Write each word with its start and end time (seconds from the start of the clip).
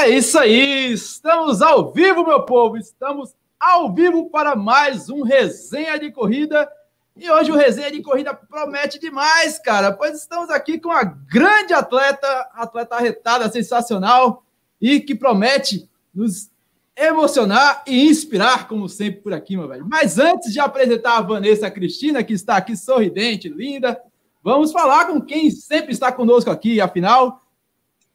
É 0.00 0.10
isso 0.10 0.38
aí, 0.38 0.92
estamos 0.92 1.60
ao 1.60 1.92
vivo, 1.92 2.24
meu 2.24 2.44
povo, 2.44 2.76
estamos 2.76 3.34
ao 3.58 3.92
vivo 3.92 4.30
para 4.30 4.54
mais 4.54 5.10
um 5.10 5.24
resenha 5.24 5.98
de 5.98 6.12
corrida. 6.12 6.70
E 7.16 7.28
hoje 7.28 7.50
o 7.50 7.56
resenha 7.56 7.90
de 7.90 8.00
corrida 8.00 8.32
promete 8.32 9.00
demais, 9.00 9.58
cara, 9.58 9.90
pois 9.90 10.16
estamos 10.16 10.50
aqui 10.50 10.78
com 10.78 10.92
a 10.92 11.02
grande 11.02 11.74
atleta, 11.74 12.28
atleta 12.54 12.94
arretada, 12.94 13.50
sensacional 13.50 14.44
e 14.80 15.00
que 15.00 15.16
promete 15.16 15.90
nos 16.14 16.48
emocionar 16.96 17.82
e 17.84 18.06
inspirar, 18.06 18.68
como 18.68 18.88
sempre 18.88 19.20
por 19.20 19.32
aqui, 19.32 19.56
meu 19.56 19.66
velho. 19.66 19.84
Mas 19.84 20.16
antes 20.16 20.52
de 20.52 20.60
apresentar 20.60 21.16
a 21.18 21.22
Vanessa 21.22 21.68
Cristina, 21.72 22.22
que 22.22 22.34
está 22.34 22.56
aqui 22.56 22.76
sorridente, 22.76 23.48
linda, 23.48 24.00
vamos 24.44 24.70
falar 24.70 25.06
com 25.06 25.20
quem 25.20 25.50
sempre 25.50 25.90
está 25.90 26.12
conosco 26.12 26.52
aqui, 26.52 26.80
afinal. 26.80 27.42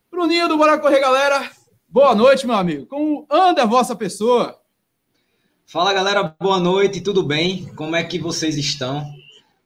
Bruninho 0.09 0.47
do 0.47 0.57
Bora 0.57 0.79
Correr, 0.79 1.01
galera. 1.01 1.51
Boa 1.93 2.15
noite, 2.15 2.47
meu 2.47 2.55
amigo. 2.55 2.87
Como 2.87 3.27
anda 3.29 3.61
a 3.61 3.67
vossa 3.67 3.95
pessoa? 3.95 4.59
Fala, 5.63 5.93
galera. 5.93 6.35
Boa 6.41 6.59
noite. 6.59 7.01
Tudo 7.01 7.21
bem? 7.21 7.67
Como 7.75 7.95
é 7.95 8.03
que 8.03 8.17
vocês 8.17 8.57
estão? 8.57 9.05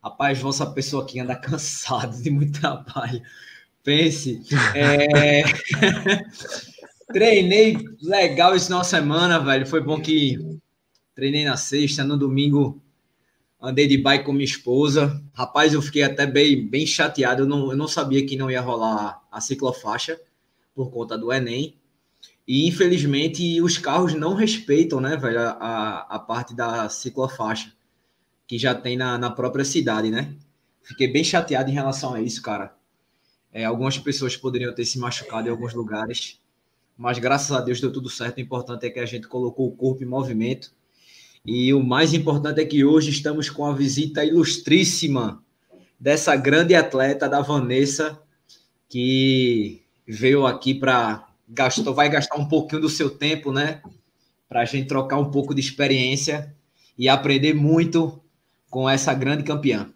Rapaz, 0.04 0.38
vossa 0.38 0.66
pessoa 0.66 1.04
aqui 1.04 1.18
anda 1.20 1.34
cansada 1.40 2.14
de 2.14 2.30
muito 2.30 2.60
trabalho. 2.60 3.22
Pense. 3.82 4.42
É... 4.74 5.42
Treinei 7.10 7.78
legal 8.02 8.54
esse 8.54 8.66
final 8.66 8.82
de 8.82 8.88
semana, 8.88 9.40
velho. 9.40 9.66
Foi 9.66 9.80
bom 9.80 9.98
que 9.98 10.38
treinei 11.14 11.46
na 11.46 11.56
sexta, 11.56 12.04
no 12.04 12.18
domingo 12.18 12.78
andei 13.58 13.86
de 13.86 13.96
bike 13.96 14.26
com 14.26 14.34
minha 14.34 14.44
esposa. 14.44 15.18
Rapaz, 15.32 15.72
eu 15.72 15.80
fiquei 15.80 16.02
até 16.02 16.26
bem, 16.26 16.68
bem 16.68 16.84
chateado. 16.84 17.44
Eu 17.44 17.46
não, 17.46 17.70
eu 17.70 17.76
não 17.76 17.88
sabia 17.88 18.26
que 18.26 18.36
não 18.36 18.50
ia 18.50 18.60
rolar 18.60 19.18
a 19.32 19.40
ciclofaixa 19.40 20.20
por 20.74 20.90
conta 20.90 21.16
do 21.16 21.32
Enem. 21.32 21.77
E 22.48 22.66
infelizmente 22.66 23.60
os 23.60 23.76
carros 23.76 24.14
não 24.14 24.32
respeitam, 24.32 25.02
né, 25.02 25.18
velho, 25.18 25.38
a, 25.38 26.06
a 26.08 26.18
parte 26.18 26.54
da 26.54 26.88
ciclofaixa 26.88 27.70
que 28.46 28.58
já 28.58 28.74
tem 28.74 28.96
na, 28.96 29.18
na 29.18 29.30
própria 29.30 29.66
cidade, 29.66 30.10
né? 30.10 30.34
Fiquei 30.82 31.06
bem 31.06 31.22
chateado 31.22 31.70
em 31.70 31.74
relação 31.74 32.14
a 32.14 32.22
isso, 32.22 32.40
cara. 32.40 32.74
É, 33.52 33.66
algumas 33.66 33.98
pessoas 33.98 34.34
poderiam 34.34 34.74
ter 34.74 34.86
se 34.86 34.98
machucado 34.98 35.46
em 35.46 35.50
alguns 35.50 35.74
lugares, 35.74 36.40
mas 36.96 37.18
graças 37.18 37.52
a 37.52 37.60
Deus 37.60 37.82
deu 37.82 37.92
tudo 37.92 38.08
certo. 38.08 38.38
O 38.38 38.40
importante 38.40 38.86
é 38.86 38.90
que 38.90 38.98
a 38.98 39.04
gente 39.04 39.28
colocou 39.28 39.68
o 39.68 39.76
corpo 39.76 40.02
em 40.02 40.06
movimento. 40.06 40.72
E 41.44 41.74
o 41.74 41.82
mais 41.82 42.14
importante 42.14 42.62
é 42.62 42.64
que 42.64 42.82
hoje 42.82 43.10
estamos 43.10 43.50
com 43.50 43.66
a 43.66 43.74
visita 43.74 44.24
ilustríssima 44.24 45.44
dessa 46.00 46.34
grande 46.34 46.74
atleta 46.74 47.28
da 47.28 47.42
Vanessa, 47.42 48.18
que 48.88 49.82
veio 50.06 50.46
aqui 50.46 50.74
para 50.74 51.27
gastou, 51.48 51.94
vai 51.94 52.08
gastar 52.08 52.36
um 52.36 52.46
pouquinho 52.46 52.82
do 52.82 52.88
seu 52.88 53.10
tempo, 53.10 53.52
né? 53.52 53.82
Para 54.48 54.60
a 54.60 54.64
gente 54.64 54.88
trocar 54.88 55.18
um 55.18 55.30
pouco 55.30 55.54
de 55.54 55.60
experiência 55.60 56.54
e 56.96 57.08
aprender 57.08 57.54
muito 57.54 58.20
com 58.68 58.88
essa 58.88 59.14
grande 59.14 59.42
campeã. 59.42 59.90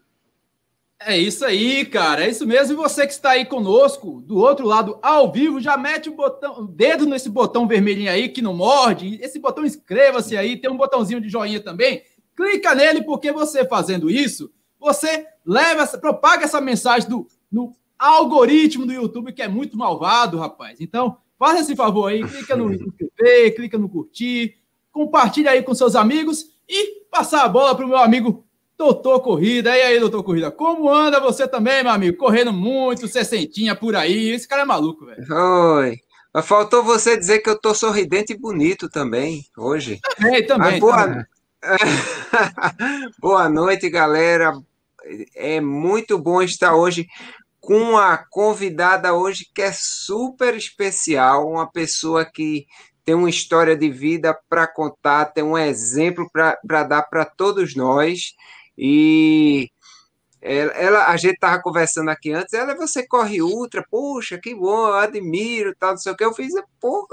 É 1.06 1.18
isso 1.18 1.44
aí, 1.44 1.84
cara. 1.84 2.24
É 2.24 2.30
isso 2.30 2.46
mesmo. 2.46 2.72
E 2.72 2.76
você 2.76 3.06
que 3.06 3.12
está 3.12 3.30
aí 3.30 3.44
conosco, 3.44 4.22
do 4.22 4.38
outro 4.38 4.66
lado, 4.66 4.98
ao 5.02 5.32
vivo, 5.32 5.60
já 5.60 5.76
mete 5.76 6.08
o 6.08 6.14
botão, 6.14 6.60
o 6.60 6.66
dedo 6.66 7.06
nesse 7.06 7.28
botão 7.28 7.66
vermelhinho 7.66 8.10
aí 8.10 8.28
que 8.28 8.40
não 8.40 8.54
morde. 8.54 9.18
Esse 9.20 9.38
botão 9.38 9.64
inscreva-se 9.64 10.36
aí. 10.36 10.56
Tem 10.56 10.70
um 10.70 10.76
botãozinho 10.76 11.20
de 11.20 11.28
joinha 11.28 11.60
também. 11.60 12.02
Clica 12.36 12.74
nele, 12.74 13.02
porque 13.02 13.32
você 13.32 13.64
fazendo 13.66 14.08
isso, 14.08 14.50
você 14.78 15.26
leva, 15.44 15.86
propaga 15.98 16.44
essa 16.44 16.60
mensagem 16.60 17.08
do, 17.08 17.26
no 17.50 17.74
algoritmo 17.98 18.86
do 18.86 18.92
YouTube, 18.92 19.32
que 19.32 19.42
é 19.42 19.48
muito 19.48 19.76
malvado, 19.76 20.38
rapaz. 20.38 20.80
Então, 20.80 21.18
Faça 21.42 21.58
esse 21.58 21.74
favor 21.74 22.06
aí, 22.06 22.22
clica 22.22 22.54
no 22.54 22.72
inscrever, 22.72 23.56
clica 23.56 23.76
no 23.76 23.88
curtir, 23.88 24.58
compartilha 24.92 25.50
aí 25.50 25.60
com 25.60 25.74
seus 25.74 25.96
amigos 25.96 26.46
e 26.68 27.02
passar 27.10 27.42
a 27.42 27.48
bola 27.48 27.74
para 27.74 27.84
o 27.84 27.88
meu 27.88 27.98
amigo 27.98 28.46
Doutor 28.78 29.18
Corrida. 29.22 29.76
E 29.76 29.82
aí, 29.82 29.98
Doutor 29.98 30.22
Corrida, 30.22 30.52
como 30.52 30.88
anda 30.88 31.18
você 31.18 31.48
também, 31.48 31.82
meu 31.82 31.90
amigo? 31.90 32.16
Correndo 32.16 32.52
muito, 32.52 33.08
sessentinha 33.08 33.74
por 33.74 33.96
aí. 33.96 34.30
Esse 34.30 34.46
cara 34.46 34.62
é 34.62 34.64
maluco, 34.64 35.04
velho. 35.04 35.26
Oi. 35.34 35.96
Mas 36.32 36.46
faltou 36.46 36.84
você 36.84 37.16
dizer 37.16 37.40
que 37.40 37.50
eu 37.50 37.58
tô 37.58 37.74
sorridente 37.74 38.32
e 38.32 38.38
bonito 38.38 38.88
também, 38.88 39.44
hoje. 39.58 39.98
Também, 40.16 40.46
também. 40.46 40.78
boa... 40.78 41.02
também. 41.02 41.24
boa 43.18 43.48
noite, 43.48 43.90
galera. 43.90 44.52
É 45.34 45.60
muito 45.60 46.16
bom 46.20 46.40
estar 46.40 46.76
hoje 46.76 47.08
com 47.62 47.96
a 47.96 48.18
convidada 48.18 49.14
hoje 49.14 49.46
que 49.54 49.62
é 49.62 49.70
super 49.72 50.56
especial, 50.56 51.48
uma 51.48 51.70
pessoa 51.70 52.24
que 52.24 52.66
tem 53.04 53.14
uma 53.14 53.30
história 53.30 53.76
de 53.76 53.88
vida 53.88 54.36
para 54.48 54.66
contar, 54.66 55.26
tem 55.26 55.44
um 55.44 55.56
exemplo 55.56 56.28
para 56.32 56.82
dar 56.82 57.02
para 57.04 57.24
todos 57.24 57.76
nós. 57.76 58.34
E 58.76 59.68
ela, 60.40 60.72
ela 60.72 61.06
a 61.06 61.16
gente 61.16 61.34
estava 61.34 61.62
conversando 61.62 62.10
aqui 62.10 62.32
antes, 62.32 62.52
ela, 62.52 62.74
você 62.74 63.06
corre 63.06 63.40
ultra, 63.40 63.86
poxa, 63.88 64.38
que 64.38 64.56
bom, 64.56 64.88
eu 64.88 64.94
admiro, 64.94 65.72
tal, 65.78 65.90
não 65.92 65.98
sei 65.98 66.12
o 66.12 66.16
que. 66.16 66.24
Eu 66.24 66.34
fiz, 66.34 66.52
pô, 66.80 67.06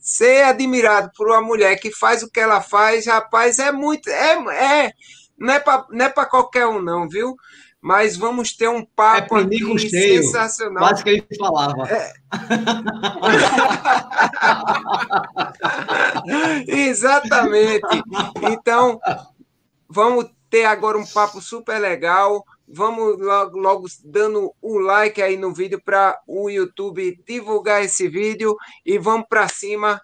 ser 0.00 0.44
admirado 0.44 1.10
por 1.14 1.28
uma 1.28 1.42
mulher 1.42 1.76
que 1.76 1.92
faz 1.92 2.22
o 2.22 2.30
que 2.30 2.40
ela 2.40 2.62
faz, 2.62 3.06
rapaz, 3.06 3.58
é 3.58 3.70
muito, 3.70 4.08
é, 4.08 4.86
é 4.86 4.92
não 5.38 5.52
é 5.52 5.60
para 5.60 6.22
é 6.22 6.26
qualquer 6.26 6.66
um, 6.66 6.80
não, 6.80 7.06
viu? 7.08 7.36
Mas 7.84 8.16
vamos 8.16 8.56
ter 8.56 8.66
um 8.66 8.82
papo 8.82 9.36
é 9.36 9.42
aqui 9.42 9.78
cheio, 9.78 10.22
sensacional. 10.22 10.88
Quase 10.88 11.04
que 11.04 11.10
ele 11.10 11.26
falava. 11.38 11.86
É. 11.86 12.14
Exatamente. 16.66 17.86
Então, 18.50 18.98
vamos 19.86 20.30
ter 20.48 20.64
agora 20.64 20.96
um 20.96 21.04
papo 21.04 21.42
super 21.42 21.78
legal. 21.78 22.42
Vamos 22.66 23.20
logo, 23.20 23.58
logo 23.58 23.86
dando 24.02 24.50
o 24.62 24.76
um 24.76 24.78
like 24.78 25.20
aí 25.20 25.36
no 25.36 25.52
vídeo 25.52 25.78
para 25.84 26.18
o 26.26 26.48
YouTube 26.48 27.22
divulgar 27.28 27.84
esse 27.84 28.08
vídeo 28.08 28.56
e 28.86 28.96
vamos 28.96 29.26
para 29.28 29.46
cima. 29.46 30.00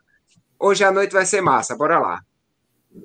Hoje 0.58 0.84
à 0.84 0.92
noite 0.92 1.14
vai 1.14 1.24
ser 1.24 1.40
massa. 1.40 1.74
Bora 1.74 1.98
lá. 1.98 2.20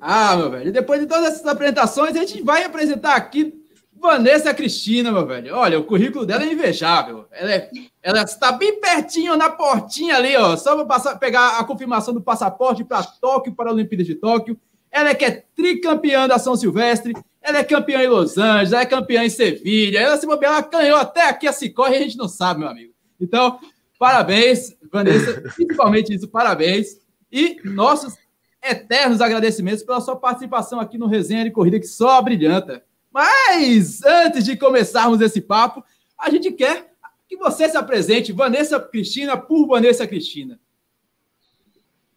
Ah, 0.02 0.36
meu 0.36 0.52
velho. 0.52 0.74
Depois 0.74 1.00
de 1.00 1.08
todas 1.08 1.32
essas 1.32 1.48
apresentações, 1.48 2.14
a 2.18 2.20
gente 2.20 2.44
vai 2.44 2.66
apresentar 2.66 3.16
aqui 3.16 3.64
Vanessa 4.06 4.54
Cristina, 4.54 5.12
meu 5.12 5.26
velho. 5.26 5.56
Olha, 5.56 5.80
o 5.80 5.84
currículo 5.84 6.26
dela 6.26 6.44
é 6.44 6.52
invejável. 6.52 7.26
Ela, 7.32 7.52
é, 7.52 7.70
ela 8.02 8.22
está 8.24 8.52
bem 8.52 8.80
pertinho 8.80 9.36
na 9.36 9.50
portinha 9.50 10.16
ali, 10.16 10.36
ó. 10.36 10.56
Só 10.56 10.76
para 10.76 10.86
passar, 10.86 11.20
pegar 11.20 11.60
a 11.60 11.64
confirmação 11.64 12.14
do 12.14 12.22
passaporte 12.22 12.84
para 12.84 13.04
Tóquio, 13.04 13.54
para 13.54 13.70
a 13.70 13.74
Olimpíada 13.74 14.04
de 14.04 14.16
Tóquio. 14.16 14.60
Ela 14.92 15.10
é 15.10 15.16
que 15.16 15.26
é 15.26 15.44
tricampeã 15.56 16.28
da 16.28 16.40
São 16.40 16.56
Silvestre. 16.56 17.14
Ela 17.42 17.60
é 17.60 17.64
campeã 17.64 18.02
em 18.02 18.08
Los 18.08 18.38
Angeles, 18.38 18.74
ela 18.74 18.82
é 18.82 18.86
campeã 18.86 19.24
em 19.24 19.30
Sevilha. 19.30 20.00
Ela 20.00 20.18
se 20.18 20.26
bobear, 20.26 20.54
ela 20.54 20.62
ganhou 20.62 20.98
até 20.98 21.28
aqui 21.28 21.48
a 21.48 21.54
Cicorre 21.54 21.96
e 21.96 21.98
a 21.98 22.02
gente 22.02 22.18
não 22.18 22.28
sabe, 22.28 22.62
meu 22.62 22.70
amigo. 22.70 22.94
Então, 23.20 23.60
parabéns, 24.00 24.76
Vanessa. 24.92 25.42
Principalmente 25.56 26.14
isso, 26.14 26.28
parabéns. 26.28 27.00
E 27.32 27.58
nossos 27.64 28.16
eternos 28.64 29.22
agradecimentos 29.22 29.84
pela 29.84 30.02
sua 30.02 30.16
participação 30.16 30.80
aqui 30.80 30.98
no 30.98 31.08
Resenha 31.08 31.44
de 31.44 31.52
Corrida, 31.52 31.80
que 31.80 31.88
só 31.88 32.22
brilhanta. 32.22 32.84
Mas 33.16 34.04
antes 34.04 34.44
de 34.44 34.58
começarmos 34.58 35.22
esse 35.22 35.40
papo, 35.40 35.82
a 36.20 36.30
gente 36.30 36.52
quer 36.52 36.94
que 37.30 37.38
você 37.38 37.70
se 37.70 37.78
apresente, 37.78 38.34
Vanessa 38.34 38.78
Cristina, 38.78 39.38
por 39.38 39.66
Vanessa 39.68 40.06
Cristina. 40.06 40.60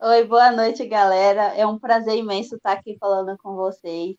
Oi, 0.00 0.25
boa 0.25 0.50
noite, 0.50 0.84
galera. 0.88 1.54
É 1.54 1.64
um 1.64 1.78
prazer 1.78 2.16
imenso 2.16 2.56
estar 2.56 2.72
aqui 2.72 2.97
falando 2.98 3.38
com 3.38 3.54
vocês. 3.54 4.16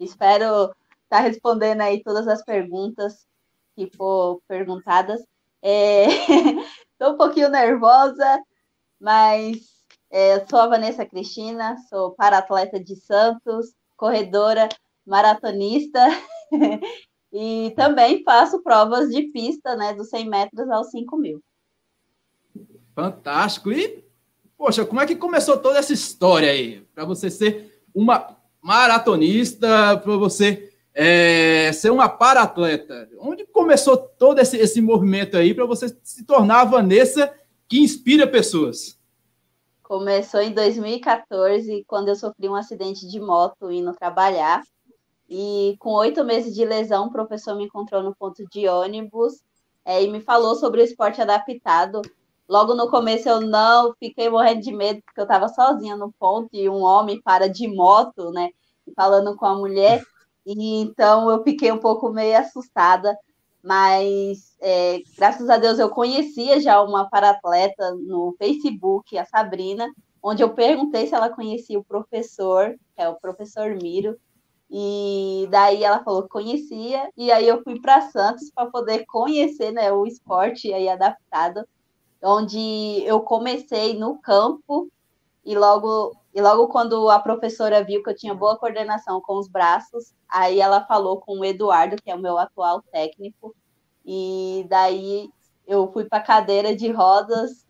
Espero 0.00 0.74
estar 1.04 1.20
respondendo 1.20 1.82
aí 1.82 2.02
todas 2.02 2.26
as 2.26 2.42
perguntas 2.42 3.26
que 3.76 3.90
for 3.94 4.40
perguntadas. 4.48 5.20
Estou 5.62 7.08
é... 7.08 7.12
um 7.12 7.18
pouquinho 7.18 7.50
nervosa, 7.50 8.42
mas 8.98 9.58
é, 10.10 10.46
sou 10.46 10.60
a 10.60 10.66
Vanessa 10.66 11.04
Cristina, 11.04 11.76
sou 11.90 12.12
para-atleta 12.12 12.82
de 12.82 12.96
Santos, 12.96 13.74
corredora 13.98 14.66
maratonista 15.06 16.00
e 17.32 17.72
também 17.76 18.22
faço 18.22 18.62
provas 18.62 19.08
de 19.10 19.22
pista, 19.28 19.76
né, 19.76 19.94
dos 19.94 20.08
100 20.08 20.28
metros 20.28 20.70
aos 20.70 20.90
5 20.90 21.16
mil. 21.16 21.42
Fantástico! 22.94 23.72
E, 23.72 24.04
poxa, 24.56 24.84
como 24.84 25.00
é 25.00 25.06
que 25.06 25.16
começou 25.16 25.56
toda 25.56 25.78
essa 25.78 25.92
história 25.92 26.50
aí? 26.50 26.82
Para 26.94 27.04
você 27.04 27.30
ser 27.30 27.82
uma 27.94 28.36
maratonista, 28.60 29.98
para 29.98 30.16
você 30.16 30.72
é, 30.94 31.72
ser 31.72 31.90
uma 31.90 32.08
para-atleta? 32.08 33.08
Onde 33.18 33.46
começou 33.46 33.96
todo 33.96 34.38
esse, 34.38 34.56
esse 34.56 34.80
movimento 34.80 35.36
aí 35.36 35.54
para 35.54 35.64
você 35.64 35.88
se 36.02 36.24
tornar 36.24 36.60
a 36.60 36.64
Vanessa 36.64 37.32
que 37.68 37.80
inspira 37.80 38.26
pessoas? 38.26 38.98
Começou 39.82 40.40
em 40.40 40.52
2014, 40.52 41.84
quando 41.86 42.08
eu 42.08 42.16
sofri 42.16 42.48
um 42.48 42.54
acidente 42.54 43.06
de 43.06 43.18
moto 43.20 43.70
indo 43.70 43.92
trabalhar. 43.94 44.62
E 45.28 45.76
com 45.78 45.90
oito 45.94 46.24
meses 46.24 46.54
de 46.54 46.64
lesão, 46.64 47.06
o 47.06 47.12
professor 47.12 47.56
me 47.56 47.64
encontrou 47.64 48.02
no 48.02 48.14
ponto 48.14 48.44
de 48.50 48.68
ônibus 48.68 49.42
é, 49.84 50.02
e 50.02 50.10
me 50.10 50.20
falou 50.20 50.54
sobre 50.54 50.80
o 50.80 50.84
esporte 50.84 51.20
adaptado 51.20 52.02
logo 52.52 52.74
no 52.74 52.90
começo 52.90 53.28
eu 53.28 53.40
não 53.40 53.94
fiquei 53.94 54.28
morrendo 54.28 54.60
de 54.60 54.72
medo, 54.72 55.00
porque 55.02 55.18
eu 55.20 55.24
estava 55.24 55.48
sozinha 55.48 55.96
no 55.96 56.12
ponto 56.12 56.50
e 56.52 56.68
um 56.68 56.82
homem 56.82 57.18
para 57.22 57.48
de 57.48 57.66
moto, 57.66 58.30
né? 58.30 58.50
Falando 58.94 59.34
com 59.36 59.46
a 59.46 59.54
mulher. 59.54 60.02
E 60.44 60.82
então 60.82 61.30
eu 61.30 61.42
fiquei 61.42 61.72
um 61.72 61.78
pouco 61.78 62.10
meio 62.10 62.36
assustada, 62.36 63.16
mas 63.62 64.54
é, 64.60 65.00
graças 65.16 65.48
a 65.48 65.56
Deus 65.56 65.78
eu 65.78 65.88
conhecia 65.88 66.60
já 66.60 66.82
uma 66.82 67.08
paratleta 67.08 67.94
no 67.94 68.34
Facebook, 68.38 69.16
a 69.16 69.24
Sabrina, 69.24 69.90
onde 70.22 70.42
eu 70.42 70.50
perguntei 70.52 71.06
se 71.06 71.14
ela 71.14 71.30
conhecia 71.30 71.78
o 71.78 71.84
professor, 71.84 72.74
que 72.94 73.02
é 73.02 73.08
o 73.08 73.16
professor 73.16 73.74
Miro, 73.80 74.18
e 74.74 75.46
daí 75.50 75.84
ela 75.84 76.02
falou 76.02 76.22
que 76.22 76.30
conhecia, 76.30 77.10
e 77.14 77.30
aí 77.30 77.46
eu 77.46 77.62
fui 77.62 77.78
para 77.78 78.00
Santos 78.10 78.50
para 78.50 78.70
poder 78.70 79.04
conhecer 79.04 79.70
né, 79.70 79.92
o 79.92 80.06
esporte 80.06 80.72
aí 80.72 80.88
adaptado, 80.88 81.68
onde 82.22 83.02
eu 83.04 83.20
comecei 83.20 83.98
no 83.98 84.18
campo, 84.18 84.90
e 85.44 85.54
logo, 85.54 86.16
e 86.34 86.40
logo 86.40 86.68
quando 86.68 87.10
a 87.10 87.18
professora 87.18 87.84
viu 87.84 88.02
que 88.02 88.08
eu 88.08 88.16
tinha 88.16 88.34
boa 88.34 88.56
coordenação 88.56 89.20
com 89.20 89.38
os 89.38 89.46
braços, 89.46 90.14
aí 90.26 90.58
ela 90.58 90.86
falou 90.86 91.20
com 91.20 91.40
o 91.40 91.44
Eduardo, 91.44 91.96
que 92.02 92.10
é 92.10 92.14
o 92.14 92.18
meu 92.18 92.38
atual 92.38 92.80
técnico, 92.90 93.54
e 94.06 94.64
daí 94.70 95.28
eu 95.66 95.92
fui 95.92 96.06
para 96.06 96.22
cadeira 96.22 96.74
de 96.74 96.90
rodas, 96.90 97.66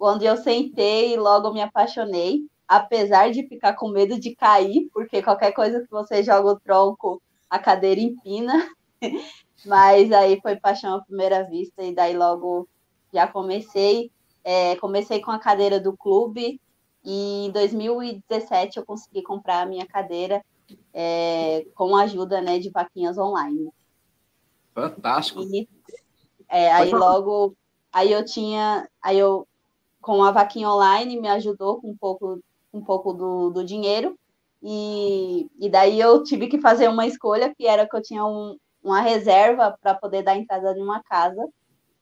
onde 0.00 0.24
eu 0.24 0.38
sentei 0.38 1.12
e 1.12 1.18
logo 1.18 1.52
me 1.52 1.60
apaixonei 1.60 2.46
apesar 2.68 3.30
de 3.30 3.46
ficar 3.46 3.74
com 3.74 3.88
medo 3.88 4.18
de 4.18 4.34
cair, 4.34 4.88
porque 4.92 5.22
qualquer 5.22 5.52
coisa 5.52 5.80
que 5.80 5.90
você 5.90 6.22
joga 6.22 6.50
o 6.50 6.60
tronco, 6.60 7.22
a 7.48 7.58
cadeira 7.58 8.00
empina. 8.00 8.68
Mas 9.64 10.12
aí 10.12 10.40
foi 10.40 10.56
paixão 10.56 10.96
à 10.96 11.02
primeira 11.02 11.44
vista, 11.44 11.82
e 11.82 11.94
daí 11.94 12.16
logo 12.16 12.68
já 13.12 13.26
comecei. 13.26 14.10
É, 14.44 14.76
comecei 14.76 15.20
com 15.20 15.30
a 15.30 15.38
cadeira 15.38 15.80
do 15.80 15.96
clube, 15.96 16.60
e 17.04 17.46
em 17.46 17.50
2017 17.50 18.78
eu 18.78 18.84
consegui 18.84 19.22
comprar 19.22 19.62
a 19.62 19.66
minha 19.66 19.86
cadeira 19.86 20.44
é, 20.92 21.66
com 21.74 21.96
a 21.96 22.02
ajuda 22.02 22.40
né, 22.40 22.58
de 22.58 22.70
vaquinhas 22.70 23.18
online. 23.18 23.70
Fantástico. 24.74 25.42
E, 25.42 25.68
é, 26.48 26.72
aí 26.72 26.90
logo, 26.90 27.56
aí 27.92 28.12
eu 28.12 28.24
tinha, 28.24 28.88
aí 29.00 29.18
eu 29.18 29.46
com 30.00 30.22
a 30.22 30.30
vaquinha 30.30 30.70
online 30.70 31.20
me 31.20 31.28
ajudou 31.28 31.80
com 31.80 31.90
um 31.90 31.96
pouco 31.96 32.40
um 32.76 32.82
pouco 32.82 33.12
do, 33.12 33.50
do 33.50 33.64
dinheiro. 33.64 34.18
E, 34.62 35.48
e 35.58 35.68
daí 35.68 36.00
eu 36.00 36.22
tive 36.22 36.48
que 36.48 36.60
fazer 36.60 36.88
uma 36.88 37.06
escolha, 37.06 37.54
que 37.54 37.66
era 37.66 37.88
que 37.88 37.96
eu 37.96 38.02
tinha 38.02 38.24
um, 38.24 38.56
uma 38.82 39.00
reserva 39.00 39.76
para 39.80 39.94
poder 39.94 40.22
dar 40.22 40.36
entrada 40.36 40.76
em 40.76 40.82
uma 40.82 41.02
casa. 41.02 41.46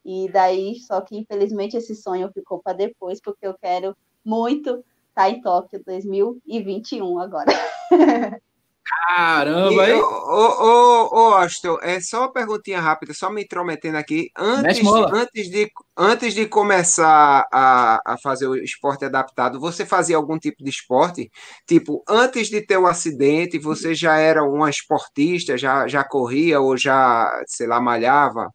E 0.05 0.29
daí, 0.31 0.79
só 0.81 1.01
que 1.01 1.17
infelizmente 1.17 1.77
esse 1.77 1.95
sonho 1.95 2.31
ficou 2.33 2.61
para 2.61 2.75
depois, 2.77 3.21
porque 3.21 3.47
eu 3.47 3.55
quero 3.55 3.97
muito 4.25 4.71
estar 4.71 4.85
tá 5.15 5.31
em 5.31 5.41
Tóquio 5.41 5.83
2021 5.85 7.19
agora. 7.19 7.51
Caramba, 8.85 9.89
hein? 9.89 9.95
Ô, 9.95 10.07
ô, 10.07 11.09
ô, 11.11 11.35
Austin, 11.35 11.77
é 11.81 11.99
só 12.01 12.21
uma 12.21 12.33
perguntinha 12.33 12.81
rápida, 12.81 13.15
só 13.15 13.31
me 13.31 13.43
intrometendo 13.43 13.97
aqui. 13.97 14.31
Antes, 14.37 14.87
antes, 14.87 15.51
de, 15.51 15.71
antes 15.97 16.35
de 16.35 16.47
começar 16.47 17.47
a, 17.51 17.99
a 18.05 18.19
fazer 18.19 18.47
o 18.47 18.55
esporte 18.55 19.07
adaptado, 19.07 19.59
você 19.59 19.87
fazia 19.87 20.17
algum 20.17 20.39
tipo 20.39 20.63
de 20.63 20.69
esporte? 20.69 21.31
Tipo, 21.67 22.05
antes 22.07 22.49
de 22.49 22.61
ter 22.61 22.77
o 22.77 22.83
um 22.83 22.87
acidente, 22.87 23.59
você 23.59 23.95
já 23.95 24.19
era 24.19 24.45
uma 24.45 24.69
esportista, 24.69 25.57
já, 25.57 25.89
já 25.89 26.05
corria 26.05 26.61
ou 26.61 26.77
já, 26.77 27.31
sei 27.47 27.67
lá, 27.67 27.81
malhava? 27.81 28.51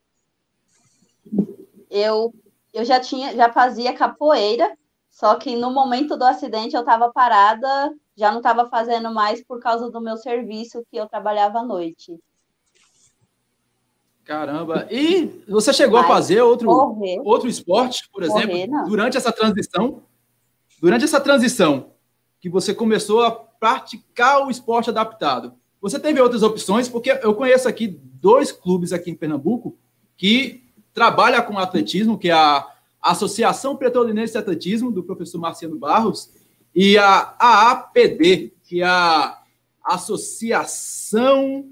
Eu, 1.90 2.32
eu 2.72 2.86
já 2.86 3.00
tinha, 3.00 3.36
já 3.36 3.52
fazia 3.52 3.94
capoeira, 3.94 4.78
só 5.20 5.36
que 5.36 5.54
no 5.58 5.70
momento 5.70 6.16
do 6.16 6.24
acidente 6.24 6.76
eu 6.78 6.80
estava 6.80 7.12
parada 7.12 7.94
já 8.16 8.32
não 8.32 8.38
estava 8.38 8.70
fazendo 8.70 9.14
mais 9.14 9.44
por 9.44 9.60
causa 9.60 9.92
do 9.92 10.00
meu 10.00 10.16
serviço 10.16 10.82
que 10.90 10.96
eu 10.96 11.08
trabalhava 11.08 11.60
à 11.60 11.64
noite. 11.64 12.18
Caramba! 14.24 14.88
E 14.90 15.44
você 15.46 15.74
chegou 15.74 16.00
Mas, 16.00 16.10
a 16.10 16.14
fazer 16.14 16.42
outro, 16.42 16.70
outro 17.26 17.50
esporte, 17.50 18.08
por 18.14 18.24
exemplo, 18.24 18.52
correr, 18.52 18.70
durante 18.88 19.18
essa 19.18 19.32
transição? 19.34 20.04
Durante 20.80 21.04
essa 21.04 21.20
transição 21.20 21.92
que 22.40 22.50
você 22.50 22.74
começou 22.74 23.22
a 23.22 23.30
praticar 23.32 24.48
o 24.48 24.50
esporte 24.50 24.90
adaptado, 24.90 25.54
você 25.82 26.00
teve 26.00 26.22
outras 26.22 26.44
opções? 26.44 26.88
Porque 26.88 27.12
eu 27.22 27.34
conheço 27.34 27.68
aqui 27.68 27.88
dois 27.88 28.54
clubes 28.54 28.94
aqui 28.94 29.12
em 29.12 29.16
Pernambuco 29.16 29.78
que 30.16 30.64
trabalham 30.94 31.44
com 31.44 31.60
atletismo, 31.60 32.18
que 32.18 32.30
é 32.30 32.34
a 32.34 32.66
Associação 33.02 33.76
Petrolinense 33.76 34.34
de 34.34 34.40
Atletismo, 34.40 34.92
do 34.92 35.04
professor 35.04 35.40
Marciano 35.40 35.78
Barros, 35.78 36.32
e 36.76 36.98
a 36.98 37.36
AAPD, 37.40 38.54
que 38.64 38.82
é 38.82 38.86
a 38.86 39.42
Associação 39.84 41.70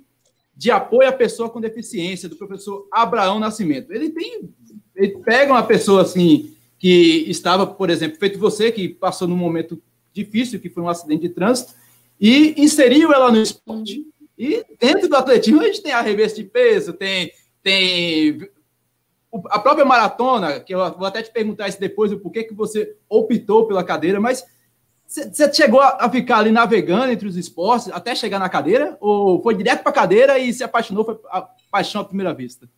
de 0.55 0.71
Apoio 0.71 1.07
à 1.07 1.11
Pessoa 1.11 1.49
com 1.49 1.61
Deficiência, 1.61 2.27
do 2.27 2.35
professor 2.35 2.87
Abraão 2.91 3.39
Nascimento. 3.39 3.91
Ele 3.91 4.09
tem. 4.09 4.49
Ele 4.95 5.19
pega 5.19 5.53
uma 5.53 5.63
pessoa 5.63 6.01
assim 6.01 6.55
que 6.79 7.25
estava, 7.27 7.67
por 7.67 7.89
exemplo, 7.89 8.17
feito 8.17 8.39
você, 8.39 8.71
que 8.71 8.89
passou 8.89 9.27
num 9.27 9.35
momento 9.35 9.81
difícil, 10.11 10.59
que 10.59 10.69
foi 10.69 10.81
um 10.81 10.89
acidente 10.89 11.21
de 11.21 11.29
trânsito, 11.29 11.73
e 12.19 12.55
inseriu 12.57 13.13
ela 13.13 13.31
no 13.31 13.41
esporte. 13.41 14.03
E 14.37 14.63
dentro 14.79 15.07
do 15.07 15.15
atletismo 15.15 15.61
a 15.61 15.65
gente 15.65 15.81
tem 15.81 15.91
arremesso 15.91 16.35
de 16.35 16.43
peso, 16.43 16.93
tem, 16.93 17.31
tem 17.61 18.39
a 19.49 19.59
própria 19.59 19.85
maratona, 19.85 20.59
que 20.59 20.73
eu 20.73 20.79
vou 20.97 21.05
até 21.07 21.21
te 21.21 21.31
perguntar 21.31 21.67
isso 21.67 21.79
depois, 21.79 22.11
o 22.11 22.19
porquê 22.19 22.43
que 22.43 22.53
você 22.53 22.95
optou 23.09 23.67
pela 23.67 23.83
cadeira, 23.83 24.19
mas 24.19 24.45
você 25.07 25.53
chegou 25.53 25.79
a 25.79 26.09
ficar 26.09 26.39
ali 26.39 26.51
navegando 26.51 27.11
entre 27.11 27.27
os 27.27 27.37
esportes 27.37 27.89
até 27.91 28.13
chegar 28.13 28.39
na 28.39 28.49
cadeira? 28.49 28.97
Ou 28.99 29.41
foi 29.41 29.55
direto 29.55 29.81
para 29.81 29.91
a 29.91 29.95
cadeira 29.95 30.37
e 30.37 30.53
se 30.53 30.63
apaixonou, 30.63 31.05
foi 31.05 31.17
a 31.29 31.47
paixão 31.71 32.01
à 32.01 32.05
primeira 32.05 32.33
vista? 32.33 32.69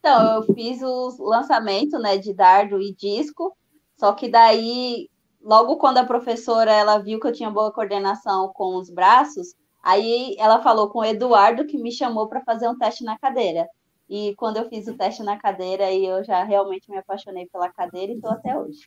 Então, 0.00 0.34
eu 0.34 0.54
fiz 0.54 0.82
os 0.82 1.18
lançamentos 1.20 2.00
né, 2.02 2.18
de 2.18 2.34
dardo 2.34 2.80
e 2.80 2.92
disco, 2.92 3.56
só 3.96 4.12
que 4.12 4.28
daí, 4.28 5.08
logo 5.40 5.76
quando 5.76 5.98
a 5.98 6.04
professora 6.04 6.72
ela 6.72 6.98
viu 6.98 7.20
que 7.20 7.26
eu 7.28 7.32
tinha 7.32 7.48
boa 7.48 7.70
coordenação 7.70 8.50
com 8.52 8.76
os 8.76 8.90
braços, 8.90 9.54
aí 9.80 10.34
ela 10.40 10.60
falou 10.60 10.90
com 10.90 10.98
o 10.98 11.04
Eduardo 11.04 11.66
que 11.66 11.78
me 11.78 11.92
chamou 11.92 12.28
para 12.28 12.42
fazer 12.42 12.68
um 12.68 12.76
teste 12.76 13.04
na 13.04 13.16
cadeira. 13.16 13.68
E 14.14 14.34
quando 14.36 14.58
eu 14.58 14.68
fiz 14.68 14.86
o 14.86 14.94
teste 14.94 15.22
na 15.22 15.38
cadeira, 15.38 15.86
aí 15.86 16.04
eu 16.04 16.22
já 16.22 16.44
realmente 16.44 16.90
me 16.90 16.98
apaixonei 16.98 17.48
pela 17.50 17.72
cadeira 17.72 18.12
e 18.12 18.16
estou 18.16 18.30
até 18.30 18.54
hoje. 18.54 18.86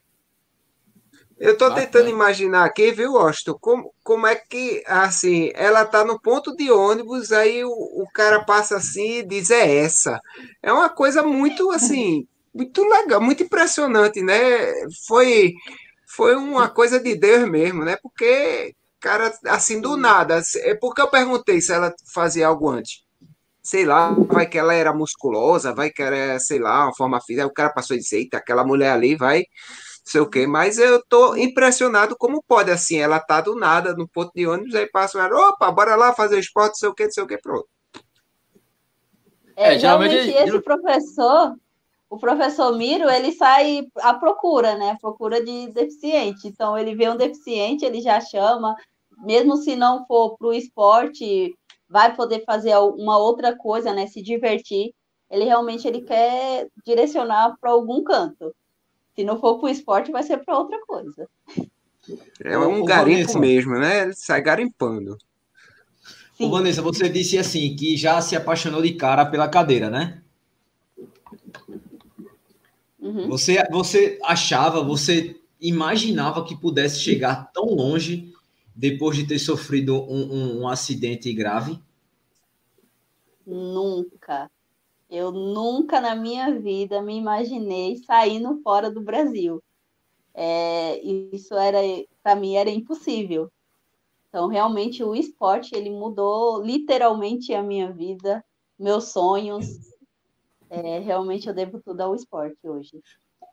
Eu 1.39 1.53
estou 1.53 1.73
tentando 1.73 2.07
imaginar 2.07 2.63
aqui, 2.63 2.91
viu, 2.91 3.17
Austin, 3.17 3.55
como, 3.59 3.91
como 4.03 4.27
é 4.27 4.35
que, 4.35 4.83
assim, 4.85 5.49
ela 5.55 5.81
está 5.81 6.05
no 6.05 6.21
ponto 6.21 6.55
de 6.55 6.69
ônibus, 6.69 7.31
aí 7.31 7.65
o, 7.65 7.71
o 7.71 8.05
cara 8.13 8.45
passa 8.45 8.77
assim 8.77 9.17
e 9.17 9.23
diz, 9.23 9.49
é 9.49 9.77
essa. 9.77 10.19
É 10.61 10.71
uma 10.71 10.89
coisa 10.89 11.23
muito, 11.23 11.71
assim, 11.71 12.27
muito 12.53 12.83
legal, 12.83 13.19
muito 13.19 13.41
impressionante, 13.41 14.21
né? 14.21 14.37
Foi, 15.07 15.53
foi 16.07 16.35
uma 16.35 16.69
coisa 16.69 16.99
de 16.99 17.15
Deus 17.15 17.49
mesmo, 17.49 17.83
né? 17.83 17.97
Porque, 17.99 18.75
cara, 18.99 19.33
assim, 19.47 19.81
do 19.81 19.97
nada, 19.97 20.39
é 20.57 20.75
porque 20.75 21.01
eu 21.01 21.09
perguntei 21.09 21.59
se 21.61 21.73
ela 21.73 21.91
fazia 22.13 22.45
algo 22.45 22.69
antes. 22.69 23.04
Sei 23.65 23.83
lá, 23.83 24.11
vai 24.11 24.45
que 24.45 24.59
ela 24.59 24.75
era 24.75 24.93
musculosa, 24.93 25.73
vai 25.73 25.89
que 25.89 26.03
era, 26.03 26.37
sei 26.39 26.59
lá, 26.59 26.85
uma 26.85 26.95
forma 26.95 27.19
física, 27.19 27.47
o 27.47 27.53
cara 27.53 27.73
passou 27.73 27.95
e 27.95 27.99
disse, 27.99 28.15
eita, 28.15 28.37
aquela 28.37 28.63
mulher 28.63 28.91
ali 28.91 29.15
vai 29.15 29.43
sei 30.05 30.21
o 30.21 30.29
quê, 30.29 30.45
mas 30.45 30.77
eu 30.77 31.03
tô 31.09 31.35
impressionado 31.35 32.15
como 32.15 32.43
pode, 32.47 32.69
assim, 32.69 32.97
ela 32.97 33.19
tá 33.19 33.41
do 33.41 33.55
nada 33.55 33.95
no 33.95 34.07
ponto 34.07 34.31
de 34.35 34.45
ônibus, 34.45 34.75
aí 34.75 34.85
passa 34.87 35.19
ela, 35.19 35.49
opa, 35.49 35.71
bora 35.71 35.95
lá 35.95 36.13
fazer 36.13 36.37
esporte, 36.37 36.77
sei 36.77 36.89
o 36.89 36.93
quê, 36.93 37.09
sei 37.09 37.23
o 37.23 37.27
quê, 37.27 37.39
pronto. 37.41 37.67
É, 39.55 39.73
é 39.73 39.79
geralmente 39.79 40.13
esse 40.13 40.61
professor, 40.61 41.55
o 42.07 42.19
professor 42.19 42.77
Miro, 42.77 43.09
ele 43.09 43.31
sai 43.31 43.87
à 43.95 44.13
procura, 44.13 44.77
né, 44.77 44.91
à 44.91 44.95
procura 44.95 45.43
de 45.43 45.71
deficiente, 45.71 46.47
então 46.47 46.77
ele 46.77 46.95
vê 46.95 47.09
um 47.09 47.17
deficiente, 47.17 47.83
ele 47.83 47.99
já 47.99 48.21
chama, 48.21 48.75
mesmo 49.23 49.57
se 49.57 49.75
não 49.75 50.05
for 50.05 50.37
para 50.37 50.47
o 50.49 50.53
esporte, 50.53 51.51
vai 51.95 52.13
poder 52.13 52.43
fazer 52.43 52.75
uma 52.75 53.17
outra 53.17 53.55
coisa, 53.55 53.93
né, 53.93 54.05
se 54.05 54.21
divertir, 54.21 54.93
ele 55.31 55.45
realmente 55.45 55.87
ele 55.87 56.01
quer 56.01 56.67
direcionar 56.85 57.55
para 57.57 57.71
algum 57.71 58.03
canto. 58.03 58.53
Se 59.15 59.23
não 59.23 59.39
for 59.39 59.59
para 59.59 59.67
o 59.67 59.69
esporte, 59.69 60.11
vai 60.11 60.21
ser 60.21 60.43
para 60.43 60.59
outra 60.59 60.77
coisa. 60.85 61.25
É 62.43 62.57
um 62.57 62.81
Ô, 62.81 62.83
garimpo 62.83 63.19
Vanessa, 63.19 63.39
mesmo, 63.39 63.79
né? 63.79 64.01
Ele 64.01 64.13
sai 64.13 64.41
garimpando. 64.41 65.17
Sim. 66.37 66.47
Ô, 66.47 66.49
Vanessa, 66.49 66.81
você 66.81 67.07
disse 67.07 67.37
assim 67.37 67.73
que 67.77 67.95
já 67.95 68.21
se 68.21 68.35
apaixonou 68.35 68.81
de 68.81 68.93
cara 68.95 69.25
pela 69.25 69.47
cadeira, 69.47 69.89
né? 69.89 70.21
Uhum. 72.99 73.29
Você, 73.29 73.65
você 73.71 74.19
achava, 74.21 74.83
você 74.83 75.39
imaginava 75.61 76.43
que 76.43 76.59
pudesse 76.59 76.99
chegar 76.99 77.53
tão 77.53 77.67
longe 77.67 78.33
depois 78.75 79.15
de 79.15 79.25
ter 79.25 79.39
sofrido 79.39 79.95
um, 79.95 80.33
um, 80.33 80.61
um 80.61 80.67
acidente 80.67 81.31
grave? 81.31 81.79
Nunca. 83.45 84.49
Eu 85.09 85.31
nunca 85.31 86.01
na 86.01 86.15
minha 86.15 86.59
vida 86.59 87.01
me 87.01 87.15
imaginei 87.15 87.97
saindo 87.97 88.59
fora 88.61 88.89
do 88.89 89.01
Brasil. 89.01 89.61
É, 90.33 90.99
isso 91.01 91.53
era, 91.55 91.79
para 92.21 92.35
mim, 92.35 92.55
era 92.55 92.69
impossível. 92.69 93.49
Então, 94.27 94.47
realmente, 94.47 95.03
o 95.03 95.15
esporte 95.15 95.73
ele 95.73 95.89
mudou 95.89 96.61
literalmente 96.61 97.53
a 97.53 97.63
minha 97.63 97.91
vida, 97.91 98.43
meus 98.77 99.05
sonhos. 99.05 99.79
É, 100.69 100.99
realmente, 100.99 101.47
eu 101.47 101.53
devo 101.53 101.79
tudo 101.79 102.01
ao 102.01 102.15
esporte 102.15 102.57
hoje. 102.63 103.01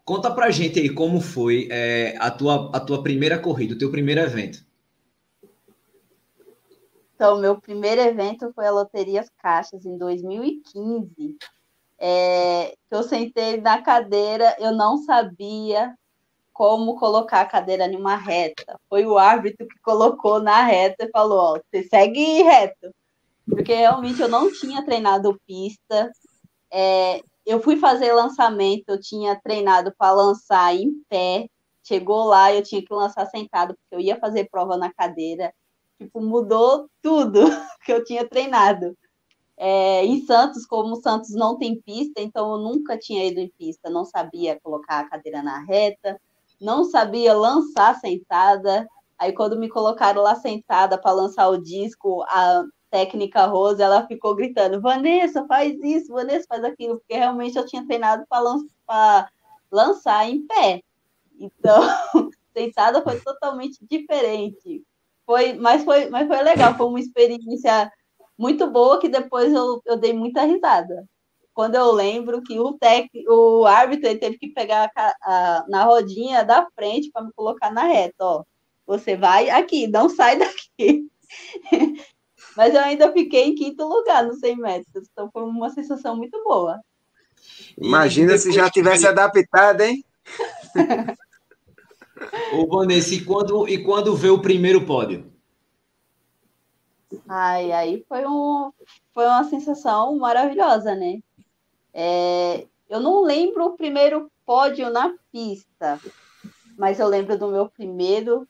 Conta 0.05 0.35
pra 0.35 0.51
gente 0.51 0.81
aí 0.81 0.93
como 0.93 1.21
foi 1.21 1.69
é, 1.71 2.17
a, 2.19 2.31
tua, 2.31 2.71
a 2.75 2.81
tua 2.81 3.03
primeira 3.03 3.39
corrida, 3.39 3.75
o 3.75 3.79
teu 3.79 3.91
primeiro 3.91 4.21
evento. 4.21 4.65
Então, 7.23 7.39
meu 7.39 7.61
primeiro 7.61 8.01
evento 8.01 8.53
foi 8.53 8.67
a 8.67 8.73
Loterias 8.73 9.31
Caixas 9.41 9.87
em 9.87 9.97
2015. 9.97 11.37
É, 11.97 12.75
eu 12.91 13.05
sentei 13.05 13.61
na 13.61 13.81
cadeira, 13.81 14.57
eu 14.59 14.73
não 14.73 14.97
sabia 15.05 15.97
como 16.53 16.99
colocar 16.99 17.43
a 17.43 17.47
cadeira 17.47 17.87
em 17.87 17.95
uma 17.95 18.17
reta. 18.17 18.77
Foi 18.89 19.07
o 19.07 19.17
árbitro 19.17 19.69
que 19.69 19.79
colocou 19.83 20.41
na 20.43 20.65
reta 20.65 21.05
e 21.05 21.11
falou: 21.13 21.39
ó, 21.39 21.61
você 21.61 21.85
segue 21.85 22.43
reto. 22.43 22.93
Porque 23.49 23.73
realmente 23.73 24.21
eu 24.21 24.29
não 24.29 24.53
tinha 24.53 24.85
treinado 24.85 25.41
pista. 25.47 26.11
É, 26.73 27.23
eu 27.47 27.63
fui 27.63 27.77
fazer 27.77 28.13
lançamento, 28.13 28.89
eu 28.89 29.01
tinha 29.01 29.41
treinado 29.41 29.95
para 29.97 30.11
lançar 30.11 30.75
em 30.75 30.91
pé. 31.09 31.47
Chegou 31.85 32.25
lá, 32.25 32.53
eu 32.53 32.65
tinha 32.65 32.85
que 32.85 32.93
lançar 32.93 33.27
sentado, 33.27 33.77
porque 33.77 33.95
eu 33.95 34.01
ia 34.01 34.19
fazer 34.19 34.49
prova 34.51 34.77
na 34.77 34.93
cadeira. 34.93 35.55
Tipo, 36.03 36.21
mudou 36.21 36.89
tudo 37.01 37.41
que 37.85 37.93
eu 37.93 38.05
tinha 38.05 38.29
treinado. 38.29 38.97
É, 39.57 40.05
em 40.05 40.25
Santos, 40.27 40.67
como 40.67 40.97
Santos 40.97 41.31
não 41.31 41.57
tem 41.57 41.81
pista, 41.81 42.21
então 42.21 42.53
eu 42.53 42.59
nunca 42.59 42.99
tinha 42.99 43.25
ido 43.27 43.39
em 43.39 43.49
pista, 43.57 43.89
não 43.89 44.05
sabia 44.05 44.59
colocar 44.61 45.01
a 45.01 45.09
cadeira 45.09 45.43
na 45.43 45.61
reta, 45.61 46.21
não 46.61 46.85
sabia 46.85 47.35
lançar 47.35 47.99
sentada. 48.01 48.87
Aí, 49.19 49.33
quando 49.33 49.59
me 49.59 49.69
colocaram 49.69 50.23
lá 50.23 50.35
sentada 50.35 50.99
para 50.99 51.13
lançar 51.13 51.49
o 51.49 51.63
disco, 51.63 52.23
a 52.29 52.65
técnica 52.91 53.47
Rose, 53.47 53.81
ela 53.81 54.07
ficou 54.07 54.35
gritando: 54.35 54.81
Vanessa, 54.81 55.47
faz 55.47 55.79
isso, 55.83 56.13
Vanessa, 56.13 56.47
faz 56.49 56.65
aquilo, 56.65 56.99
porque 56.99 57.15
realmente 57.15 57.57
eu 57.57 57.67
tinha 57.67 57.87
treinado 57.87 58.25
para 58.29 59.29
lançar 59.71 60.29
em 60.29 60.47
pé. 60.47 60.83
Então, 61.39 61.81
sentada 62.53 63.03
foi 63.03 63.21
totalmente 63.21 63.79
diferente. 63.89 64.83
Foi, 65.33 65.55
mas, 65.55 65.83
foi, 65.83 66.11
mas 66.11 66.29
foi 66.29 66.43
legal, 66.43 66.77
foi 66.77 66.85
uma 66.85 67.01
experiência 67.01 67.91
muito 68.37 68.71
boa 68.71 69.01
que 69.01 69.09
depois 69.09 69.51
eu, 69.51 69.81
eu 69.87 69.97
dei 69.97 70.13
muita 70.13 70.43
risada. 70.43 71.09
Quando 71.55 71.75
eu 71.75 71.91
lembro 71.91 72.43
que 72.43 72.61
o, 72.61 72.75
tec, 72.75 73.09
o 73.27 73.65
árbitro 73.65 74.15
teve 74.19 74.37
que 74.37 74.49
pegar 74.49 74.91
a, 74.95 75.15
a, 75.23 75.65
na 75.71 75.85
rodinha 75.85 76.45
da 76.45 76.67
frente 76.75 77.11
para 77.11 77.25
me 77.25 77.33
colocar 77.33 77.73
na 77.73 77.85
reta, 77.85 78.23
ó. 78.23 78.45
Você 78.87 79.17
vai 79.17 79.49
aqui, 79.49 79.87
não 79.87 80.11
sai 80.11 80.37
daqui. 80.37 81.09
Mas 82.55 82.75
eu 82.75 82.83
ainda 82.83 83.11
fiquei 83.11 83.45
em 83.45 83.55
quinto 83.55 83.89
lugar 83.89 84.27
nos 84.27 84.39
100 84.39 84.57
metros, 84.59 85.09
então 85.11 85.31
foi 85.33 85.45
uma 85.45 85.71
sensação 85.71 86.15
muito 86.15 86.45
boa. 86.45 86.79
Imagina 87.79 88.37
se 88.37 88.53
já 88.53 88.69
tivesse 88.69 89.07
adaptado, 89.07 89.81
hein? 89.81 90.05
Ô, 92.53 92.67
Vanessa, 92.67 93.15
e 93.15 93.25
quando, 93.25 93.69
e 93.69 93.83
quando 93.83 94.15
vê 94.15 94.29
o 94.29 94.41
primeiro 94.41 94.85
pódio? 94.85 95.33
Ai, 97.29 97.73
aí 97.73 98.05
foi, 98.09 98.27
um, 98.27 98.73
foi 99.13 99.27
uma 99.27 99.45
sensação 99.45 100.17
maravilhosa, 100.19 100.95
né? 100.95 101.21
É, 101.93 102.67
eu 102.89 103.01
não 103.01 103.23
lembro 103.23 103.67
o 103.67 103.77
primeiro 103.77 104.31
pódio 104.47 104.91
na 104.91 105.15
pista, 105.31 106.01
mas 106.79 106.99
eu 106.99 107.09
lembro 107.09 107.39
do 107.39 107.49
meu 107.49 107.69
primeiro 107.69 108.49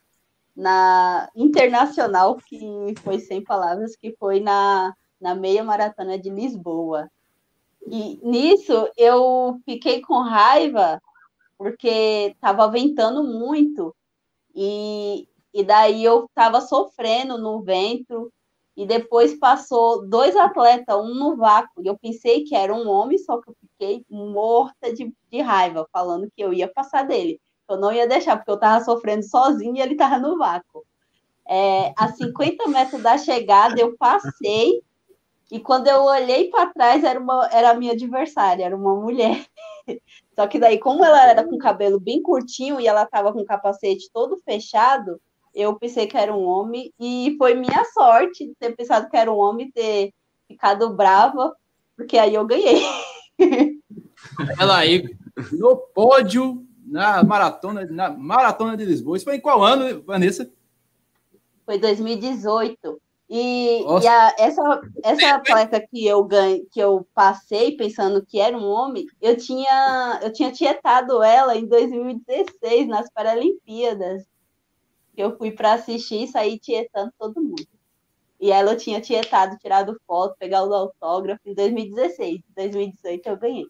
na 0.55 1.29
internacional, 1.35 2.37
que 2.37 2.95
foi 3.03 3.19
sem 3.19 3.43
palavras, 3.43 3.97
que 3.97 4.15
foi 4.19 4.39
na, 4.39 4.95
na 5.21 5.35
meia 5.35 5.65
maratona 5.65 6.19
de 6.19 6.31
Lisboa. 6.31 7.11
E 7.87 8.21
nisso 8.23 8.89
eu 8.97 9.61
fiquei 9.65 10.01
com 10.03 10.21
raiva 10.21 11.01
porque 11.63 12.33
estava 12.35 12.67
ventando 12.67 13.23
muito 13.23 13.95
e, 14.53 15.29
e 15.55 15.63
daí 15.63 16.03
eu 16.03 16.25
estava 16.25 16.61
sofrendo 16.61 17.39
no 17.39 17.63
vento 17.63 18.33
e 18.77 18.85
depois 18.85 19.39
passou 19.39 20.05
dois 20.09 20.35
atletas, 20.35 20.97
um 20.97 21.15
no 21.15 21.37
vácuo, 21.37 21.81
e 21.81 21.87
eu 21.87 21.97
pensei 21.97 22.43
que 22.43 22.57
era 22.57 22.75
um 22.75 22.89
homem, 22.89 23.17
só 23.17 23.41
que 23.41 23.51
eu 23.51 23.57
fiquei 23.61 24.05
morta 24.11 24.93
de, 24.93 25.15
de 25.31 25.41
raiva, 25.41 25.87
falando 25.93 26.29
que 26.35 26.43
eu 26.43 26.53
ia 26.53 26.67
passar 26.67 27.07
dele. 27.07 27.41
Eu 27.69 27.77
não 27.77 27.93
ia 27.93 28.09
deixar, 28.09 28.37
porque 28.37 28.51
eu 28.51 28.57
estava 28.57 28.85
sofrendo 28.85 29.23
sozinho 29.23 29.77
e 29.77 29.81
ele 29.81 29.93
estava 29.93 30.19
no 30.19 30.37
vácuo. 30.37 30.85
É, 31.47 31.93
a 31.97 32.09
50 32.09 32.67
metros 32.69 33.01
da 33.01 33.17
chegada, 33.17 33.81
eu 33.81 33.97
passei, 33.97 34.83
e 35.49 35.61
quando 35.61 35.87
eu 35.87 36.03
olhei 36.03 36.51
para 36.51 36.73
trás, 36.73 37.05
era, 37.05 37.21
uma, 37.21 37.47
era 37.53 37.71
a 37.71 37.75
minha 37.75 37.93
adversária, 37.93 38.65
era 38.65 38.77
uma 38.77 38.97
mulher. 38.97 39.47
Só 40.35 40.47
que 40.47 40.59
daí, 40.59 40.79
como 40.79 41.05
ela 41.05 41.29
era 41.29 41.45
com 41.45 41.59
cabelo 41.59 42.01
bem 42.01 42.23
curtinho 42.23 42.81
e 42.81 42.87
ela 42.87 43.03
estava 43.03 43.33
com 43.33 43.41
o 43.41 43.45
capacete 43.45 44.11
todo 44.13 44.41
fechado, 44.45 45.21
eu 45.55 45.79
pensei 45.79 46.07
que 46.07 46.17
era 46.17 46.35
um 46.35 46.45
homem, 46.45 46.93
e 46.99 47.35
foi 47.37 47.55
minha 47.55 47.85
sorte 47.93 48.47
de 48.47 48.55
ter 48.55 48.75
pensado 48.75 49.11
que 49.11 49.17
era 49.17 49.31
um 49.31 49.37
homem 49.37 49.69
e 49.69 49.73
ter 49.73 50.15
ficado 50.49 50.95
brava, 50.95 51.55
porque 51.97 52.17
aí 52.17 52.35
eu 52.35 52.47
ganhei. 52.47 52.83
Ela 54.59 54.79
aí, 54.79 55.05
no 55.53 55.77
pódio 55.77 56.65
na 56.93 57.23
maratona, 57.23 57.87
na 57.87 58.11
maratona 58.11 58.77
de 58.77 58.85
Lisboa. 58.85 59.17
Isso 59.17 59.25
foi 59.25 59.37
em 59.37 59.41
qual 59.41 59.63
ano, 59.63 60.03
Vanessa? 60.03 60.51
Foi 61.65 61.79
2018. 61.79 63.01
E, 63.29 63.83
e 64.03 64.07
a, 64.07 64.35
essa, 64.39 64.81
essa 65.03 65.35
atleta 65.37 65.81
que 65.81 66.07
eu 66.07 66.23
ganhei, 66.25 66.67
que 66.71 66.81
eu 66.81 67.07
passei 67.15 67.77
pensando 67.77 68.25
que 68.25 68.39
era 68.39 68.57
um 68.57 68.67
homem, 68.67 69.07
eu 69.21 69.37
tinha, 69.37 70.21
eu 70.23 70.33
tinha 70.33 70.53
tietado 70.53 71.23
ela 71.23 71.57
em 71.57 71.67
2016 71.67 72.89
nas 72.89 73.11
Paralimpíadas. 73.11 74.25
Eu 75.17 75.37
fui 75.37 75.51
para 75.51 75.75
assistir 75.75 76.25
e 76.25 76.29
saí 76.29 76.59
tietando 76.59 77.13
todo 77.19 77.43
mundo. 77.43 77.67
E 78.41 78.51
ela 78.51 78.75
tinha 78.75 79.01
tietado, 79.01 79.57
tirado 79.59 80.01
foto, 80.07 80.37
pegado 80.39 80.71
o 80.71 80.75
autógrafo 80.75 81.41
em 81.47 81.55
2016. 81.55 82.37
Em 82.37 82.55
2018 82.57 83.27
eu 83.29 83.37
ganhei. 83.37 83.67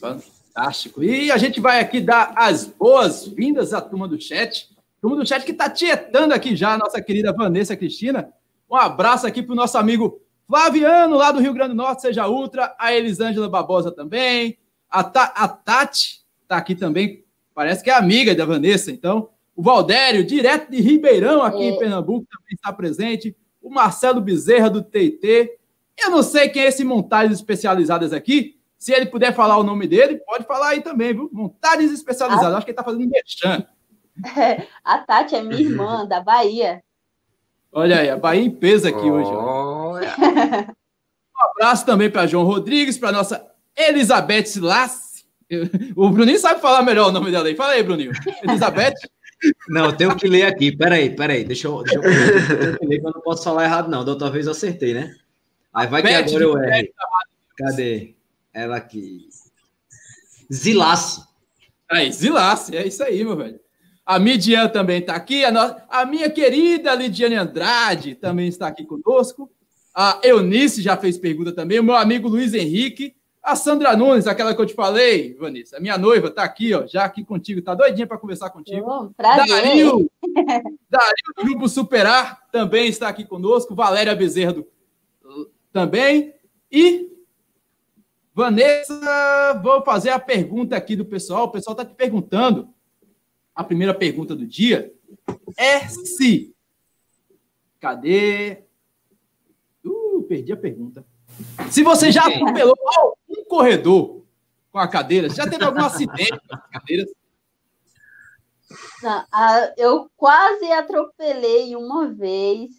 Fantástico. 0.00 1.02
E 1.02 1.30
a 1.30 1.36
gente 1.36 1.60
vai 1.60 1.80
aqui 1.80 2.00
dar 2.00 2.34
as 2.36 2.64
boas-vindas 2.64 3.72
à 3.72 3.80
turma 3.80 4.08
do 4.08 4.20
chat. 4.20 4.68
Turma 5.00 5.16
do 5.16 5.26
chat 5.26 5.44
que 5.44 5.52
está 5.52 5.70
tietando 5.70 6.34
aqui 6.34 6.56
já 6.56 6.74
a 6.74 6.78
nossa 6.78 7.00
querida 7.00 7.32
Vanessa 7.32 7.76
Cristina. 7.76 8.32
Um 8.70 8.76
abraço 8.76 9.26
aqui 9.26 9.42
para 9.42 9.52
o 9.52 9.56
nosso 9.56 9.78
amigo 9.78 10.20
Flaviano, 10.46 11.16
lá 11.16 11.30
do 11.30 11.40
Rio 11.40 11.52
Grande 11.52 11.70
do 11.70 11.76
Norte, 11.76 12.02
seja 12.02 12.26
Ultra. 12.26 12.74
A 12.78 12.92
Elisângela 12.92 13.48
Barbosa 13.48 13.92
também. 13.92 14.58
A, 14.90 15.04
Ta 15.04 15.24
a 15.36 15.46
Tati 15.46 16.24
está 16.42 16.56
aqui 16.56 16.74
também. 16.74 17.24
Parece 17.54 17.84
que 17.84 17.90
é 17.90 17.94
amiga 17.94 18.34
da 18.34 18.44
Vanessa. 18.44 18.90
Então, 18.90 19.30
o 19.54 19.62
Valdério, 19.62 20.24
direto 20.24 20.70
de 20.70 20.80
Ribeirão, 20.80 21.42
aqui 21.42 21.62
é. 21.62 21.68
em 21.68 21.78
Pernambuco, 21.78 22.26
também 22.30 22.54
está 22.54 22.72
presente. 22.72 23.36
O 23.60 23.70
Marcelo 23.70 24.20
Bezerra, 24.20 24.70
do 24.70 24.82
TT. 24.82 25.58
Eu 25.98 26.10
não 26.10 26.22
sei 26.22 26.48
quem 26.48 26.62
é 26.62 26.68
esse 26.68 26.84
montagens 26.84 27.38
especializadas 27.38 28.12
aqui, 28.12 28.56
se 28.78 28.92
ele 28.92 29.06
puder 29.06 29.34
falar 29.34 29.58
o 29.58 29.64
nome 29.64 29.88
dele, 29.88 30.18
pode 30.18 30.44
falar 30.44 30.68
aí 30.68 30.80
também, 30.80 31.12
viu? 31.12 31.28
Montagens 31.32 31.90
especializadas. 31.92 32.54
A... 32.54 32.56
Acho 32.56 32.64
que 32.64 32.70
ele 32.70 32.78
está 32.78 32.84
fazendo 32.84 33.10
merchan. 33.10 33.66
A 34.84 34.98
Tati 34.98 35.34
é 35.34 35.42
minha 35.42 35.60
irmã, 35.60 36.04
da 36.08 36.20
Bahia. 36.20 36.82
Olha 37.72 38.00
aí, 38.00 38.10
a 38.10 38.16
Bahia 38.16 38.42
em 38.42 38.50
peso 38.50 38.88
aqui 38.88 39.08
oh. 39.08 39.12
hoje. 39.12 39.30
um 40.10 41.50
abraço 41.50 41.84
também 41.84 42.10
para 42.10 42.26
João 42.26 42.44
Rodrigues, 42.44 42.98
para 42.98 43.12
nossa 43.12 43.46
Elizabeth 43.76 44.46
Silas. 44.46 45.24
O 45.96 46.10
Bruninho 46.10 46.38
sabe 46.38 46.60
falar 46.60 46.82
melhor 46.82 47.08
o 47.08 47.12
nome 47.12 47.30
dela 47.30 47.48
aí. 47.48 47.56
Fala 47.56 47.72
aí, 47.72 47.82
Bruninho. 47.82 48.12
Elizabeth. 48.42 48.94
Não, 49.68 49.86
eu 49.86 49.96
tenho 49.96 50.16
que 50.16 50.26
ler 50.26 50.42
aqui. 50.42 50.76
Peraí, 50.76 51.14
peraí. 51.14 51.44
Deixa 51.44 51.68
eu, 51.68 51.82
deixa 51.84 51.98
eu, 51.98 52.02
eu 52.02 52.88
ler, 52.88 53.00
que 53.00 53.06
eu 53.06 53.12
não 53.12 53.20
posso 53.20 53.44
falar 53.44 53.64
errado, 53.64 53.88
não. 53.88 54.04
Da 54.04 54.10
outra 54.10 54.28
vez 54.30 54.46
eu 54.46 54.50
acertei, 54.52 54.92
né? 54.92 55.14
Aí 55.72 55.86
vai 55.86 56.02
que 56.02 56.08
agora 56.08 56.42
eu 56.42 56.58
erro. 56.58 56.88
Cadê? 57.56 58.16
Ela 58.52 58.76
aqui. 58.76 59.28
Zilasse. 60.52 61.22
Aí, 61.88 62.10
Zilasse, 62.12 62.76
é 62.76 62.86
isso 62.86 63.02
aí, 63.02 63.22
meu 63.22 63.36
velho. 63.36 63.60
A 64.08 64.18
Midian 64.18 64.68
também 64.68 65.00
está 65.00 65.14
aqui. 65.14 65.44
A, 65.44 65.52
no... 65.52 65.76
a 65.86 66.06
minha 66.06 66.30
querida 66.30 66.94
Lidiane 66.94 67.34
Andrade 67.34 68.14
também 68.14 68.48
está 68.48 68.66
aqui 68.66 68.86
conosco. 68.86 69.50
A 69.94 70.18
Eunice 70.24 70.80
já 70.80 70.96
fez 70.96 71.18
pergunta 71.18 71.52
também. 71.52 71.78
O 71.78 71.84
meu 71.84 71.94
amigo 71.94 72.26
Luiz 72.26 72.54
Henrique. 72.54 73.14
A 73.42 73.54
Sandra 73.54 73.94
Nunes, 73.94 74.26
aquela 74.26 74.54
que 74.54 74.60
eu 74.62 74.64
te 74.64 74.72
falei, 74.72 75.34
Vanessa. 75.34 75.76
A 75.76 75.80
minha 75.80 75.98
noiva 75.98 76.28
está 76.28 76.42
aqui, 76.42 76.72
ó, 76.72 76.86
já 76.86 77.04
aqui 77.04 77.22
contigo. 77.22 77.60
Tá 77.60 77.74
doidinha 77.74 78.06
para 78.06 78.16
conversar 78.16 78.48
contigo. 78.48 78.86
Oh. 78.90 79.10
Dario, 79.22 80.10
Dario 80.88 81.24
do 81.36 81.44
Grupo 81.44 81.68
Superar 81.68 82.48
também 82.50 82.88
está 82.88 83.08
aqui 83.08 83.26
conosco. 83.26 83.74
Valéria 83.74 84.16
Bezerra 84.16 84.54
do... 84.54 84.66
também. 85.70 86.32
E, 86.72 87.10
Vanessa, 88.34 89.60
vou 89.62 89.84
fazer 89.84 90.10
a 90.10 90.18
pergunta 90.18 90.74
aqui 90.74 90.96
do 90.96 91.04
pessoal. 91.04 91.44
O 91.44 91.50
pessoal 91.50 91.72
está 91.72 91.84
te 91.84 91.94
perguntando. 91.94 92.72
A 93.58 93.64
primeira 93.64 93.92
pergunta 93.92 94.36
do 94.36 94.46
dia 94.46 94.94
é 95.56 95.80
se. 95.88 96.54
Cadê? 97.80 98.62
Uh, 99.84 100.22
perdi 100.28 100.52
a 100.52 100.56
pergunta. 100.56 101.04
Se 101.68 101.82
você 101.82 102.12
já 102.12 102.24
atropelou 102.24 102.76
um 103.28 103.44
corredor 103.46 104.22
com 104.70 104.78
a 104.78 104.86
cadeira, 104.86 105.28
já 105.28 105.44
teve 105.50 105.64
algum 105.64 105.84
acidente 105.84 106.38
com 106.48 106.54
as 106.54 106.70
cadeiras? 106.70 107.10
Não, 109.02 109.24
eu 109.76 110.08
quase 110.16 110.70
atropelei 110.70 111.74
uma 111.74 112.06
vez, 112.14 112.70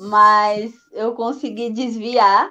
mas 0.00 0.70
eu 0.92 1.14
consegui 1.14 1.70
desviar. 1.70 2.50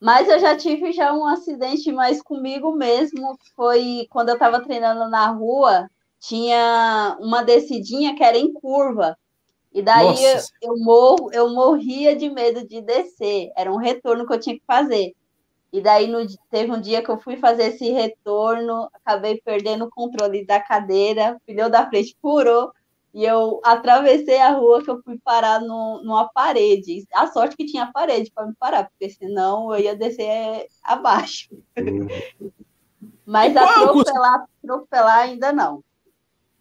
Mas 0.00 0.28
eu 0.28 0.40
já 0.40 0.56
tive 0.56 0.90
já 0.90 1.12
um 1.12 1.24
acidente 1.24 1.92
mais 1.92 2.20
comigo 2.20 2.74
mesmo. 2.74 3.38
Foi 3.54 4.08
quando 4.10 4.30
eu 4.30 4.34
estava 4.34 4.60
treinando 4.60 5.08
na 5.08 5.28
rua, 5.28 5.88
tinha 6.28 7.16
uma 7.20 7.42
descidinha 7.42 8.14
que 8.14 8.24
era 8.24 8.38
em 8.38 8.52
curva. 8.52 9.16
E 9.72 9.82
daí 9.82 10.24
eu, 10.24 10.40
eu, 10.62 10.78
morro, 10.78 11.30
eu 11.32 11.48
morria 11.50 12.14
de 12.14 12.30
medo 12.30 12.66
de 12.66 12.80
descer. 12.80 13.50
Era 13.56 13.72
um 13.72 13.76
retorno 13.76 14.26
que 14.26 14.32
eu 14.32 14.40
tinha 14.40 14.56
que 14.56 14.64
fazer. 14.66 15.12
E 15.72 15.80
daí 15.80 16.06
no, 16.06 16.24
teve 16.50 16.70
um 16.70 16.80
dia 16.80 17.02
que 17.02 17.10
eu 17.10 17.18
fui 17.18 17.36
fazer 17.36 17.64
esse 17.64 17.90
retorno, 17.90 18.88
acabei 18.94 19.40
perdendo 19.44 19.86
o 19.86 19.90
controle 19.90 20.46
da 20.46 20.60
cadeira, 20.60 21.36
o 21.36 21.40
pneu 21.44 21.68
da 21.68 21.88
frente 21.88 22.16
furou 22.22 22.72
e 23.12 23.24
eu 23.24 23.60
atravessei 23.64 24.38
a 24.38 24.52
rua 24.52 24.82
que 24.82 24.90
eu 24.90 25.02
fui 25.02 25.18
parar 25.18 25.60
no, 25.60 26.00
numa 26.04 26.28
parede. 26.28 27.04
A 27.12 27.26
sorte 27.26 27.56
que 27.56 27.66
tinha 27.66 27.90
parede 27.92 28.30
para 28.32 28.46
me 28.46 28.54
parar, 28.54 28.88
porque 28.88 29.10
senão 29.10 29.74
eu 29.74 29.80
ia 29.80 29.96
descer 29.96 30.68
abaixo. 30.82 31.48
Uhum. 31.76 32.08
Mas 33.26 33.56
atropelar, 33.56 34.46
atropelar 34.62 35.18
ainda 35.18 35.52
não. 35.52 35.82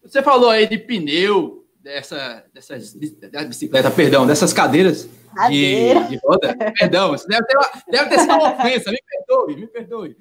Você 0.04 0.22
falou 0.22 0.50
aí 0.50 0.68
de 0.68 0.78
pneu, 0.78 1.64
dessa, 1.84 2.46
dessas 2.54 2.94
da 2.94 3.44
bicicleta, 3.44 3.92
perdão, 3.92 4.26
dessas 4.26 4.54
cadeiras 4.54 5.08
de, 5.50 5.94
de, 6.10 6.20
roda. 6.24 6.56
Perdão, 6.80 7.14
isso 7.14 7.28
deve 7.28 7.46
ter, 7.46 7.58
deve 7.92 8.10
ter 8.10 8.20
sido 8.20 8.34
uma 8.34 8.54
ofensa, 8.54 8.92
me 8.92 9.00
perdoe, 9.10 9.56
me 9.56 9.68
perdoe. 9.68 10.18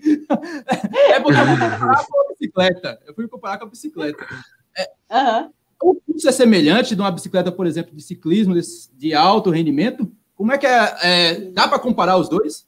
É 1.10 1.20
porque 1.20 1.38
eu 1.38 1.46
fui 1.46 1.58
comparar 1.58 2.06
com 2.06 2.20
a 2.20 2.28
bicicleta. 2.30 3.02
Eu 3.06 3.14
fui 3.14 3.28
comparar 3.28 3.58
com 3.58 3.64
a 3.64 3.68
bicicleta. 3.68 4.26
É, 4.76 4.90
uhum. 5.10 5.52
O 5.82 5.94
curso 5.94 6.28
é 6.28 6.32
semelhante 6.32 6.94
de 6.94 7.00
uma 7.00 7.10
bicicleta, 7.10 7.52
por 7.52 7.66
exemplo, 7.66 7.94
de 7.94 8.02
ciclismo, 8.02 8.54
de, 8.54 8.62
de 8.94 9.14
alto 9.14 9.50
rendimento? 9.50 10.10
Como 10.34 10.52
é 10.52 10.58
que 10.58 10.66
é? 10.66 10.96
é 11.02 11.34
dá 11.52 11.68
para 11.68 11.78
comparar 11.78 12.16
os 12.16 12.28
dois? 12.28 12.66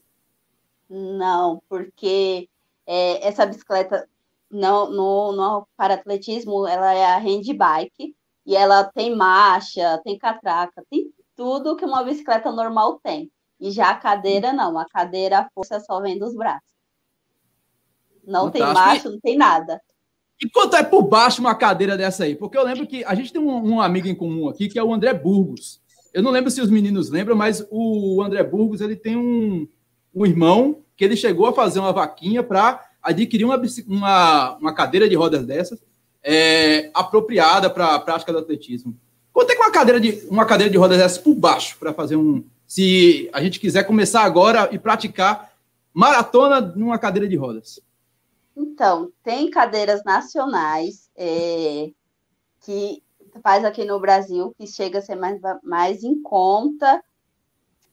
Não, 0.89 1.63
porque 1.69 2.49
é, 2.87 3.27
essa 3.27 3.47
bicicleta 3.47 4.07
no, 4.55 4.89
no, 4.89 5.33
no 5.33 5.69
para 5.77 5.95
atletismo 5.95 6.67
ela 6.67 6.95
é 6.95 7.05
a 7.05 7.19
handbike 7.19 8.15
e 8.47 8.55
ela 8.55 8.85
tem 8.85 9.15
marcha, 9.15 10.01
tem 10.05 10.17
catraca, 10.17 10.85
tem 10.89 11.11
tudo 11.35 11.77
que 11.77 11.85
uma 11.85 12.05
bicicleta 12.05 12.53
normal 12.53 13.01
tem. 13.03 13.31
E 13.61 13.71
já 13.73 13.91
a 13.91 13.97
cadeira 13.97 14.53
não, 14.53 14.79
a 14.79 14.87
cadeira 14.87 15.41
a 15.41 15.49
força 15.53 15.81
só 15.81 16.01
vem 16.01 16.19
dos 16.19 16.37
braços. 16.37 16.73
Não 18.25 18.45
Fantástico. 18.45 18.65
tem 18.65 18.75
marcha, 18.75 19.11
não 19.11 19.21
tem 19.21 19.37
nada. 19.37 19.81
E 20.41 20.49
quanto 20.49 20.77
é 20.77 20.85
por 20.85 21.03
baixo 21.03 21.41
uma 21.41 21.55
cadeira 21.55 21.97
dessa 21.97 22.25
aí? 22.25 22.37
Porque 22.37 22.57
eu 22.57 22.65
lembro 22.65 22.87
que 22.87 23.05
a 23.05 23.15
gente 23.15 23.33
tem 23.33 23.43
um, 23.43 23.75
um, 23.75 23.81
amigo 23.81 24.07
em 24.07 24.15
comum 24.15 24.49
aqui 24.49 24.69
que 24.69 24.79
é 24.79 24.85
o 24.85 24.95
André 24.95 25.13
Burgos. 25.15 25.81
Eu 26.13 26.23
não 26.23 26.31
lembro 26.31 26.51
se 26.51 26.61
os 26.61 26.71
meninos 26.71 27.11
lembram, 27.11 27.35
mas 27.35 27.67
o 27.71 28.23
André 28.23 28.45
Burgos 28.45 28.81
ele 28.81 28.95
tem 28.95 29.17
um, 29.17 29.67
um 30.15 30.25
irmão 30.25 30.85
que 30.97 31.05
ele 31.05 31.17
chegou 31.17 31.47
a 31.47 31.53
fazer 31.53 31.81
uma 31.81 31.93
vaquinha 31.93 32.43
para 32.43 32.81
adquirir 33.05 33.45
uma, 33.45 33.61
uma, 33.87 34.57
uma 34.57 34.75
cadeira 34.75 35.09
de 35.09 35.15
rodas 35.15 35.45
dessas 35.45 35.79
é, 36.23 36.91
apropriada 36.95 37.69
para 37.69 37.95
a 37.95 38.01
prática 38.01 38.33
do 38.33 38.39
atletismo. 38.39 38.99
Quanto 39.33 39.51
é 39.51 39.55
que 39.55 39.61
uma 39.61 39.71
cadeira 39.71 40.01
de, 40.01 40.27
uma 40.29 40.47
cadeira 40.47 40.71
de 40.71 40.79
rodas 40.79 40.97
dessas 40.97 41.19
por 41.19 41.35
baixo 41.35 41.77
para 41.79 41.93
fazer 41.93 42.17
um. 42.17 42.43
Se 42.67 43.29
a 43.33 43.43
gente 43.43 43.61
quiser 43.61 43.85
começar 43.85 44.23
agora 44.23 44.71
e 44.73 44.79
praticar 44.79 45.53
maratona 45.93 46.61
numa 46.61 46.99
cadeira 46.99 47.29
de 47.29 47.37
rodas? 47.37 47.79
Então, 48.57 49.13
tem 49.23 49.51
cadeiras 49.51 50.03
nacionais 50.05 51.11
é, 51.17 51.91
que 52.65 53.03
faz 53.43 53.65
aqui 53.65 53.85
no 53.85 54.01
Brasil, 54.01 54.55
que 54.57 54.67
chega 54.67 54.99
a 55.01 55.03
ser 55.03 55.17
mais, 55.17 55.41
mais 55.63 56.03
em 56.03 56.23
conta. 56.23 57.03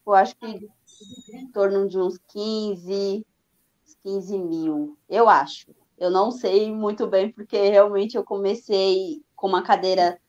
Eu 0.05 0.13
acho 0.13 0.35
que 0.35 0.69
em 1.33 1.47
torno 1.47 1.87
de 1.89 1.99
uns 1.99 2.17
15, 2.27 3.25
15 4.03 4.37
mil, 4.37 4.97
eu 5.09 5.29
acho. 5.29 5.67
Eu 5.97 6.09
não 6.09 6.31
sei 6.31 6.71
muito 6.73 7.07
bem, 7.07 7.31
porque 7.31 7.69
realmente 7.69 8.15
eu 8.15 8.23
comecei 8.23 9.21
com 9.35 9.47
uma 9.47 9.61
cadeira 9.61 10.19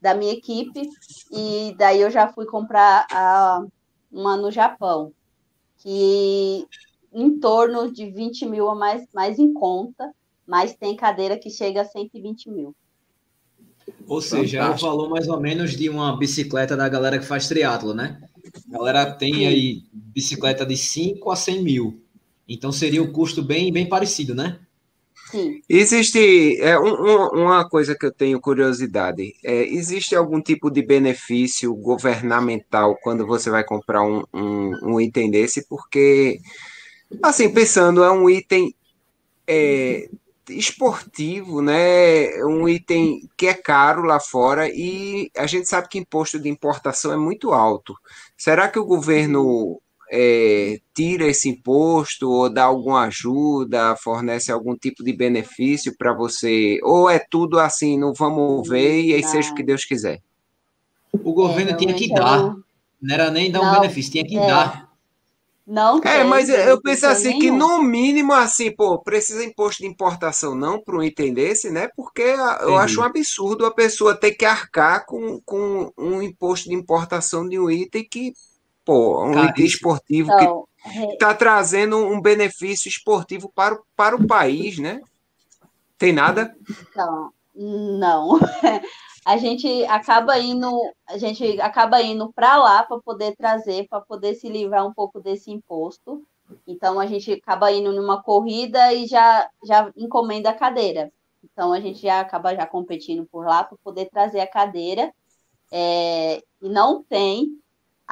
da 0.00 0.14
minha 0.14 0.32
equipe, 0.32 0.82
e 1.30 1.74
daí 1.78 2.00
eu 2.00 2.10
já 2.10 2.28
fui 2.28 2.44
comprar 2.44 3.06
a, 3.10 3.64
uma 4.10 4.36
no 4.36 4.50
Japão, 4.50 5.12
que 5.78 6.66
em 7.12 7.38
torno 7.38 7.90
de 7.90 8.10
20 8.10 8.46
mil 8.46 8.68
a 8.68 8.74
mais, 8.74 9.06
mais 9.14 9.38
em 9.38 9.52
conta, 9.52 10.12
mas 10.46 10.74
tem 10.74 10.96
cadeira 10.96 11.38
que 11.38 11.50
chega 11.50 11.82
a 11.82 11.84
120 11.84 12.50
mil. 12.50 12.74
Ou 14.06 14.20
seja, 14.20 14.58
é 14.58 14.68
o 14.68 14.76
valor 14.76 15.08
mais 15.08 15.28
ou 15.28 15.40
menos 15.40 15.76
de 15.76 15.88
uma 15.88 16.16
bicicleta 16.16 16.76
da 16.76 16.88
galera 16.88 17.18
que 17.18 17.24
faz 17.24 17.48
triatlo, 17.48 17.94
né? 17.94 18.20
A 18.68 18.78
galera 18.78 19.12
tem 19.12 19.46
aí 19.46 19.82
bicicleta 19.92 20.66
de 20.66 20.76
5 20.76 21.30
a 21.30 21.36
100 21.36 21.62
mil. 21.62 22.01
Então 22.48 22.72
seria 22.72 23.02
um 23.02 23.12
custo 23.12 23.42
bem, 23.42 23.72
bem 23.72 23.88
parecido, 23.88 24.34
né? 24.34 24.60
Sim. 25.30 25.62
Existe 25.66 26.60
é, 26.60 26.78
um, 26.78 27.44
uma 27.44 27.66
coisa 27.66 27.96
que 27.96 28.04
eu 28.04 28.12
tenho 28.12 28.40
curiosidade. 28.40 29.34
É, 29.42 29.62
existe 29.62 30.14
algum 30.14 30.42
tipo 30.42 30.70
de 30.70 30.82
benefício 30.82 31.74
governamental 31.74 32.98
quando 33.02 33.26
você 33.26 33.48
vai 33.48 33.64
comprar 33.64 34.02
um, 34.02 34.24
um, 34.32 34.94
um 34.94 35.00
item 35.00 35.30
desse? 35.30 35.66
Porque, 35.66 36.38
assim, 37.22 37.50
pensando, 37.50 38.04
é 38.04 38.10
um 38.10 38.28
item 38.28 38.74
é, 39.46 40.08
esportivo, 40.50 41.62
né? 41.62 42.44
Um 42.44 42.68
item 42.68 43.28
que 43.36 43.46
é 43.46 43.54
caro 43.54 44.02
lá 44.02 44.20
fora 44.20 44.68
e 44.68 45.30
a 45.36 45.46
gente 45.46 45.66
sabe 45.68 45.88
que 45.88 45.98
imposto 45.98 46.38
de 46.38 46.48
importação 46.48 47.12
é 47.12 47.16
muito 47.16 47.52
alto. 47.52 47.94
Será 48.36 48.68
que 48.68 48.78
o 48.78 48.84
governo 48.84 49.80
é, 50.14 50.78
tira 50.92 51.26
esse 51.26 51.48
imposto 51.48 52.30
ou 52.30 52.50
dá 52.50 52.64
alguma 52.64 53.04
ajuda, 53.06 53.96
fornece 53.96 54.52
algum 54.52 54.76
tipo 54.76 55.02
de 55.02 55.10
benefício 55.10 55.96
para 55.96 56.12
você? 56.12 56.78
Ou 56.82 57.08
é 57.08 57.18
tudo 57.18 57.58
assim, 57.58 57.98
não 57.98 58.12
vamos 58.12 58.68
ver 58.68 59.00
e 59.00 59.14
aí 59.14 59.24
seja 59.24 59.50
o 59.50 59.54
que 59.54 59.62
Deus 59.62 59.86
quiser? 59.86 60.20
O 61.24 61.32
governo 61.32 61.70
é, 61.70 61.74
tinha 61.74 61.94
que 61.94 62.12
dar. 62.12 62.54
Não 63.00 63.14
era 63.14 63.30
nem 63.30 63.50
dar 63.50 63.60
não, 63.60 63.70
um 63.70 63.80
benefício, 63.80 64.12
tinha 64.12 64.26
que 64.26 64.36
é. 64.36 64.46
dar. 64.46 64.92
Não 65.66 66.00
tem, 66.00 66.12
É, 66.12 66.24
mas 66.24 66.50
eu 66.50 66.80
penso 66.82 67.06
assim 67.06 67.28
nenhum. 67.28 67.40
que 67.40 67.50
no 67.50 67.82
mínimo 67.82 68.34
assim, 68.34 68.70
pô, 68.70 68.98
precisa 68.98 69.42
imposto 69.42 69.82
de 69.82 69.88
importação 69.88 70.54
não 70.54 70.78
para 70.78 70.96
um 70.96 71.02
item 71.02 71.32
desse, 71.32 71.70
né? 71.70 71.88
Porque 71.96 72.22
eu 72.22 72.76
acho 72.76 73.00
um 73.00 73.04
absurdo 73.04 73.64
a 73.64 73.72
pessoa 73.72 74.14
ter 74.14 74.32
que 74.32 74.44
arcar 74.44 75.06
com, 75.06 75.40
com 75.42 75.90
um 75.96 76.20
imposto 76.20 76.68
de 76.68 76.74
importação 76.74 77.48
de 77.48 77.58
um 77.58 77.70
item 77.70 78.06
que 78.06 78.34
Pô, 78.92 79.24
um 79.24 79.42
item 79.44 79.64
esportivo 79.64 80.30
então, 80.30 80.68
que 80.84 80.98
está 81.14 81.34
trazendo 81.34 81.96
um 81.96 82.20
benefício 82.20 82.90
esportivo 82.90 83.50
para, 83.54 83.74
o, 83.74 83.82
para 83.96 84.14
o 84.14 84.26
país, 84.26 84.78
né? 84.78 85.00
Tem 85.96 86.12
nada? 86.12 86.54
Então, 86.68 87.32
não. 87.54 88.38
A 89.24 89.36
gente 89.36 89.84
acaba 89.84 90.36
indo, 90.36 90.68
a 91.08 91.16
gente 91.16 91.60
acaba 91.60 92.02
indo 92.02 92.32
para 92.32 92.56
lá 92.56 92.82
para 92.82 92.98
poder 92.98 93.36
trazer, 93.36 93.86
para 93.88 94.00
poder 94.00 94.34
se 94.34 94.48
livrar 94.48 94.84
um 94.84 94.92
pouco 94.92 95.20
desse 95.20 95.48
imposto. 95.48 96.24
Então 96.66 96.98
a 96.98 97.06
gente 97.06 97.32
acaba 97.32 97.70
indo 97.70 97.92
numa 97.92 98.20
corrida 98.20 98.92
e 98.92 99.06
já 99.06 99.48
já 99.64 99.92
encomenda 99.96 100.50
a 100.50 100.54
cadeira. 100.54 101.12
Então 101.44 101.72
a 101.72 101.78
gente 101.78 102.02
já 102.02 102.18
acaba 102.18 102.52
já 102.56 102.66
competindo 102.66 103.24
por 103.30 103.46
lá 103.46 103.62
para 103.62 103.78
poder 103.84 104.10
trazer 104.10 104.40
a 104.40 104.46
cadeira. 104.46 105.14
É, 105.70 106.42
e 106.60 106.68
não 106.68 107.04
tem 107.04 107.61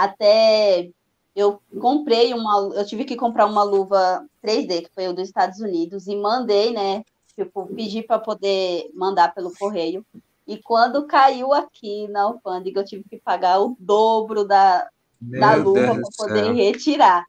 até 0.04 0.90
eu 1.34 1.60
comprei 1.78 2.32
uma, 2.34 2.72
eu 2.74 2.86
tive 2.86 3.04
que 3.04 3.16
comprar 3.16 3.46
uma 3.46 3.62
luva 3.62 4.26
3D, 4.44 4.82
que 4.82 4.94
foi 4.94 5.08
o 5.08 5.12
dos 5.12 5.28
Estados 5.28 5.60
Unidos, 5.60 6.06
e 6.06 6.16
mandei, 6.16 6.72
né? 6.72 7.04
Tipo, 7.34 7.66
pedi 7.66 8.02
para 8.02 8.18
poder 8.18 8.90
mandar 8.94 9.34
pelo 9.34 9.52
correio. 9.56 10.04
E 10.46 10.56
quando 10.56 11.06
caiu 11.06 11.52
aqui 11.52 12.08
na 12.08 12.22
alfândega, 12.22 12.80
eu 12.80 12.84
tive 12.84 13.04
que 13.08 13.18
pagar 13.18 13.60
o 13.60 13.76
dobro 13.78 14.44
da, 14.44 14.88
da 15.20 15.54
luva 15.54 15.94
para 15.94 16.08
poder 16.16 16.44
céu. 16.44 16.54
retirar. 16.54 17.24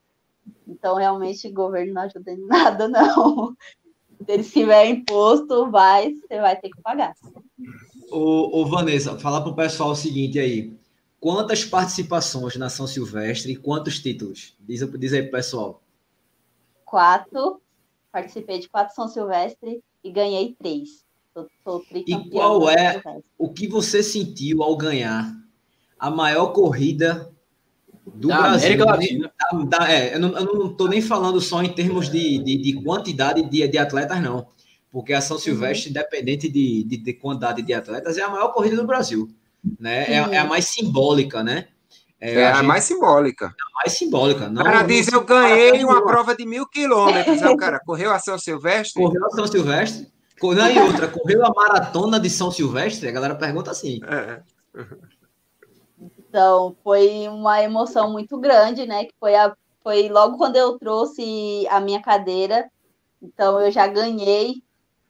Então, 0.66 0.96
realmente, 0.96 1.46
o 1.46 1.52
governo 1.52 1.94
não 1.94 2.02
ajuda 2.02 2.32
em 2.32 2.46
nada, 2.46 2.88
não. 2.88 3.54
Se 4.26 4.50
tiver 4.50 4.86
imposto, 4.86 5.70
vai, 5.70 6.14
você 6.14 6.40
vai 6.40 6.56
ter 6.56 6.70
que 6.70 6.80
pagar. 6.82 7.14
Ô, 8.10 8.60
ô 8.60 8.66
Vanessa, 8.66 9.18
falar 9.18 9.40
para 9.40 9.50
o 9.50 9.56
pessoal 9.56 9.90
o 9.90 9.96
seguinte 9.96 10.38
aí. 10.38 10.72
Quantas 11.22 11.64
participações 11.64 12.56
na 12.56 12.68
São 12.68 12.84
Silvestre 12.84 13.52
e 13.52 13.56
quantos 13.56 14.00
títulos? 14.00 14.56
Diz, 14.58 14.80
diz 14.98 15.12
aí, 15.12 15.22
pessoal. 15.22 15.80
quatro, 16.84 17.62
participei 18.10 18.58
de 18.58 18.68
quatro 18.68 18.92
São 18.92 19.06
Silvestre 19.06 19.84
e 20.02 20.10
ganhei 20.10 20.56
três. 20.58 21.04
Sou, 21.32 21.46
sou 21.62 21.84
e 21.94 22.28
qual 22.28 22.68
é 22.68 23.00
o 23.38 23.48
que 23.48 23.68
você 23.68 24.02
sentiu 24.02 24.64
ao 24.64 24.76
ganhar 24.76 25.32
a 25.96 26.10
maior 26.10 26.48
corrida 26.48 27.32
do 28.04 28.26
da 28.26 28.38
Brasil? 28.38 28.66
América 28.66 28.84
Latina. 28.84 29.32
Da, 29.38 29.78
da, 29.78 29.92
é, 29.92 30.16
eu, 30.16 30.18
não, 30.18 30.72
estou 30.72 30.88
nem 30.88 31.00
falando 31.00 31.40
só 31.40 31.62
em 31.62 31.72
termos 31.72 32.10
de, 32.10 32.38
de, 32.38 32.56
de 32.56 32.82
quantidade 32.82 33.48
de, 33.48 33.68
de 33.68 33.78
atletas, 33.78 34.20
não. 34.20 34.48
Porque 34.90 35.12
a 35.12 35.20
São 35.20 35.36
uhum. 35.36 35.42
Silvestre, 35.44 35.86
uhum. 35.86 35.90
independente 35.92 36.48
de, 36.48 36.82
de, 36.82 36.96
de, 36.96 37.12
quantidade 37.12 37.62
de 37.62 37.72
atletas, 37.72 38.18
é 38.18 38.22
a 38.22 38.28
maior 38.28 38.48
corrida 38.48 38.74
do 38.74 38.88
Brasil. 38.88 39.32
Né? 39.78 40.04
É, 40.12 40.14
é 40.14 40.38
a 40.38 40.44
mais 40.44 40.66
simbólica, 40.68 41.42
né? 41.42 41.68
É, 42.20 42.34
é 42.34 42.46
a, 42.46 42.54
gente... 42.54 42.66
mais 42.66 42.84
simbólica. 42.84 43.46
É 43.46 43.48
a 43.48 43.74
mais 43.82 43.98
simbólica. 43.98 44.48
Não, 44.48 44.62
o 44.62 44.64
cara 44.64 44.82
diz, 44.82 45.08
eu 45.08 45.24
ganhei 45.24 45.84
uma 45.84 46.04
prova 46.04 46.36
de 46.36 46.46
mil 46.46 46.66
quilômetros. 46.68 47.42
o 47.42 47.56
cara 47.56 47.80
correu 47.84 48.12
a 48.12 48.18
São 48.20 48.38
Silvestre? 48.38 49.02
Correu 49.02 49.26
a 49.26 49.30
São 49.30 49.46
Silvestre. 49.46 50.06
Não, 50.40 50.70
e 50.70 50.78
outra, 50.78 51.08
correu 51.08 51.44
a 51.44 51.50
maratona 51.50 52.18
de 52.18 52.28
São 52.28 52.50
Silvestre? 52.50 53.08
A 53.08 53.12
galera 53.12 53.34
pergunta 53.34 53.70
assim. 53.70 54.00
É. 54.04 54.40
Então, 56.00 56.76
foi 56.82 57.28
uma 57.28 57.62
emoção 57.62 58.10
muito 58.10 58.38
grande, 58.38 58.86
né? 58.86 59.04
Que 59.04 59.14
foi, 59.20 59.34
a, 59.34 59.54
foi 59.82 60.08
logo 60.08 60.38
quando 60.38 60.56
eu 60.56 60.78
trouxe 60.78 61.66
a 61.70 61.80
minha 61.80 62.00
cadeira. 62.00 62.68
Então, 63.20 63.60
eu 63.60 63.70
já 63.70 63.86
ganhei. 63.86 64.62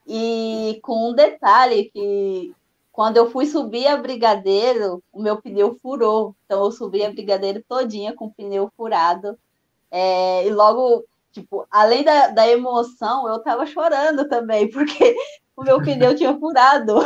E 0.07 0.81
com 0.83 1.11
um 1.11 1.15
detalhe 1.15 1.91
que 1.93 2.53
quando 2.93 3.17
eu 3.17 3.31
fui 3.31 3.47
subir 3.47 3.87
a 3.87 3.97
Brigadeiro, 3.97 5.03
o 5.13 5.21
meu 5.21 5.41
pneu 5.41 5.77
furou. 5.83 6.37
Então, 6.45 6.65
eu 6.65 6.71
subi 6.71 7.03
a 7.05 7.11
Brigadeiro 7.11 7.65
todinha 7.67 8.15
com 8.15 8.27
o 8.27 8.33
pneu 8.33 8.71
furado. 8.77 9.39
É, 9.91 10.47
e 10.47 10.51
logo 10.51 11.05
Tipo, 11.33 11.67
além 11.71 12.05
da, 12.05 12.29
da 12.29 12.47
emoção, 12.47 13.27
eu 13.27 13.39
tava 13.39 13.65
chorando 13.65 14.29
também, 14.29 14.69
porque 14.71 15.17
o 15.57 15.65
meu 15.65 15.81
pneu 15.81 16.15
tinha 16.15 16.39
furado. 16.39 17.01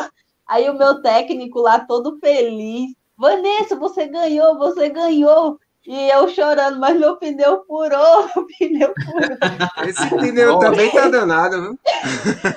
Aí 0.47 0.69
o 0.69 0.75
meu 0.75 1.01
técnico 1.01 1.61
lá 1.61 1.81
todo 1.81 2.19
feliz, 2.19 2.93
Vanessa, 3.17 3.77
você 3.77 4.07
ganhou, 4.07 4.59
você 4.59 4.89
ganhou. 4.89 5.59
E 5.87 6.11
eu 6.11 6.29
chorando, 6.29 6.81
mas 6.81 6.99
meu 6.99 7.17
pneu 7.17 7.65
furou, 7.65 8.29
meu 8.35 8.47
pneu 8.59 8.93
furou. 9.05 9.89
Esse 9.89 10.09
pneu 10.11 10.59
também 10.59 10.91
tá 10.91 11.09
danado, 11.09 11.63
viu? 11.63 11.79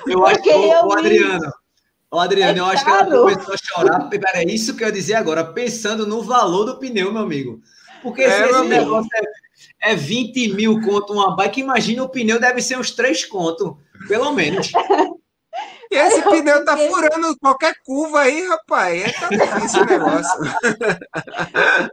Eu 0.08 0.26
acho 0.26 0.42
que 0.42 0.50
o 0.52 0.92
Adriano. 0.92 1.52
Ô, 2.10 2.18
Adriano, 2.18 2.58
é 2.58 2.60
eu 2.60 2.66
acho 2.66 2.84
que 2.84 2.90
ela 2.90 3.04
começou 3.04 3.54
a 3.54 3.56
chorar. 3.56 4.08
Pera, 4.08 4.42
é 4.42 4.44
isso 4.44 4.76
que 4.76 4.82
eu 4.82 4.88
ia 4.88 4.92
dizer 4.92 5.14
agora, 5.14 5.44
pensando 5.44 6.06
no 6.06 6.22
valor 6.22 6.64
do 6.64 6.78
pneu, 6.78 7.12
meu 7.12 7.22
amigo. 7.22 7.60
Porque 8.02 8.22
é, 8.22 8.26
esse, 8.26 8.50
esse 8.50 8.64
negócio 8.64 9.08
é 9.14 9.20
é 9.80 9.94
20 9.94 10.54
mil 10.54 10.80
conto 10.82 11.12
uma 11.12 11.34
bike, 11.34 11.60
imagina 11.60 12.02
o 12.02 12.08
pneu 12.08 12.38
deve 12.38 12.60
ser 12.60 12.78
uns 12.78 12.90
3 12.90 13.24
conto, 13.24 13.78
pelo 14.08 14.32
menos. 14.32 14.70
E 15.90 15.96
esse 15.96 16.22
pneu 16.28 16.64
tá 16.64 16.76
furando 16.76 17.36
qualquer 17.38 17.74
curva 17.84 18.20
aí, 18.20 18.46
rapaz. 18.46 19.02
É 19.02 19.12
tá 19.12 19.28
difícil 19.28 19.82
o 19.82 19.86
negócio. 19.86 20.40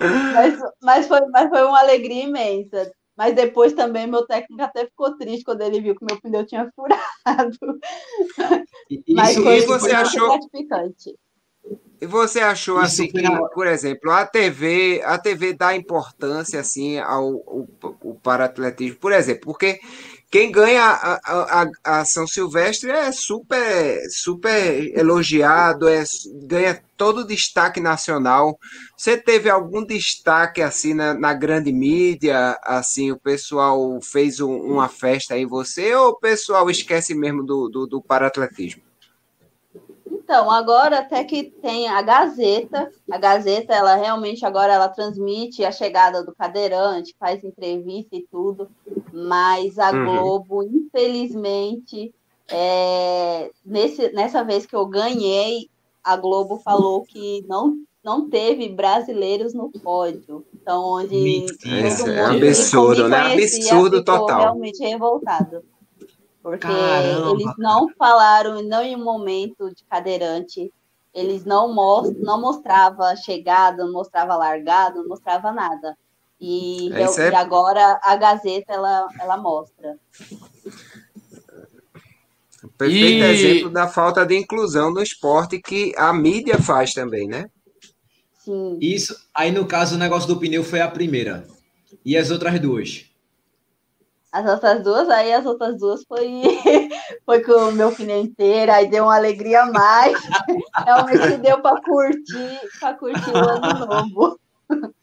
Mas, 0.00 0.58
mas, 0.82 1.06
foi, 1.06 1.20
mas 1.28 1.48
foi 1.48 1.62
uma 1.62 1.78
alegria 1.78 2.24
imensa. 2.24 2.92
Mas 3.16 3.34
depois 3.34 3.72
também 3.72 4.06
meu 4.06 4.26
técnico 4.26 4.62
até 4.62 4.86
ficou 4.86 5.16
triste 5.16 5.44
quando 5.44 5.62
ele 5.62 5.80
viu 5.80 5.94
que 5.94 6.04
meu 6.04 6.20
pneu 6.20 6.44
tinha 6.44 6.70
furado. 6.74 7.00
Isso, 8.90 9.02
mas 9.08 9.34
foi, 9.36 9.60
você 9.60 9.90
foi 9.90 9.92
achou 9.92 10.28
gratificante. 10.28 11.14
E 12.00 12.06
você 12.06 12.40
achou 12.40 12.76
Isso 12.82 13.02
assim 13.02 13.08
que, 13.08 13.22
por 13.54 13.66
exemplo, 13.66 14.10
a 14.10 14.26
TV, 14.26 15.00
a 15.04 15.16
TV 15.16 15.54
dá 15.54 15.74
importância 15.74 16.60
assim 16.60 16.98
ao, 16.98 17.42
ao, 17.46 17.68
ao 17.82 18.14
paratletismo, 18.22 18.98
por 18.98 19.12
exemplo, 19.12 19.42
porque 19.44 19.80
quem 20.34 20.50
ganha 20.50 20.82
a, 20.82 21.20
a, 21.62 21.70
a, 22.00 22.04
São 22.04 22.26
Silvestre 22.26 22.90
é 22.90 23.12
super 23.12 24.00
super 24.10 24.98
elogiado, 24.98 25.86
é, 25.86 26.02
ganha 26.42 26.82
todo 26.96 27.18
o 27.18 27.24
destaque 27.24 27.78
nacional. 27.78 28.58
Você 28.96 29.16
teve 29.16 29.48
algum 29.48 29.86
destaque 29.86 30.60
assim 30.60 30.92
na, 30.92 31.14
na 31.14 31.32
grande 31.32 31.72
mídia? 31.72 32.58
Assim, 32.64 33.12
o 33.12 33.16
pessoal 33.16 34.00
fez 34.02 34.40
um, 34.40 34.56
uma 34.56 34.88
festa 34.88 35.38
em 35.38 35.46
você 35.46 35.94
ou 35.94 36.08
o 36.08 36.18
pessoal 36.18 36.68
esquece 36.68 37.14
mesmo 37.14 37.44
do, 37.44 37.68
do, 37.68 37.86
do 37.86 38.02
paratletismo? 38.02 38.82
Então, 40.24 40.50
agora 40.50 41.00
até 41.00 41.22
que 41.22 41.44
tem 41.44 41.86
a 41.86 42.00
Gazeta, 42.00 42.90
a 43.10 43.18
Gazeta, 43.18 43.74
ela 43.74 43.94
realmente 43.94 44.44
agora 44.46 44.72
ela 44.72 44.88
transmite 44.88 45.62
a 45.62 45.70
chegada 45.70 46.24
do 46.24 46.34
cadeirante, 46.34 47.14
faz 47.20 47.44
entrevista 47.44 48.16
e 48.16 48.26
tudo, 48.30 48.70
mas 49.12 49.78
a 49.78 49.90
uhum. 49.92 50.04
Globo, 50.06 50.62
infelizmente, 50.62 52.10
é, 52.48 53.50
nesse, 53.66 54.12
nessa 54.12 54.42
vez 54.42 54.64
que 54.64 54.74
eu 54.74 54.86
ganhei, 54.86 55.68
a 56.02 56.16
Globo 56.16 56.58
falou 56.58 57.02
que 57.02 57.44
não, 57.46 57.76
não 58.02 58.26
teve 58.26 58.70
brasileiros 58.70 59.52
no 59.52 59.70
pódio. 59.70 60.42
Então, 60.54 60.84
onde. 60.84 61.14
Mentira, 61.14 61.86
é 61.86 62.48
absurdo, 62.48 63.10
né? 63.10 63.34
Absurdo 63.34 64.02
total. 64.02 64.40
realmente 64.40 64.82
revoltado. 64.82 65.62
Porque 66.44 66.66
Caramba. 66.66 67.30
eles 67.30 67.54
não 67.56 67.88
falaram, 67.98 68.62
não 68.62 68.82
em 68.82 68.94
um 68.94 69.02
momento 69.02 69.74
de 69.74 69.82
cadeirante, 69.84 70.70
eles 71.14 71.42
não, 71.42 71.72
most, 71.72 72.14
não 72.18 72.38
mostrava 72.38 73.16
chegada, 73.16 73.82
não 73.82 73.94
mostrava 73.94 74.36
largada, 74.36 75.00
não 75.00 75.08
mostrava 75.08 75.50
nada. 75.50 75.96
E, 76.38 76.92
é, 76.92 77.06
eu, 77.06 77.18
é... 77.18 77.30
e 77.30 77.34
agora 77.34 77.98
a 78.02 78.14
Gazeta 78.14 78.74
ela, 78.74 79.08
ela 79.18 79.38
mostra. 79.38 79.98
Perfeito 82.76 82.92
e... 82.92 83.22
exemplo 83.22 83.70
da 83.70 83.88
falta 83.88 84.26
de 84.26 84.36
inclusão 84.36 84.92
no 84.92 85.02
esporte 85.02 85.58
que 85.58 85.94
a 85.96 86.12
mídia 86.12 86.58
faz 86.58 86.92
também, 86.92 87.26
né? 87.26 87.48
Sim. 88.40 88.76
Isso, 88.82 89.16
aí 89.34 89.50
no 89.50 89.64
caso 89.64 89.94
o 89.94 89.98
negócio 89.98 90.28
do 90.28 90.38
pneu 90.38 90.62
foi 90.62 90.82
a 90.82 90.88
primeira. 90.88 91.46
E 92.04 92.18
as 92.18 92.30
outras 92.30 92.60
duas? 92.60 93.13
As 94.34 94.44
outras 94.50 94.82
duas, 94.82 95.08
aí 95.08 95.32
as 95.32 95.46
outras 95.46 95.78
duas 95.78 96.02
foi, 96.02 96.42
foi 97.24 97.40
com 97.40 97.52
o 97.52 97.72
meu 97.72 97.92
filho 97.92 98.18
inteiro, 98.18 98.72
aí 98.72 98.90
deu 98.90 99.04
uma 99.04 99.14
alegria 99.14 99.62
a 99.62 99.70
mais. 99.70 100.18
Realmente 100.84 101.36
deu 101.36 101.60
para 101.62 101.80
curtir, 101.80 102.60
para 102.80 102.94
curtir 102.94 103.30
o 103.30 103.36
ano 103.36 103.86
novo. 103.86 104.40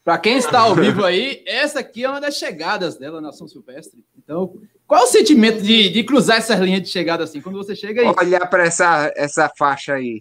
Para 0.04 0.18
quem 0.18 0.36
está 0.36 0.60
ao 0.60 0.74
vivo 0.74 1.02
aí, 1.02 1.42
essa 1.46 1.80
aqui 1.80 2.04
é 2.04 2.10
uma 2.10 2.20
das 2.20 2.34
chegadas 2.34 2.98
dela 2.98 3.22
na 3.22 3.32
São 3.32 3.48
Silvestre. 3.48 4.04
Então, 4.18 4.52
qual 4.86 5.04
o 5.04 5.06
sentimento 5.06 5.62
de, 5.62 5.88
de 5.88 6.04
cruzar 6.04 6.36
essas 6.36 6.60
linhas 6.60 6.82
de 6.82 6.88
chegada 6.88 7.24
assim? 7.24 7.40
Quando 7.40 7.56
você 7.56 7.74
chega 7.74 8.02
aí. 8.02 8.14
Olhar 8.18 8.46
para 8.50 8.64
essa, 8.64 9.10
essa 9.16 9.50
faixa 9.56 9.94
aí. 9.94 10.20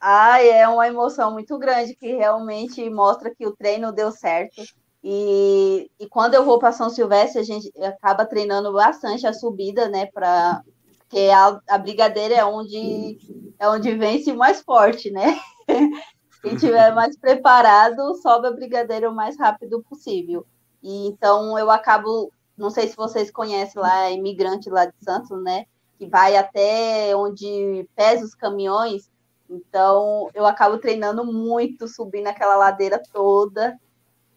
Ah, 0.00 0.42
é 0.42 0.66
uma 0.66 0.88
emoção 0.88 1.30
muito 1.30 1.56
grande 1.56 1.94
que 1.94 2.16
realmente 2.16 2.90
mostra 2.90 3.32
que 3.32 3.46
o 3.46 3.54
treino 3.54 3.92
deu 3.92 4.10
certo 4.10 4.62
e, 5.02 5.90
e 5.98 6.08
quando 6.08 6.34
eu 6.34 6.44
vou 6.44 6.58
para 6.58 6.72
São 6.72 6.90
Silvestre, 6.90 7.40
a 7.40 7.44
gente 7.44 7.70
acaba 7.82 8.26
treinando 8.26 8.72
bastante 8.72 9.26
a 9.26 9.32
subida, 9.32 9.88
né? 9.88 10.06
Para 10.06 10.62
que 11.08 11.30
a, 11.30 11.60
a 11.68 11.78
brigadeira 11.78 12.34
é 12.34 12.44
onde 12.44 13.18
é 13.58 13.68
onde 13.68 13.94
vence 13.96 14.32
mais 14.32 14.60
forte, 14.60 15.10
né? 15.10 15.38
Quem 16.42 16.56
tiver 16.56 16.94
mais 16.94 17.16
preparado 17.16 18.14
sobe 18.16 18.48
a 18.48 18.52
brigadeira 18.52 19.10
o 19.10 19.14
mais 19.14 19.36
rápido 19.38 19.82
possível. 19.88 20.46
E 20.82 21.08
então 21.08 21.58
eu 21.58 21.70
acabo, 21.70 22.32
não 22.56 22.70
sei 22.70 22.88
se 22.88 22.96
vocês 22.96 23.30
conhecem 23.30 23.80
lá, 23.80 24.06
é 24.06 24.14
imigrante 24.14 24.68
lá 24.70 24.84
de 24.84 24.94
Santos, 25.00 25.42
né? 25.42 25.66
Que 25.98 26.06
vai 26.06 26.36
até 26.36 27.14
onde 27.16 27.88
pesa 27.96 28.24
os 28.24 28.34
caminhões. 28.34 29.10
Então 29.48 30.28
eu 30.34 30.44
acabo 30.44 30.78
treinando 30.78 31.24
muito, 31.24 31.88
subindo 31.88 32.28
aquela 32.28 32.56
ladeira 32.56 33.02
toda 33.12 33.78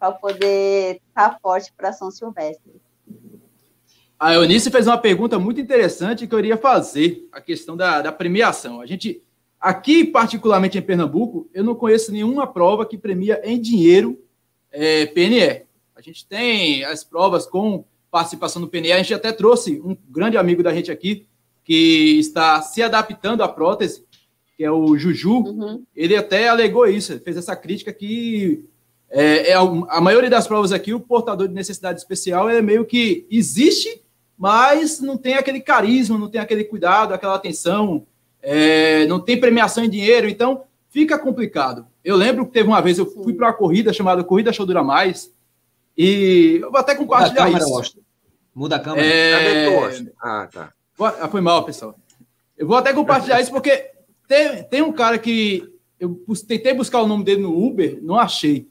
para 0.02 0.14
poder 0.14 1.00
estar 1.10 1.30
tá 1.30 1.40
forte 1.40 1.72
para 1.78 1.94
São 1.94 2.10
Silvestre. 2.10 2.82
A 4.20 4.34
Eunice 4.34 4.72
fez 4.72 4.88
uma 4.88 4.98
pergunta 4.98 5.38
muito 5.38 5.62
interessante 5.62 6.26
que 6.26 6.34
eu 6.34 6.40
iria 6.40 6.58
fazer, 6.58 7.28
a 7.32 7.40
questão 7.40 7.78
da, 7.78 8.02
da 8.02 8.12
premiação. 8.12 8.82
A 8.82 8.88
gente, 8.88 9.22
aqui, 9.60 10.04
particularmente 10.04 10.76
em 10.76 10.82
Pernambuco, 10.82 11.48
eu 11.54 11.64
não 11.64 11.76
conheço 11.76 12.12
nenhuma 12.12 12.48
prova 12.48 12.84
que 12.84 12.98
premia 12.98 13.40
em 13.44 13.62
dinheiro 13.62 14.20
é, 14.72 15.06
PNE. 15.06 15.66
A 15.96 16.02
gente 16.02 16.26
tem 16.26 16.84
as 16.84 17.04
provas 17.04 17.46
com 17.46 17.86
participação 18.10 18.60
no 18.60 18.68
PNE, 18.68 18.92
a 18.94 18.98
gente 18.98 19.14
até 19.14 19.32
trouxe 19.32 19.80
um 19.86 19.96
grande 20.10 20.36
amigo 20.36 20.64
da 20.64 20.74
gente 20.74 20.92
aqui, 20.92 21.28
que 21.64 22.18
está 22.18 22.60
se 22.64 22.82
adaptando 22.82 23.44
à 23.44 23.48
prótese, 23.48 24.04
que 24.58 24.64
é 24.64 24.72
o 24.72 24.98
Juju. 24.98 25.44
Uhum. 25.44 25.84
Ele 25.96 26.16
até 26.16 26.48
alegou 26.48 26.88
isso, 26.88 27.20
fez 27.20 27.38
essa 27.38 27.56
crítica 27.56 27.94
que 27.94 28.66
é, 29.12 29.52
é, 29.52 29.54
a 29.56 30.00
maioria 30.00 30.30
das 30.30 30.48
provas 30.48 30.72
aqui, 30.72 30.94
o 30.94 31.00
portador 31.00 31.48
de 31.48 31.54
necessidade 31.54 32.00
especial 32.00 32.50
é 32.50 32.62
meio 32.62 32.86
que 32.86 33.28
existe, 33.30 34.02
mas 34.38 35.02
não 35.02 35.18
tem 35.18 35.34
aquele 35.34 35.60
carisma, 35.60 36.18
não 36.18 36.30
tem 36.30 36.40
aquele 36.40 36.64
cuidado, 36.64 37.14
aquela 37.14 37.36
atenção, 37.36 38.08
é, 38.42 39.06
não 39.08 39.20
tem 39.20 39.38
premiação 39.38 39.84
em 39.84 39.90
dinheiro, 39.90 40.30
então 40.30 40.64
fica 40.90 41.20
complicado. 41.20 41.86
Eu 42.04 42.16
lembro 42.16 42.46
que 42.46 42.54
teve 42.54 42.70
uma 42.70 42.82
vez, 42.82 42.98
eu 42.98 43.06
fui 43.06 43.34
para 43.34 43.48
uma 43.48 43.54
corrida 43.54 43.92
chamada 43.92 44.24
Corrida 44.24 44.54
Show 44.54 44.66
Dura 44.66 44.84
Mais, 44.84 45.32
e 45.98 46.60
eu 46.62 46.72
vou 46.72 46.80
até 46.80 46.96
compartilhar 46.96 47.50
isso. 47.52 48.00
Muda 48.56 48.78
a 48.78 48.80
câmera. 48.80 49.06
É... 49.06 50.06
Ah, 50.22 50.48
tá. 50.52 50.74
Ah, 51.00 51.28
foi 51.28 51.42
mal, 51.42 51.66
pessoal. 51.66 51.96
Eu 52.58 52.66
vou 52.66 52.78
até 52.78 52.94
compartilhar 52.94 53.42
isso 53.42 53.52
porque 53.52 53.92
tem, 54.28 54.64
tem 54.64 54.82
um 54.82 54.94
cara 54.94 55.18
que 55.20 55.70
eu 56.00 56.18
tentei 56.48 56.74
buscar 56.74 57.02
o 57.02 57.08
nome 57.08 57.26
dele 57.26 57.42
no 57.42 57.58
Uber, 57.58 58.00
não 58.02 58.18
achei. 58.18 58.71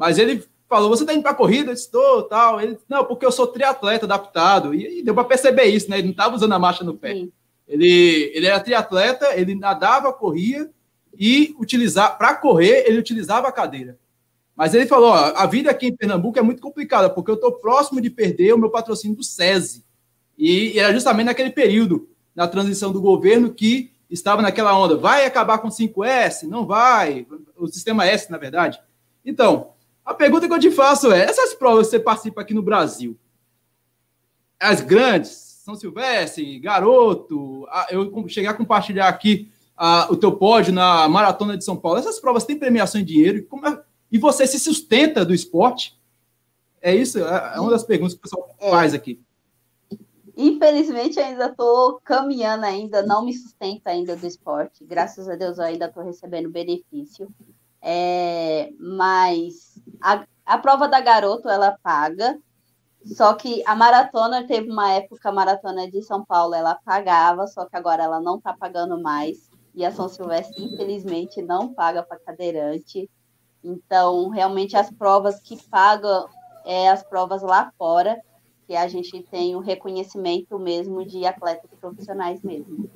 Mas 0.00 0.18
ele 0.18 0.42
falou: 0.66 0.88
Você 0.88 1.04
tá 1.04 1.12
indo 1.12 1.22
pra 1.22 1.34
corrida? 1.34 1.70
Eu 1.70 1.74
disse: 1.74 1.90
Tô, 1.90 2.22
tal. 2.22 2.58
Ele 2.58 2.78
Não, 2.88 3.04
porque 3.04 3.26
eu 3.26 3.30
sou 3.30 3.46
triatleta 3.46 4.06
adaptado. 4.06 4.74
E, 4.74 5.00
e 5.00 5.02
deu 5.02 5.12
para 5.12 5.24
perceber 5.24 5.64
isso, 5.64 5.90
né? 5.90 5.98
Ele 5.98 6.08
não 6.08 6.14
tava 6.14 6.34
usando 6.34 6.54
a 6.54 6.58
marcha 6.58 6.82
no 6.82 6.96
pé. 6.96 7.26
Ele, 7.68 8.32
ele 8.34 8.46
era 8.46 8.58
triatleta, 8.58 9.38
ele 9.38 9.54
nadava, 9.54 10.10
corria 10.10 10.70
e 11.16 11.54
utilizar 11.58 12.16
para 12.16 12.34
correr, 12.34 12.84
ele 12.86 12.98
utilizava 12.98 13.46
a 13.46 13.52
cadeira. 13.52 13.98
Mas 14.56 14.72
ele 14.72 14.86
falou: 14.86 15.10
ó, 15.10 15.34
a 15.36 15.44
vida 15.44 15.70
aqui 15.70 15.88
em 15.88 15.94
Pernambuco 15.94 16.38
é 16.38 16.42
muito 16.42 16.62
complicada, 16.62 17.10
porque 17.10 17.30
eu 17.30 17.34
estou 17.34 17.52
próximo 17.52 18.00
de 18.00 18.08
perder 18.08 18.54
o 18.54 18.58
meu 18.58 18.70
patrocínio 18.70 19.18
do 19.18 19.22
SESI. 19.22 19.84
E, 20.38 20.72
e 20.72 20.78
era 20.78 20.94
justamente 20.94 21.26
naquele 21.26 21.50
período, 21.50 22.08
na 22.34 22.48
transição 22.48 22.90
do 22.90 23.02
governo, 23.02 23.52
que 23.52 23.92
estava 24.08 24.40
naquela 24.40 24.74
onda: 24.74 24.96
vai 24.96 25.26
acabar 25.26 25.58
com 25.58 25.68
5S? 25.68 26.44
Não 26.44 26.64
vai. 26.64 27.26
O 27.54 27.66
sistema 27.66 28.06
S, 28.06 28.30
na 28.30 28.38
verdade. 28.38 28.80
Então, 29.22 29.69
a 30.04 30.14
pergunta 30.14 30.46
que 30.46 30.52
eu 30.52 30.58
te 30.58 30.70
faço 30.70 31.12
é: 31.12 31.22
essas 31.22 31.54
provas 31.54 31.86
que 31.86 31.92
você 31.92 32.00
participa 32.00 32.40
aqui 32.40 32.54
no 32.54 32.62
Brasil, 32.62 33.18
as 34.58 34.80
grandes, 34.80 35.30
São 35.64 35.74
Silvestre, 35.74 36.58
Garoto, 36.58 37.66
eu 37.90 38.28
cheguei 38.28 38.50
a 38.50 38.54
compartilhar 38.54 39.08
aqui 39.08 39.50
o 40.10 40.16
teu 40.16 40.32
pódio 40.36 40.72
na 40.72 41.08
Maratona 41.08 41.56
de 41.56 41.64
São 41.64 41.76
Paulo, 41.76 41.98
essas 41.98 42.20
provas 42.20 42.44
têm 42.44 42.58
premiação 42.58 43.00
em 43.00 43.04
dinheiro 43.04 43.38
e, 43.38 43.66
é, 43.66 43.82
e 44.12 44.18
você 44.18 44.46
se 44.46 44.58
sustenta 44.58 45.24
do 45.24 45.32
esporte? 45.32 45.98
É 46.82 46.94
isso? 46.94 47.18
É, 47.18 47.52
é 47.56 47.60
uma 47.60 47.70
das 47.70 47.84
perguntas 47.84 48.14
que 48.14 48.20
o 48.20 48.22
pessoal 48.22 48.54
é. 48.58 48.70
faz 48.70 48.92
aqui. 48.92 49.20
Infelizmente, 50.36 51.18
ainda 51.18 51.46
estou 51.46 52.00
caminhando 52.02 52.64
ainda, 52.64 53.02
não 53.02 53.24
me 53.24 53.32
sustenta 53.32 53.90
ainda 53.90 54.16
do 54.16 54.26
esporte. 54.26 54.84
Graças 54.84 55.28
a 55.28 55.36
Deus, 55.36 55.58
eu 55.58 55.64
ainda 55.64 55.86
estou 55.86 56.02
recebendo 56.02 56.50
benefício. 56.50 57.28
É, 57.82 58.70
mas 58.78 59.69
a, 60.00 60.24
a 60.44 60.58
prova 60.58 60.88
da 60.88 61.00
garoto, 61.00 61.48
ela 61.48 61.76
paga. 61.82 62.38
Só 63.04 63.32
que 63.34 63.62
a 63.66 63.74
maratona 63.74 64.46
teve 64.46 64.70
uma 64.70 64.92
época, 64.92 65.28
a 65.28 65.32
maratona 65.32 65.90
de 65.90 66.02
São 66.02 66.24
Paulo, 66.24 66.54
ela 66.54 66.74
pagava, 66.84 67.46
só 67.46 67.64
que 67.64 67.74
agora 67.74 68.02
ela 68.02 68.20
não 68.20 68.36
está 68.36 68.52
pagando 68.52 69.00
mais. 69.00 69.48
E 69.74 69.84
a 69.84 69.90
São 69.90 70.08
Silvestre, 70.08 70.62
infelizmente, 70.62 71.40
não 71.40 71.72
paga 71.72 72.02
para 72.02 72.18
cadeirante. 72.18 73.08
Então, 73.64 74.28
realmente, 74.28 74.76
as 74.76 74.90
provas 74.90 75.40
que 75.40 75.56
pagam 75.68 76.28
é 76.64 76.90
as 76.90 77.02
provas 77.02 77.42
lá 77.42 77.72
fora, 77.78 78.20
que 78.66 78.76
a 78.76 78.86
gente 78.86 79.22
tem 79.24 79.56
o 79.56 79.60
reconhecimento 79.60 80.58
mesmo 80.58 81.04
de 81.04 81.24
atletas 81.26 81.70
profissionais 81.80 82.42
mesmo. 82.42 82.88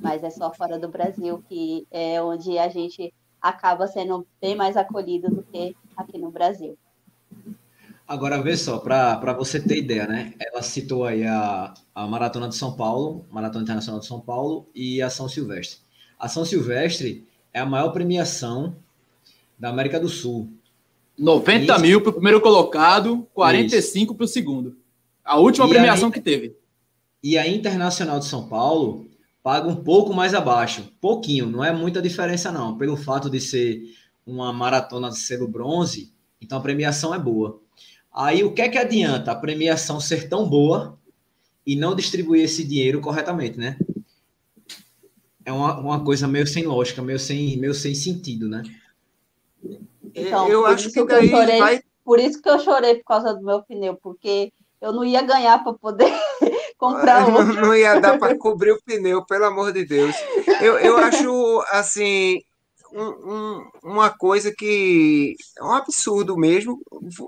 Mas 0.00 0.24
é 0.24 0.30
só 0.30 0.52
fora 0.52 0.78
do 0.78 0.88
Brasil 0.88 1.42
que 1.48 1.86
é 1.90 2.20
onde 2.22 2.58
a 2.58 2.68
gente 2.68 3.12
acaba 3.40 3.86
sendo 3.86 4.26
bem 4.40 4.54
mais 4.54 4.76
acolhido 4.76 5.28
do 5.28 5.42
que 5.42 5.76
aqui 5.96 6.18
no 6.18 6.30
Brasil. 6.30 6.76
Agora, 8.06 8.42
vê 8.42 8.56
só, 8.56 8.78
para 8.78 9.32
você 9.32 9.60
ter 9.60 9.78
ideia, 9.78 10.06
né? 10.06 10.34
Ela 10.38 10.62
citou 10.62 11.04
aí 11.04 11.24
a, 11.24 11.72
a 11.94 12.06
Maratona 12.06 12.48
de 12.48 12.56
São 12.56 12.74
Paulo, 12.74 13.24
Maratona 13.30 13.62
Internacional 13.62 14.00
de 14.00 14.06
São 14.06 14.20
Paulo 14.20 14.68
e 14.74 15.00
a 15.00 15.08
São 15.08 15.28
Silvestre. 15.28 15.78
A 16.18 16.28
São 16.28 16.44
Silvestre 16.44 17.26
é 17.52 17.60
a 17.60 17.66
maior 17.66 17.90
premiação 17.90 18.76
da 19.58 19.68
América 19.68 19.98
do 19.98 20.08
Sul. 20.08 20.52
90 21.18 21.72
Isso. 21.72 21.82
mil 21.82 22.00
para 22.00 22.10
o 22.10 22.14
primeiro 22.14 22.40
colocado, 22.40 23.26
45 23.32 24.14
para 24.14 24.24
o 24.24 24.28
segundo. 24.28 24.76
A 25.24 25.38
última 25.38 25.66
e 25.66 25.70
premiação 25.70 26.08
a, 26.08 26.12
que 26.12 26.20
teve. 26.20 26.56
E 27.22 27.38
a 27.38 27.46
Internacional 27.46 28.18
de 28.18 28.26
São 28.26 28.48
Paulo 28.48 29.06
paga 29.42 29.68
um 29.68 29.76
pouco 29.76 30.12
mais 30.12 30.34
abaixo. 30.34 30.92
Pouquinho, 31.00 31.46
não 31.46 31.64
é 31.64 31.72
muita 31.72 32.02
diferença, 32.02 32.50
não. 32.50 32.76
Pelo 32.76 32.96
fato 32.96 33.30
de 33.30 33.40
ser 33.40 33.82
uma 34.26 34.52
maratona 34.52 35.10
de 35.10 35.18
selo 35.18 35.48
bronze, 35.48 36.12
então 36.40 36.58
a 36.58 36.62
premiação 36.62 37.14
é 37.14 37.18
boa. 37.18 37.60
Aí 38.12 38.44
o 38.44 38.52
que 38.52 38.62
é 38.62 38.68
que 38.68 38.78
adianta 38.78 39.32
a 39.32 39.36
premiação 39.36 40.00
ser 40.00 40.28
tão 40.28 40.48
boa 40.48 40.98
e 41.66 41.76
não 41.76 41.94
distribuir 41.94 42.44
esse 42.44 42.64
dinheiro 42.64 43.00
corretamente, 43.00 43.58
né? 43.58 43.76
é 45.44 45.52
uma, 45.52 45.78
uma 45.78 46.04
coisa 46.04 46.26
meio 46.28 46.46
sem 46.46 46.64
lógica, 46.64 47.02
meio 47.02 47.18
sem, 47.18 47.56
meio 47.56 47.74
sem 47.74 47.94
sentido, 47.94 48.48
né? 48.48 48.62
Então, 50.14 50.48
eu 50.48 50.66
acho 50.66 50.90
que, 50.90 51.00
eu 51.00 51.08
chorei, 51.08 51.58
vai... 51.58 51.80
Por 52.04 52.18
isso 52.18 52.42
que 52.42 52.48
eu 52.48 52.58
chorei 52.58 52.96
por 52.96 53.04
causa 53.04 53.34
do 53.34 53.42
meu 53.42 53.62
pneu, 53.62 53.96
porque 54.02 54.52
eu 54.80 54.92
não 54.92 55.04
ia 55.04 55.22
ganhar 55.22 55.62
para 55.62 55.72
poder 55.72 56.12
comprar 56.76 57.28
outro. 57.28 57.54
Não, 57.54 57.62
não 57.62 57.74
ia 57.74 57.98
dar 58.00 58.18
para 58.18 58.36
cobrir 58.36 58.72
o 58.72 58.82
pneu, 58.82 59.24
pelo 59.24 59.44
amor 59.44 59.72
de 59.72 59.84
Deus. 59.84 60.14
Eu, 60.60 60.78
eu 60.78 60.96
acho, 60.98 61.64
assim, 61.70 62.40
um, 62.92 63.32
um, 63.32 63.70
uma 63.82 64.10
coisa 64.10 64.52
que 64.56 65.34
é 65.58 65.64
um 65.64 65.72
absurdo 65.72 66.36
mesmo. 66.36 66.78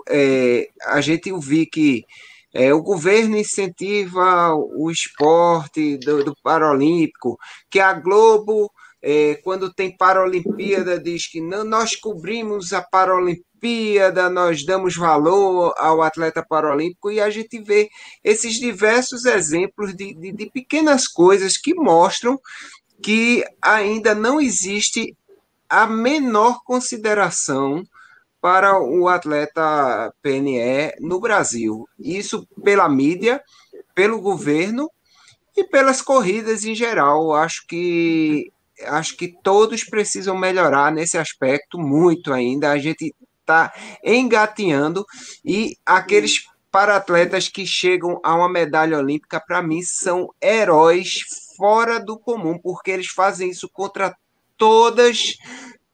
É, 0.09 0.68
a 0.87 1.00
gente 1.00 1.33
ouvi 1.33 1.66
que 1.66 2.05
é, 2.53 2.72
o 2.72 2.83
governo 2.83 3.37
incentiva 3.37 4.55
o 4.55 4.90
esporte 4.90 5.98
do, 5.98 6.24
do 6.24 6.37
Paralímpico, 6.42 7.37
que 7.68 7.81
a 7.81 7.92
Globo, 7.92 8.70
é, 9.03 9.35
quando 9.42 9.72
tem 9.72 9.96
Paralimpíada, 9.96 11.00
diz 11.00 11.27
que 11.29 11.40
não, 11.40 11.64
nós 11.64 11.96
cobrimos 11.96 12.72
a 12.72 12.81
Paralimpíada, 12.81 14.31
nós 14.31 14.64
damos 14.64 14.94
valor 14.94 15.74
ao 15.79 16.03
atleta 16.03 16.44
paralímpico, 16.46 17.11
e 17.11 17.18
a 17.18 17.31
gente 17.31 17.59
vê 17.61 17.88
esses 18.22 18.55
diversos 18.55 19.24
exemplos 19.24 19.96
de, 19.96 20.14
de, 20.14 20.33
de 20.33 20.50
pequenas 20.50 21.09
coisas 21.09 21.57
que 21.57 21.74
mostram 21.74 22.38
que 23.03 23.44
ainda 23.61 24.14
não 24.14 24.40
existe 24.40 25.16
a 25.68 25.87
menor 25.87 26.62
consideração 26.64 27.85
para 28.40 28.79
o 28.79 29.09
atleta 29.09 30.12
PNE 30.22 30.92
no 31.00 31.18
Brasil. 31.18 31.88
Isso 31.98 32.46
pela 32.62 32.88
mídia, 32.88 33.42
pelo 33.94 34.20
governo 34.20 34.90
e 35.57 35.64
pelas 35.64 36.03
corridas 36.03 36.64
em 36.64 36.74
geral. 36.74 37.35
Acho 37.35 37.66
que 37.66 38.53
acho 38.87 39.16
que 39.16 39.29
todos 39.42 39.85
precisam 39.85 40.37
melhorar 40.37 40.92
nesse 40.92 41.16
aspecto 41.16 41.79
muito 41.79 42.33
ainda. 42.33 42.70
A 42.70 42.79
gente 42.79 43.14
está 43.40 43.72
engatinhando 44.05 45.07
e 45.44 45.77
aqueles 45.87 46.44
para 46.74 46.96
atletas 46.96 47.48
que 47.48 47.64
chegam 47.64 48.20
a 48.24 48.35
uma 48.35 48.48
medalha 48.48 48.98
olímpica, 48.98 49.40
para 49.40 49.62
mim, 49.62 49.81
são 49.81 50.29
heróis 50.42 51.20
fora 51.57 52.00
do 52.00 52.18
comum, 52.18 52.59
porque 52.59 52.90
eles 52.90 53.07
fazem 53.07 53.48
isso 53.48 53.68
contra 53.68 54.12
todas 54.57 55.37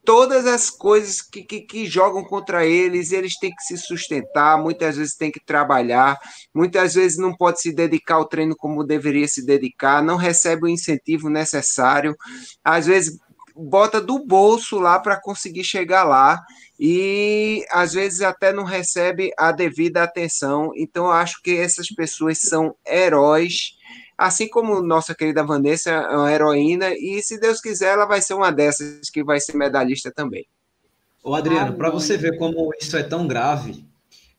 todas 0.04 0.46
as 0.46 0.70
coisas 0.70 1.20
que, 1.20 1.42
que, 1.42 1.60
que, 1.60 1.86
jogam 1.86 2.24
contra 2.24 2.66
eles, 2.66 3.12
eles 3.12 3.38
têm 3.38 3.54
que 3.54 3.62
se 3.62 3.76
sustentar, 3.76 4.60
muitas 4.60 4.96
vezes 4.96 5.14
têm 5.14 5.30
que 5.30 5.38
trabalhar, 5.38 6.18
muitas 6.54 6.94
vezes 6.94 7.18
não 7.18 7.36
pode 7.36 7.60
se 7.60 7.72
dedicar 7.72 8.16
ao 8.16 8.24
treino 8.24 8.56
como 8.56 8.82
deveria 8.82 9.28
se 9.28 9.44
dedicar, 9.44 10.02
não 10.02 10.16
recebe 10.16 10.64
o 10.64 10.68
incentivo 10.68 11.28
necessário, 11.28 12.16
às 12.64 12.86
vezes 12.86 13.18
bota 13.54 14.00
do 14.00 14.24
bolso 14.24 14.78
lá 14.78 14.98
para 14.98 15.20
conseguir 15.20 15.64
chegar 15.64 16.04
lá 16.04 16.40
e 16.78 17.64
às 17.70 17.92
vezes 17.92 18.22
até 18.22 18.52
não 18.52 18.64
recebe 18.64 19.30
a 19.38 19.52
devida 19.52 20.02
atenção. 20.02 20.72
Então 20.74 21.06
eu 21.06 21.12
acho 21.12 21.42
que 21.42 21.56
essas 21.56 21.88
pessoas 21.88 22.38
são 22.38 22.74
heróis 22.86 23.76
assim 24.20 24.46
como 24.46 24.82
nossa 24.82 25.14
querida 25.14 25.42
Vanessa 25.42 25.90
é 25.90 26.14
uma 26.14 26.30
heroína, 26.30 26.90
e 26.92 27.22
se 27.22 27.40
Deus 27.40 27.58
quiser, 27.58 27.94
ela 27.94 28.04
vai 28.04 28.20
ser 28.20 28.34
uma 28.34 28.52
dessas 28.52 29.08
que 29.08 29.24
vai 29.24 29.40
ser 29.40 29.56
medalhista 29.56 30.12
também. 30.14 30.46
Ô 31.24 31.34
Adriano, 31.34 31.74
para 31.74 31.88
você 31.88 32.18
ver 32.18 32.36
como 32.36 32.70
isso 32.78 32.98
é 32.98 33.02
tão 33.02 33.26
grave, 33.26 33.82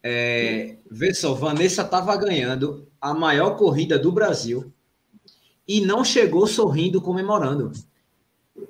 é, 0.03 0.77
vê 0.89 1.11
só, 1.15 1.33
Vanessa 1.33 1.81
estava 1.81 2.15
ganhando 2.15 2.87
a 3.01 3.11
maior 3.11 3.57
corrida 3.57 3.97
do 3.97 4.11
Brasil 4.11 4.71
e 5.67 5.81
não 5.81 6.05
chegou 6.05 6.45
sorrindo, 6.45 7.01
comemorando. 7.01 7.71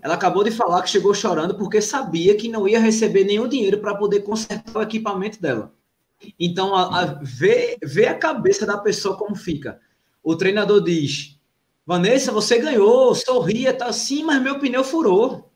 Ela 0.02 0.14
acabou 0.14 0.46
de 0.46 0.52
falar 0.52 0.82
que 0.82 0.90
chegou 0.90 1.14
chorando 1.14 1.56
porque 1.56 1.82
sabia 1.82 2.38
que 2.38 2.48
não 2.48 2.70
ia 2.70 2.80
receber 2.80 3.26
nenhum 3.26 3.50
dinheiro 3.50 3.80
para 3.80 3.96
poder 3.96 4.22
consertar 4.22 4.80
o 4.80 4.82
equipamento 4.82 5.42
dela. 5.42 5.74
Então, 6.40 6.74
a, 6.74 7.02
a, 7.02 7.06
vê, 7.22 7.78
vê 7.84 8.08
a 8.08 8.18
cabeça 8.18 8.66
da 8.66 8.78
pessoa 8.78 9.18
como 9.18 9.36
fica 9.36 9.78
o 10.24 10.36
treinador 10.36 10.84
diz: 10.84 11.40
Vanessa, 11.86 12.32
você 12.32 12.60
ganhou, 12.60 13.14
sorria, 13.16 13.74
tá 13.74 13.88
assim, 13.88 14.24
mas 14.24 14.42
meu 14.42 14.60
pneu 14.60 14.84
furou. 14.84 15.50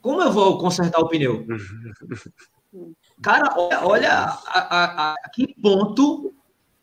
Como 0.00 0.22
eu 0.22 0.32
vou 0.32 0.58
consertar 0.58 1.00
o 1.00 1.08
pneu? 1.08 1.46
Cara, 3.22 3.54
olha, 3.56 3.86
olha 3.86 4.12
a, 4.12 4.32
a, 4.46 5.12
a, 5.12 5.30
que 5.34 5.54
ponto 5.60 6.32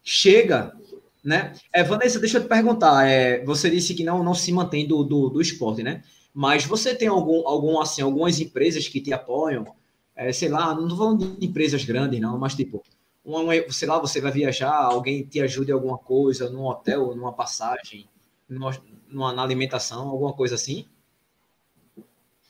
chega, 0.04 0.76
né? 1.24 1.54
É, 1.72 1.84
Vanessa, 1.84 2.20
deixa 2.20 2.38
eu 2.38 2.44
te 2.44 2.50
perguntar. 2.50 3.08
É, 3.08 3.44
você 3.46 3.70
disse 3.70 3.94
que 3.94 4.04
não, 4.04 4.24
não 4.24 4.34
se 4.34 4.52
mantém 4.52 4.88
do, 4.88 5.04
do, 5.04 5.30
do 5.30 5.42
esporte, 5.42 5.82
né? 5.82 6.04
Mas 6.34 6.66
você 6.66 6.94
tem 6.94 7.08
algum, 7.08 7.48
algum 7.48 7.80
assim, 7.80 8.02
algumas 8.02 8.40
empresas 8.42 8.88
que 8.90 9.00
te 9.00 9.14
apoiam? 9.14 9.66
É, 10.16 10.32
sei 10.34 10.50
lá, 10.50 10.74
não 10.76 10.84
estou 10.84 10.98
falando 10.98 11.38
de 11.38 11.46
empresas 11.46 11.86
grandes, 11.86 12.20
não, 12.20 12.38
mas 12.38 12.56
tipo, 12.56 12.84
uma, 13.26 13.54
sei 13.72 13.88
lá, 13.88 14.00
você 14.00 14.22
vai 14.22 14.32
viajar, 14.32 14.76
alguém 14.76 15.26
te 15.26 15.42
ajuda 15.42 15.72
em 15.72 15.74
alguma 15.74 15.98
coisa, 15.98 16.50
num 16.50 16.66
hotel, 16.66 17.16
numa 17.16 17.34
passagem, 17.34 18.08
numa, 18.48 18.72
numa, 19.10 19.34
na 19.34 19.42
alimentação, 19.42 20.08
alguma 20.08 20.34
coisa 20.34 20.56
assim? 20.56 20.88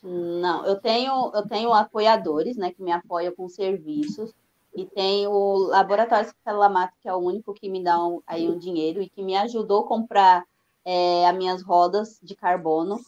Não, 0.04 0.66
eu 0.66 0.76
tenho, 0.76 1.32
eu 1.34 1.48
tenho 1.48 1.74
apoiadores, 1.74 2.58
né, 2.58 2.72
que 2.72 2.84
me 2.84 2.92
apoiam 2.92 3.34
com 3.34 3.48
serviços, 3.48 4.32
e 4.76 4.86
tem 4.86 5.26
o 5.26 5.58
Laboratório 5.70 6.28
Escalamato, 6.28 6.94
que 7.02 7.08
é 7.08 7.14
o 7.14 7.20
único 7.20 7.54
que 7.54 7.70
me 7.70 7.82
dá 7.82 8.06
um, 8.06 8.22
aí 8.28 8.50
um 8.50 8.58
dinheiro 8.58 9.02
e 9.02 9.10
que 9.10 9.24
me 9.24 9.36
ajudou 9.38 9.86
a 9.86 9.88
comprar 9.88 10.44
é, 10.84 11.26
as 11.28 11.36
minhas 11.36 11.64
rodas 11.64 12.20
de 12.22 12.36
carbono, 12.36 13.00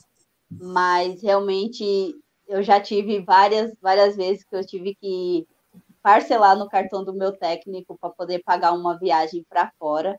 mas 0.49 1.21
realmente 1.21 2.15
eu 2.47 2.63
já 2.63 2.79
tive 2.79 3.19
várias, 3.19 3.73
várias 3.81 4.15
vezes 4.15 4.45
que 4.45 4.55
eu 4.55 4.65
tive 4.65 4.95
que 4.95 5.45
parcelar 6.07 6.57
no 6.57 6.69
cartão 6.69 7.03
do 7.03 7.13
meu 7.13 7.33
técnico 7.33 7.97
para 7.99 8.09
poder 8.09 8.41
pagar 8.41 8.71
uma 8.71 8.97
viagem 8.97 9.45
para 9.49 9.69
fora. 9.77 10.17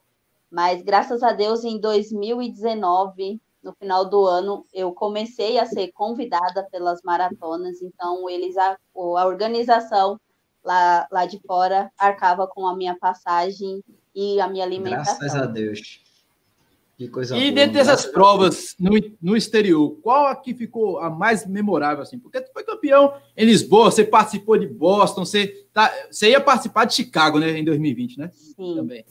Mas 0.51 0.83
graças 0.83 1.23
a 1.23 1.33
Deus, 1.33 1.63
em 1.63 1.79
2019, 1.79 3.41
no 3.63 3.73
final 3.73 4.05
do 4.05 4.23
ano, 4.23 4.67
eu 4.71 4.93
comecei 4.93 5.57
a 5.57 5.65
ser 5.65 5.91
convidada 5.91 6.67
pelas 6.71 7.01
maratonas, 7.01 7.81
então 7.81 8.29
eles 8.29 8.55
a, 8.55 8.77
a 8.95 9.25
organização 9.25 10.19
lá, 10.63 11.07
lá 11.11 11.25
de 11.25 11.39
fora 11.39 11.91
arcava 11.97 12.45
com 12.45 12.67
a 12.67 12.75
minha 12.75 12.95
passagem 12.95 13.83
e 14.13 14.39
a 14.39 14.47
minha 14.47 14.65
alimentação. 14.65 15.17
Graças 15.17 15.41
a 15.41 15.47
Deus. 15.47 16.03
Que 16.99 17.07
coisa 17.07 17.37
e 17.37 17.43
boa, 17.43 17.51
dentre 17.53 17.79
essas 17.79 18.05
provas 18.05 18.75
no, 18.77 18.91
no 19.21 19.37
exterior, 19.37 19.97
qual 20.01 20.27
a 20.27 20.35
que 20.35 20.53
ficou 20.53 20.99
a 20.99 21.09
mais 21.09 21.47
memorável, 21.47 22.03
assim? 22.03 22.19
Porque 22.19 22.41
tu 22.41 22.51
foi 22.51 22.61
campeão 22.61 23.13
em 23.37 23.45
Lisboa, 23.45 23.89
você 23.89 24.03
participou 24.03 24.57
de 24.57 24.67
Boston, 24.67 25.23
você, 25.23 25.65
tá, 25.71 25.89
você 26.11 26.31
ia 26.31 26.41
participar 26.41 26.83
de 26.83 26.95
Chicago, 26.95 27.39
né, 27.39 27.57
em 27.57 27.63
2020, 27.63 28.17
né? 28.17 28.29
Sim. 28.33 28.75
Também. 28.75 29.05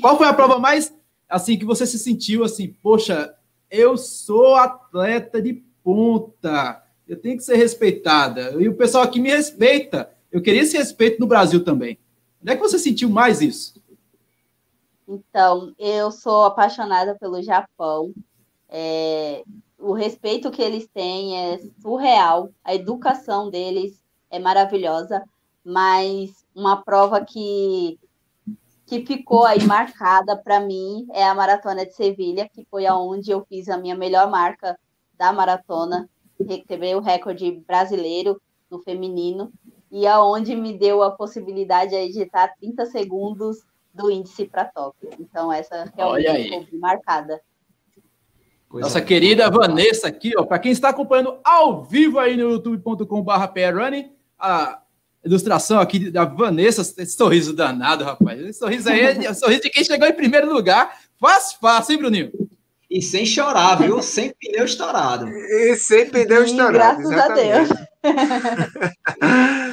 Qual 0.00 0.16
foi 0.16 0.26
a 0.26 0.32
prova 0.32 0.58
mais, 0.58 0.90
assim, 1.28 1.58
que 1.58 1.66
você 1.66 1.86
se 1.86 1.98
sentiu, 1.98 2.44
assim, 2.44 2.74
poxa, 2.82 3.34
eu 3.70 3.98
sou 3.98 4.54
atleta 4.54 5.42
de 5.42 5.62
ponta, 5.82 6.82
eu 7.06 7.20
tenho 7.20 7.36
que 7.36 7.44
ser 7.44 7.56
respeitada, 7.56 8.56
e 8.58 8.70
o 8.70 8.74
pessoal 8.74 9.04
aqui 9.04 9.20
me 9.20 9.28
respeita. 9.28 10.08
Eu 10.32 10.40
queria 10.40 10.62
esse 10.62 10.78
respeito 10.78 11.20
no 11.20 11.26
Brasil 11.26 11.62
também. 11.62 11.98
Onde 12.40 12.52
é 12.52 12.56
que 12.56 12.62
você 12.62 12.78
sentiu 12.78 13.10
mais 13.10 13.42
isso? 13.42 13.74
Então, 15.06 15.74
eu 15.78 16.10
sou 16.10 16.44
apaixonada 16.44 17.14
pelo 17.18 17.42
Japão. 17.42 18.12
É, 18.68 19.44
o 19.78 19.92
respeito 19.92 20.50
que 20.50 20.62
eles 20.62 20.88
têm 20.88 21.38
é 21.38 21.60
surreal. 21.80 22.50
A 22.64 22.74
educação 22.74 23.50
deles 23.50 24.02
é 24.30 24.38
maravilhosa. 24.38 25.22
Mas 25.64 26.44
uma 26.54 26.82
prova 26.82 27.24
que, 27.24 27.98
que 28.86 29.04
ficou 29.06 29.44
aí 29.44 29.64
marcada 29.64 30.36
para 30.36 30.60
mim 30.60 31.06
é 31.12 31.24
a 31.24 31.34
Maratona 31.34 31.86
de 31.86 31.94
Sevilha, 31.94 32.48
que 32.48 32.66
foi 32.70 32.86
aonde 32.86 33.30
eu 33.30 33.44
fiz 33.46 33.68
a 33.68 33.78
minha 33.78 33.94
melhor 33.94 34.30
marca 34.30 34.78
da 35.16 35.32
maratona. 35.32 36.08
Recebi 36.38 36.94
o 36.94 37.00
recorde 37.00 37.50
brasileiro 37.66 38.40
no 38.70 38.78
feminino 38.80 39.52
e 39.90 40.06
aonde 40.06 40.56
me 40.56 40.76
deu 40.76 41.02
a 41.02 41.12
possibilidade 41.12 41.90
de 42.12 42.22
estar 42.22 42.54
30 42.56 42.86
segundos 42.86 43.64
do 43.94 44.10
índice 44.10 44.44
para 44.44 44.64
Tóquio. 44.64 45.10
Então, 45.18 45.52
essa 45.52 45.90
realmente 45.96 46.66
ficou 46.66 46.78
marcada. 46.80 47.40
Coisa 48.68 48.88
Nossa 48.88 48.98
boa. 48.98 49.06
querida 49.06 49.48
Vanessa 49.48 50.08
aqui, 50.08 50.32
ó, 50.36 50.44
para 50.44 50.58
quem 50.58 50.72
está 50.72 50.88
acompanhando 50.88 51.38
ao 51.44 51.84
vivo 51.84 52.18
aí 52.18 52.36
no 52.36 52.50
youtube.com.br 52.50 53.38
a 54.36 54.80
ilustração 55.24 55.78
aqui 55.78 56.10
da 56.10 56.24
Vanessa, 56.24 56.82
esse 56.82 57.16
sorriso 57.16 57.54
danado, 57.54 58.04
rapaz. 58.04 58.40
Esse 58.40 58.58
sorriso 58.58 58.88
aí 58.88 59.00
é 59.00 59.30
o 59.30 59.34
sorriso 59.34 59.62
de 59.62 59.70
quem 59.70 59.84
chegou 59.84 60.08
em 60.08 60.12
primeiro 60.12 60.52
lugar. 60.52 60.98
Faz 61.20 61.52
fácil, 61.52 61.92
hein, 61.92 61.98
Bruninho? 61.98 62.32
E 62.90 63.00
sem 63.00 63.24
chorar, 63.24 63.76
viu? 63.76 64.02
sem 64.02 64.34
pneu 64.34 64.64
estourado. 64.64 65.28
E 65.28 65.76
sem 65.76 66.10
pneu 66.10 66.44
estourado. 66.44 66.72
Graças 66.72 67.10
exatamente. 67.10 67.72
a 68.02 68.10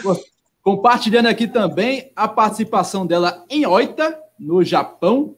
Deus. 0.02 0.20
Compartilhando 0.64 1.28
aqui 1.28 1.48
também 1.48 2.12
a 2.16 2.28
participação 2.28 3.06
dela 3.06 3.44
em 3.50 3.66
Oita, 3.66 4.20
no 4.40 4.64
Japão. 4.64 5.36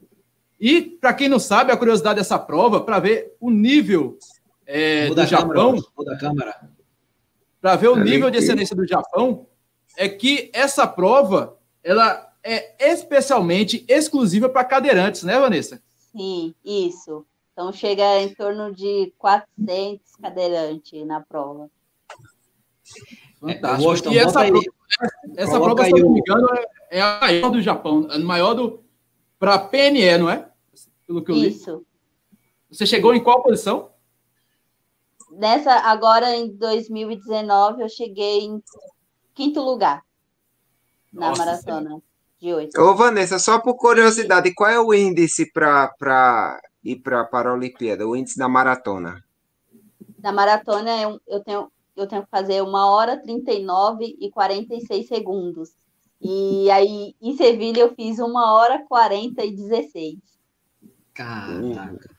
E, 0.59 0.81
para 0.81 1.13
quem 1.13 1.29
não 1.29 1.39
sabe, 1.39 1.71
a 1.71 1.77
curiosidade 1.77 2.19
dessa 2.19 2.37
prova, 2.37 2.81
para 2.81 2.99
ver 2.99 3.35
o 3.39 3.49
nível 3.49 4.17
é, 4.65 5.09
do 5.09 5.25
Japão. 5.25 5.75
Para 7.61 7.75
ver 7.75 7.87
o 7.87 7.95
nível 7.95 8.29
de 8.29 8.39
excelência 8.39 8.75
do 8.75 8.85
Japão, 8.85 9.47
é 9.95 10.09
que 10.09 10.49
essa 10.53 10.85
prova 10.85 11.57
ela 11.83 12.33
é 12.43 12.91
especialmente 12.91 13.85
exclusiva 13.87 14.49
para 14.49 14.65
cadeirantes, 14.65 15.23
né, 15.23 15.39
Vanessa? 15.39 15.81
Sim, 16.11 16.53
isso. 16.63 17.25
Então 17.53 17.71
chega 17.71 18.21
em 18.21 18.33
torno 18.33 18.73
de 18.73 19.13
400 19.17 20.15
cadeirantes 20.21 21.05
na 21.05 21.21
prova. 21.21 21.69
Fantástico. 23.39 24.09
É, 24.09 24.13
e 24.13 24.17
essa 24.17 24.45
prova, 24.45 24.61
essa 25.35 25.59
prova, 25.59 25.85
se 25.85 25.91
não 25.91 26.11
me 26.11 26.19
engano, 26.19 26.47
é, 26.89 26.99
é 26.99 27.01
a 27.01 27.19
maior 27.19 27.49
do 27.49 27.61
Japão, 27.61 28.07
a 28.09 28.19
maior 28.19 28.53
do 28.53 28.83
para 29.39 29.59
PNE, 29.59 30.17
não 30.17 30.29
é? 30.29 30.49
Pelo 31.05 31.23
que 31.23 31.31
eu 31.31 31.35
li. 31.35 31.49
Isso. 31.49 31.85
Você 32.71 32.85
chegou 32.85 33.13
em 33.13 33.21
qual 33.21 33.43
posição? 33.43 33.91
Nessa, 35.31 35.73
agora 35.73 36.35
em 36.35 36.55
2019, 36.55 37.81
eu 37.81 37.89
cheguei 37.89 38.41
em 38.41 38.63
quinto 39.33 39.59
lugar 39.61 40.01
na 41.11 41.29
Nossa, 41.29 41.45
maratona 41.45 42.01
de 42.39 42.53
oito. 42.53 42.79
Ô, 42.79 42.95
Vanessa, 42.95 43.37
só 43.39 43.59
por 43.59 43.75
curiosidade, 43.75 44.53
qual 44.53 44.69
é 44.69 44.79
o 44.79 44.93
índice 44.93 45.51
para 45.51 46.61
ir 46.83 46.97
para 46.97 47.27
a 47.31 47.53
Olimpíada? 47.53 48.07
O 48.07 48.15
índice 48.15 48.37
da 48.37 48.47
maratona? 48.47 49.23
Na 50.19 50.31
maratona, 50.31 51.01
eu, 51.01 51.19
eu 51.27 51.43
tenho 51.43 51.69
eu 51.95 52.07
tenho 52.07 52.23
que 52.23 52.29
fazer 52.29 52.61
uma 52.61 52.89
hora 52.89 53.17
39 53.17 54.17
e 54.19 54.29
46 54.31 55.07
segundos. 55.07 55.69
E 56.21 56.69
aí, 56.71 57.15
em 57.21 57.35
Sevilha, 57.35 57.81
eu 57.81 57.93
fiz 57.93 58.17
uma 58.19 58.53
hora 58.53 58.83
40 58.87 59.43
e 59.43 59.51
16. 59.51 60.19
Caraca. 61.13 62.09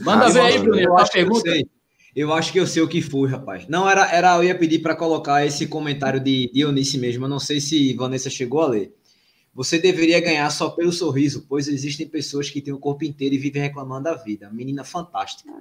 Manda 0.00 0.30
ver 0.30 0.40
aí, 0.40 0.58
Bruno, 0.58 0.80
eu, 0.80 0.96
acho 0.96 1.12
pergunta. 1.12 1.52
Que 1.52 1.68
eu, 2.16 2.32
acho 2.32 2.52
que 2.52 2.58
eu 2.58 2.66
sei 2.66 2.82
o 2.82 2.88
que 2.88 3.02
foi, 3.02 3.28
rapaz. 3.28 3.68
Não, 3.68 3.88
era, 3.88 4.10
era 4.10 4.36
eu 4.36 4.44
ia 4.44 4.58
pedir 4.58 4.80
para 4.80 4.96
colocar 4.96 5.44
esse 5.44 5.66
comentário 5.66 6.18
de 6.18 6.50
Dionísio 6.52 7.00
mesmo. 7.00 7.26
Eu 7.26 7.28
não 7.28 7.38
sei 7.38 7.60
se 7.60 7.92
Vanessa 7.94 8.30
chegou 8.30 8.62
a 8.62 8.68
ler. 8.68 8.94
Você 9.54 9.78
deveria 9.78 10.20
ganhar 10.20 10.50
só 10.50 10.70
pelo 10.70 10.90
sorriso, 10.90 11.44
pois 11.48 11.68
existem 11.68 12.08
pessoas 12.08 12.50
que 12.50 12.60
têm 12.60 12.74
o 12.74 12.78
corpo 12.78 13.04
inteiro 13.04 13.34
e 13.34 13.38
vivem 13.38 13.62
reclamando 13.62 14.04
da 14.04 14.14
vida. 14.14 14.50
Menina 14.50 14.82
fantástica. 14.82 15.52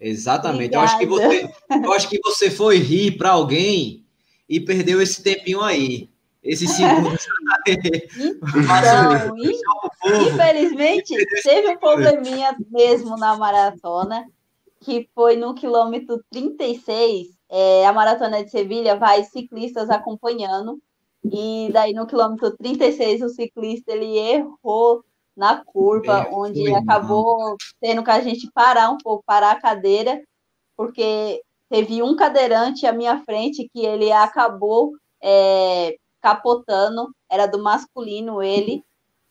Exatamente. 0.00 0.74
Eu 0.74 0.80
acho, 0.80 0.98
que 0.98 1.06
você, 1.06 1.50
eu 1.70 1.92
acho 1.92 2.08
que 2.08 2.20
você 2.22 2.50
foi 2.50 2.78
rir 2.78 3.16
para 3.16 3.30
alguém 3.30 4.04
e 4.48 4.60
perdeu 4.60 5.00
esse 5.00 5.22
tempinho 5.22 5.62
aí. 5.62 6.10
Esses 6.42 6.70
segundos. 6.70 7.26
então, 7.66 9.26
infelizmente, 10.22 11.14
teve 11.42 11.70
um 11.70 11.76
probleminha 11.76 12.56
mesmo 12.70 13.16
na 13.16 13.36
maratona, 13.36 14.24
que 14.80 15.08
foi 15.12 15.34
no 15.34 15.54
quilômetro 15.54 16.22
36. 16.30 17.28
É, 17.48 17.86
a 17.86 17.92
maratona 17.92 18.44
de 18.44 18.50
Sevilha 18.50 18.94
vai 18.96 19.24
ciclistas 19.24 19.90
acompanhando. 19.90 20.80
E 21.24 21.68
daí 21.72 21.92
no 21.92 22.06
quilômetro 22.06 22.56
36 22.56 23.22
o 23.22 23.28
ciclista 23.28 23.92
ele 23.92 24.16
errou 24.16 25.04
na 25.36 25.62
curva, 25.64 26.22
é, 26.22 26.30
onde 26.32 26.64
foi, 26.64 26.74
acabou 26.74 27.38
não. 27.38 27.56
tendo 27.80 28.02
que 28.02 28.10
a 28.10 28.20
gente 28.20 28.50
parar 28.52 28.90
um 28.90 28.98
pouco, 28.98 29.22
parar 29.26 29.52
a 29.52 29.60
cadeira, 29.60 30.22
porque 30.76 31.42
teve 31.68 32.02
um 32.02 32.16
cadeirante 32.16 32.86
à 32.86 32.92
minha 32.92 33.22
frente 33.24 33.68
que 33.72 33.84
ele 33.84 34.10
acabou 34.10 34.92
é, 35.22 35.96
capotando, 36.22 37.10
era 37.30 37.46
do 37.46 37.62
masculino 37.62 38.42
ele, 38.42 38.82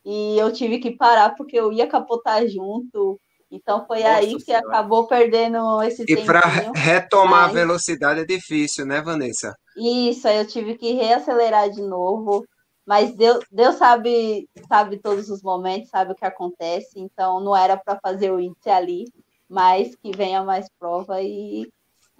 e 0.06 0.38
eu 0.38 0.54
tive 0.54 0.78
que 0.78 0.92
parar 0.92 1.36
porque 1.36 1.58
eu 1.60 1.74
ia 1.74 1.88
capotar 1.88 2.48
junto. 2.48 3.20
Então 3.50 3.86
foi 3.88 4.04
Nossa 4.04 4.16
aí 4.16 4.36
que 4.36 4.42
senhora. 4.42 4.68
acabou 4.68 5.08
perdendo 5.08 5.82
esse 5.82 6.04
E 6.08 6.18
para 6.26 6.42
retomar 6.76 7.48
mas... 7.48 7.52
a 7.52 7.54
velocidade 7.54 8.20
é 8.20 8.26
difícil, 8.26 8.86
né, 8.86 9.02
Vanessa? 9.02 9.56
Isso, 9.78 10.28
aí 10.28 10.38
eu 10.38 10.48
tive 10.48 10.76
que 10.76 10.94
reacelerar 10.94 11.70
de 11.70 11.82
novo. 11.82 12.46
Mas 12.86 13.16
Deus, 13.16 13.44
Deus 13.52 13.76
sabe, 13.76 14.48
sabe 14.68 14.98
todos 14.98 15.30
os 15.30 15.42
momentos, 15.42 15.90
sabe 15.90 16.12
o 16.12 16.16
que 16.16 16.26
acontece, 16.26 17.00
então 17.00 17.40
não 17.40 17.56
era 17.56 17.76
para 17.76 18.00
fazer 18.00 18.32
o 18.32 18.40
índice 18.40 18.70
ali, 18.70 19.06
mas 19.50 19.96
que 19.96 20.16
venha 20.16 20.44
mais 20.44 20.68
prova 20.80 21.22
e 21.22 21.68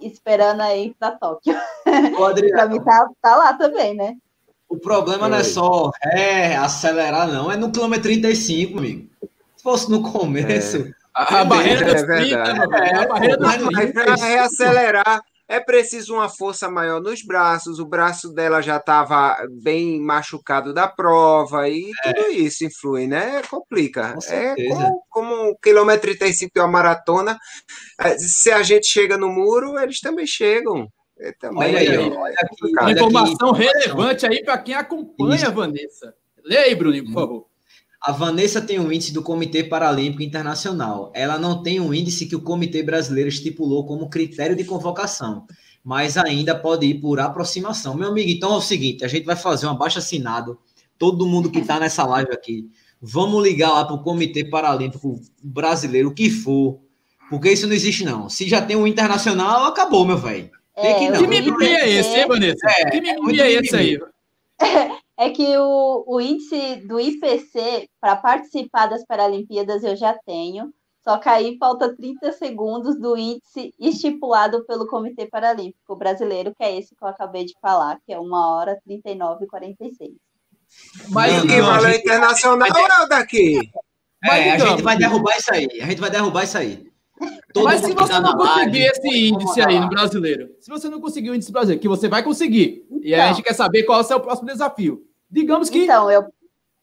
esperando 0.00 0.60
aí 0.62 0.94
para 0.98 1.12
Tóquio. 1.12 1.54
para 2.52 2.66
mim 2.68 2.82
tá, 2.82 3.08
tá 3.22 3.36
lá 3.36 3.54
também, 3.54 3.94
né? 3.94 4.16
O 4.68 4.76
problema 4.76 5.28
não 5.28 5.38
é 5.38 5.44
só 5.44 5.92
é, 6.02 6.56
acelerar, 6.56 7.28
não, 7.28 7.50
é 7.50 7.56
no 7.56 7.70
quilômetro 7.70 8.04
35, 8.04 8.78
amigo. 8.78 9.08
Se 9.56 9.62
fosse 9.62 9.88
no 9.90 10.02
começo. 10.02 10.78
É. 10.78 10.90
A, 11.14 11.40
a, 11.40 11.44
barreira 11.44 11.84
dos 11.84 12.02
é 12.02 12.06
30, 12.06 12.36
é, 12.36 12.96
a 12.96 13.06
barreira 13.08 13.36
dos 13.38 13.56
30. 13.56 13.92
Para 13.92 14.14
reacelerar, 14.16 15.22
é 15.48 15.60
preciso 15.60 16.14
uma 16.14 16.28
força 16.28 16.68
maior 16.68 17.00
nos 17.00 17.22
braços, 17.22 17.78
o 17.78 17.86
braço 17.86 18.32
dela 18.32 18.60
já 18.60 18.76
estava 18.76 19.36
bem 19.62 20.00
machucado 20.00 20.74
da 20.74 20.88
prova, 20.88 21.68
e 21.68 21.90
é. 22.04 22.12
tudo 22.12 22.30
isso 22.32 22.64
influi, 22.64 23.06
né? 23.06 23.42
Complica. 23.48 24.16
É 24.28 24.54
como, 24.68 25.02
como 25.08 25.50
um 25.50 25.54
quilômetro 25.62 26.10
e 26.10 26.16
35 26.16 26.52
de 26.54 26.60
uma 26.60 26.68
maratona. 26.68 27.38
É, 28.00 28.18
se 28.18 28.50
a 28.50 28.62
gente 28.62 28.86
chega 28.86 29.16
no 29.16 29.28
muro, 29.28 29.78
eles 29.78 30.00
também 30.00 30.26
chegam. 30.26 30.88
É 31.18 31.32
também, 31.32 31.74
olha 31.74 31.78
aí, 31.78 31.98
olha 31.98 32.34
aqui, 32.38 32.72
olha 32.78 32.92
informação 32.92 33.50
aqui. 33.50 33.62
relevante 33.62 34.26
aí 34.26 34.44
para 34.44 34.58
quem 34.58 34.74
acompanha, 34.74 35.36
Isso. 35.36 35.52
Vanessa. 35.52 36.14
Lê 36.44 36.58
aí, 36.58 36.74
Bruno, 36.74 37.04
por 37.04 37.12
favor. 37.12 37.55
A 38.06 38.12
Vanessa 38.12 38.60
tem 38.60 38.78
um 38.78 38.92
índice 38.92 39.12
do 39.12 39.20
Comitê 39.20 39.64
Paralímpico 39.64 40.22
Internacional. 40.22 41.10
Ela 41.12 41.40
não 41.40 41.60
tem 41.60 41.80
um 41.80 41.92
índice 41.92 42.26
que 42.26 42.36
o 42.36 42.40
Comitê 42.40 42.80
Brasileiro 42.80 43.28
estipulou 43.28 43.84
como 43.84 44.08
critério 44.08 44.54
de 44.54 44.62
convocação, 44.62 45.44
mas 45.82 46.16
ainda 46.16 46.54
pode 46.54 46.86
ir 46.86 47.00
por 47.00 47.18
aproximação. 47.18 47.96
Meu 47.96 48.10
amigo, 48.10 48.30
então 48.30 48.54
é 48.54 48.58
o 48.58 48.60
seguinte: 48.60 49.04
a 49.04 49.08
gente 49.08 49.24
vai 49.24 49.34
fazer 49.34 49.66
um 49.66 49.70
abaixo 49.70 49.98
assinado, 49.98 50.56
todo 50.96 51.26
mundo 51.26 51.50
que 51.50 51.58
está 51.58 51.80
nessa 51.80 52.06
live 52.06 52.32
aqui. 52.32 52.70
Vamos 53.02 53.42
ligar 53.42 53.72
lá 53.72 53.84
para 53.84 53.96
o 53.96 54.02
Comitê 54.04 54.44
Paralímpico 54.44 55.20
Brasileiro, 55.42 56.10
o 56.10 56.14
que 56.14 56.30
for, 56.30 56.78
porque 57.28 57.50
isso 57.50 57.66
não 57.66 57.74
existe, 57.74 58.04
não. 58.04 58.28
Se 58.28 58.48
já 58.48 58.62
tem 58.62 58.76
um 58.76 58.86
internacional, 58.86 59.64
acabou, 59.64 60.04
meu 60.04 60.16
velho. 60.16 60.48
É, 60.76 61.10
que 61.10 61.26
mimimi 61.26 61.66
é 61.66 61.88
esse, 61.88 62.16
hein, 62.16 62.28
Vanessa? 62.28 62.68
É, 62.68 62.88
que 62.88 63.00
mimimi 63.00 63.40
é, 63.40 63.52
é 63.52 63.52
esse 63.52 63.74
aí? 63.74 63.98
é 65.18 65.30
que 65.30 65.56
o, 65.56 66.04
o 66.06 66.20
índice 66.20 66.76
do 66.86 67.00
IPC 67.00 67.88
para 68.00 68.16
participar 68.16 68.86
das 68.86 69.04
Paralimpíadas 69.04 69.82
eu 69.82 69.96
já 69.96 70.14
tenho, 70.26 70.72
só 71.02 71.18
que 71.18 71.28
aí 71.28 71.56
falta 71.58 71.94
30 71.94 72.32
segundos 72.32 72.98
do 72.98 73.16
índice 73.16 73.72
estipulado 73.78 74.64
pelo 74.66 74.88
Comitê 74.88 75.26
Paralímpico 75.26 75.96
Brasileiro, 75.96 76.52
que 76.54 76.64
é 76.64 76.76
esse 76.76 76.96
que 76.96 77.04
eu 77.04 77.08
acabei 77.08 77.44
de 77.44 77.54
falar, 77.62 77.98
que 78.04 78.12
é 78.12 78.18
1 78.18 78.32
hora 78.32 78.78
39 78.84 79.44
e 79.44 79.48
46. 79.48 80.10
Mas 81.10 81.44
o 81.44 81.46
que 81.46 81.62
valeu 81.62 81.94
internacional 81.94 82.68
é 82.68 83.04
o 83.04 83.08
daqui. 83.08 83.70
É, 84.24 84.50
a 84.50 84.58
gente 84.58 84.82
vai 84.82 84.98
derrubar 84.98 85.36
isso 85.36 85.54
aí. 85.54 85.68
A 85.80 85.86
gente 85.86 86.00
vai 86.00 86.10
derrubar 86.10 86.42
isso 86.42 86.58
aí. 86.58 86.86
Todo 87.52 87.64
Mas 87.64 87.80
se 87.80 87.94
você 87.94 88.12
tá 88.12 88.20
não 88.20 88.36
conseguir 88.36 88.80
live, 88.80 88.84
esse 88.84 89.28
índice 89.28 89.60
aí 89.62 89.80
no 89.80 89.88
brasileiro, 89.88 90.50
se 90.60 90.68
você 90.68 90.88
não 90.88 91.00
conseguir 91.00 91.30
o 91.30 91.34
índice 91.34 91.50
brasileiro, 91.50 91.80
que 91.80 91.88
você 91.88 92.08
vai 92.08 92.22
conseguir, 92.22 92.84
então, 92.90 93.00
e 93.02 93.14
a 93.14 93.28
gente 93.28 93.42
quer 93.42 93.54
saber 93.54 93.84
qual 93.84 94.00
é 94.00 94.02
o 94.02 94.04
seu 94.04 94.20
próximo 94.20 94.48
desafio. 94.48 95.05
Digamos 95.30 95.68
que. 95.68 95.84
Então, 95.84 96.10
eu 96.10 96.32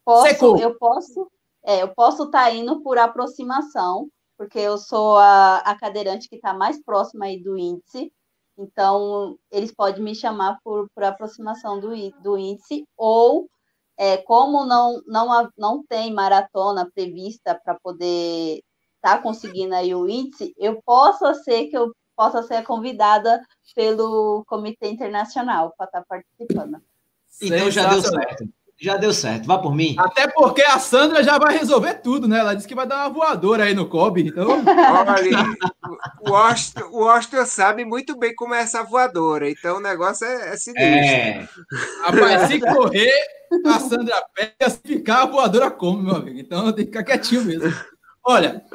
posso, 0.03 0.27
secou. 0.27 0.57
eu 0.57 0.77
posso, 0.77 1.31
é, 1.63 1.81
eu 1.81 1.89
posso 1.89 2.23
estar 2.23 2.45
tá 2.45 2.51
indo 2.51 2.81
por 2.81 2.97
aproximação, 2.97 4.09
porque 4.37 4.59
eu 4.59 4.77
sou 4.77 5.17
a, 5.17 5.57
a 5.57 5.75
cadeirante 5.75 6.29
que 6.29 6.35
está 6.35 6.53
mais 6.53 6.81
próxima 6.83 7.25
aí 7.25 7.41
do 7.41 7.57
índice. 7.57 8.11
Então, 8.57 9.37
eles 9.51 9.73
podem 9.73 10.03
me 10.03 10.13
chamar 10.13 10.59
por, 10.63 10.87
por 10.93 11.03
aproximação 11.03 11.79
do, 11.79 11.89
do 12.21 12.37
índice, 12.37 12.87
ou 12.95 13.49
é, 13.97 14.17
como 14.17 14.65
não, 14.65 15.01
não, 15.07 15.49
não 15.57 15.83
tem 15.83 16.13
maratona 16.13 16.89
prevista 16.93 17.59
para 17.63 17.79
poder 17.81 18.61
está 19.03 19.17
conseguindo 19.17 19.75
aí 19.75 19.93
o 19.93 20.07
índice, 20.07 20.55
eu 20.57 20.81
possa 20.81 21.33
ser 21.33 21.67
que 21.67 21.77
eu 21.77 21.93
possa 22.15 22.41
ser 22.43 22.63
convidada 22.63 23.45
pelo 23.75 24.45
Comitê 24.45 24.89
Internacional 24.89 25.73
para 25.77 25.87
estar 25.87 26.01
tá 26.01 26.05
participando. 26.07 26.81
Então 27.43 27.71
já 27.71 27.87
deu 27.87 28.01
certo. 28.01 28.49
Já 28.83 28.97
deu 28.97 29.13
certo, 29.13 29.45
vá 29.45 29.57
por 29.57 29.73
mim. 29.73 29.95
Até 29.97 30.27
porque 30.27 30.61
a 30.61 30.77
Sandra 30.77 31.23
já 31.23 31.37
vai 31.37 31.57
resolver 31.57 31.93
tudo, 32.01 32.27
né? 32.27 32.39
Ela 32.39 32.53
disse 32.53 32.67
que 32.67 32.75
vai 32.75 32.85
dar 32.85 32.97
uma 32.97 33.09
voadora 33.09 33.63
aí 33.63 33.73
no 33.73 33.87
Kobe, 33.87 34.27
então. 34.27 34.61
Olha, 34.65 35.45
o 36.29 36.35
Austin, 36.35 36.81
o 36.91 37.07
Austin 37.07 37.45
sabe 37.45 37.85
muito 37.85 38.17
bem 38.17 38.35
como 38.35 38.53
é 38.53 38.59
essa 38.59 38.83
voadora, 38.83 39.49
então 39.49 39.77
o 39.77 39.81
negócio 39.81 40.27
é, 40.27 40.53
é 40.53 40.57
sinistro. 40.57 40.83
É. 40.83 41.47
Rapaz, 42.01 42.47
se 42.49 42.59
correr, 42.59 43.25
a 43.65 43.79
Sandra 43.79 44.21
pega, 44.35 44.69
se 44.69 44.79
ficar, 44.85 45.21
a 45.21 45.27
voadora 45.27 45.71
come, 45.71 46.03
meu 46.03 46.15
amigo. 46.15 46.37
Então 46.37 46.73
tem 46.73 46.85
que 46.85 46.91
ficar 46.91 47.03
quietinho 47.05 47.45
mesmo. 47.45 47.73
Olha, 48.21 48.65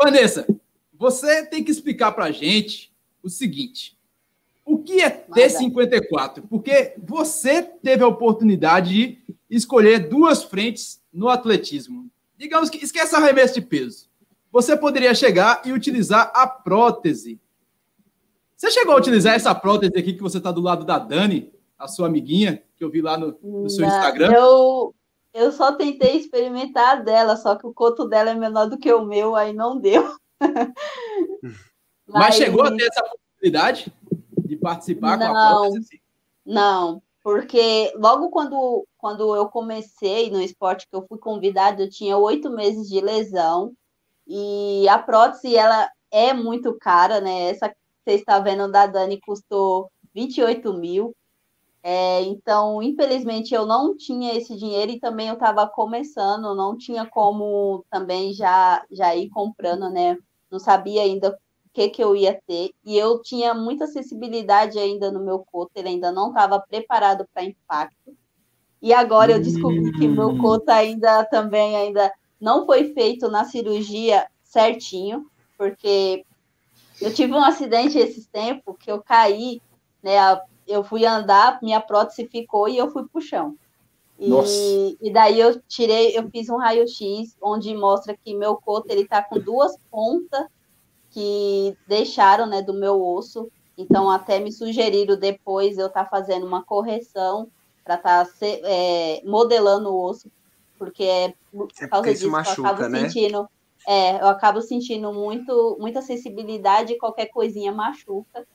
Vanessa, 0.00 0.46
você 0.96 1.44
tem 1.46 1.64
que 1.64 1.72
explicar 1.72 2.12
para 2.12 2.26
a 2.26 2.30
gente 2.30 2.92
o 3.24 3.28
seguinte: 3.28 3.98
o 4.72 4.82
que 4.82 5.02
é 5.02 5.26
T54? 5.28 6.44
Porque 6.48 6.94
você 6.98 7.62
teve 7.62 8.02
a 8.02 8.08
oportunidade 8.08 8.90
de 8.90 9.18
escolher 9.50 10.08
duas 10.08 10.42
frentes 10.42 11.02
no 11.12 11.28
atletismo. 11.28 12.10
Digamos 12.38 12.70
que 12.70 12.82
esquece 12.82 13.14
arremesso 13.14 13.54
de 13.54 13.60
peso. 13.60 14.08
Você 14.50 14.74
poderia 14.74 15.14
chegar 15.14 15.60
e 15.64 15.72
utilizar 15.72 16.32
a 16.34 16.46
prótese. 16.46 17.38
Você 18.56 18.70
chegou 18.70 18.94
a 18.94 18.98
utilizar 18.98 19.34
essa 19.34 19.54
prótese 19.54 19.98
aqui 19.98 20.14
que 20.14 20.22
você 20.22 20.38
está 20.38 20.50
do 20.50 20.60
lado 20.60 20.86
da 20.86 20.98
Dani, 20.98 21.52
a 21.78 21.86
sua 21.86 22.06
amiguinha, 22.06 22.62
que 22.76 22.82
eu 22.82 22.90
vi 22.90 23.02
lá 23.02 23.18
no, 23.18 23.36
no 23.42 23.68
seu 23.68 23.84
Instagram? 23.84 24.32
Eu, 24.32 24.94
eu 25.34 25.52
só 25.52 25.72
tentei 25.72 26.16
experimentar 26.16 26.96
a 26.96 27.00
dela, 27.00 27.36
só 27.36 27.56
que 27.56 27.66
o 27.66 27.74
coto 27.74 28.08
dela 28.08 28.30
é 28.30 28.34
menor 28.34 28.66
do 28.66 28.78
que 28.78 28.90
o 28.90 29.04
meu, 29.04 29.36
aí 29.36 29.52
não 29.52 29.78
deu. 29.78 30.16
Mas, 30.40 30.72
Mas 32.08 32.34
chegou 32.36 32.62
a 32.62 32.74
ter 32.74 32.84
essa 32.84 33.02
possibilidade 33.02 33.84
de 33.84 34.01
participar 34.62 35.18
não, 35.18 35.32
com 35.32 35.36
a 35.36 35.48
prótese? 35.48 35.78
Assim? 35.78 35.98
Não, 36.46 37.02
porque 37.22 37.92
logo 37.96 38.30
quando, 38.30 38.86
quando 38.96 39.36
eu 39.36 39.46
comecei 39.48 40.30
no 40.30 40.40
esporte 40.40 40.88
que 40.88 40.96
eu 40.96 41.06
fui 41.06 41.18
convidada, 41.18 41.82
eu 41.82 41.90
tinha 41.90 42.16
oito 42.16 42.50
meses 42.50 42.88
de 42.88 43.00
lesão 43.00 43.72
e 44.26 44.88
a 44.88 44.98
prótese 44.98 45.54
ela 45.56 45.90
é 46.10 46.32
muito 46.32 46.76
cara, 46.78 47.20
né? 47.20 47.50
Essa 47.50 47.68
que 47.68 47.76
você 48.04 48.16
está 48.16 48.38
vendo 48.38 48.70
da 48.70 48.86
Dani 48.86 49.20
custou 49.20 49.90
28 50.14 50.72
mil. 50.74 51.14
É, 51.82 52.22
então, 52.22 52.80
infelizmente, 52.82 53.52
eu 53.54 53.66
não 53.66 53.96
tinha 53.96 54.34
esse 54.34 54.56
dinheiro 54.56 54.92
e 54.92 55.00
também 55.00 55.28
eu 55.28 55.34
estava 55.34 55.66
começando, 55.66 56.54
não 56.54 56.76
tinha 56.76 57.04
como 57.06 57.84
também 57.90 58.32
já, 58.32 58.84
já 58.90 59.16
ir 59.16 59.30
comprando, 59.30 59.90
né? 59.90 60.16
Não 60.50 60.60
sabia 60.60 61.02
ainda 61.02 61.36
que, 61.72 61.88
que 61.88 62.02
eu 62.02 62.14
ia 62.14 62.38
ter. 62.46 62.70
E 62.84 62.96
eu 62.96 63.20
tinha 63.22 63.54
muita 63.54 63.84
acessibilidade 63.84 64.78
ainda 64.78 65.10
no 65.10 65.24
meu 65.24 65.40
coto, 65.40 65.72
ele 65.74 65.88
ainda 65.88 66.12
não 66.12 66.28
estava 66.28 66.60
preparado 66.60 67.26
para 67.32 67.44
impacto. 67.44 68.16
E 68.80 68.92
agora 68.92 69.32
eu 69.32 69.40
descobri 69.40 69.92
que 69.92 70.08
meu 70.08 70.30
hum. 70.30 70.38
coto 70.38 70.70
ainda 70.70 71.24
também 71.24 71.76
ainda 71.76 72.12
não 72.40 72.66
foi 72.66 72.92
feito 72.92 73.28
na 73.28 73.44
cirurgia 73.44 74.26
certinho, 74.42 75.26
porque 75.56 76.24
eu 77.00 77.14
tive 77.14 77.32
um 77.32 77.44
acidente 77.44 77.96
esses 77.96 78.26
tempos 78.26 78.76
que 78.78 78.90
eu 78.90 79.00
caí, 79.00 79.62
né? 80.02 80.16
eu 80.66 80.82
fui 80.82 81.06
andar, 81.06 81.58
minha 81.62 81.80
prótese 81.80 82.26
ficou 82.26 82.68
e 82.68 82.76
eu 82.76 82.90
fui 82.90 83.06
pro 83.06 83.20
chão. 83.20 83.56
E, 84.18 84.98
e 85.00 85.12
daí 85.12 85.40
eu 85.40 85.60
tirei, 85.62 86.16
eu 86.16 86.28
fiz 86.30 86.48
um 86.48 86.56
raio-x 86.56 87.36
onde 87.40 87.74
mostra 87.74 88.16
que 88.16 88.36
meu 88.36 88.56
coto 88.56 88.86
ele 88.90 89.06
tá 89.06 89.22
com 89.22 89.38
duas 89.38 89.76
pontas 89.90 90.46
que 91.12 91.76
deixaram, 91.86 92.46
né, 92.46 92.62
do 92.62 92.74
meu 92.74 93.00
osso. 93.00 93.50
Então 93.76 94.10
até 94.10 94.38
me 94.40 94.50
sugeriram 94.50 95.16
depois 95.16 95.78
eu 95.78 95.86
estar 95.86 96.04
tá 96.04 96.10
fazendo 96.10 96.46
uma 96.46 96.62
correção 96.64 97.48
para 97.84 97.94
estar 97.96 98.26
tá 98.26 98.32
é, 98.42 99.22
modelando 99.24 99.90
o 99.90 100.08
osso, 100.08 100.30
porque 100.78 101.04
é 101.04 101.34
por 101.50 101.68
causa 101.88 102.12
disso 102.12 102.30
machuca, 102.30 102.60
eu 102.60 102.66
acabo 102.66 102.88
né? 102.88 103.00
sentindo, 103.00 103.48
é, 103.86 104.20
eu 104.20 104.28
acabo 104.28 104.60
sentindo 104.60 105.12
muito 105.12 105.76
muita 105.80 106.02
sensibilidade, 106.02 106.98
qualquer 106.98 107.26
coisinha 107.26 107.72
machuca. 107.72 108.46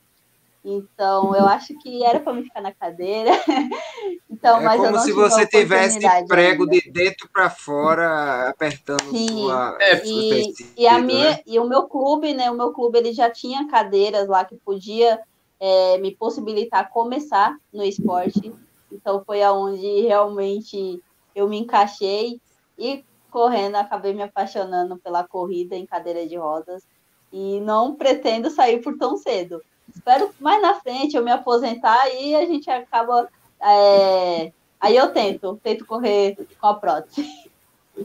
Então, 0.70 1.34
eu 1.34 1.48
acho 1.48 1.74
que 1.80 2.04
era 2.04 2.20
para 2.20 2.34
me 2.34 2.44
ficar 2.44 2.60
na 2.60 2.74
cadeira. 2.74 3.32
então, 4.30 4.60
é 4.60 4.64
mas 4.66 4.82
como 4.82 5.00
se 5.00 5.14
você 5.14 5.48
tivesse 5.48 5.98
prego 6.28 6.64
ainda. 6.64 6.76
de 6.76 6.92
dentro 6.92 7.30
para 7.32 7.50
fora, 7.50 8.50
apertando 8.50 9.10
Sim. 9.10 9.30
sua, 9.30 9.78
é, 9.80 10.06
e, 10.06 10.54
e, 10.76 10.86
a 10.86 11.00
minha, 11.00 11.32
né? 11.32 11.40
e 11.48 11.58
o 11.58 11.64
meu 11.64 11.88
clube, 11.88 12.34
né? 12.34 12.52
O 12.52 12.54
meu 12.54 12.74
clube 12.74 12.98
ele 12.98 13.14
já 13.14 13.30
tinha 13.30 13.66
cadeiras 13.70 14.28
lá 14.28 14.44
que 14.44 14.58
podia 14.58 15.18
é, 15.58 16.00
me 16.00 16.14
possibilitar 16.14 16.90
começar 16.90 17.56
no 17.72 17.86
esporte. 17.86 18.54
Então, 18.92 19.24
foi 19.26 19.42
aonde 19.42 20.02
realmente 20.02 21.02
eu 21.34 21.48
me 21.48 21.60
encaixei 21.60 22.42
e 22.78 23.06
correndo 23.32 23.76
acabei 23.76 24.14
me 24.14 24.24
apaixonando 24.24 24.98
pela 24.98 25.26
corrida 25.26 25.78
em 25.78 25.86
cadeira 25.86 26.28
de 26.28 26.36
rodas 26.36 26.84
e 27.32 27.62
não 27.62 27.96
pretendo 27.96 28.50
sair 28.50 28.82
por 28.82 28.98
tão 28.98 29.16
cedo 29.16 29.62
espero 29.98 30.30
mais 30.40 30.62
na 30.62 30.76
frente 30.76 31.16
eu 31.16 31.24
me 31.24 31.32
aposentar 31.32 32.10
e 32.14 32.36
a 32.36 32.46
gente 32.46 32.70
acaba. 32.70 33.28
É... 33.62 34.52
Aí 34.80 34.96
eu 34.96 35.10
tento, 35.10 35.60
tento 35.64 35.86
correr 35.86 36.38
com 36.60 36.68
a 36.68 36.74
prótese. 36.76 37.28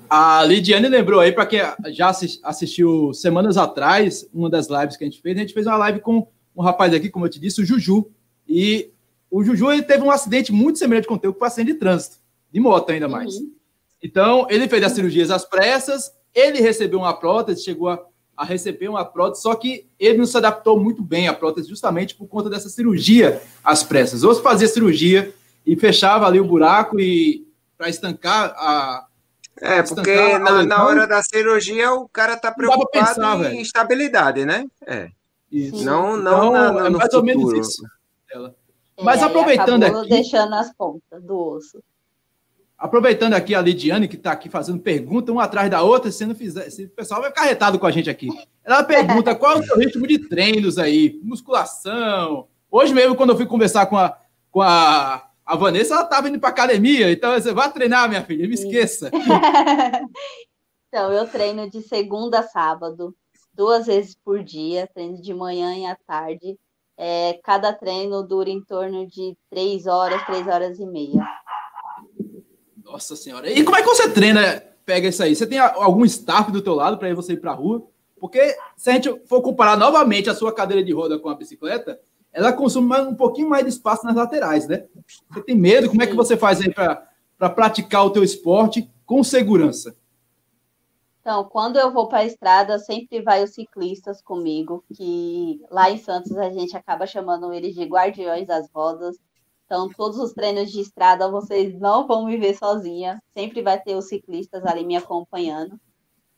A 0.09 0.43
Lidiane 0.43 0.89
lembrou 0.89 1.21
aí, 1.21 1.33
para 1.33 1.45
quem 1.45 1.61
já 1.91 2.11
assistiu 2.45 3.13
semanas 3.13 3.59
atrás, 3.59 4.27
uma 4.33 4.49
das 4.49 4.69
lives 4.69 4.97
que 4.97 5.05
a 5.05 5.07
gente 5.07 5.21
fez, 5.21 5.37
a 5.37 5.41
gente 5.41 5.53
fez 5.53 5.67
uma 5.67 5.77
live 5.77 6.01
com 6.01 6.27
um 6.57 6.63
rapaz 6.63 6.95
aqui, 6.95 7.11
como 7.11 7.27
eu 7.27 7.31
te 7.31 7.39
disse, 7.39 7.61
o 7.61 7.65
Juju. 7.65 8.11
E 8.49 8.91
o 9.31 9.45
Juju 9.45 9.71
ele 9.71 9.83
teve 9.83 10.03
um 10.03 10.11
acidente 10.11 10.51
muito 10.51 10.79
semelhante 10.79 11.07
com 11.07 11.15
o 11.15 11.19
teu, 11.19 11.35
com 11.35 11.45
acidente 11.45 11.75
de 11.75 11.79
trânsito, 11.79 12.17
de 12.51 12.59
moto 12.59 12.89
ainda 12.91 13.07
mais. 13.07 13.37
Uhum. 13.37 13.53
Então, 14.03 14.47
ele 14.49 14.67
fez 14.67 14.83
as 14.83 14.93
cirurgias 14.93 15.31
às 15.31 15.45
pressas, 15.45 16.11
ele 16.35 16.61
recebeu 16.61 16.99
uma 16.99 17.13
prótese, 17.13 17.63
chegou 17.63 17.91
a 17.91 18.03
a 18.37 18.45
receber 18.45 18.89
uma 18.89 19.05
prótese, 19.05 19.43
só 19.43 19.55
que 19.55 19.87
ele 19.99 20.19
não 20.19 20.27
se 20.27 20.37
adaptou 20.37 20.81
muito 20.81 21.03
bem 21.03 21.29
à 21.29 21.35
prótese 21.35 21.69
justamente 21.69 22.15
por 22.15 22.27
conta 22.27 22.49
dessa 22.49 22.69
cirurgia 22.69 23.43
às 23.63 23.83
pressas. 23.83 24.23
Ou 24.23 24.35
se 24.35 24.43
fazia 24.43 24.67
cirurgia 24.67 25.35
e 25.67 25.77
fechava 25.77 26.27
ali 26.27 26.41
o 26.41 26.45
buraco 26.45 26.99
e 26.99 27.47
para 27.77 27.89
estancar 27.89 28.55
a. 28.57 29.07
É, 29.61 29.83
porque 29.83 30.39
na, 30.39 30.65
na, 30.65 30.85
hora 30.85 31.07
da 31.07 31.23
cirurgia 31.23 31.93
o 31.93 32.09
cara 32.09 32.37
tá 32.37 32.51
preocupado 32.51 32.89
pensar, 32.91 33.37
em 33.37 33.43
velho. 33.43 33.61
estabilidade, 33.61 34.45
né? 34.45 34.65
É. 34.87 35.09
Isso. 35.51 35.85
Não, 35.85 36.17
não, 36.17 36.49
então, 36.49 36.73
na, 36.73 36.87
é 36.87 36.91
mais 36.91 37.03
futuro. 37.05 37.19
ou 37.19 37.25
menos 37.25 37.53
isso. 37.53 37.83
Mas 39.01 39.21
é, 39.21 39.25
aproveitando 39.25 39.85
aqui. 39.85 40.09
deixando 40.09 40.55
as 40.55 40.73
pontas 40.75 41.23
do 41.23 41.37
osso. 41.37 41.83
Aproveitando 42.83 43.35
aqui 43.35 43.55
a 43.55 43.61
Lidiane, 43.61 44.09
que 44.09 44.17
está 44.17 44.33
aqui 44.33 44.49
fazendo 44.49 44.81
pergunta 44.81 45.31
uma 45.31 45.45
atrás 45.45 45.71
da 45.71 45.83
outra, 45.83 46.11
se 46.11 46.27
não 46.27 46.35
fizer, 46.35 46.69
se 46.69 46.87
o 46.87 46.89
pessoal 46.89 47.21
vai 47.21 47.31
carretado 47.31 47.79
com 47.79 47.87
a 47.87 47.93
gente 47.93 48.11
aqui. 48.11 48.27
Ela 48.65 48.83
pergunta 48.83 49.33
qual 49.39 49.53
é 49.53 49.61
o 49.61 49.63
seu 49.63 49.79
ritmo 49.79 50.05
de 50.05 50.19
treinos 50.19 50.79
aí, 50.79 51.21
musculação. 51.23 52.49
Hoje 52.69 52.93
mesmo, 52.93 53.15
quando 53.15 53.31
eu 53.31 53.37
fui 53.37 53.47
conversar 53.47 53.87
com 53.87 53.97
a, 53.97 54.19
com 54.51 54.61
a, 54.61 55.31
a 55.47 55.57
Vanessa, 55.57 55.95
ela 55.95 56.03
estava 56.03 56.29
indo 56.29 56.41
para 56.41 56.49
academia, 56.49 57.13
então 57.13 57.33
você 57.33 57.53
vai 57.53 57.73
treinar, 57.73 58.09
minha 58.09 58.25
filha, 58.25 58.49
me 58.49 58.55
esqueça. 58.55 59.13
então, 60.89 61.13
eu 61.13 61.25
treino 61.29 61.71
de 61.71 61.83
segunda 61.83 62.41
a 62.41 62.43
sábado, 62.43 63.15
duas 63.55 63.87
vezes 63.87 64.17
por 64.25 64.43
dia, 64.43 64.91
treino 64.93 65.23
de 65.23 65.33
manhã 65.33 65.73
e 65.77 65.87
à 65.87 65.97
tarde. 66.05 66.59
É, 66.99 67.39
cada 67.45 67.73
treino 67.73 68.25
dura 68.25 68.51
em 68.51 68.61
torno 68.61 69.07
de 69.07 69.37
três 69.49 69.87
horas, 69.87 70.25
três 70.27 70.49
horas 70.49 70.81
e 70.81 70.87
meia. 70.87 71.25
Nossa 72.93 73.17
senhora. 73.17 73.51
E 73.51 73.65
como 73.65 73.75
é 73.75 73.81
que 73.81 73.89
você 73.89 74.11
treina, 74.11 74.63
pega 74.85 75.09
isso 75.09 75.23
aí? 75.23 75.35
Você 75.35 75.47
tem 75.47 75.59
algum 75.59 76.05
staff 76.05 76.53
do 76.53 76.61
teu 76.61 76.75
lado 76.75 76.99
para 76.99 77.15
você 77.15 77.33
ir 77.33 77.41
para 77.41 77.53
a 77.53 77.55
rua? 77.55 77.87
Porque 78.21 78.55
se 78.77 78.91
a 78.91 78.93
gente 78.93 79.11
for 79.27 79.41
comparar 79.41 79.79
novamente 79.79 80.29
a 80.29 80.35
sua 80.35 80.55
cadeira 80.55 80.85
de 80.85 80.93
roda 80.93 81.19
com 81.19 81.31
a 81.31 81.35
bicicleta, 81.35 81.99
ela 82.31 82.53
consome 82.53 82.87
mais, 82.87 83.07
um 83.07 83.15
pouquinho 83.15 83.49
mais 83.49 83.65
de 83.65 83.71
espaço 83.71 84.05
nas 84.05 84.15
laterais, 84.15 84.69
né? 84.69 84.85
Você 85.31 85.43
tem 85.43 85.57
medo? 85.57 85.89
Como 85.89 86.03
é 86.03 86.07
que 86.07 86.15
você 86.15 86.37
faz 86.37 86.61
aí 86.61 86.71
para 86.71 87.51
praticar 87.51 88.05
o 88.05 88.11
teu 88.11 88.23
esporte 88.23 88.91
com 89.07 89.25
segurança? 89.25 89.97
Então, 91.21 91.45
quando 91.45 91.79
eu 91.79 91.93
vou 91.93 92.09
para 92.09 92.19
a 92.19 92.25
estrada, 92.25 92.79
sempre 92.79 93.23
vai 93.23 93.43
os 93.43 93.55
ciclistas 93.55 94.21
comigo, 94.21 94.85
que 94.93 95.63
lá 95.71 95.91
em 95.91 95.97
Santos 95.97 96.37
a 96.37 96.51
gente 96.51 96.77
acaba 96.77 97.07
chamando 97.07 97.53
eles 97.53 97.75
de 97.75 97.85
guardiões 97.85 98.47
das 98.47 98.69
rodas. 98.71 99.17
Então, 99.73 99.89
todos 99.89 100.19
os 100.19 100.35
treinos 100.35 100.71
de 100.71 100.83
estrada 100.83 101.31
vocês 101.31 101.73
não 101.81 102.07
vão 102.07 102.27
me 102.27 102.37
ver 102.37 102.55
sozinha. 102.55 103.19
Sempre 103.33 103.63
vai 103.63 103.81
ter 103.81 103.97
os 103.97 104.07
ciclistas 104.07 104.63
ali 104.67 104.85
me 104.85 104.97
acompanhando. 104.97 105.81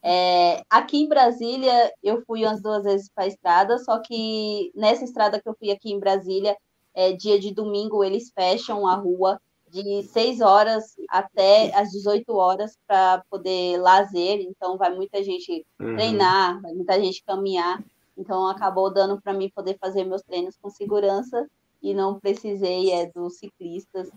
É, 0.01 0.63
aqui 0.71 0.99
em 0.99 1.09
Brasília, 1.09 1.93
eu 2.01 2.23
fui 2.25 2.45
umas 2.45 2.63
duas 2.63 2.85
vezes 2.85 3.11
para 3.13 3.25
a 3.25 3.27
estrada, 3.27 3.77
só 3.79 3.99
que 3.99 4.71
nessa 4.73 5.03
estrada 5.03 5.43
que 5.43 5.49
eu 5.49 5.57
fui 5.59 5.73
aqui 5.73 5.93
em 5.93 5.99
Brasília, 5.99 6.57
é, 6.95 7.11
dia 7.11 7.37
de 7.41 7.53
domingo, 7.53 8.05
eles 8.05 8.31
fecham 8.33 8.87
a 8.87 8.95
rua 8.95 9.41
de 9.69 10.05
6 10.05 10.41
horas 10.41 10.95
até 11.09 11.75
as 11.75 11.91
18 11.91 12.33
horas 12.37 12.79
para 12.87 13.25
poder 13.29 13.79
lazer. 13.79 14.43
Então, 14.43 14.79
vai 14.79 14.95
muita 14.95 15.25
gente 15.25 15.67
uhum. 15.81 15.97
treinar, 15.97 16.63
vai 16.63 16.73
muita 16.73 17.01
gente 17.01 17.21
caminhar. 17.25 17.83
Então, 18.17 18.47
acabou 18.47 18.93
dando 18.93 19.21
para 19.21 19.35
mim 19.35 19.51
poder 19.53 19.77
fazer 19.81 20.05
meus 20.05 20.23
treinos 20.23 20.57
com 20.63 20.71
segurança 20.71 21.45
e 21.85 21.93
não 21.93 22.19
precisei 22.19 22.91
é 22.91 23.05
dos 23.05 23.37
ciclistas. 23.37 24.11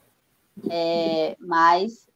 É, 0.70 1.36
mas 1.38 2.08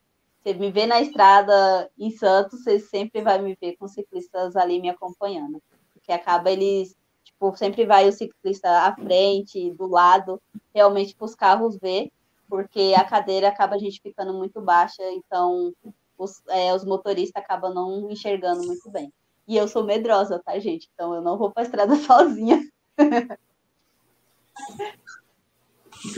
você 0.42 0.54
me 0.54 0.72
vê 0.72 0.88
na 0.88 1.02
estrada 1.02 1.92
em 2.00 2.10
Santos, 2.10 2.64
você 2.64 2.80
sempre 2.80 3.22
vai 3.22 3.40
me 3.40 3.56
ver 3.60 3.76
com 3.76 3.86
ciclistas 3.86 4.56
ali 4.56 4.80
me 4.80 4.90
acompanhando. 4.90 5.62
Porque 5.94 6.14
acaba 6.14 6.50
eles, 6.50 6.96
tipo, 7.22 7.54
sempre 7.58 7.86
vai 7.86 8.08
o 8.08 8.14
ciclista 8.14 8.70
à 8.88 8.96
frente, 8.96 9.72
do 9.72 9.88
lado, 9.88 10.42
realmente 10.74 11.14
para 11.14 11.26
os 11.26 11.36
carros 11.36 11.78
ver, 11.78 12.10
porque 12.48 12.94
a 12.96 13.04
cadeira 13.04 13.50
acaba 13.50 13.76
a 13.76 13.78
gente 13.78 14.02
ficando 14.02 14.34
muito 14.34 14.62
baixa, 14.62 15.04
então 15.12 15.74
os, 16.18 16.42
é, 16.48 16.74
os 16.74 16.86
motoristas 16.86 17.44
acabam 17.44 17.74
não 17.74 18.10
enxergando 18.10 18.66
muito 18.66 18.90
bem. 18.90 19.12
E 19.46 19.58
eu 19.58 19.68
sou 19.68 19.84
medrosa, 19.84 20.40
tá, 20.40 20.58
gente? 20.60 20.90
Então 20.94 21.14
eu 21.14 21.22
não 21.22 21.38
vou 21.38 21.52
para 21.52 21.64
a 21.64 21.66
estrada 21.66 21.96
sozinha. 21.98 22.62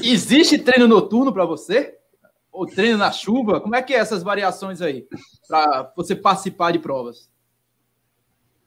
Existe 0.01 0.57
treino 0.59 0.87
noturno 0.87 1.33
para 1.33 1.45
você? 1.45 1.97
Ou 2.51 2.65
treino 2.65 2.97
na 2.97 3.11
chuva? 3.11 3.59
Como 3.59 3.75
é 3.75 3.81
que 3.81 3.93
é 3.93 3.97
essas 3.97 4.23
variações 4.23 4.81
aí 4.81 5.07
para 5.47 5.91
você 5.95 6.15
participar 6.15 6.71
de 6.71 6.79
provas? 6.79 7.29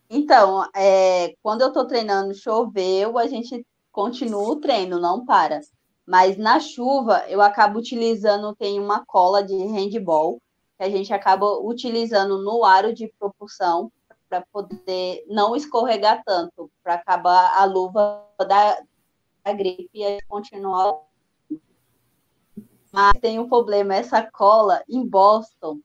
Então, 0.09 0.69
é, 0.75 1.35
quando 1.43 1.63
eu 1.63 1.69
estou 1.69 1.85
treinando 1.87 2.35
choveu, 2.35 3.19
a 3.19 3.27
gente 3.27 3.65
continua 3.91 4.49
o 4.49 4.57
treino, 4.57 5.01
não 5.01 5.25
para. 5.25 5.61
Mas 6.07 6.37
na 6.37 6.61
chuva, 6.61 7.25
eu 7.29 7.41
acabo 7.41 7.79
utilizando, 7.79 8.55
tem 8.55 8.79
uma 8.79 9.05
cola 9.05 9.43
de 9.43 9.57
handball, 9.57 10.41
que 10.79 10.85
a 10.85 10.91
gente 10.91 11.13
acaba 11.13 11.47
utilizando 11.61 12.43
no 12.43 12.65
aro 12.65 12.93
de 12.93 13.13
propulsão 13.19 13.91
para 14.29 14.45
poder 14.53 15.25
não 15.29 15.57
escorregar 15.57 16.23
tanto, 16.25 16.71
para 16.83 16.95
acabar 16.95 17.57
a 17.57 17.65
luva 17.65 18.25
da, 18.39 18.79
da 19.45 19.53
gripe 19.53 19.89
e 19.95 20.23
continuar 20.29 21.06
mas 22.97 23.13
tem 23.21 23.39
um 23.39 23.47
problema, 23.47 23.95
essa 23.95 24.23
cola 24.23 24.83
em 24.89 25.07
Boston, 25.07 25.79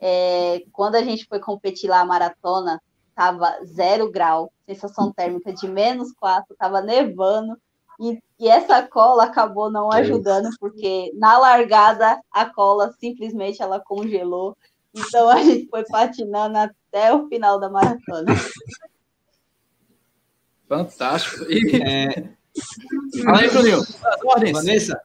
é, 0.00 0.64
quando 0.72 0.94
a 0.94 1.02
gente 1.02 1.26
foi 1.26 1.38
competir 1.38 1.90
lá 1.90 2.00
a 2.00 2.06
maratona, 2.06 2.80
tava 3.14 3.54
zero 3.66 4.10
grau, 4.10 4.50
sensação 4.66 5.12
térmica 5.12 5.52
de 5.52 5.68
menos 5.68 6.10
quatro, 6.12 6.56
tava 6.58 6.80
nevando, 6.80 7.54
e, 8.00 8.18
e, 8.40 8.48
essa 8.48 8.82
cola 8.82 9.24
acabou 9.24 9.70
não 9.70 9.92
ajudando, 9.92 10.48
porque 10.58 11.12
na 11.16 11.36
largada 11.36 12.18
a 12.32 12.46
cola 12.46 12.94
simplesmente 12.98 13.60
ela 13.60 13.78
congelou, 13.78 14.56
então 14.94 15.28
a 15.28 15.42
gente 15.42 15.68
foi 15.68 15.84
patinando 15.84 16.56
até 16.56 17.12
o 17.14 17.28
final 17.28 17.60
da 17.60 17.68
maratona. 17.68 18.34
Fantástico. 20.66 21.44
E... 21.44 21.82
É... 21.82 22.34
Fala 23.22 23.40
aí, 23.40 23.48
Juninho. 23.50 23.82
Vanessa, 24.52 24.98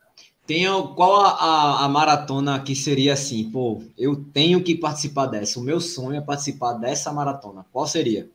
tem 0.50 0.66
qual 0.95 1.22
a, 1.22 1.30
a, 1.30 1.86
a, 1.86 1.88
maratona 1.88 2.60
que 2.60 2.76
seria 2.76 3.14
assim, 3.14 3.52
pô, 3.52 3.84
eu 3.95 4.16
tenho 4.34 4.64
que 4.64 4.74
participar 4.74 5.28
dessa. 5.28 5.60
O 5.60 5.62
meu 5.62 5.80
sonho 5.80 6.18
é 6.18 6.22
participar 6.22 6.74
dessa 6.74 7.14
maratona. 7.14 7.64
Qual 7.72 7.86
seria? 7.86 8.28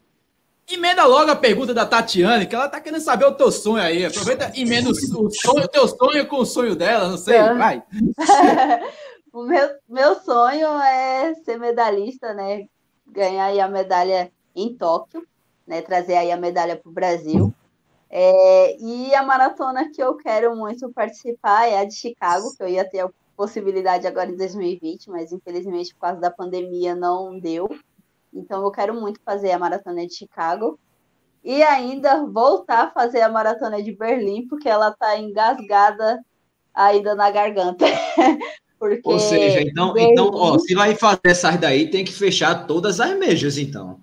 Emenda 0.71 1.05
logo 1.07 1.33
a 1.33 1.35
pergunta 1.35 1.75
da 1.75 1.85
Tatiane, 1.85 2.47
que 2.47 2.55
ela 2.55 2.69
tá 2.69 2.81
querendo 2.81 3.01
saber 3.01 3.25
o 3.25 3.33
teu 3.33 3.51
sonho 3.51 3.83
aí. 3.83 4.05
Aproveita 4.05 4.53
e 4.55 4.63
emenda 4.63 4.91
o, 4.91 4.95
sonho, 4.95 5.67
teu 5.67 5.89
sonho 5.89 6.25
com 6.29 6.37
o 6.37 6.47
sonho 6.47 6.77
dela, 6.77 7.09
não 7.09 7.19
sei, 7.19 7.35
é. 7.35 7.53
vai. 7.53 7.83
o 9.33 9.43
meu, 9.43 9.71
meu 9.89 10.15
sonho 10.21 10.69
é 10.69 11.35
ser 11.45 11.59
medalhista, 11.59 12.33
né? 12.33 12.67
Ganhar 13.09 13.47
aí 13.47 13.59
a 13.59 13.67
medalha 13.67 14.31
em 14.55 14.73
Tóquio, 14.73 15.27
né? 15.67 15.83
Trazer 15.83 16.15
aí 16.15 16.31
a 16.31 16.37
medalha 16.37 16.77
para 16.77 16.89
o 16.89 16.95
Brasil. 16.95 17.53
É, 18.17 18.77
e 18.81 19.13
a 19.13 19.25
maratona 19.25 19.91
que 19.91 20.01
eu 20.01 20.15
quero 20.15 20.55
muito 20.55 20.89
participar 20.93 21.67
é 21.67 21.81
a 21.81 21.85
de 21.85 21.97
Chicago, 21.97 22.55
que 22.57 22.63
eu 22.63 22.69
ia 22.69 22.89
ter 22.89 23.01
a 23.01 23.11
possibilidade 23.37 24.07
agora 24.07 24.31
em 24.31 24.37
2020, 24.37 25.11
mas 25.11 25.33
infelizmente 25.33 25.93
por 25.93 26.03
causa 26.03 26.21
da 26.21 26.31
pandemia 26.31 26.95
não 26.95 27.37
deu. 27.37 27.69
Então 28.33 28.63
eu 28.63 28.71
quero 28.71 28.95
muito 28.95 29.19
fazer 29.25 29.51
a 29.51 29.59
maratona 29.59 30.07
de 30.07 30.15
Chicago. 30.15 30.79
E 31.43 31.61
ainda 31.65 32.25
voltar 32.25 32.85
a 32.85 32.91
fazer 32.93 33.21
a 33.21 33.29
maratona 33.29 33.83
de 33.83 33.91
Berlim, 33.91 34.47
porque 34.47 34.69
ela 34.69 34.91
está 34.91 35.19
engasgada 35.19 36.25
ainda 36.73 37.17
na 37.17 37.33
garganta. 37.33 37.85
porque 38.79 39.01
Ou 39.03 39.19
seja, 39.19 39.61
então, 39.61 39.93
Berlim... 39.93 40.13
então 40.13 40.31
ó, 40.33 40.57
se 40.57 40.73
vai 40.73 40.95
fazer 40.95 41.19
essas 41.25 41.57
daí, 41.59 41.91
tem 41.91 42.05
que 42.05 42.13
fechar 42.13 42.65
todas 42.69 43.01
as 43.01 43.19
mejas, 43.19 43.59
então. 43.59 43.99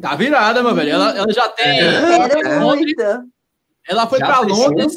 Tá 0.00 0.14
virada, 0.14 0.62
meu 0.62 0.74
velho. 0.74 0.90
Ela, 0.90 1.16
ela 1.16 1.32
já 1.32 1.48
tem. 1.48 1.80
É, 1.80 2.58
Londres, 2.60 2.94
ela 3.88 4.06
foi 4.06 4.18
para 4.18 4.40
Londres. 4.40 4.94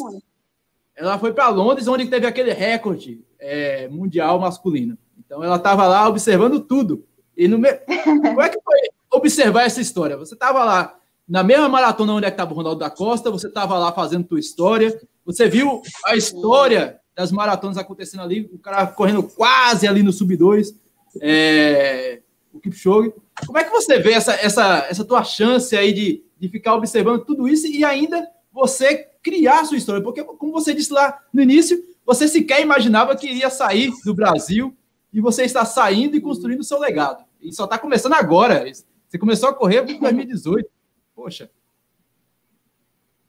Ela 0.96 1.18
foi 1.18 1.34
para 1.34 1.50
Londres, 1.50 1.88
onde 1.88 2.06
teve 2.06 2.28
aquele 2.28 2.54
recorde 2.54 3.24
é, 3.40 3.88
mundial 3.88 4.40
masculino. 4.40 4.98
Então 5.18 5.44
ela 5.44 5.56
estava 5.56 5.88
lá 5.88 6.08
observando 6.08 6.60
tudo. 6.60 7.06
E 7.36 7.48
no 7.48 7.58
me... 7.58 7.74
Como 8.04 8.42
é 8.42 8.50
que 8.50 8.60
foi 8.62 8.80
observar 9.10 9.64
essa 9.64 9.82
história? 9.82 10.18
Você 10.18 10.36
estava 10.36 10.64
lá 10.64 10.96
na 11.28 11.44
mesma 11.44 11.70
maratona 11.70 12.14
onde 12.14 12.26
é 12.26 12.30
estava 12.30 12.52
o 12.52 12.56
Ronaldo 12.56 12.80
da 12.80 12.90
Costa, 12.90 13.32
você 13.32 13.48
estava 13.48 13.80
lá 13.80 13.92
fazendo 13.94 14.26
tua 14.26 14.40
história, 14.40 15.00
você 15.26 15.48
viu 15.48 15.82
a 16.06 16.16
história 16.16 17.00
das 17.16 17.32
maratonas 17.32 17.78
acontecendo 17.78 18.22
ali, 18.22 18.50
o 18.54 18.60
cara 18.60 18.86
correndo 18.88 19.24
quase 19.24 19.88
ali 19.88 20.04
no 20.04 20.12
sub 20.12 20.36
2, 20.36 20.74
é... 21.22 22.22
o 22.54 22.60
Kipchoge. 22.60 23.14
Como 23.46 23.58
é 23.58 23.64
que 23.64 23.70
você 23.70 24.00
vê 24.00 24.14
essa, 24.14 24.34
essa, 24.34 24.86
essa 24.90 25.06
tua 25.06 25.24
chance 25.24 25.76
aí 25.76 25.94
de, 25.94 26.24
de 26.40 26.50
ficar 26.50 26.76
observando 26.76 27.26
tudo 27.26 27.48
isso 27.48 27.68
e 27.68 27.84
ainda 27.84 28.28
você 28.52 29.10
criar 29.24 29.66
sua 29.66 29.78
história? 29.78 30.02
Porque, 30.02 30.24
como 30.24 30.52
você 30.52 30.74
disse 30.74 30.92
lá 30.92 31.20
no 31.34 31.42
início, 31.42 31.84
você 32.06 32.28
sequer 32.28 32.62
imaginava 32.62 33.16
que 33.16 33.28
iria 33.28 33.50
sair 33.50 33.92
do 34.04 34.14
Brasil 34.14 34.76
e 35.14 35.22
você 35.22 35.44
está 35.44 35.66
saindo 35.66 36.16
e 36.16 36.22
construindo 36.22 36.62
o 36.62 36.66
seu 36.66 36.80
legado. 36.80 37.24
E 37.42 37.54
só 37.54 37.66
está 37.66 37.78
começando 37.78 38.14
agora. 38.14 38.66
Você 39.08 39.18
começou 39.18 39.50
a 39.50 39.54
correr 39.54 39.90
em 39.90 40.00
2018. 40.00 40.70
Poxa. 41.16 41.50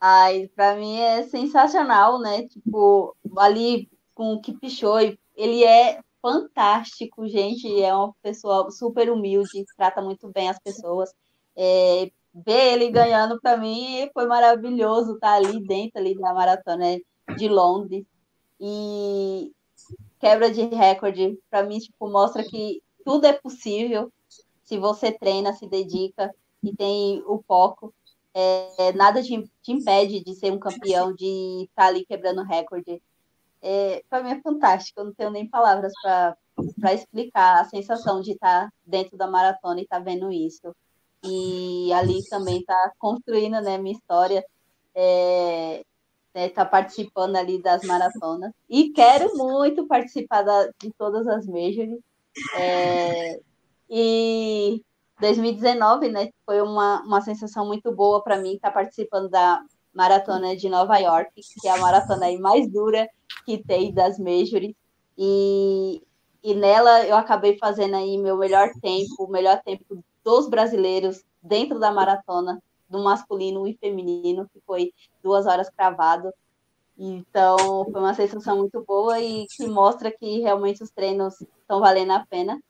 Ai, 0.01 0.51
para 0.55 0.75
mim 0.75 0.99
é 0.99 1.23
sensacional, 1.25 2.21
né? 2.21 2.47
Tipo, 2.49 3.17
ali 3.37 3.89
com 4.15 4.35
o 4.35 4.41
Kipchoge, 4.41 5.19
ele 5.37 5.65
é 5.65 6.01
fantástico, 6.23 7.29
gente. 7.29 7.83
É 7.83 7.95
uma 7.95 8.15
pessoa 8.23 8.71
super 8.71 9.11
humilde, 9.11 9.65
trata 9.77 10.01
muito 10.01 10.29
bem 10.33 10.49
as 10.49 10.59
pessoas. 10.61 11.13
É, 11.57 12.11
ver 12.35 12.73
ele 12.75 12.91
ganhando 12.91 13.41
para 13.41 13.57
mim 13.57 14.09
foi 14.15 14.27
maravilhoso 14.27 15.15
estar 15.15 15.29
tá 15.29 15.35
ali 15.35 15.61
dentro 15.67 15.99
ali 15.99 16.15
da 16.15 16.33
maratona 16.33 16.99
de 17.37 17.49
Londres 17.49 18.07
e 18.59 19.53
quebra 20.19 20.51
de 20.51 20.63
recorde 20.63 21.39
para 21.51 21.63
mim 21.63 21.79
tipo 21.79 22.09
mostra 22.11 22.43
que 22.43 22.83
tudo 23.05 23.27
é 23.27 23.35
possível 23.35 24.11
se 24.65 24.79
você 24.79 25.13
treina 25.13 25.53
se 25.53 25.69
dedica 25.69 26.35
e 26.63 26.75
tem 26.75 27.23
o 27.27 27.43
foco 27.47 27.93
é, 28.33 28.93
nada 28.95 29.23
te, 29.23 29.43
te, 29.63 29.73
impede 29.73 30.25
de 30.25 30.35
ser 30.35 30.51
um 30.53 30.59
campeão 30.59 31.15
de 31.15 31.65
estar 31.65 31.83
tá 31.83 31.89
ali 31.89 32.07
quebrando 32.07 32.43
recorde 32.43 33.03
é, 33.63 34.03
para 34.11 34.23
mim 34.23 34.31
é 34.33 34.41
fantástico 34.41 35.01
eu 35.01 35.05
não 35.07 35.15
tenho 35.15 35.31
nem 35.31 35.49
palavras 35.49 35.93
para 36.03 36.93
explicar 36.93 37.61
a 37.61 37.65
sensação 37.65 38.21
de 38.21 38.33
estar 38.33 38.67
tá 38.67 38.73
dentro 38.85 39.17
da 39.17 39.27
maratona 39.27 39.81
e 39.81 39.85
estar 39.85 39.99
tá 39.99 40.03
vendo 40.03 40.31
isso 40.31 40.75
e 41.25 41.93
ali 41.93 42.25
também 42.29 42.59
está 42.61 42.93
construindo 42.99 43.61
né, 43.61 43.79
minha 43.79 43.95
história, 43.95 44.45
é, 44.95 45.85
né, 46.35 46.49
tá 46.49 46.65
participando 46.65 47.37
ali 47.37 47.63
das 47.63 47.83
maratonas 47.85 48.53
e 48.69 48.91
quero 48.91 49.37
muito 49.37 49.87
participar 49.87 50.43
da, 50.43 50.67
de 50.81 50.91
todas 50.99 51.27
as 51.29 51.47
majors. 51.47 52.01
É, 52.57 53.41
e 53.89 54.83
2019, 55.21 56.09
né, 56.09 56.31
foi 56.45 56.61
uma, 56.61 57.03
uma 57.03 57.21
sensação 57.21 57.67
muito 57.67 57.93
boa 57.93 58.23
para 58.23 58.39
mim 58.39 58.55
estar 58.55 58.69
tá 58.69 58.75
participando 58.75 59.29
da 59.29 59.63
maratona 59.95 60.57
de 60.57 60.69
Nova 60.69 60.97
York, 60.99 61.33
que 61.61 61.69
é 61.69 61.71
a 61.71 61.79
maratona 61.79 62.27
aí 62.27 62.39
mais 62.39 62.71
dura 62.71 63.09
que 63.45 63.59
tem 63.59 63.93
das 63.93 64.19
majors. 64.19 64.73
E, 65.17 66.03
e 66.43 66.55
nela 66.55 67.05
eu 67.07 67.17
acabei 67.17 67.59
fazendo 67.59 67.97
aí 67.97 68.17
meu 68.19 68.37
melhor 68.37 68.71
tempo, 68.81 69.25
o 69.25 69.31
melhor 69.31 69.63
tempo 69.63 70.03
dos 70.25 70.49
brasileiros 70.49 71.23
dentro 71.43 71.79
da 71.79 71.91
maratona, 71.91 72.63
do 72.89 73.03
masculino 73.03 73.67
e 73.67 73.75
feminino, 73.75 74.49
que 74.53 74.61
foi 74.67 74.93
duas 75.23 75.47
horas 75.47 75.69
cravado. 75.71 76.33
Então, 76.97 77.85
foi 77.91 78.01
uma 78.01 78.15
sensação 78.15 78.59
muito 78.59 78.85
boa 78.87 79.19
e 79.19 79.47
que 79.57 79.67
mostra 79.67 80.11
que 80.11 80.41
realmente 80.41 80.83
os 80.83 80.91
treinos 80.91 81.41
estão 81.41 81.81
valendo 81.81 82.13
a 82.13 82.27
pena. 82.27 82.61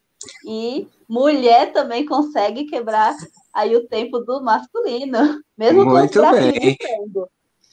E 0.47 0.89
mulher 1.09 1.73
também 1.73 2.07
consegue 2.07 2.64
quebrar 2.64 3.16
aí 3.53 3.76
o 3.76 3.86
tempo 3.88 4.18
do 4.20 4.42
masculino, 4.42 5.40
mesmo 5.57 5.84
muito 5.84 6.20
com 6.20 6.30
bem. 6.32 6.76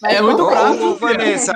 é 0.03 0.21
muito 0.21 0.45
bravo, 0.45 0.95
Vanessa 0.95 1.53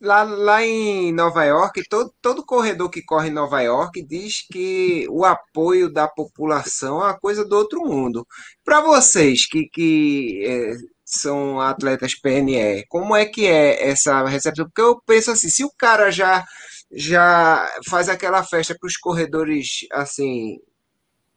lá, 0.00 0.22
lá 0.22 0.64
em 0.64 1.12
Nova 1.12 1.44
York, 1.44 1.82
todo, 1.88 2.12
todo 2.20 2.44
corredor 2.44 2.90
que 2.90 3.02
corre 3.02 3.28
em 3.28 3.32
Nova 3.32 3.60
York 3.60 4.02
diz 4.02 4.46
que 4.50 5.06
o 5.10 5.24
apoio 5.24 5.92
da 5.92 6.08
população 6.08 7.00
é 7.02 7.06
uma 7.06 7.18
coisa 7.18 7.44
do 7.44 7.56
outro 7.56 7.82
mundo. 7.82 8.26
Para 8.64 8.80
vocês 8.80 9.46
que, 9.46 9.68
que 9.68 10.42
é, 10.44 10.74
são 11.04 11.60
atletas 11.60 12.14
PNE, 12.14 12.84
como 12.88 13.14
é 13.14 13.26
que 13.26 13.46
é 13.46 13.88
essa 13.88 14.24
recepção? 14.26 14.66
Porque 14.66 14.80
eu 14.80 15.00
penso 15.06 15.30
assim, 15.30 15.48
se 15.48 15.64
o 15.64 15.72
cara 15.76 16.10
já 16.10 16.44
já 16.90 17.70
faz 17.86 18.08
aquela 18.08 18.42
festa 18.42 18.74
para 18.78 18.86
os 18.86 18.96
corredores 18.96 19.86
assim 19.92 20.58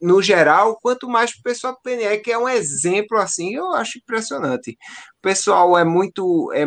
no 0.02 0.22
geral, 0.22 0.78
quanto 0.82 1.08
mais 1.08 1.32
para 1.32 1.40
o 1.40 1.44
pessoal 1.44 1.74
do 1.74 1.82
PNE, 1.82 2.18
que 2.20 2.32
é 2.32 2.38
um 2.38 2.50
exemplo 2.50 3.18
assim, 3.18 3.54
eu 3.54 3.72
acho 3.74 4.00
impressionante. 4.00 4.72
O 4.72 5.22
pessoal 5.22 5.78
é 5.78 5.84
muito 5.84 6.52
é, 6.54 6.66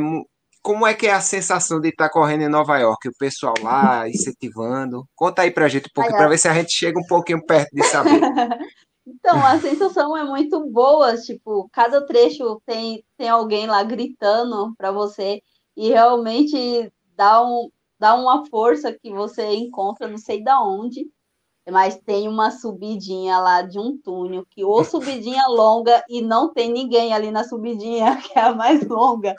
como 0.65 0.87
é 0.87 0.95
que 0.95 1.07
é 1.07 1.13
a 1.13 1.21
sensação 1.21 1.79
de 1.79 1.91
estar 1.91 2.09
correndo 2.09 2.41
em 2.41 2.49
Nova 2.49 2.79
York? 2.79 3.07
O 3.07 3.19
pessoal 3.19 3.53
lá 3.61 4.09
incentivando. 4.09 5.07
Conta 5.15 5.43
aí 5.43 5.51
pra 5.51 5.69
gente 5.69 5.89
um 5.89 5.93
pouquinho, 5.95 6.17
para 6.17 6.29
ver 6.29 6.39
se 6.39 6.49
a 6.49 6.55
gente 6.55 6.73
chega 6.73 6.99
um 6.99 7.07
pouquinho 7.07 7.45
perto 7.45 7.69
de 7.71 7.83
saber. 7.83 8.19
então, 9.07 9.45
a 9.45 9.61
sensação 9.61 10.17
é 10.17 10.25
muito 10.25 10.65
boa, 10.71 11.19
tipo, 11.19 11.69
cada 11.71 12.07
trecho 12.07 12.63
tem, 12.65 13.05
tem 13.19 13.29
alguém 13.29 13.67
lá 13.67 13.83
gritando 13.83 14.75
para 14.79 14.91
você 14.91 15.43
e 15.77 15.91
realmente 15.91 16.91
dá, 17.15 17.45
um, 17.45 17.69
dá 17.99 18.15
uma 18.15 18.47
força 18.47 18.91
que 18.91 19.13
você 19.13 19.53
encontra 19.53 20.09
não 20.09 20.17
sei 20.17 20.43
da 20.43 20.63
onde, 20.63 21.07
mas 21.71 21.97
tem 21.97 22.29
uma 22.29 22.51
subidinha 22.51 23.39
lá 23.39 23.63
de 23.63 23.79
um 23.79 23.97
túnel, 23.97 24.45
que 24.51 24.65
ou 24.65 24.85
subidinha 24.85 25.47
longa 25.49 26.05
e 26.09 26.21
não 26.21 26.53
tem 26.53 26.71
ninguém 26.71 27.13
ali 27.13 27.31
na 27.31 27.45
subidinha, 27.45 28.17
que 28.23 28.39
é 28.39 28.43
a 28.43 28.55
mais 28.55 28.87
longa 28.87 29.35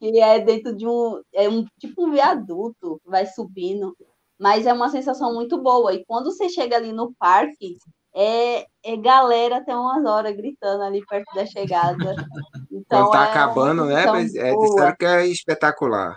que 0.00 0.18
é 0.18 0.40
dentro 0.40 0.74
de 0.74 0.86
um, 0.86 1.20
é 1.34 1.46
um 1.48 1.64
tipo 1.78 2.06
um 2.06 2.10
viaduto, 2.10 3.00
vai 3.04 3.26
subindo, 3.26 3.94
mas 4.38 4.66
é 4.66 4.72
uma 4.72 4.88
sensação 4.88 5.34
muito 5.34 5.62
boa. 5.62 5.92
E 5.92 6.04
quando 6.06 6.32
você 6.32 6.48
chega 6.48 6.76
ali 6.76 6.90
no 6.90 7.12
parque, 7.18 7.76
é, 8.14 8.64
é 8.82 8.96
galera 8.96 9.58
até 9.58 9.76
umas 9.76 10.02
horas 10.04 10.34
gritando 10.34 10.82
ali 10.82 11.04
perto 11.06 11.32
da 11.34 11.46
chegada. 11.46 12.16
Então, 12.72 13.04
quando 13.04 13.12
tá 13.12 13.26
é 13.26 13.30
acabando, 13.30 13.84
né? 13.84 14.02
É, 14.02 14.56
disseram 14.56 14.96
que 14.98 15.04
é 15.04 15.26
espetacular. 15.26 16.16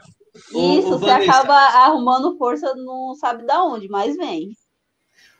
Isso, 0.56 0.98
você 0.98 1.10
acaba 1.10 1.54
arrumando 1.54 2.36
força, 2.38 2.74
não 2.74 3.14
sabe 3.16 3.46
da 3.46 3.64
onde, 3.64 3.88
mas 3.90 4.16
vem. 4.16 4.50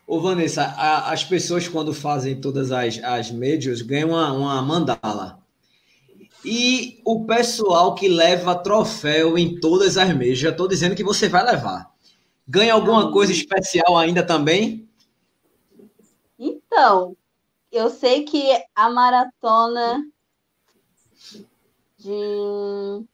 Ô, 0.06 0.20
Vanessa, 0.20 0.62
a, 0.62 1.12
as 1.12 1.24
pessoas 1.24 1.66
quando 1.66 1.94
fazem 1.94 2.40
todas 2.40 2.70
as, 2.70 3.02
as 3.02 3.30
majors 3.30 3.80
ganham 3.80 4.10
uma, 4.10 4.32
uma 4.32 4.62
mandala. 4.62 5.42
E 6.44 7.00
o 7.04 7.24
pessoal 7.24 7.94
que 7.94 8.06
leva 8.06 8.54
troféu 8.54 9.38
em 9.38 9.58
todas 9.58 9.96
as 9.96 10.14
mesas, 10.14 10.38
já 10.38 10.50
estou 10.50 10.68
dizendo 10.68 10.94
que 10.94 11.02
você 11.02 11.26
vai 11.26 11.42
levar. 11.42 11.90
Ganha 12.46 12.74
alguma 12.74 13.10
coisa 13.10 13.32
especial 13.32 13.96
ainda 13.96 14.22
também? 14.22 14.86
Então, 16.38 17.16
eu 17.72 17.88
sei 17.88 18.24
que 18.24 18.42
a 18.74 18.90
maratona 18.90 20.04
de. 21.98 23.06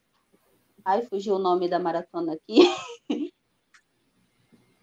Ai, 0.84 1.02
fugiu 1.02 1.36
o 1.36 1.38
nome 1.38 1.68
da 1.68 1.78
maratona 1.78 2.32
aqui. 2.32 2.62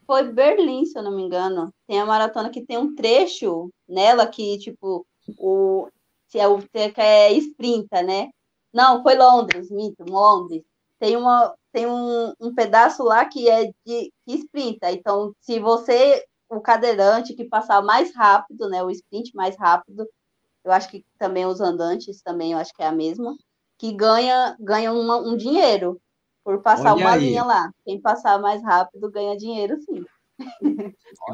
Foi 0.08 0.24
Berlim, 0.32 0.86
se 0.86 0.98
eu 0.98 1.04
não 1.04 1.16
me 1.16 1.24
engano. 1.24 1.74
Tem 1.86 2.00
a 2.00 2.06
maratona 2.06 2.50
que 2.50 2.66
tem 2.66 2.78
um 2.78 2.96
trecho 2.96 3.70
nela 3.88 4.26
que, 4.26 4.58
tipo, 4.58 5.06
o, 5.38 5.90
se 6.28 6.40
é 6.40 6.48
o 6.48 6.60
que 6.60 7.02
é 7.02 7.34
sprinta, 7.34 8.02
né? 8.02 8.30
Não, 8.74 9.04
foi 9.04 9.16
Londres, 9.16 9.70
mito, 9.70 10.04
Londres. 10.10 10.64
Tem, 11.00 11.16
uma, 11.18 11.54
tem 11.74 11.86
um, 11.88 12.34
um 12.40 12.56
pedaço 12.56 13.04
lá 13.04 13.26
que 13.26 13.50
é 13.50 13.66
de 13.86 14.12
que 14.26 14.36
sprinta. 14.36 14.92
Então, 14.92 15.34
se 15.42 15.60
você, 15.60 16.24
o 16.50 16.62
cadeirante 16.62 17.34
que 17.36 17.46
passar 17.46 17.82
mais 17.84 18.16
rápido, 18.16 18.70
né, 18.70 18.84
o 18.84 18.90
sprint 18.90 19.36
mais 19.36 19.58
rápido, 19.58 20.08
eu 20.64 20.72
acho 20.72 20.90
que 20.90 21.06
também 21.20 21.46
os 21.46 21.62
andantes 21.62 22.22
também, 22.22 22.54
eu 22.54 22.60
acho 22.60 22.74
que 22.74 22.84
é 22.84 22.88
a 22.88 22.92
mesma, 22.92 23.36
que 23.78 23.94
ganha, 23.94 24.56
ganha 24.60 24.94
uma, 24.94 25.18
um 25.18 25.38
dinheiro 25.38 26.00
por 26.48 26.62
passar 26.62 26.94
Olha 26.94 27.04
uma 27.04 27.12
aí. 27.12 27.26
linha 27.26 27.44
lá. 27.44 27.70
Quem 27.84 28.00
passar 28.00 28.40
mais 28.40 28.64
rápido 28.64 29.12
ganha 29.12 29.36
dinheiro, 29.36 29.76
sim. 29.82 30.02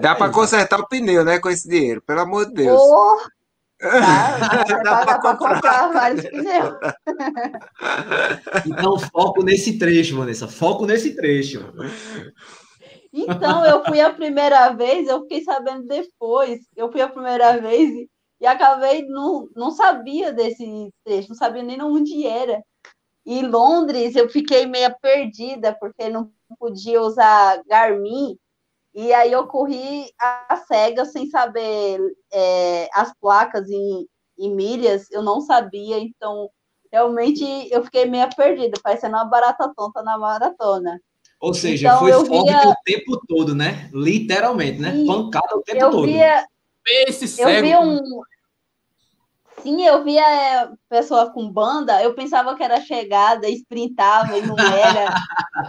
Dá 0.01 0.15
para 0.15 0.33
consertar 0.33 0.79
o 0.79 0.87
pneu, 0.87 1.23
né, 1.23 1.37
com 1.37 1.51
esse 1.51 1.69
dinheiro, 1.69 2.01
pelo 2.01 2.21
amor 2.21 2.47
de 2.47 2.53
Deus. 2.55 2.81
Oh, 2.81 3.17
Tá? 3.79 4.81
Dá 4.81 5.05
para 5.05 5.21
comprar. 5.21 5.53
comprar 5.55 5.93
vários 5.93 6.25
pneus. 6.25 6.77
Então, 8.65 8.97
foco 8.97 9.43
nesse 9.43 9.77
trecho, 9.77 10.17
Vanessa. 10.17 10.47
Foco 10.47 10.87
nesse 10.87 11.15
trecho. 11.15 11.59
Então, 13.13 13.63
eu 13.65 13.83
fui 13.85 14.01
a 14.01 14.11
primeira 14.11 14.71
vez, 14.73 15.07
eu 15.07 15.21
fiquei 15.21 15.43
sabendo 15.43 15.85
depois. 15.85 16.61
Eu 16.75 16.91
fui 16.91 17.01
a 17.01 17.09
primeira 17.09 17.61
vez 17.61 17.87
e, 17.91 18.09
e 18.41 18.47
acabei, 18.47 19.05
não, 19.05 19.47
não 19.55 19.69
sabia 19.69 20.33
desse 20.33 20.89
trecho, 21.05 21.29
não 21.29 21.35
sabia 21.35 21.61
nem 21.61 21.79
onde 21.83 22.25
era. 22.25 22.63
E 23.25 23.41
Londres, 23.41 24.15
eu 24.15 24.29
fiquei 24.29 24.65
meio 24.65 24.93
perdida, 25.01 25.73
porque 25.79 26.09
não 26.09 26.31
podia 26.59 27.01
usar 27.01 27.61
Garmin 27.65 28.37
e 28.93 29.11
aí 29.11 29.31
eu 29.31 29.47
corri 29.47 30.11
a 30.19 30.55
cega 30.67 31.03
sem 31.03 31.27
saber 31.27 31.99
é, 32.31 32.87
as 32.93 33.11
placas 33.19 33.67
em, 33.69 34.07
em 34.37 34.55
milhas, 34.55 35.09
eu 35.09 35.23
não 35.23 35.41
sabia, 35.41 35.97
então 35.97 36.47
realmente 36.91 37.43
eu 37.71 37.83
fiquei 37.83 38.05
meio 38.05 38.29
perdida, 38.35 38.79
parecendo 38.83 39.15
uma 39.15 39.25
barata 39.25 39.71
tonta 39.75 40.03
na 40.03 40.15
maratona. 40.17 40.99
Ou 41.39 41.53
seja, 41.55 41.87
então, 41.87 41.99
foi 41.99 42.11
fogo 42.11 42.45
via... 42.45 42.69
o 42.69 42.75
tempo 42.85 43.19
todo, 43.27 43.55
né? 43.55 43.89
Literalmente, 43.91 44.79
né? 44.79 44.91
Sim, 44.91 45.07
Pancada 45.07 45.57
o 45.57 45.61
tempo 45.63 45.83
eu 45.83 45.91
todo. 45.91 46.05
Via... 46.05 46.45
Esse 47.07 47.41
eu 47.41 47.47
vi 47.61 47.75
um, 47.75 47.99
Sim, 49.63 49.85
eu 49.85 50.03
via 50.03 50.21
é, 50.21 50.69
pessoa 50.89 51.31
com 51.31 51.49
banda, 51.49 52.03
eu 52.03 52.13
pensava 52.13 52.53
que 52.53 52.61
era 52.61 52.81
chegada, 52.81 53.47
sprintava 53.47 54.37
e 54.37 54.45
não 54.45 54.59
era. 54.59 55.15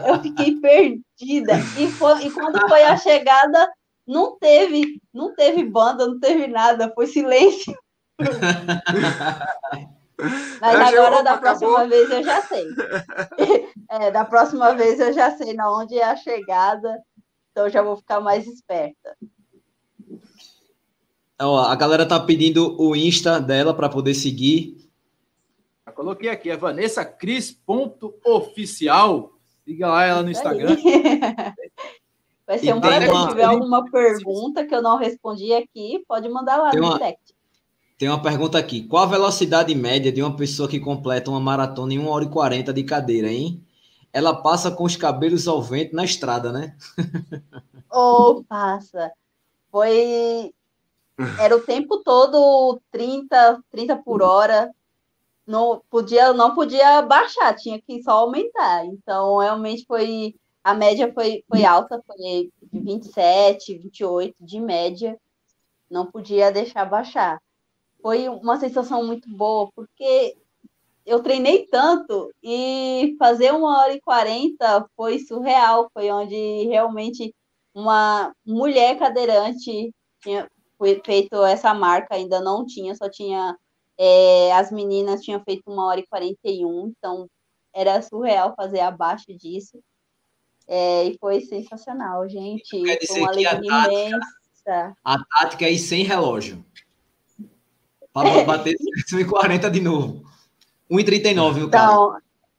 eu 0.04 0.20
fiquei 0.20 0.60
perdida. 0.60 1.52
E, 1.78 1.88
foi, 1.92 2.26
e 2.26 2.30
quando 2.32 2.68
foi 2.68 2.82
a 2.82 2.96
chegada, 2.96 3.72
não 4.04 4.36
teve, 4.36 5.00
não 5.12 5.32
teve 5.32 5.62
banda, 5.62 6.08
não 6.08 6.18
teve 6.18 6.48
nada, 6.48 6.90
foi 6.92 7.06
silêncio. 7.06 7.72
Mas 10.60 10.80
agora, 10.80 11.22
da 11.22 11.38
próxima 11.38 11.70
acabou. 11.70 11.88
vez, 11.88 12.10
eu 12.10 12.22
já 12.24 12.42
sei. 12.42 12.66
é, 13.90 14.10
da 14.10 14.24
próxima 14.24 14.74
vez, 14.74 14.98
eu 14.98 15.12
já 15.12 15.30
sei 15.36 15.54
na 15.54 15.72
onde 15.72 15.96
é 15.98 16.04
a 16.04 16.16
chegada. 16.16 17.00
Então, 17.52 17.68
já 17.68 17.82
vou 17.82 17.96
ficar 17.96 18.20
mais 18.20 18.44
esperta. 18.46 19.16
Ó, 21.40 21.58
a 21.58 21.74
galera 21.74 22.06
tá 22.06 22.20
pedindo 22.20 22.80
o 22.80 22.94
Insta 22.94 23.40
dela 23.40 23.74
para 23.74 23.88
poder 23.88 24.14
seguir. 24.14 24.76
Já 25.84 25.90
coloquei 25.92 26.28
aqui, 26.28 26.48
é 26.50 26.56
Vanessa 26.56 27.04
Cris.oficial. 27.04 29.32
Siga 29.64 29.88
lá 29.88 30.04
ela 30.04 30.22
no 30.22 30.30
Instagram. 30.30 30.76
Vai 32.46 32.58
ser 32.58 32.74
um 32.74 32.80
prazer. 32.80 33.10
Se 33.10 33.28
tiver 33.28 33.44
alguma 33.44 33.90
pergunta 33.90 34.66
que 34.66 34.74
eu 34.74 34.82
não 34.82 34.98
respondi 34.98 35.54
aqui, 35.54 36.04
pode 36.06 36.28
mandar 36.28 36.58
lá 36.58 36.70
tem 36.70 36.80
no 36.80 36.86
uma, 36.86 36.98
direct. 36.98 37.34
Tem 37.98 38.08
uma 38.08 38.20
pergunta 38.20 38.58
aqui. 38.58 38.82
Qual 38.82 39.02
a 39.02 39.06
velocidade 39.06 39.74
média 39.74 40.12
de 40.12 40.22
uma 40.22 40.36
pessoa 40.36 40.68
que 40.68 40.78
completa 40.78 41.30
uma 41.30 41.40
maratona 41.40 41.94
em 41.94 41.98
1 41.98 42.06
hora 42.06 42.24
e 42.24 42.28
40 42.28 42.70
de 42.72 42.84
cadeira, 42.84 43.32
hein? 43.32 43.64
Ela 44.12 44.34
passa 44.34 44.70
com 44.70 44.84
os 44.84 44.94
cabelos 44.94 45.48
ao 45.48 45.62
vento 45.62 45.96
na 45.96 46.04
estrada, 46.04 46.52
né? 46.52 46.76
Ou 47.90 48.38
oh, 48.38 48.44
passa. 48.44 49.10
Foi. 49.70 50.52
Era 51.40 51.56
o 51.56 51.60
tempo 51.60 52.02
todo 52.02 52.80
30, 52.90 53.62
30 53.70 53.96
por 53.96 54.22
hora. 54.22 54.70
Não 55.46 55.82
podia, 55.90 56.32
não 56.32 56.54
podia 56.54 57.02
baixar, 57.02 57.54
tinha 57.54 57.80
que 57.80 58.02
só 58.02 58.12
aumentar. 58.12 58.84
Então, 58.86 59.38
realmente 59.38 59.84
foi 59.86 60.34
a 60.64 60.72
média 60.72 61.12
foi, 61.12 61.44
foi 61.46 61.62
alta, 61.64 62.02
foi 62.06 62.50
de 62.72 62.80
27, 62.80 63.76
28 63.78 64.34
de 64.40 64.58
média. 64.58 65.20
Não 65.90 66.06
podia 66.06 66.50
deixar 66.50 66.86
baixar. 66.86 67.38
Foi 68.00 68.28
uma 68.30 68.58
sensação 68.58 69.04
muito 69.04 69.28
boa, 69.28 69.70
porque 69.76 70.36
eu 71.04 71.22
treinei 71.22 71.66
tanto 71.66 72.32
e 72.42 73.14
fazer 73.18 73.52
uma 73.52 73.78
hora 73.78 73.92
e 73.92 74.00
quarenta 74.00 74.88
foi 74.96 75.18
surreal. 75.18 75.90
Foi 75.92 76.10
onde 76.10 76.64
realmente 76.66 77.34
uma 77.74 78.34
mulher 78.44 78.98
cadeirante 78.98 79.92
tinha 80.20 80.50
feito 80.78 81.42
essa 81.44 81.72
marca, 81.74 82.14
ainda 82.14 82.40
não 82.40 82.64
tinha, 82.64 82.94
só 82.94 83.08
tinha. 83.08 83.56
É, 83.96 84.52
as 84.52 84.72
meninas 84.72 85.22
tinham 85.22 85.40
feito 85.44 85.62
uma 85.66 85.86
hora 85.86 86.00
e 86.00 86.06
quarenta 86.06 86.48
e 86.48 86.64
um, 86.64 86.92
então 86.96 87.28
era 87.72 88.02
surreal 88.02 88.54
fazer 88.56 88.80
abaixo 88.80 89.26
disso. 89.36 89.78
É, 90.66 91.04
e 91.04 91.18
foi 91.18 91.42
sensacional, 91.42 92.28
gente. 92.28 92.82
Foi 93.06 93.20
uma 93.20 93.28
alegria 93.28 93.60
tática, 93.60 93.92
imensa. 93.92 94.96
A 95.04 95.24
tática 95.24 95.64
é 95.66 95.72
ir 95.72 95.78
sem 95.78 96.04
relógio. 96.04 96.64
Para 98.12 98.44
bater 98.44 98.76
140 99.08 99.70
de 99.70 99.80
novo. 99.80 100.24
1,39 100.90 101.54
no 101.54 101.66
então, 101.66 102.16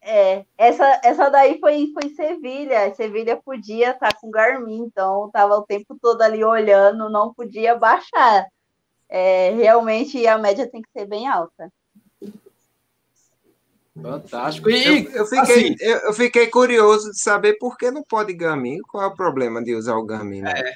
É, 0.08 0.45
essa, 0.56 1.01
essa 1.03 1.30
daí 1.30 1.60
foi, 1.60 1.91
foi 1.91 2.10
Sevilha. 2.14 2.93
Sevilha 2.93 3.36
podia 3.43 3.89
estar 3.89 4.10
tá 4.12 4.18
com 4.22 4.30
Garmin, 4.30 4.84
então 4.84 5.26
estava 5.26 5.56
o 5.56 5.64
tempo 5.64 5.97
todo 5.99 6.22
ali 6.22 6.43
olhando, 6.43 7.10
não 7.10 7.34
podia 7.34 7.76
baixar. 7.76 8.45
É, 9.10 9.49
realmente 9.51 10.26
a 10.28 10.38
média 10.38 10.70
tem 10.70 10.82
que 10.82 10.91
ser 10.91 11.08
bem 11.08 11.28
alta. 11.28 11.72
Fantástico. 13.99 14.70
E, 14.70 15.06
eu, 15.06 15.12
eu 15.12 15.26
fiquei, 15.26 15.39
assim, 15.41 15.76
eu, 15.80 15.97
eu, 15.99 16.14
fiquei 16.14 16.47
curioso 16.47 17.12
de 17.12 17.22
saber 17.22 17.53
por 17.53 17.78
que 17.78 17.89
não 17.89 18.03
pode 18.03 18.34
Garmin. 18.34 18.80
Qual 18.89 19.03
é 19.03 19.08
o 19.08 19.16
problema 19.16 19.64
de 19.64 19.74
usar 19.74 19.95
o 19.95 20.06
Garmin 20.06 20.41
na, 20.41 20.51
é. 20.51 20.74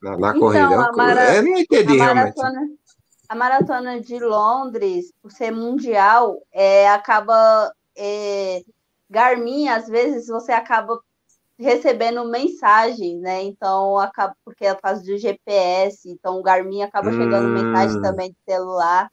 na, 0.00 0.16
na 0.16 0.28
então, 0.30 0.40
corrida? 0.40 0.92
Mara... 0.92 1.34
Eu 1.34 1.42
não 1.42 1.58
entendi 1.58 2.00
a 2.00 2.14
maratona, 2.14 2.50
realmente. 2.50 2.80
A 3.28 3.34
maratona 3.34 4.00
de 4.00 4.18
Londres, 4.20 5.12
por 5.20 5.32
ser 5.32 5.50
mundial, 5.50 6.40
é, 6.52 6.88
acaba. 6.88 7.72
É, 7.96 8.62
Garmin, 9.08 9.68
às 9.68 9.88
vezes, 9.88 10.26
você 10.28 10.52
acaba 10.52 10.98
recebendo 11.58 12.24
mensagens, 12.28 13.20
né? 13.20 13.42
Então, 13.42 13.98
acaba, 13.98 14.34
porque 14.44 14.64
é 14.64 14.74
por 14.74 14.82
causa 14.82 15.02
do 15.02 15.18
GPS, 15.18 16.08
então 16.08 16.38
o 16.38 16.42
Garmin 16.42 16.82
acaba 16.82 17.12
chegando 17.12 17.48
hum. 17.48 17.52
mensagem 17.52 18.00
também 18.00 18.30
de 18.30 18.36
celular. 18.48 19.10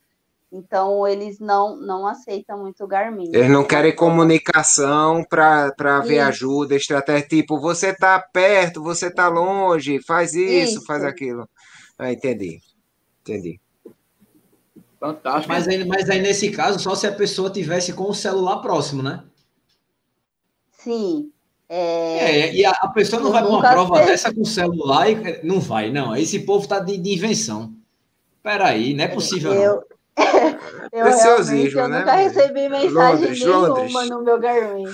Então, 0.50 1.06
eles 1.06 1.40
não, 1.40 1.76
não 1.76 2.08
aceitam 2.08 2.58
muito 2.60 2.82
o 2.82 2.88
Garmin. 2.88 3.30
Eles 3.34 3.50
não 3.50 3.66
querem 3.66 3.94
comunicação 3.94 5.22
para 5.30 6.00
ver 6.06 6.20
ajuda, 6.20 6.74
estratégia, 6.76 7.28
tipo, 7.28 7.60
você 7.60 7.88
está 7.90 8.18
perto, 8.18 8.82
você 8.82 9.08
está 9.08 9.28
longe, 9.28 10.02
faz 10.02 10.34
isso, 10.34 10.78
isso, 10.78 10.86
faz 10.86 11.04
aquilo. 11.04 11.50
Ah, 12.00 12.14
entendi. 12.14 12.62
Entendi. 13.22 13.60
Fantástico. 15.00 15.48
Mas 15.48 15.68
aí, 15.68 15.86
mas 15.86 16.10
aí, 16.10 16.22
nesse 16.22 16.50
caso, 16.52 16.80
só 16.80 16.96
se 16.96 17.06
a 17.06 17.12
pessoa 17.12 17.50
tivesse 17.50 17.94
com 17.94 18.10
o 18.10 18.16
celular 18.16 18.58
próximo, 18.58 19.04
né? 19.04 19.24
Sim. 20.72 21.32
É, 21.70 22.48
é 22.48 22.56
e 22.56 22.66
a, 22.66 22.72
a 22.72 22.88
pessoa 22.88 23.22
não 23.22 23.28
Eu 23.30 23.34
vai 23.34 23.44
para 23.44 23.52
uma 23.52 23.70
prova 23.70 23.98
sei. 23.98 24.06
dessa 24.06 24.34
com 24.34 24.42
o 24.42 24.46
celular 24.46 25.10
e 25.10 25.44
não 25.44 25.60
vai, 25.60 25.92
não. 25.92 26.16
Esse 26.16 26.40
povo 26.40 26.64
está 26.64 26.80
de, 26.80 26.98
de 26.98 27.14
invenção. 27.14 27.74
Peraí, 28.42 28.94
não 28.94 29.04
é 29.04 29.08
possível. 29.08 29.54
Eu, 29.54 29.84
não. 30.18 30.26
eu 30.94 31.06
Preciosismo, 31.06 31.82
eu 31.82 31.90
né? 31.90 32.00
nunca 32.00 32.14
recebi 32.14 32.70
mensagem 32.70 32.92
Londres, 32.92 33.40
nenhuma 33.40 33.68
Londres. 33.68 34.10
no 34.10 34.24
meu 34.24 34.40
Garmin. 34.40 34.86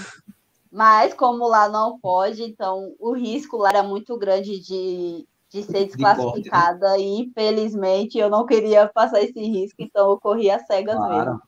Mas 0.71 1.13
como 1.13 1.47
lá 1.47 1.69
não 1.69 1.99
pode, 1.99 2.41
então 2.41 2.95
o 2.99 3.13
risco 3.13 3.57
lá 3.57 3.69
era 3.69 3.83
muito 3.83 4.17
grande 4.17 4.59
de, 4.59 5.27
de 5.53 5.61
ser 5.61 5.85
desclassificada 5.85 6.41
de 6.41 6.49
corte, 6.49 6.81
né? 6.81 6.99
e 6.99 7.21
infelizmente 7.21 8.17
eu 8.17 8.27
não 8.27 8.43
queria 8.43 8.87
passar 8.87 9.21
esse 9.21 9.39
risco, 9.39 9.75
então 9.79 10.09
eu 10.09 10.19
corri 10.19 10.49
a 10.49 10.57
cegas 10.57 10.95
claro. 10.95 11.39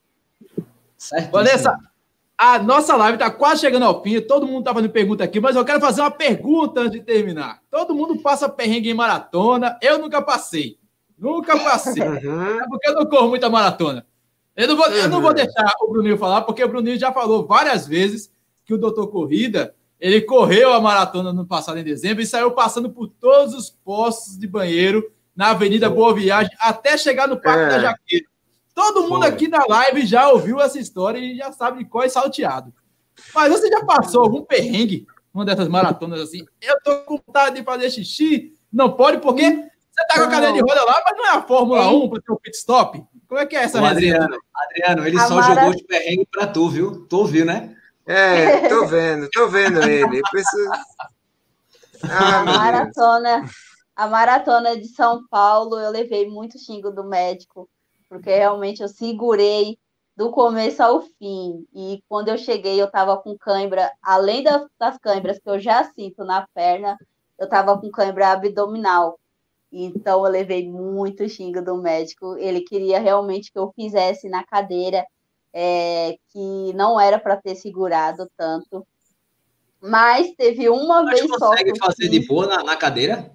mesmo. 0.47 1.31
Vanessa, 1.31 1.75
a 2.37 2.59
nossa 2.59 2.95
live 2.95 3.15
está 3.15 3.31
quase 3.31 3.61
chegando 3.61 3.83
ao 3.83 4.03
fim, 4.03 4.21
todo 4.21 4.45
mundo 4.45 4.59
está 4.59 4.73
fazendo 4.75 4.91
pergunta 4.91 5.23
aqui, 5.23 5.39
mas 5.39 5.55
eu 5.55 5.65
quero 5.65 5.81
fazer 5.81 6.01
uma 6.01 6.11
pergunta 6.11 6.81
antes 6.81 6.99
de 6.99 7.01
terminar. 7.01 7.61
Todo 7.71 7.95
mundo 7.95 8.21
passa 8.21 8.47
perrengue 8.47 8.91
em 8.91 8.93
maratona, 8.93 9.75
eu 9.81 9.97
nunca 9.97 10.21
passei. 10.21 10.77
Nunca 11.17 11.57
passei. 11.57 12.03
Uhum. 12.05 12.59
É 12.59 12.67
porque 12.67 12.89
eu 12.89 12.93
não 12.93 13.05
corro 13.07 13.29
muita 13.29 13.49
maratona. 13.49 14.05
Eu 14.55 14.67
não, 14.67 14.77
vou, 14.77 14.85
eu 14.87 15.09
não 15.09 15.19
vou 15.19 15.31
uhum. 15.31 15.35
deixar 15.35 15.73
o 15.81 15.91
Bruninho 15.91 16.17
falar, 16.17 16.43
porque 16.43 16.63
o 16.63 16.67
Bruninho 16.67 16.99
já 16.99 17.11
falou 17.11 17.45
várias 17.45 17.87
vezes 17.87 18.31
que 18.65 18.73
o 18.73 18.77
Doutor 18.77 19.07
Corrida 19.07 19.73
ele 19.99 20.21
correu 20.21 20.73
a 20.73 20.81
maratona 20.81 21.31
no 21.31 21.45
passado 21.45 21.77
em 21.79 21.83
dezembro 21.83 22.21
e 22.21 22.27
saiu 22.27 22.51
passando 22.51 22.89
por 22.89 23.07
todos 23.07 23.53
os 23.53 23.69
postos 23.69 24.37
de 24.37 24.47
banheiro 24.47 25.11
na 25.35 25.49
Avenida 25.49 25.89
Boa 25.89 26.13
Viagem 26.13 26.51
até 26.59 26.97
chegar 26.97 27.27
no 27.27 27.39
Parque 27.39 27.63
é. 27.63 27.69
da 27.69 27.79
Jaqueira. 27.79 28.25
Todo 28.73 29.03
mundo 29.03 29.23
Foi. 29.23 29.27
aqui 29.27 29.47
na 29.47 29.65
live 29.65 30.05
já 30.05 30.29
ouviu 30.29 30.59
essa 30.59 30.77
história 30.77 31.17
e 31.17 31.37
já 31.37 31.51
sabe 31.51 31.79
de 31.79 31.85
qual 31.85 32.03
é 32.03 32.09
salteado. 32.09 32.73
Mas 33.33 33.51
você 33.51 33.69
já 33.69 33.85
passou 33.85 34.23
algum 34.23 34.43
perrengue 34.43 35.07
uma 35.33 35.45
dessas 35.45 35.67
maratonas 35.67 36.21
assim? 36.21 36.45
Eu 36.61 36.77
tô 36.83 36.97
com 37.03 37.17
vontade 37.25 37.55
de 37.55 37.63
fazer 37.63 37.89
xixi, 37.89 38.53
não 38.71 38.91
pode 38.91 39.19
porque 39.19 39.43
você 39.43 40.07
tá 40.07 40.15
com 40.15 40.23
a 40.23 40.29
cadeira 40.29 40.53
de 40.53 40.59
roda 40.59 40.83
lá, 40.83 41.01
mas 41.05 41.17
não 41.17 41.25
é 41.25 41.29
a 41.29 41.41
Fórmula 41.41 41.89
1 41.89 42.09
para 42.09 42.21
ter 42.21 42.31
um 42.31 42.37
pit 42.37 42.57
stop? 42.57 43.03
Como 43.27 43.39
é 43.39 43.45
que 43.45 43.55
é 43.55 43.63
essa 43.63 43.81
Ô, 43.81 43.85
Adriano, 43.85 44.37
Adriano, 44.55 45.07
ele 45.07 45.17
a 45.17 45.27
só 45.27 45.35
Mara... 45.35 45.55
jogou 45.55 45.75
de 45.75 45.83
perrengue 45.85 46.27
para 46.31 46.47
tu, 46.47 46.69
viu? 46.69 47.05
Tu 47.07 47.17
ouviu, 47.17 47.45
né? 47.45 47.75
É, 48.05 48.67
tô 48.67 48.85
vendo, 48.87 49.29
tô 49.29 49.47
vendo 49.47 49.81
ele. 49.83 50.21
Preciso... 50.29 50.69
Ah, 52.03 52.39
a 52.39 52.45
maratona, 52.45 53.45
a 53.95 54.07
maratona 54.07 54.77
de 54.77 54.87
São 54.89 55.25
Paulo, 55.27 55.79
eu 55.79 55.89
levei 55.89 56.29
muito 56.29 56.59
xingo 56.59 56.91
do 56.91 57.03
médico, 57.03 57.69
porque 58.09 58.29
realmente 58.29 58.81
eu 58.81 58.87
segurei 58.87 59.77
do 60.15 60.31
começo 60.31 60.81
ao 60.81 61.01
fim. 61.01 61.65
E 61.73 62.01
quando 62.07 62.29
eu 62.29 62.37
cheguei, 62.37 62.81
eu 62.81 62.89
tava 62.89 63.17
com 63.17 63.37
cãibra, 63.37 63.91
além 64.01 64.43
das, 64.43 64.65
das 64.79 64.97
cãibras 64.97 65.39
que 65.39 65.49
eu 65.49 65.59
já 65.59 65.83
sinto 65.83 66.23
na 66.23 66.47
perna, 66.53 66.97
eu 67.39 67.49
tava 67.49 67.79
com 67.79 67.89
cãibra 67.89 68.29
abdominal. 68.29 69.19
Então 69.71 70.25
eu 70.25 70.31
levei 70.31 70.69
muito 70.69 71.27
xingo 71.27 71.61
do 71.61 71.75
médico. 71.77 72.37
Ele 72.37 72.61
queria 72.61 72.99
realmente 72.99 73.51
que 73.51 73.59
eu 73.59 73.73
fizesse 73.75 74.29
na 74.29 74.43
cadeira, 74.45 75.05
é, 75.57 76.17
que 76.33 76.73
não 76.73 76.99
era 76.99 77.17
para 77.17 77.37
ter 77.37 77.55
segurado 77.55 78.29
tanto. 78.35 78.85
Mas 79.81 80.33
teve 80.35 80.67
uma 80.67 81.01
Mas 81.03 81.21
vez 81.21 81.31
só. 81.31 81.49
consegue 81.49 81.79
fazer 81.79 82.09
de 82.09 82.27
boa 82.27 82.45
na, 82.45 82.61
na, 82.61 82.75
cadeira? 82.75 83.31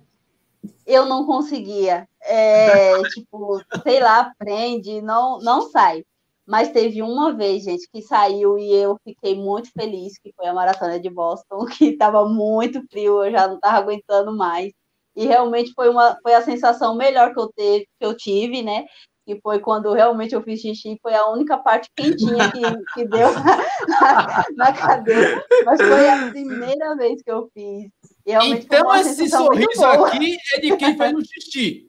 Eu 0.86 1.06
não 1.06 1.24
conseguia. 1.24 2.06
É, 2.20 3.00
tipo, 3.14 3.62
sei 3.82 4.00
lá, 4.00 4.32
prende, 4.38 5.00
não, 5.00 5.38
não 5.40 5.70
sai. 5.70 6.04
Mas 6.46 6.70
teve 6.70 7.00
uma 7.00 7.32
vez, 7.32 7.62
gente, 7.62 7.88
que 7.90 8.02
saiu 8.02 8.58
e 8.58 8.70
eu 8.70 8.98
fiquei 9.02 9.34
muito 9.34 9.70
feliz, 9.72 10.18
que 10.18 10.32
foi 10.36 10.46
a 10.46 10.52
maratona 10.52 11.00
de 11.00 11.08
Boston, 11.08 11.64
que 11.72 11.86
estava 11.86 12.28
muito 12.28 12.82
frio, 12.90 13.24
eu 13.24 13.30
já 13.30 13.48
não 13.48 13.54
estava 13.54 13.78
aguentando 13.78 14.36
mais. 14.36 14.74
E 15.16 15.26
realmente 15.26 15.72
foi, 15.74 15.88
uma, 15.88 16.18
foi 16.22 16.34
a 16.34 16.42
sensação 16.42 16.94
melhor 16.94 17.32
que 17.32 17.40
eu, 17.40 17.48
teve, 17.48 17.88
que 17.98 18.04
eu 18.04 18.14
tive, 18.14 18.62
né? 18.62 18.84
Que 19.30 19.40
foi 19.40 19.60
quando 19.60 19.92
realmente 19.92 20.34
eu 20.34 20.42
fiz 20.42 20.60
xixi, 20.60 20.98
foi 21.00 21.14
a 21.14 21.28
única 21.28 21.56
parte 21.56 21.88
quentinha 21.94 22.50
que, 22.50 22.60
que 22.94 23.04
deu 23.04 23.28
na, 23.32 24.44
na 24.56 24.72
cadeira. 24.72 25.40
Mas 25.64 25.80
foi 25.80 26.08
a 26.08 26.30
primeira 26.30 26.96
vez 26.96 27.22
que 27.22 27.30
eu 27.30 27.48
fiz. 27.54 27.92
então, 28.26 28.92
esse 28.96 29.28
sorriso 29.28 29.84
aqui 29.84 30.36
é 30.56 30.60
de 30.60 30.76
quem 30.76 30.96
fez 30.96 31.12
no 31.12 31.24
xixi. 31.24 31.88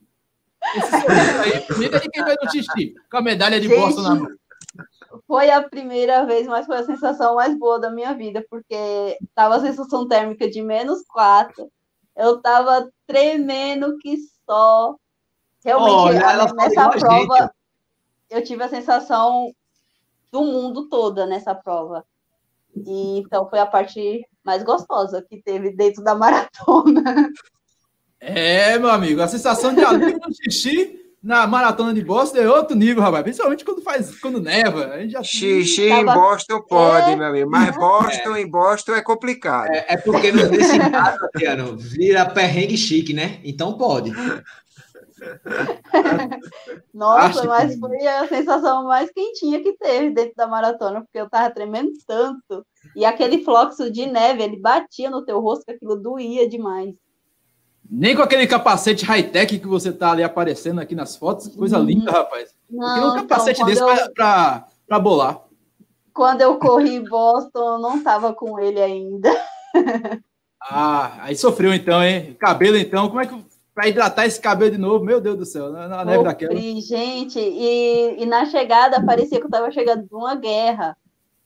Esse 0.75 0.91
sorriso 0.91 1.41
aí, 1.41 1.85
é 1.85 1.99
de 1.99 2.09
quem 2.09 2.23
fez 2.23 2.37
no 2.43 2.51
xixi, 2.51 2.93
com 3.09 3.17
a 3.17 3.21
medalha 3.23 3.59
de 3.59 3.67
Gente, 3.67 4.01
na 4.03 4.13
mão. 4.13 4.27
foi 5.25 5.49
a 5.49 5.67
primeira 5.67 6.23
vez, 6.23 6.45
mas 6.45 6.67
foi 6.67 6.77
a 6.77 6.85
sensação 6.85 7.33
mais 7.33 7.57
boa 7.57 7.79
da 7.79 7.89
minha 7.89 8.13
vida, 8.13 8.45
porque 8.51 9.17
tava 9.33 9.55
a 9.55 9.61
sensação 9.61 10.07
térmica 10.07 10.47
de 10.47 10.61
menos 10.61 11.01
4. 11.07 11.67
Eu 12.15 12.39
tava 12.39 12.87
tremendo 13.07 13.97
que 13.97 14.15
só. 14.45 14.95
Realmente, 15.63 16.23
Olha, 16.23 16.53
nessa 16.53 16.89
prova, 16.89 17.37
gente. 17.37 17.51
eu 18.29 18.43
tive 18.43 18.63
a 18.63 18.69
sensação 18.69 19.53
do 20.31 20.43
mundo 20.43 20.89
toda 20.89 21.25
nessa 21.25 21.53
prova. 21.53 22.03
E, 22.75 23.19
então 23.19 23.49
foi 23.49 23.59
a 23.59 23.65
parte 23.65 24.25
mais 24.43 24.63
gostosa 24.63 25.21
que 25.21 25.41
teve 25.41 25.71
dentro 25.71 26.03
da 26.03 26.15
maratona. 26.15 27.29
É, 28.19 28.77
meu 28.77 28.89
amigo, 28.89 29.21
a 29.21 29.27
sensação 29.27 29.73
de 29.73 29.83
alívio 29.83 30.19
no 30.19 30.33
xixi 30.33 31.01
na 31.23 31.45
maratona 31.45 31.93
de 31.93 32.03
Boston 32.03 32.37
é 32.39 32.49
outro 32.49 32.75
nível, 32.75 33.03
rapaz. 33.03 33.23
Principalmente 33.23 33.63
quando 33.63 33.81
faz, 33.81 34.19
quando 34.19 34.41
neva. 34.41 34.87
A 34.87 34.99
gente 34.99 35.11
já... 35.11 35.21
Xixi 35.21 35.87
tava... 35.87 36.01
em 36.01 36.05
Boston 36.05 36.61
pode, 36.61 37.11
é... 37.11 37.15
meu 37.15 37.27
amigo. 37.27 37.49
Mas 37.49 37.75
Boston 37.75 38.35
é. 38.35 38.41
em 38.41 38.49
Boston 38.49 38.95
é 38.95 39.01
complicado. 39.01 39.69
É, 39.71 39.85
é 39.89 39.97
porque 39.97 40.31
nesse 40.31 40.79
caso, 40.79 41.19
Tiano, 41.37 41.77
vira 41.77 42.25
perrengue 42.25 42.75
chique, 42.75 43.13
né? 43.13 43.39
Então 43.43 43.77
pode. 43.77 44.11
Nossa, 46.93 47.39
Acho 47.39 47.47
mas 47.47 47.73
que... 47.73 47.79
foi 47.79 48.07
a 48.07 48.27
sensação 48.27 48.83
mais 48.85 49.11
quentinha 49.11 49.61
que 49.61 49.73
teve 49.73 50.11
dentro 50.11 50.33
da 50.35 50.47
maratona, 50.47 51.01
porque 51.01 51.19
eu 51.19 51.29
tava 51.29 51.53
tremendo 51.53 51.91
tanto. 52.07 52.65
E 52.95 53.05
aquele 53.05 53.43
fluxo 53.43 53.91
de 53.91 54.05
neve, 54.05 54.43
ele 54.43 54.59
batia 54.59 55.09
no 55.09 55.23
teu 55.23 55.39
rosto, 55.39 55.65
que 55.65 55.71
aquilo 55.71 55.95
doía 55.95 56.49
demais. 56.49 56.93
Nem 57.89 58.15
com 58.15 58.21
aquele 58.21 58.47
capacete 58.47 59.05
high-tech 59.05 59.59
que 59.59 59.67
você 59.67 59.91
tá 59.91 60.11
ali 60.11 60.23
aparecendo 60.23 60.79
aqui 60.79 60.95
nas 60.95 61.15
fotos. 61.15 61.47
Coisa 61.49 61.77
uhum. 61.77 61.85
linda, 61.85 62.11
rapaz. 62.11 62.55
Não, 62.69 62.97
eu 62.97 63.07
um 63.09 63.15
capacete 63.15 63.61
então, 63.61 63.65
desse 63.65 63.81
eu... 63.81 64.13
para 64.13 64.99
bolar. 64.99 65.41
Quando 66.13 66.41
eu 66.41 66.57
corri 66.57 66.99
Boston, 66.99 67.75
eu 67.75 67.79
não 67.79 68.01
tava 68.01 68.33
com 68.33 68.59
ele 68.59 68.81
ainda. 68.81 69.29
ah, 70.61 71.17
aí 71.19 71.35
sofreu 71.35 71.73
então, 71.73 72.01
hein? 72.03 72.35
Cabelo 72.39 72.77
então, 72.77 73.07
como 73.09 73.21
é 73.21 73.25
que 73.25 73.50
para 73.73 73.87
hidratar 73.87 74.25
esse 74.25 74.39
cabelo 74.39 74.71
de 74.71 74.77
novo, 74.77 75.05
meu 75.05 75.21
Deus 75.21 75.37
do 75.37 75.45
céu, 75.45 75.71
na, 75.71 75.87
na 75.87 76.05
neve 76.05 76.23
daquela. 76.23 76.55
Gente, 76.55 77.39
e, 77.39 78.21
e 78.21 78.25
na 78.25 78.45
chegada 78.45 79.03
parecia 79.05 79.37
que 79.37 79.43
eu 79.43 79.49
estava 79.49 79.71
chegando 79.71 80.07
de 80.07 80.13
uma 80.13 80.35
guerra, 80.35 80.97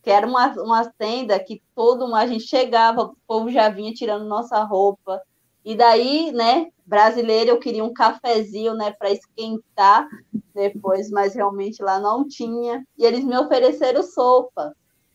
que 0.02 0.10
era 0.10 0.26
uma, 0.26 0.48
uma 0.62 0.84
tenda 0.98 1.38
que 1.38 1.62
todo 1.74 2.06
mundo, 2.06 2.16
a 2.16 2.26
gente 2.26 2.44
chegava, 2.44 3.02
o 3.02 3.16
povo 3.26 3.50
já 3.50 3.68
vinha 3.68 3.92
tirando 3.92 4.24
nossa 4.24 4.62
roupa, 4.64 5.20
e 5.66 5.74
daí, 5.74 6.30
né, 6.30 6.68
brasileiro, 6.86 7.50
eu 7.50 7.58
queria 7.58 7.82
um 7.82 7.92
cafezinho, 7.92 8.72
né, 8.74 8.92
para 8.92 9.10
esquentar 9.10 10.06
depois, 10.54 11.10
mas 11.10 11.34
realmente 11.34 11.82
lá 11.82 11.98
não 11.98 12.26
tinha. 12.26 12.86
E 12.96 13.04
eles 13.04 13.24
me 13.24 13.36
ofereceram 13.36 14.00
sopa. 14.00 14.72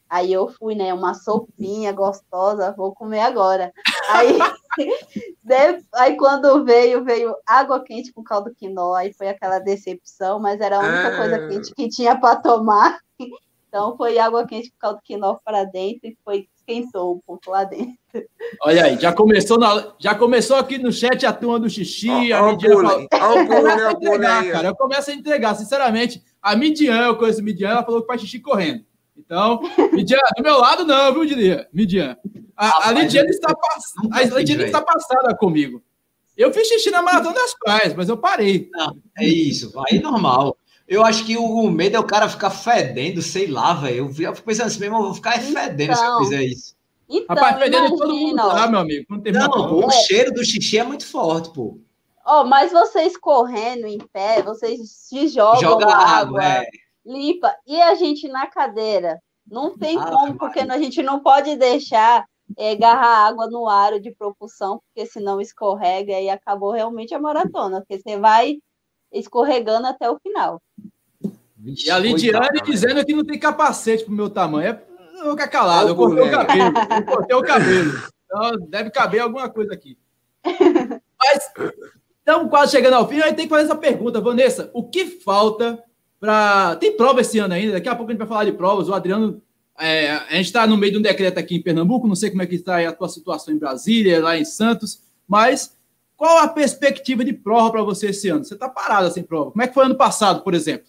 Aí 0.09 0.33
eu 0.33 0.49
fui, 0.49 0.75
né, 0.75 0.93
uma 0.93 1.13
sopinha 1.13 1.93
gostosa, 1.93 2.73
vou 2.75 2.93
comer 2.93 3.21
agora. 3.21 3.71
Aí, 4.09 4.37
de, 5.43 5.85
aí 5.93 6.17
quando 6.17 6.63
veio, 6.63 7.03
veio 7.03 7.35
água 7.45 7.83
quente 7.83 8.11
com 8.13 8.23
caldo 8.23 8.53
quinó, 8.55 8.93
aí 8.93 9.13
foi 9.13 9.29
aquela 9.29 9.59
decepção, 9.59 10.39
mas 10.39 10.59
era 10.59 10.77
a 10.77 10.79
única 10.79 11.07
ah. 11.07 11.17
coisa 11.17 11.47
quente 11.47 11.75
que 11.75 11.89
tinha 11.89 12.19
para 12.19 12.37
tomar. 12.37 12.99
Então 13.67 13.95
foi 13.95 14.17
água 14.17 14.45
quente 14.45 14.69
com 14.71 14.77
caldo 14.79 14.99
quinó 15.03 15.37
para 15.45 15.63
dentro 15.63 16.07
e 16.07 16.17
foi 16.25 16.47
esquentou 16.71 17.15
um 17.15 17.19
pouco 17.25 17.49
lá 17.49 17.63
dentro. 17.63 17.97
Olha 18.61 18.85
aí, 18.85 18.99
já 18.99 19.13
começou, 19.13 19.57
na, 19.57 19.93
já 19.99 20.15
começou 20.15 20.57
aqui 20.57 20.77
no 20.77 20.91
chat 20.91 21.25
a 21.25 21.33
turma 21.33 21.59
do 21.59 21.69
xixi. 21.69 22.09
Oh, 22.09 22.35
a 22.35 22.51
Midian 22.51 22.71
falou, 22.71 23.07
cara, 24.51 24.67
eu 24.67 24.75
começo 24.75 25.11
a 25.11 25.13
entregar, 25.13 25.55
sinceramente. 25.55 26.23
A 26.41 26.55
Midian, 26.55 27.05
eu 27.05 27.17
conheço 27.17 27.39
a 27.39 27.43
Midian, 27.43 27.69
ela 27.69 27.83
falou 27.83 28.01
que 28.01 28.07
faz 28.07 28.21
xixi 28.21 28.39
correndo. 28.39 28.85
Então, 29.25 29.61
Midian, 29.93 30.19
do 30.37 30.43
meu 30.43 30.57
lado 30.59 30.85
não, 30.85 31.13
viu, 31.13 31.25
Diria? 31.25 31.67
Midian. 31.71 32.17
A, 32.55 32.89
a 32.89 32.91
Lidiane 32.91 33.29
está, 33.29 33.53
a 34.11 34.21
Lidiane 34.21 34.63
está 34.63 34.81
passada 34.81 35.35
comigo. 35.35 35.81
Eu 36.37 36.53
fiz 36.53 36.67
xixi 36.67 36.89
na 36.89 37.01
maratona 37.01 37.35
das 37.35 37.53
praias, 37.53 37.93
mas 37.93 38.09
eu 38.09 38.17
parei. 38.17 38.69
Não, 38.73 38.97
é 39.17 39.25
isso, 39.25 39.71
aí 39.87 39.97
é 39.97 40.01
normal. 40.01 40.57
Eu 40.87 41.05
acho 41.05 41.25
que 41.25 41.37
o 41.37 41.69
medo 41.69 41.95
é 41.95 41.99
o 41.99 42.05
cara 42.05 42.27
ficar 42.27 42.49
fedendo, 42.49 43.21
sei 43.21 43.47
lá, 43.47 43.73
velho. 43.73 44.11
Eu 44.19 44.35
fico 44.35 44.43
pensando 44.43 44.67
assim 44.67 44.79
mesmo, 44.79 44.97
eu 44.97 45.03
vou 45.03 45.13
ficar 45.13 45.39
fedendo 45.39 45.95
se 45.95 46.01
eu 46.01 46.05
então, 46.05 46.23
fizer 46.23 46.43
isso. 46.43 46.75
Então, 47.09 47.35
Rapaz, 47.35 47.59
fedendo 47.59 47.95
todo 47.95 48.13
mundo 48.13 48.37
tá, 48.37 48.67
meu 48.67 48.79
amigo. 48.79 49.05
Não, 49.09 49.85
o 49.85 49.91
cheiro 49.91 50.33
do 50.33 50.43
xixi 50.43 50.77
é 50.77 50.83
muito 50.83 51.05
forte, 51.05 51.51
pô. 51.53 51.79
Oh, 52.25 52.43
mas 52.43 52.71
vocês 52.71 53.17
correndo 53.17 53.87
em 53.87 53.99
pé, 53.99 54.41
vocês 54.41 54.79
se 54.89 55.27
jogam 55.27 55.61
Joga 55.61 55.87
água, 55.87 56.41
água 56.41 56.43
é. 56.43 56.65
Limpa. 57.05 57.55
E 57.65 57.81
a 57.81 57.95
gente 57.95 58.27
na 58.27 58.47
cadeira? 58.47 59.19
Não 59.47 59.77
tem 59.77 59.97
ah, 59.97 60.05
como, 60.05 60.37
porque 60.37 60.59
a 60.59 60.77
gente 60.77 61.01
não 61.01 61.19
pode 61.19 61.55
deixar 61.55 62.25
é, 62.57 62.71
agarrar 62.71 63.27
água 63.27 63.47
no 63.47 63.67
aro 63.67 63.99
de 63.99 64.11
propulsão, 64.11 64.79
porque 64.87 65.09
senão 65.09 65.41
escorrega 65.41 66.19
e 66.19 66.29
acabou 66.29 66.71
realmente 66.71 67.13
a 67.13 67.19
maratona, 67.19 67.81
porque 67.81 67.99
você 67.99 68.17
vai 68.17 68.57
escorregando 69.11 69.87
até 69.87 70.09
o 70.09 70.19
final. 70.19 70.61
Vixe, 71.57 71.87
e 71.87 71.91
a 71.91 71.99
Lidiane 71.99 72.61
dizendo 72.65 73.05
que 73.05 73.13
não 73.13 73.23
tem 73.23 73.37
capacete 73.37 74.03
pro 74.03 74.13
meu 74.13 74.29
tamanho. 74.29 74.69
É, 74.69 74.83
eu 75.23 75.31
ficar 75.31 75.47
calado, 75.47 75.89
eu 75.89 75.95
cortei 75.95 76.23
o 76.23 76.31
cabelo. 76.31 76.73
Eu 76.77 77.05
cortei 77.05 77.35
o 77.35 77.43
cabelo. 77.43 77.91
Então 78.25 78.67
deve 78.67 78.89
caber 78.89 79.21
alguma 79.21 79.49
coisa 79.49 79.73
aqui. 79.73 79.97
Mas 81.19 81.51
estamos 82.17 82.49
quase 82.49 82.71
chegando 82.71 82.93
ao 82.93 83.07
fim. 83.07 83.19
Aí 83.21 83.33
tem 83.33 83.45
que 83.45 83.49
fazer 83.49 83.65
essa 83.65 83.75
pergunta, 83.75 84.19
Vanessa. 84.19 84.71
O 84.73 84.89
que 84.89 85.05
falta 85.05 85.83
para. 86.21 86.75
Tem 86.75 86.95
prova 86.95 87.19
esse 87.19 87.39
ano 87.39 87.55
ainda? 87.55 87.73
Daqui 87.73 87.89
a 87.89 87.95
pouco 87.95 88.11
a 88.11 88.13
gente 88.13 88.19
vai 88.19 88.27
falar 88.27 88.45
de 88.45 88.53
provas. 88.53 88.87
O 88.87 88.93
Adriano. 88.93 89.41
É, 89.79 90.11
a 90.11 90.35
gente 90.35 90.45
está 90.45 90.67
no 90.67 90.77
meio 90.77 90.91
de 90.91 90.99
um 90.99 91.01
decreto 91.01 91.39
aqui 91.39 91.55
em 91.55 91.61
Pernambuco, 91.61 92.07
não 92.07 92.15
sei 92.15 92.29
como 92.29 92.43
é 92.43 92.45
que 92.45 92.53
está 92.53 92.87
a 92.87 92.93
tua 92.93 93.09
situação 93.09 93.51
em 93.51 93.57
Brasília, 93.57 94.21
lá 94.21 94.37
em 94.37 94.45
Santos, 94.45 95.01
mas 95.27 95.75
qual 96.15 96.37
a 96.37 96.47
perspectiva 96.47 97.25
de 97.25 97.33
prova 97.33 97.71
para 97.71 97.81
você 97.81 98.09
esse 98.09 98.29
ano? 98.29 98.43
Você 98.43 98.53
está 98.53 98.69
parada 98.69 99.09
sem 99.09 99.23
prova. 99.23 99.49
Como 99.49 99.63
é 99.63 99.67
que 99.67 99.73
foi 99.73 99.85
ano 99.85 99.95
passado, 99.95 100.43
por 100.43 100.53
exemplo? 100.53 100.85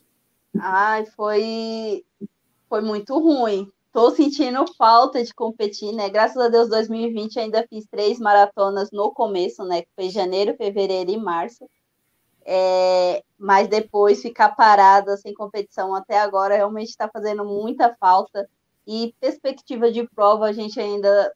Ai, 0.61 1.07
foi, 1.17 2.05
foi 2.69 2.83
muito 2.83 3.19
ruim. 3.19 3.67
Estou 3.87 4.11
sentindo 4.11 4.63
falta 4.77 5.25
de 5.25 5.33
competir, 5.33 5.95
né? 5.95 6.11
Graças 6.11 6.37
a 6.37 6.49
Deus, 6.49 6.69
2020 6.69 7.39
ainda 7.39 7.67
fiz 7.67 7.87
três 7.91 8.19
maratonas 8.19 8.91
no 8.93 9.11
começo, 9.13 9.65
né? 9.65 9.83
Que 9.83 9.89
foi 9.95 10.11
janeiro, 10.11 10.55
fevereiro 10.57 11.11
e 11.11 11.17
março. 11.17 11.65
É, 12.45 13.23
mas 13.39 13.69
depois 13.69 14.21
ficar 14.23 14.51
parada 14.51 15.17
sem 15.17 15.33
competição 15.35 15.95
até 15.95 16.19
agora 16.19 16.57
realmente 16.57 16.89
está 16.89 17.09
fazendo 17.09 17.45
muita 17.45 17.95
falta. 17.97 18.49
E 18.87 19.15
perspectiva 19.21 19.93
de 19.93 20.09
prova 20.09 20.47
a 20.47 20.53
gente 20.53 20.81
ainda 20.81 21.33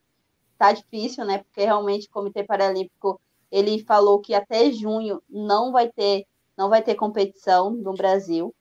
tá 0.58 0.72
difícil, 0.72 1.24
né? 1.24 1.38
Porque 1.38 1.64
realmente 1.64 2.08
o 2.08 2.10
Comitê 2.10 2.42
Paralímpico 2.42 3.20
ele 3.50 3.84
falou 3.84 4.20
que 4.20 4.34
até 4.34 4.70
junho 4.72 5.22
não 5.28 5.72
vai 5.72 5.88
ter 5.90 6.26
não 6.56 6.70
vai 6.70 6.82
ter 6.82 6.94
competição 6.94 7.70
no 7.70 7.92
Brasil. 7.92 8.54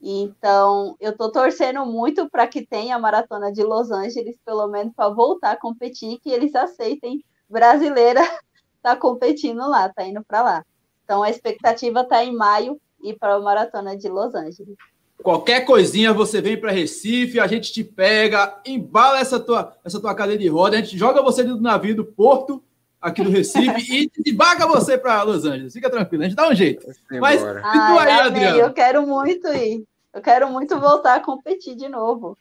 Então, 0.00 0.96
eu 1.00 1.12
estou 1.12 1.30
torcendo 1.30 1.84
muito 1.86 2.28
para 2.30 2.46
que 2.46 2.66
tenha 2.66 2.96
a 2.96 2.98
maratona 2.98 3.52
de 3.52 3.62
Los 3.62 3.90
Angeles, 3.90 4.36
pelo 4.44 4.66
menos 4.68 4.92
para 4.94 5.08
voltar 5.08 5.52
a 5.52 5.60
competir, 5.60 6.18
que 6.20 6.30
eles 6.30 6.54
aceitem 6.54 7.24
brasileira 7.48 8.20
tá 8.82 8.96
competindo 8.96 9.68
lá, 9.68 9.88
tá 9.88 10.04
indo 10.04 10.24
para 10.24 10.42
lá. 10.42 10.66
Então, 11.12 11.22
a 11.22 11.28
expectativa 11.28 12.00
está 12.00 12.24
em 12.24 12.34
maio 12.34 12.80
e 13.02 13.12
para 13.12 13.34
a 13.34 13.38
maratona 13.38 13.94
de 13.94 14.08
Los 14.08 14.34
Angeles. 14.34 14.74
Qualquer 15.22 15.66
coisinha 15.66 16.10
você 16.10 16.40
vem 16.40 16.58
para 16.58 16.72
Recife, 16.72 17.38
a 17.38 17.46
gente 17.46 17.70
te 17.70 17.84
pega, 17.84 18.58
embala 18.64 19.20
essa 19.20 19.38
tua, 19.38 19.76
essa 19.84 20.00
tua 20.00 20.14
cadeira 20.14 20.40
de 20.40 20.48
roda, 20.48 20.78
a 20.78 20.80
gente 20.80 20.96
joga 20.96 21.20
você 21.20 21.44
do 21.44 21.60
navio 21.60 21.94
do 21.94 22.02
porto 22.02 22.64
aqui 22.98 23.22
do 23.22 23.28
Recife 23.28 24.08
e 24.16 24.22
debaga 24.22 24.66
você 24.66 24.96
para 24.96 25.22
Los 25.22 25.44
Angeles. 25.44 25.74
Fica 25.74 25.90
tranquilo, 25.90 26.22
a 26.22 26.26
gente 26.28 26.36
dá 26.36 26.48
um 26.48 26.54
jeito. 26.54 26.86
Mas 27.20 27.42
e 27.42 27.44
tu 27.44 27.98
aí, 27.98 28.10
Adriano? 28.12 28.58
Eu 28.58 28.72
quero 28.72 29.06
muito 29.06 29.48
ir. 29.48 29.84
Eu 30.14 30.22
quero 30.22 30.48
muito 30.48 30.80
voltar 30.80 31.16
a 31.16 31.20
competir 31.20 31.74
de 31.74 31.90
novo. 31.90 32.38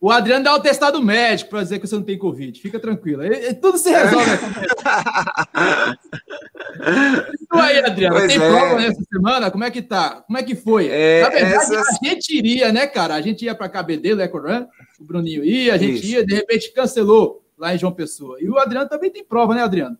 O 0.00 0.12
Adriano 0.12 0.44
dá 0.44 0.54
o 0.54 0.60
testado 0.60 1.02
médico 1.02 1.50
para 1.50 1.64
dizer 1.64 1.80
que 1.80 1.86
você 1.86 1.96
não 1.96 2.04
tem 2.04 2.16
Covid. 2.16 2.60
Fica 2.60 2.78
tranquilo. 2.78 3.24
E, 3.24 3.52
tudo 3.54 3.78
se 3.78 3.90
resolve. 3.90 4.30
então 7.42 7.60
aí, 7.60 7.80
Adriano, 7.80 8.16
pois 8.16 8.32
tem 8.32 8.40
é. 8.40 8.48
prova 8.48 8.76
nessa 8.76 9.02
semana? 9.12 9.50
Como 9.50 9.64
é 9.64 9.72
que 9.72 9.82
tá? 9.82 10.22
Como 10.22 10.38
é 10.38 10.42
que 10.44 10.54
foi? 10.54 10.86
É, 10.88 11.22
Na 11.22 11.30
verdade, 11.30 11.54
essas... 11.54 11.88
a 11.88 12.06
gente 12.06 12.36
iria, 12.36 12.72
né, 12.72 12.86
cara? 12.86 13.16
A 13.16 13.20
gente 13.20 13.44
ia 13.44 13.56
para 13.56 13.68
KBD, 13.68 14.14
o 14.14 14.20
Eco 14.20 14.38
Run, 14.38 14.66
o 15.00 15.04
Bruninho 15.04 15.44
ia, 15.44 15.74
a 15.74 15.78
gente 15.78 15.98
Isso. 15.98 16.06
ia, 16.06 16.24
de 16.24 16.32
repente 16.32 16.72
cancelou 16.72 17.44
lá 17.58 17.74
em 17.74 17.78
João 17.78 17.92
Pessoa. 17.92 18.38
E 18.40 18.48
o 18.48 18.56
Adriano 18.56 18.88
também 18.88 19.10
tem 19.10 19.24
prova, 19.24 19.52
né, 19.52 19.64
Adriano? 19.64 19.98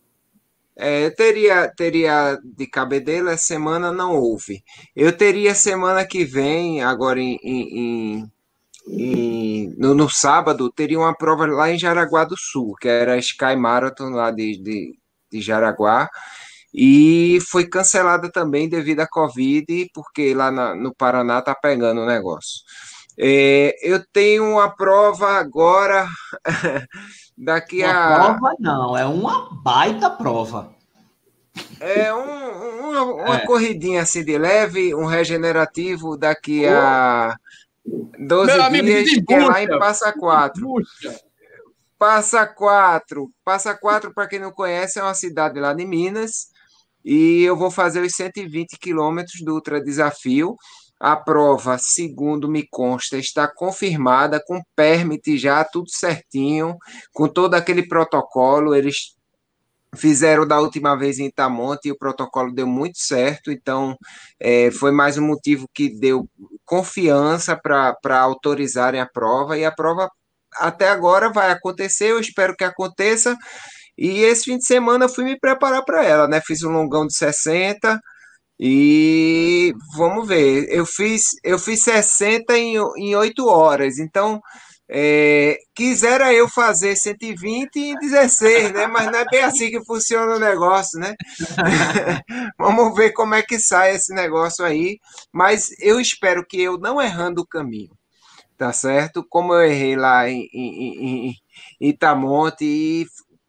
É, 0.76 1.10
teria, 1.10 1.66
teria 1.76 2.38
de 2.44 2.68
Cabedelo, 2.68 3.30
essa 3.30 3.42
semana 3.42 3.90
não 3.90 4.14
houve. 4.14 4.62
Eu 4.94 5.10
teria 5.10 5.56
semana 5.56 6.06
que 6.06 6.24
vem, 6.24 6.84
agora 6.84 7.18
em, 7.18 7.36
em, 7.42 8.20
em 8.20 8.30
no, 9.76 9.94
no, 9.94 10.08
sábado, 10.08 10.72
teria 10.72 10.98
uma 10.98 11.14
prova 11.14 11.46
lá 11.46 11.70
em 11.70 11.78
Jaraguá 11.78 12.24
do 12.24 12.36
Sul, 12.38 12.74
que 12.80 12.88
era 12.88 13.14
a 13.14 13.18
Sky 13.18 13.54
Marathon 13.56 14.10
lá 14.10 14.30
de, 14.30 14.56
de, 14.62 14.98
de 15.30 15.40
Jaraguá, 15.40 16.08
e 16.72 17.38
foi 17.50 17.66
cancelada 17.66 18.30
também 18.30 18.68
devido 18.68 19.00
à 19.00 19.06
Covid, 19.06 19.90
porque 19.94 20.34
lá 20.34 20.50
na, 20.50 20.74
no 20.74 20.94
Paraná 20.94 21.40
tá 21.42 21.54
pegando 21.54 22.00
o 22.02 22.06
negócio. 22.06 22.62
É, 23.18 23.74
eu 23.82 24.02
tenho 24.12 24.44
uma 24.52 24.70
prova 24.70 25.32
agora, 25.32 26.06
daqui 27.36 27.82
Uma 27.82 27.90
a. 27.90 28.14
prova 28.34 28.54
não, 28.60 28.96
é 28.96 29.04
uma 29.04 29.50
baita 29.62 30.08
prova. 30.08 30.72
É 31.80 32.14
um- 32.14 32.88
uma, 32.88 33.02
uma 33.02 33.36
É. 33.38 33.46
corridinha 33.46 34.02
assim 34.02 34.24
de 34.24 34.38
leve, 34.38 34.94
um 34.94 35.04
regenerativo 35.04 36.16
daqui 36.16 36.64
a 36.66 37.36
12 38.18 38.52
Meu 38.52 38.62
amigo, 38.62 38.86
dias, 38.86 39.10
que 39.26 39.34
é 39.34 39.44
lá 39.44 39.62
em. 39.62 39.68
Passa 39.78 40.12
Quatro. 40.12 40.74
Passa 41.98 42.46
Quatro. 42.46 43.30
Passa 43.44 43.74
Quatro, 43.74 44.12
para 44.12 44.28
quem 44.28 44.38
não 44.38 44.52
conhece, 44.52 44.98
é 44.98 45.02
uma 45.02 45.14
cidade 45.14 45.58
lá 45.58 45.72
de 45.72 45.84
Minas. 45.84 46.48
E 47.04 47.42
eu 47.42 47.56
vou 47.56 47.70
fazer 47.70 48.02
os 48.02 48.14
120 48.14 48.78
quilômetros 48.78 49.40
do 49.42 49.54
Ultra 49.54 49.82
Desafio. 49.82 50.56
A 51.00 51.16
prova, 51.16 51.78
segundo 51.78 52.48
me 52.48 52.66
consta, 52.68 53.16
está 53.16 53.46
confirmada, 53.46 54.42
com 54.44 54.60
permit 54.74 55.38
já, 55.38 55.64
tudo 55.64 55.88
certinho, 55.90 56.76
com 57.12 57.28
todo 57.28 57.54
aquele 57.54 57.86
protocolo. 57.86 58.74
Eles 58.74 59.16
fizeram 59.96 60.46
da 60.46 60.60
última 60.60 60.96
vez 60.96 61.18
em 61.18 61.26
Itamonte 61.26 61.88
e 61.88 61.92
o 61.92 61.98
protocolo 61.98 62.52
deu 62.52 62.66
muito 62.66 62.98
certo, 62.98 63.50
então 63.50 63.96
é, 64.40 64.70
foi 64.70 64.92
mais 64.92 65.16
um 65.18 65.26
motivo 65.26 65.66
que 65.74 65.88
deu 65.88 66.28
confiança 66.64 67.56
para 67.56 68.20
autorizarem 68.20 69.00
a 69.00 69.06
prova, 69.06 69.58
e 69.58 69.64
a 69.64 69.72
prova 69.72 70.08
até 70.56 70.88
agora 70.88 71.30
vai 71.32 71.50
acontecer, 71.50 72.10
eu 72.10 72.20
espero 72.20 72.54
que 72.56 72.64
aconteça, 72.64 73.36
e 73.96 74.20
esse 74.20 74.44
fim 74.44 74.58
de 74.58 74.64
semana 74.64 75.06
eu 75.06 75.08
fui 75.08 75.24
me 75.24 75.38
preparar 75.38 75.84
para 75.84 76.04
ela, 76.04 76.28
né? 76.28 76.40
Fiz 76.40 76.62
um 76.62 76.70
longão 76.70 77.06
de 77.06 77.16
60 77.16 78.00
e 78.60 79.72
vamos 79.96 80.28
ver. 80.28 80.66
Eu 80.70 80.86
fiz, 80.86 81.22
eu 81.44 81.58
fiz 81.58 81.82
60 81.82 82.56
em, 82.56 82.76
em 82.96 83.16
8 83.16 83.46
horas, 83.46 83.98
então 83.98 84.40
é, 84.90 85.58
quisera 85.74 86.32
eu 86.32 86.48
fazer 86.48 86.96
120 86.96 87.76
em 87.76 87.94
16, 87.98 88.72
né? 88.72 88.86
Mas 88.86 89.06
não 89.06 89.18
é 89.18 89.24
bem 89.26 89.42
assim 89.42 89.70
que 89.70 89.84
funciona 89.84 90.36
o 90.36 90.38
negócio, 90.38 90.98
né? 90.98 91.14
Vamos 92.58 92.94
ver 92.96 93.12
como 93.12 93.34
é 93.34 93.42
que 93.42 93.58
sai 93.58 93.94
esse 93.94 94.14
negócio 94.14 94.64
aí. 94.64 94.98
Mas 95.32 95.70
eu 95.80 96.00
espero 96.00 96.44
que 96.46 96.60
eu 96.60 96.78
não 96.78 97.02
errando 97.02 97.42
o 97.42 97.46
caminho, 97.46 97.90
tá 98.56 98.72
certo? 98.72 99.24
Como 99.28 99.52
eu 99.52 99.62
errei 99.62 99.94
lá 99.94 100.28
em, 100.28 100.48
em, 100.54 101.28
em, 101.28 101.34
Itamonte 101.80 102.64
e 102.64 103.06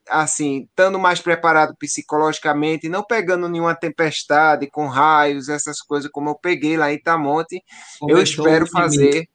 assim, 0.10 0.64
estando 0.64 1.00
mais 1.00 1.22
preparado 1.22 1.76
psicologicamente, 1.78 2.90
não 2.90 3.04
pegando 3.04 3.48
nenhuma 3.48 3.76
tempestade 3.76 4.68
com 4.68 4.88
raios, 4.88 5.50
essas 5.50 5.80
coisas 5.82 6.10
como 6.12 6.32
eu 6.32 6.36
peguei 6.36 6.76
lá 6.76 6.92
em 6.92 6.96
Itamonte, 6.96 7.56
eu 8.02 8.16
Começou 8.16 8.24
espero 8.24 8.66
o 8.66 8.68
time. 8.68 8.82
fazer. 8.82 9.30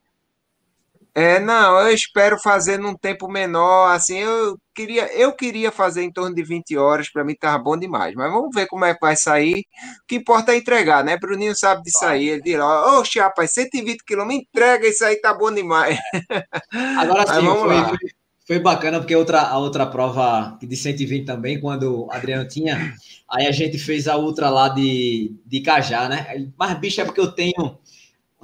É, 1.16 1.38
não, 1.38 1.78
eu 1.78 1.94
espero 1.94 2.36
fazer 2.40 2.76
num 2.76 2.96
tempo 2.96 3.28
menor, 3.28 3.94
assim, 3.94 4.18
eu 4.18 4.58
queria, 4.74 5.06
eu 5.16 5.32
queria 5.32 5.70
fazer 5.70 6.02
em 6.02 6.12
torno 6.12 6.34
de 6.34 6.42
20 6.42 6.76
horas, 6.76 7.08
para 7.08 7.22
mim 7.22 7.36
tava 7.38 7.62
bom 7.62 7.76
demais, 7.76 8.14
mas 8.16 8.32
vamos 8.32 8.50
ver 8.52 8.66
como 8.66 8.84
é 8.84 8.92
que 8.92 9.00
vai 9.00 9.14
sair, 9.14 9.60
o 9.60 10.06
que 10.08 10.16
importa 10.16 10.52
é 10.52 10.56
entregar, 10.56 11.04
né, 11.04 11.16
Bruninho 11.16 11.54
sabe 11.54 11.82
disso 11.84 12.04
aí, 12.04 12.30
ele 12.30 12.42
dirá, 12.42 12.98
oxe, 12.98 13.20
rapaz, 13.20 13.52
120 13.52 14.02
quilômetros, 14.04 14.48
entrega 14.48 14.88
isso 14.88 15.04
aí, 15.04 15.14
tá 15.20 15.32
bom 15.32 15.52
demais. 15.54 15.96
Agora 16.98 17.26
sim, 17.32 17.46
foi, 17.46 17.84
foi, 17.84 17.98
foi 18.46 18.58
bacana, 18.58 18.98
porque 18.98 19.14
outra, 19.16 19.40
a 19.40 19.56
outra 19.56 19.86
prova 19.86 20.58
de 20.60 20.76
120 20.76 21.24
também, 21.24 21.60
quando 21.60 22.06
o 22.06 22.12
Adriano 22.12 22.46
tinha, 22.46 22.92
aí 23.30 23.46
a 23.46 23.52
gente 23.52 23.78
fez 23.78 24.06
a 24.06 24.16
outra 24.16 24.50
lá 24.50 24.68
de, 24.68 25.34
de 25.46 25.60
Cajá, 25.60 26.08
né? 26.08 26.50
Mas, 26.58 26.78
bicho, 26.78 27.00
é 27.00 27.04
porque 27.04 27.20
eu 27.20 27.32
tenho 27.32 27.78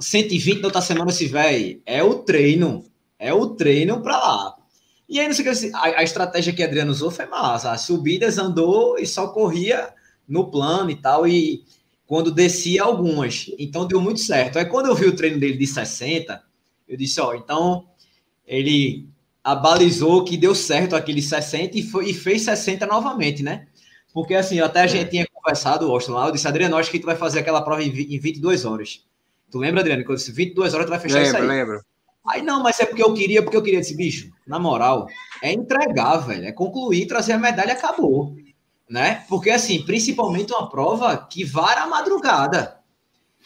120 0.01 0.59
na 0.59 0.67
outra 0.67 0.81
semana, 0.81 1.11
se 1.11 1.27
velho, 1.27 1.81
é 1.85 2.03
o 2.03 2.15
treino, 2.15 2.83
é 3.19 3.33
o 3.33 3.47
treino 3.47 4.01
pra 4.01 4.17
lá. 4.17 4.55
E 5.07 5.19
aí, 5.19 5.27
não 5.27 5.33
sei 5.33 5.47
o 5.47 5.53
que, 5.53 5.75
a, 5.75 5.99
a 5.99 6.03
estratégia 6.03 6.53
que 6.53 6.61
o 6.61 6.65
Adriano 6.65 6.91
usou 6.91 7.11
foi 7.11 7.25
massa, 7.25 7.71
as 7.71 7.81
subidas 7.81 8.37
andou 8.37 8.97
e 8.97 9.05
só 9.05 9.27
corria 9.27 9.93
no 10.27 10.49
plano 10.49 10.89
e 10.89 10.95
tal, 10.95 11.27
e 11.27 11.63
quando 12.07 12.31
descia 12.31 12.83
algumas, 12.83 13.51
então 13.57 13.85
deu 13.85 14.01
muito 14.01 14.19
certo. 14.19 14.57
Aí 14.57 14.65
quando 14.65 14.87
eu 14.87 14.95
vi 14.95 15.05
o 15.05 15.15
treino 15.15 15.39
dele 15.39 15.57
de 15.57 15.67
60, 15.67 16.41
eu 16.87 16.97
disse, 16.97 17.19
ó, 17.21 17.33
então 17.33 17.87
ele 18.45 19.07
abalizou 19.43 20.23
que 20.23 20.37
deu 20.37 20.53
certo 20.53 20.95
aquele 20.95 21.21
60 21.21 21.77
e, 21.77 21.83
foi, 21.83 22.09
e 22.09 22.13
fez 22.13 22.43
60 22.43 22.85
novamente, 22.85 23.41
né? 23.41 23.67
Porque 24.13 24.35
assim, 24.35 24.59
até 24.59 24.81
a 24.81 24.87
gente 24.87 25.09
tinha 25.09 25.25
conversado, 25.31 25.89
Austin, 25.89 26.11
lá, 26.11 26.27
eu 26.27 26.31
disse, 26.31 26.47
Adriano, 26.47 26.75
acho 26.75 26.91
que 26.91 26.99
tu 26.99 27.05
vai 27.05 27.15
fazer 27.15 27.39
aquela 27.39 27.61
prova 27.61 27.83
em, 27.83 27.89
em 27.89 28.19
22 28.19 28.65
horas. 28.65 29.05
Tu 29.51 29.57
lembra, 29.57 29.81
Adriano, 29.81 30.03
que 30.03 30.09
eu 30.09 30.15
disse, 30.15 30.31
22 30.31 30.73
horas 30.73 30.85
tu 30.85 30.89
vai 30.89 30.99
fechar 30.99 31.21
isso 31.21 31.35
aí. 31.35 31.41
Lembro, 31.41 31.73
lembro. 31.73 31.85
Aí 32.27 32.41
não, 32.41 32.63
mas 32.63 32.79
é 32.79 32.85
porque 32.85 33.03
eu 33.03 33.13
queria, 33.13 33.41
porque 33.43 33.57
eu 33.57 33.63
queria 33.63 33.79
esse 33.79 33.95
bicho. 33.95 34.31
Na 34.47 34.57
moral, 34.59 35.07
é 35.41 35.51
entregar, 35.51 36.17
velho, 36.17 36.45
é 36.45 36.51
concluir, 36.51 37.07
trazer 37.07 37.33
a 37.33 37.37
medalha 37.37 37.69
e 37.69 37.71
acabou, 37.71 38.35
né? 38.89 39.25
Porque 39.27 39.49
assim, 39.49 39.83
principalmente 39.83 40.53
uma 40.53 40.69
prova 40.69 41.17
que 41.17 41.43
vara 41.43 41.81
a 41.81 41.87
madrugada. 41.87 42.80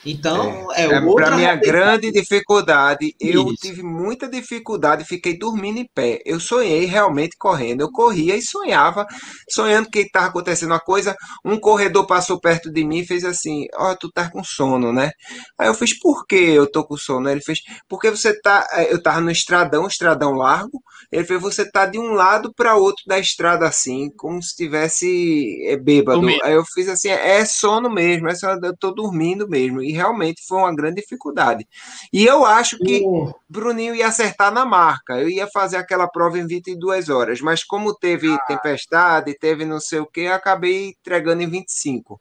Então, 0.03 0.71
é, 0.73 0.87
É, 0.87 0.99
outra 1.01 1.31
para 1.31 1.31
minha 1.31 1.55
grande 1.55 2.11
dificuldade, 2.11 3.15
eu 3.19 3.53
Isso. 3.53 3.55
tive 3.55 3.81
muita 3.81 4.27
dificuldade, 4.29 5.05
fiquei 5.05 5.37
dormindo 5.37 5.79
em 5.79 5.87
pé. 5.95 6.21
Eu 6.25 6.39
sonhei 6.39 6.85
realmente 6.85 7.35
correndo. 7.39 7.81
Eu 7.81 7.91
corria 7.91 8.35
e 8.35 8.41
sonhava, 8.41 9.05
sonhando 9.49 9.89
que 9.89 9.99
estava 9.99 10.27
acontecendo 10.27 10.71
uma 10.71 10.79
coisa. 10.79 11.15
Um 11.43 11.59
corredor 11.59 12.05
passou 12.05 12.39
perto 12.39 12.71
de 12.71 12.83
mim 12.85 12.99
e 12.99 13.05
fez 13.07 13.23
assim: 13.25 13.65
Ó, 13.75 13.95
tu 13.95 14.11
tá 14.11 14.29
com 14.29 14.43
sono, 14.43 14.93
né? 14.93 15.11
Aí 15.57 15.67
eu 15.67 15.73
fiz: 15.73 15.97
Por 15.99 16.25
que 16.27 16.35
eu 16.35 16.69
tô 16.69 16.85
com 16.85 16.97
sono? 16.97 17.29
Ele 17.29 17.41
fez: 17.41 17.59
Porque 17.87 18.09
você 18.11 18.39
tá. 18.41 18.67
eh, 18.73 18.93
Eu 18.93 19.01
tava 19.01 19.21
no 19.21 19.31
estradão, 19.31 19.87
estradão 19.87 20.33
largo. 20.33 20.81
Ele 21.11 21.23
fez: 21.25 21.41
Você 21.41 21.69
tá 21.69 21.85
de 21.85 21.97
um 21.99 22.13
lado 22.13 22.53
para 22.55 22.75
outro 22.75 23.03
da 23.07 23.17
estrada 23.19 23.67
assim, 23.67 24.09
como 24.17 24.41
se 24.41 24.49
estivesse 24.49 25.63
eh, 25.67 25.77
bêbado. 25.77 26.19
Dormindo. 26.19 26.43
Aí 26.43 26.53
eu 26.53 26.63
fiz 26.73 26.87
assim: 26.89 27.09
É 27.09 27.43
sono 27.45 27.89
mesmo, 27.89 28.27
é 28.29 28.35
só, 28.35 28.55
eu 28.61 28.75
tô 28.77 28.91
dormindo 28.91 29.47
mesmo. 29.47 29.81
E 29.85 29.91
realmente 29.91 30.41
foi 30.47 30.57
uma 30.59 30.75
grande 30.75 31.01
dificuldade. 31.01 31.67
E 32.11 32.25
eu 32.25 32.45
acho 32.45 32.77
que 32.79 33.01
O- 33.05 33.33
Bruninho 33.49 33.95
ia 33.95 34.07
acertar 34.07 34.51
na 34.51 34.65
marca. 34.65 35.13
Eu 35.19 35.29
ia 35.29 35.47
fazer 35.47 35.77
aquela 35.77 36.07
prova 36.07 36.37
em 36.39 36.47
22 36.47 37.09
horas, 37.09 37.39
mas 37.41 37.63
como 37.63 37.93
teve 37.95 38.33
Ah. 38.33 38.39
tempestade, 38.47 39.37
teve 39.39 39.65
não 39.65 39.79
sei 39.79 39.99
o 39.99 40.05
que, 40.05 40.27
acabei 40.27 40.89
entregando 40.89 41.41
em 41.43 41.49
25. 41.49 42.19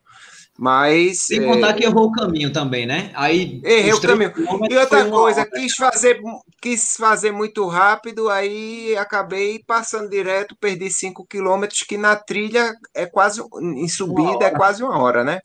Mas 0.57 1.23
Sem 1.27 1.43
é, 1.43 1.47
contar 1.47 1.75
que 1.75 1.83
errou 1.85 2.07
o 2.07 2.13
caminho 2.13 2.53
também, 2.53 2.87
né? 2.87 3.11
Aí 3.15 3.61
Errei 3.65 3.93
o 3.93 4.01
caminho. 4.01 4.33
e 4.71 4.77
outra 4.77 5.05
coisa, 5.11 5.41
hora. 5.41 5.51
quis 5.51 5.75
fazer, 5.75 6.21
quis 6.63 6.93
fazer 6.97 7.33
muito 7.33 7.67
rápido, 7.67 8.31
aí 8.31 8.97
acabei 8.97 9.61
passando 9.67 10.09
direto, 10.09 10.57
perdi 10.61 10.89
5 10.93 11.27
quilômetros, 11.27 11.83
que 11.83 11.97
na 11.97 12.15
trilha 12.15 12.73
é 12.95 13.05
quase, 13.05 13.43
em 13.61 13.89
subida 13.89 14.45
é 14.45 14.51
quase 14.51 14.85
uma 14.85 14.97
hora, 14.97 15.25
né? 15.25 15.41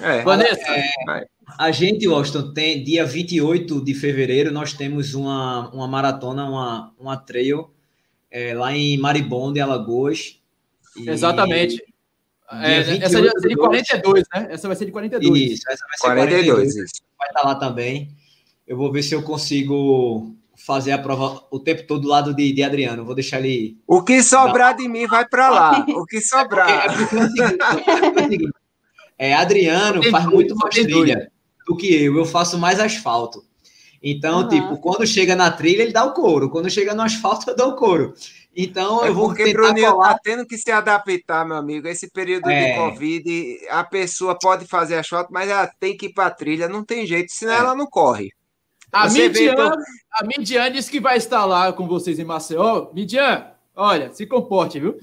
É. 0.00 0.22
Vanessa, 0.22 0.72
A 1.58 1.70
gente, 1.70 2.08
Washington, 2.08 2.52
tem 2.52 2.82
dia 2.82 3.04
28 3.04 3.84
de 3.84 3.94
fevereiro, 3.94 4.50
nós 4.50 4.72
temos 4.72 5.14
uma, 5.14 5.70
uma 5.70 5.86
maratona, 5.86 6.48
uma, 6.48 6.92
uma 6.98 7.16
trail 7.16 7.70
é, 8.30 8.54
lá 8.54 8.74
em 8.74 8.96
Maribonde, 8.98 9.60
Alagoas. 9.60 10.40
E- 10.96 11.08
exatamente. 11.08 11.82
É, 12.50 12.78
essa 12.78 13.20
28 13.20 13.22
vai 13.22 13.40
ser 13.40 13.48
de 13.48 13.54
do 13.54 13.60
42, 13.60 14.24
né? 14.34 14.48
Essa 14.50 14.68
vai 14.68 14.76
ser 14.76 14.84
de 14.86 14.92
42. 14.92 15.40
Isso, 15.52 15.70
essa 15.70 15.86
vai 15.86 15.96
ser 15.96 16.06
42, 16.06 16.46
42. 16.46 16.76
isso. 16.76 17.02
vai 17.18 17.28
estar 17.28 17.42
lá 17.42 17.54
também. 17.54 18.10
Eu 18.66 18.76
vou 18.76 18.92
ver 18.92 19.02
se 19.02 19.14
eu 19.14 19.22
consigo 19.22 20.34
fazer 20.56 20.92
a 20.92 20.98
prova 20.98 21.44
o 21.50 21.58
tempo 21.58 21.86
todo 21.86 22.02
do 22.02 22.08
lado 22.08 22.34
de, 22.34 22.52
de 22.52 22.62
Adriano. 22.62 23.04
Vou 23.04 23.14
deixar 23.14 23.40
ele. 23.40 23.78
O 23.86 24.02
que 24.02 24.22
sobrar 24.22 24.76
de 24.76 24.88
mim 24.88 25.06
vai 25.06 25.26
para 25.26 25.50
lá. 25.50 25.86
O 25.88 26.04
que 26.04 26.18
É 26.18 26.20
sobrar. 26.20 26.96
porque 26.96 27.16
é 27.16 27.28
seguinte, 27.28 27.58
é 27.60 28.10
o 28.10 28.30
seguinte, 28.30 28.52
é, 29.18 29.34
Adriano 29.34 30.02
faz 30.10 30.26
muito 30.26 30.56
mais 30.56 30.74
trilha 30.74 31.30
do 31.66 31.76
que 31.76 31.86
eu. 31.94 32.16
Eu 32.18 32.24
faço 32.24 32.58
mais 32.58 32.78
asfalto. 32.80 33.42
Então, 34.02 34.40
Aham. 34.40 34.48
tipo, 34.48 34.76
quando 34.78 35.06
chega 35.06 35.34
na 35.34 35.50
trilha, 35.50 35.82
ele 35.82 35.92
dá 35.92 36.04
o 36.04 36.12
couro. 36.12 36.50
Quando 36.50 36.68
chega 36.70 36.94
no 36.94 37.02
asfalto, 37.02 37.48
eu 37.50 37.56
dou 37.56 37.70
o 37.70 37.76
couro. 37.76 38.12
Então, 38.56 39.04
É 39.04 39.08
eu 39.08 39.14
vou 39.14 39.28
porque 39.28 39.44
tentar 39.44 39.62
Bruninho 39.62 39.92
colar. 39.92 40.14
tá 40.14 40.20
tendo 40.22 40.46
que 40.46 40.56
se 40.58 40.70
adaptar, 40.70 41.44
meu 41.46 41.56
amigo. 41.56 41.88
Esse 41.88 42.08
período 42.10 42.48
É. 42.50 42.70
de 42.72 42.78
Covid, 42.78 43.58
a 43.70 43.82
pessoa 43.82 44.38
pode 44.38 44.66
fazer 44.66 44.96
asfalto, 44.96 45.32
mas 45.32 45.48
ela 45.48 45.66
tem 45.80 45.96
que 45.96 46.06
ir 46.06 46.12
para 46.12 46.30
trilha, 46.30 46.68
não 46.68 46.84
tem 46.84 47.06
jeito, 47.06 47.32
senão 47.32 47.52
É. 47.54 47.58
ela 47.58 47.74
não 47.74 47.86
corre. 47.86 48.30
A 48.92 49.08
Você 49.08 49.28
vê, 49.28 49.40
Midian, 49.40 49.52
então- 49.54 49.72
a 50.12 50.24
Midian 50.24 50.70
disse 50.70 50.88
que 50.90 51.00
vai 51.00 51.16
estar 51.16 51.44
lá 51.46 51.72
com 51.72 51.88
vocês 51.88 52.16
em 52.20 52.24
Maceió. 52.24 52.90
Midian, 52.94 53.44
olha, 53.74 54.12
se 54.12 54.24
comporte, 54.24 54.78
viu? 54.78 54.96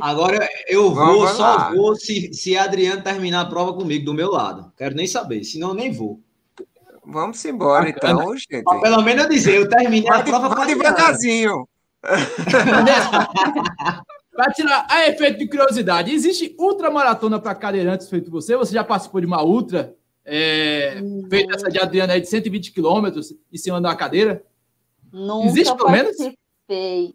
Agora, 0.00 0.48
eu 0.68 0.92
Vamos 0.92 1.14
vou, 1.14 1.24
lá. 1.24 1.34
só 1.34 1.74
vou 1.74 1.96
se, 1.96 2.32
se 2.34 2.56
Adriano 2.56 3.02
terminar 3.02 3.42
a 3.42 3.46
prova 3.46 3.72
comigo, 3.72 4.04
do 4.04 4.14
meu 4.14 4.30
lado. 4.30 4.72
Quero 4.76 4.94
nem 4.94 5.06
saber, 5.06 5.44
senão 5.44 5.68
eu 5.68 5.74
nem 5.74 5.90
vou. 5.90 6.20
Vamos 7.04 7.42
embora, 7.44 7.92
Bacana. 7.92 8.20
então, 8.20 8.36
gente. 8.36 8.62
Mas 8.64 8.80
pelo 8.80 9.02
menos 9.02 9.24
eu 9.24 9.30
dizer, 9.30 9.54
eu 9.56 9.68
terminei 9.68 10.10
a 10.10 10.22
prova 10.22 10.54
com 10.54 10.66
devagarzinho. 10.66 11.68
Para 14.36 14.52
tirar 14.52 14.86
a 14.90 15.08
efeito 15.08 15.38
de 15.38 15.48
curiosidade, 15.48 16.12
existe 16.12 16.54
ultramaratona 16.58 17.40
para 17.40 17.54
cadeirantes 17.54 18.10
feito 18.10 18.30
você? 18.30 18.54
Você 18.54 18.74
já 18.74 18.84
participou 18.84 19.18
de 19.20 19.26
uma 19.26 19.42
ultra 19.42 19.94
é, 20.22 21.00
feito 21.30 21.54
essa 21.54 21.70
de 21.70 21.78
Adriana 21.78 22.12
aí 22.12 22.20
de 22.20 22.28
120 22.28 22.72
quilômetros 22.72 23.32
em 23.50 23.56
cima 23.56 23.80
da 23.80 23.96
cadeira? 23.96 24.44
Nunca 25.10 25.46
Existe, 25.46 25.74
pelo 25.74 25.90
menos? 25.90 26.14
participei. 26.18 27.14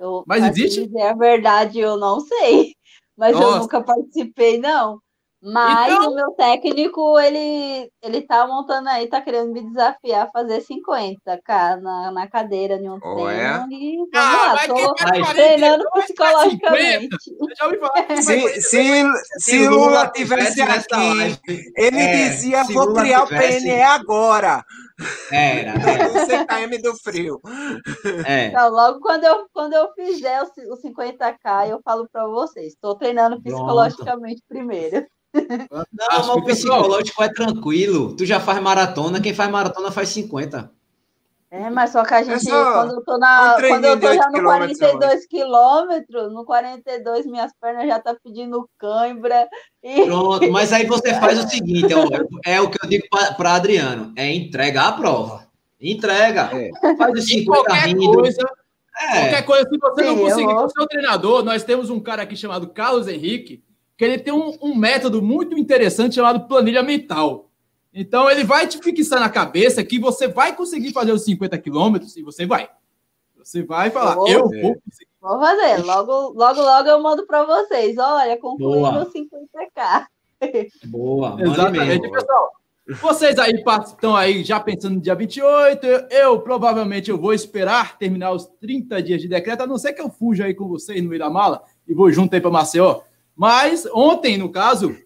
Eu, 0.00 0.24
Mas 0.26 0.42
existe? 0.44 0.86
dizer 0.86 1.02
a 1.02 1.14
verdade, 1.14 1.78
eu 1.78 1.96
não 1.98 2.20
sei. 2.20 2.74
Mas 3.16 3.34
eu 3.34 3.40
Nossa. 3.40 3.58
nunca 3.58 3.82
participei, 3.82 4.58
não. 4.58 4.98
Mas 5.42 5.90
Então- 5.90 6.10
o 6.10 6.14
meu 6.14 6.30
técnico, 6.32 7.18
ele, 7.18 7.90
ele 8.02 8.20
tá 8.22 8.46
montando 8.46 8.90
aí, 8.90 9.06
tá 9.08 9.22
querendo 9.22 9.50
me 9.52 9.62
desafiar 9.62 10.26
a 10.26 10.30
fazer 10.30 10.60
50k 10.62 11.80
na, 11.80 12.10
na 12.12 12.28
cadeira 12.28 12.78
de 12.78 12.86
um 12.88 12.98
Oh, 13.02 13.26
é? 13.26 13.64
E 13.70 13.96
vamos 13.96 14.10
Ah, 14.14 14.20
lá, 14.48 14.54
mas 14.54 14.66
tô 14.66 14.74
quem 14.74 14.84
faz 14.84 14.98
Mas- 15.00 15.20
42 15.20 15.34
treinando 15.34 15.84
psicologicamente. 15.94 17.08
50. 17.22 17.50
Eu 17.50 17.56
já 17.56 17.64
ouvi 17.66 17.78
falar 17.78 18.04
que 18.04 18.22
Se, 18.22 18.60
se, 18.60 19.04
se 19.38 19.68
Lula 19.68 20.08
tivesse 20.14 20.60
aqui, 20.60 20.94
live, 20.94 21.38
ele 21.76 22.00
é, 22.00 22.28
dizia: 22.28 22.64
se 22.64 22.72
vou 22.74 22.84
Lula 22.84 23.00
criar 23.02 23.22
o 23.24 23.28
PNE 23.28 23.82
agora. 23.82 24.62
Era, 25.30 25.72
era, 25.72 26.08
No 26.08 26.26
CKM 26.26 26.82
do 26.82 26.96
frio. 26.96 27.40
é. 28.26 28.46
Então, 28.48 28.70
logo 28.70 29.00
quando 29.00 29.24
eu, 29.24 29.46
quando 29.52 29.72
eu 29.72 29.92
fizer 29.94 30.42
os, 30.42 30.50
os 30.70 30.82
50k, 30.82 31.70
eu 31.70 31.80
falo 31.84 32.08
para 32.10 32.26
vocês. 32.26 32.74
Estou 32.74 32.94
treinando 32.94 33.40
Pronto. 33.40 33.56
psicologicamente 33.56 34.42
primeiro. 34.48 35.06
Não, 35.32 35.84
mas 35.92 36.28
Acho 36.28 36.32
o 36.32 36.44
psicológico 36.44 37.22
é 37.22 37.32
tranquilo. 37.32 38.16
Tu 38.16 38.26
já 38.26 38.40
faz 38.40 38.60
maratona, 38.60 39.20
quem 39.20 39.32
faz 39.32 39.50
maratona 39.50 39.90
faz 39.90 40.08
50. 40.10 40.70
É, 41.52 41.68
mas 41.68 41.90
só 41.90 42.04
que 42.04 42.14
a 42.14 42.22
gente, 42.22 42.44
só 42.44 42.72
quando 42.74 42.92
eu 42.94 43.04
tô, 43.04 43.18
na, 43.18 43.56
um 43.58 43.68
quando 43.68 43.84
eu 43.84 43.96
de 43.96 44.02
tô 44.02 44.14
já 44.14 44.26
no 44.28 44.34
quilômetros, 44.34 44.78
42 44.78 45.26
quilômetros, 45.26 46.32
no 46.32 46.44
42 46.44 47.26
minhas 47.26 47.52
pernas 47.60 47.88
já 47.88 47.98
tá 47.98 48.16
pedindo 48.22 48.70
cãibra. 48.78 49.48
E 49.82 50.04
Pronto, 50.04 50.48
mas 50.52 50.72
aí 50.72 50.86
você 50.86 51.12
faz 51.18 51.42
o 51.44 51.48
seguinte, 51.48 51.92
ó, 51.92 52.06
é 52.44 52.60
o 52.60 52.70
que 52.70 52.78
eu 52.84 52.88
digo 52.88 53.04
para 53.36 53.54
Adriano, 53.54 54.12
é 54.16 54.32
entrega 54.32 54.82
a 54.82 54.92
prova. 54.92 55.44
Entrega. 55.80 56.50
É. 56.52 56.70
Faz 56.96 57.14
os 57.18 57.24
E 57.28 57.40
50 57.40 57.50
qualquer 57.50 57.86
rindo. 57.88 58.12
coisa, 58.12 58.42
É. 58.96 59.20
qualquer 59.20 59.42
coisa, 59.42 59.68
se 59.68 59.78
você 59.78 60.02
não 60.04 60.14
Sim, 60.14 60.20
eu 60.20 60.24
conseguir 60.28 60.54
com 60.54 60.64
o 60.66 60.70
seu 60.70 60.86
treinador, 60.86 61.42
nós 61.42 61.64
temos 61.64 61.90
um 61.90 61.98
cara 61.98 62.22
aqui 62.22 62.36
chamado 62.36 62.68
Carlos 62.68 63.08
Henrique, 63.08 63.60
que 63.98 64.04
ele 64.04 64.18
tem 64.18 64.32
um, 64.32 64.56
um 64.62 64.76
método 64.76 65.20
muito 65.20 65.58
interessante 65.58 66.14
chamado 66.14 66.46
planilha 66.46 66.82
mental. 66.82 67.49
Então, 67.92 68.30
ele 68.30 68.44
vai 68.44 68.66
te 68.68 68.78
fixar 68.78 69.18
na 69.20 69.28
cabeça 69.28 69.82
que 69.84 69.98
você 69.98 70.28
vai 70.28 70.54
conseguir 70.54 70.92
fazer 70.92 71.12
os 71.12 71.24
50 71.24 71.58
quilômetros 71.58 72.16
e 72.16 72.22
você 72.22 72.46
vai. 72.46 72.68
Você 73.36 73.62
vai 73.62 73.90
falar, 73.90 74.16
Oh. 74.18 74.28
eu 74.28 74.40
vou 74.48 74.76
conseguir. 74.80 75.08
vou 75.20 75.38
fazer. 75.40 75.82
Logo, 75.82 76.12
logo, 76.34 76.60
logo 76.60 76.88
eu 76.88 77.02
mando 77.02 77.26
para 77.26 77.44
vocês. 77.44 77.96
Olha, 77.98 78.38
Boa. 78.40 78.92
meus 78.92 79.08
50k. 79.12 80.06
Boa, 80.86 81.36
Exatamente, 81.40 82.00
mesmo. 82.02 82.12
pessoal. 82.12 82.50
Vocês 83.00 83.38
aí 83.38 83.52
estão 83.86 84.16
aí 84.16 84.42
já 84.42 84.58
pensando 84.58 84.94
no 84.94 85.00
dia 85.00 85.14
28. 85.14 85.86
Eu, 85.86 86.08
eu 86.10 86.40
provavelmente 86.40 87.08
eu 87.10 87.16
vou 87.18 87.32
esperar 87.32 87.96
terminar 87.98 88.32
os 88.32 88.46
30 88.60 89.00
dias 89.02 89.20
de 89.20 89.28
decreto, 89.28 89.62
a 89.62 89.66
não 89.66 89.78
ser 89.78 89.92
que 89.92 90.00
eu 90.00 90.10
fuja 90.10 90.44
aí 90.46 90.54
com 90.54 90.66
vocês 90.66 91.00
no 91.02 91.08
meio 91.08 91.20
da 91.20 91.30
mala 91.30 91.62
e 91.86 91.94
vou 91.94 92.10
junto 92.10 92.34
aí 92.34 92.40
para 92.40 92.50
Maceió. 92.50 93.00
Mas 93.36 93.86
ontem, 93.92 94.36
no 94.36 94.50
caso, 94.50 94.96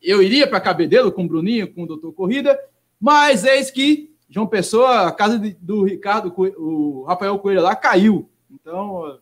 eu 0.00 0.22
iria 0.22 0.46
para 0.46 0.60
Cabedelo 0.60 1.12
com 1.12 1.24
o 1.24 1.28
Bruninho, 1.28 1.72
com 1.72 1.82
o 1.82 1.86
Doutor 1.86 2.12
Corrida, 2.12 2.58
mas 3.00 3.44
eis 3.44 3.70
que 3.70 4.10
João 4.28 4.46
Pessoa, 4.46 5.06
a 5.08 5.12
casa 5.12 5.38
do 5.60 5.84
Ricardo, 5.84 6.32
o 6.58 7.04
Rafael 7.06 7.38
Coelho 7.38 7.62
lá 7.62 7.76
caiu. 7.76 8.28
Então, 8.50 9.18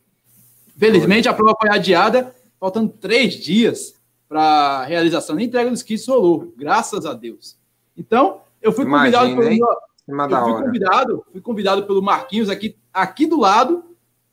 felizmente 0.77 1.29
a 1.29 1.35
prova 1.35 1.57
foi 1.61 1.71
adiada, 1.71 2.35
faltando 2.59 2.89
três 2.89 3.35
dias 3.35 3.95
para 4.29 4.41
a 4.43 4.85
realização 4.85 5.35
da 5.37 5.43
entrega 5.43 5.71
dos 5.71 5.83
kits 5.83 6.07
rolou, 6.07 6.53
graças 6.57 7.05
a 7.05 7.13
Deus. 7.13 7.57
Então, 7.97 8.41
eu 8.63 8.73
fui 8.73 8.85
convidado 8.85 9.31
Imagina, 9.31 9.43
pelo 9.43 9.57
meu- 9.57 9.77
Cima 10.07 10.25
eu 10.25 10.29
fui 10.29 10.53
hora. 10.53 10.65
convidado, 10.65 11.25
fui 11.33 11.41
convidado 11.41 11.83
pelo 11.87 12.03
Marquinhos 12.03 12.49
aqui, 12.49 12.77
aqui 12.93 13.27
do 13.27 13.39
lado, 13.39 13.85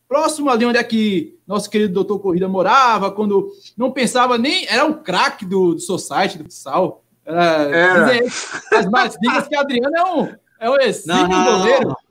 próximo 0.08 0.50
ali 0.50 0.66
onde 0.66 0.78
é 0.78 0.84
que 0.84 1.38
nosso 1.46 1.70
querido 1.70 1.94
doutor 1.94 2.20
Corrida 2.20 2.48
morava, 2.48 3.12
quando 3.12 3.52
não 3.76 3.92
pensava 3.92 4.38
nem. 4.38 4.68
Era 4.68 4.86
um 4.86 4.94
craque 4.94 5.46
do, 5.46 5.74
do 5.74 5.80
Society, 5.80 6.38
do 6.38 6.44
futsal. 6.46 7.04
Era, 7.26 7.76
Era. 7.76 8.06
dizem 8.06 8.28
as 8.74 8.86
mais 8.90 9.18
ligas 9.22 9.48
que 9.48 9.56
Adriano 9.56 9.96
é 9.96 10.04
um, 10.04 10.36
é 10.62 10.70
um 10.70 10.80
exímio 10.80 11.28
não, 11.28 11.44
não, 11.46 11.60
goleiro. 11.60 11.88
não. 11.90 12.08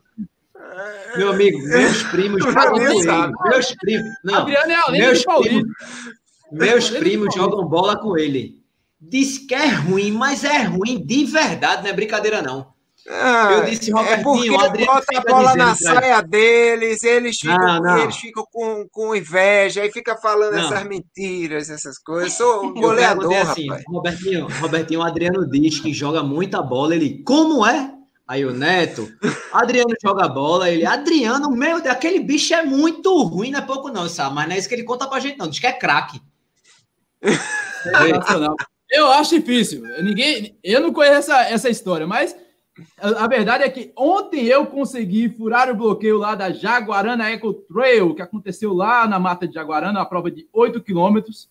Meu 1.17 1.31
amigo, 1.31 1.57
meus 1.59 2.03
primos 2.03 2.43
jogam. 2.45 3.33
Meus 3.45 3.75
primos. 3.75 4.09
Não, 4.23 4.35
Adriano 4.35 4.71
é 4.71 4.75
além 4.75 5.01
meus 5.01 5.23
Paulista. 5.23 5.73
meus 6.51 6.85
de 6.85 6.99
primos 6.99 7.33
jogam 7.33 7.67
bola 7.67 7.97
com 7.97 8.17
ele. 8.17 8.61
Diz 8.99 9.39
que 9.39 9.53
é 9.55 9.67
ruim, 9.67 10.11
mas 10.11 10.43
é 10.43 10.63
ruim 10.63 11.03
de 11.03 11.25
verdade, 11.25 11.83
não 11.83 11.89
é 11.89 11.93
brincadeira, 11.93 12.41
não. 12.41 12.76
Ah, 13.09 13.49
Eu 13.53 13.65
disse, 13.65 13.89
é 13.89 13.93
Robertinho, 13.93 14.23
porque 14.23 14.49
o 14.49 14.59
Adriano 14.59 14.93
bota 14.93 15.17
a 15.17 15.21
bola 15.21 15.55
na 15.55 15.75
saia 15.75 16.21
deles, 16.21 17.03
eles 17.03 17.37
ficam, 17.39 17.57
Não, 17.57 17.81
não. 17.81 17.97
eles 17.99 18.17
ficam 18.17 18.45
com, 18.51 18.85
com 18.91 19.15
inveja, 19.15 19.81
aí 19.81 19.91
fica 19.91 20.17
falando 20.17 20.55
Não. 20.55 20.65
essas 20.65 20.83
mentiras, 20.83 21.69
essas 21.69 21.97
coisas. 21.97 22.37
Eu 22.37 22.45
sou 22.45 22.65
um 22.65 22.75
Eu 22.75 22.81
goleador, 22.81 23.29
perguntei 23.29 23.37
assim, 23.51 23.67
rapaz. 23.69 23.85
Robertinho, 23.87 24.47
Robertinho, 24.59 24.99
o 24.99 25.03
Adriano 25.03 25.49
diz 25.49 25.79
que 25.79 25.93
joga 25.93 26.21
muita 26.21 26.61
bola. 26.61 26.95
Ele, 26.95 27.23
como 27.23 27.65
é? 27.65 27.93
Aí 28.27 28.43
o 28.43 28.51
Neto, 28.51 29.07
Adriano 29.53 29.93
joga 30.03 30.27
bola. 30.27 30.69
Ele, 30.69 30.85
Adriano, 30.85 31.49
meu, 31.49 31.79
Deus, 31.79 31.95
aquele 31.95 32.19
bicho 32.19 32.53
é 32.53 32.61
muito 32.65 33.23
ruim, 33.23 33.51
não 33.51 33.59
é 33.59 33.61
pouco 33.61 33.87
não, 33.89 34.09
sabe? 34.09 34.35
Mas 34.35 34.47
não 34.49 34.55
é 34.55 34.59
isso 34.59 34.67
que 34.67 34.75
ele 34.75 34.83
conta 34.83 35.07
pra 35.07 35.21
gente, 35.21 35.37
não. 35.37 35.47
Diz 35.47 35.59
que 35.59 35.67
é 35.67 35.71
craque. 35.71 36.21
Sensacional. 37.83 38.55
Eu 38.89 39.07
acho 39.11 39.39
difícil. 39.39 39.81
Ninguém, 40.03 40.57
eu 40.61 40.81
não 40.81 40.91
conheço 40.91 41.31
essa, 41.31 41.41
essa 41.43 41.69
história, 41.69 42.05
mas 42.05 42.35
a, 42.97 43.27
verdade 43.27 43.63
é 43.63 43.69
que 43.69 43.91
ontem 43.95 44.45
eu 44.45 44.65
consegui 44.65 45.29
furar 45.29 45.69
o 45.69 45.75
bloqueio 45.75 46.17
lá 46.17 46.35
da 46.35 46.51
Jaguarana 46.51 47.29
Eco 47.29 47.53
Trail, 47.53 48.13
que 48.13 48.21
aconteceu 48.21 48.73
lá 48.73 49.07
na 49.07 49.19
mata 49.19 49.47
de 49.47 49.53
Jaguarana, 49.53 49.99
uma 49.99 50.05
prova 50.05 50.29
de 50.29 50.47
8 50.53 50.81
quilômetros, 50.81 51.49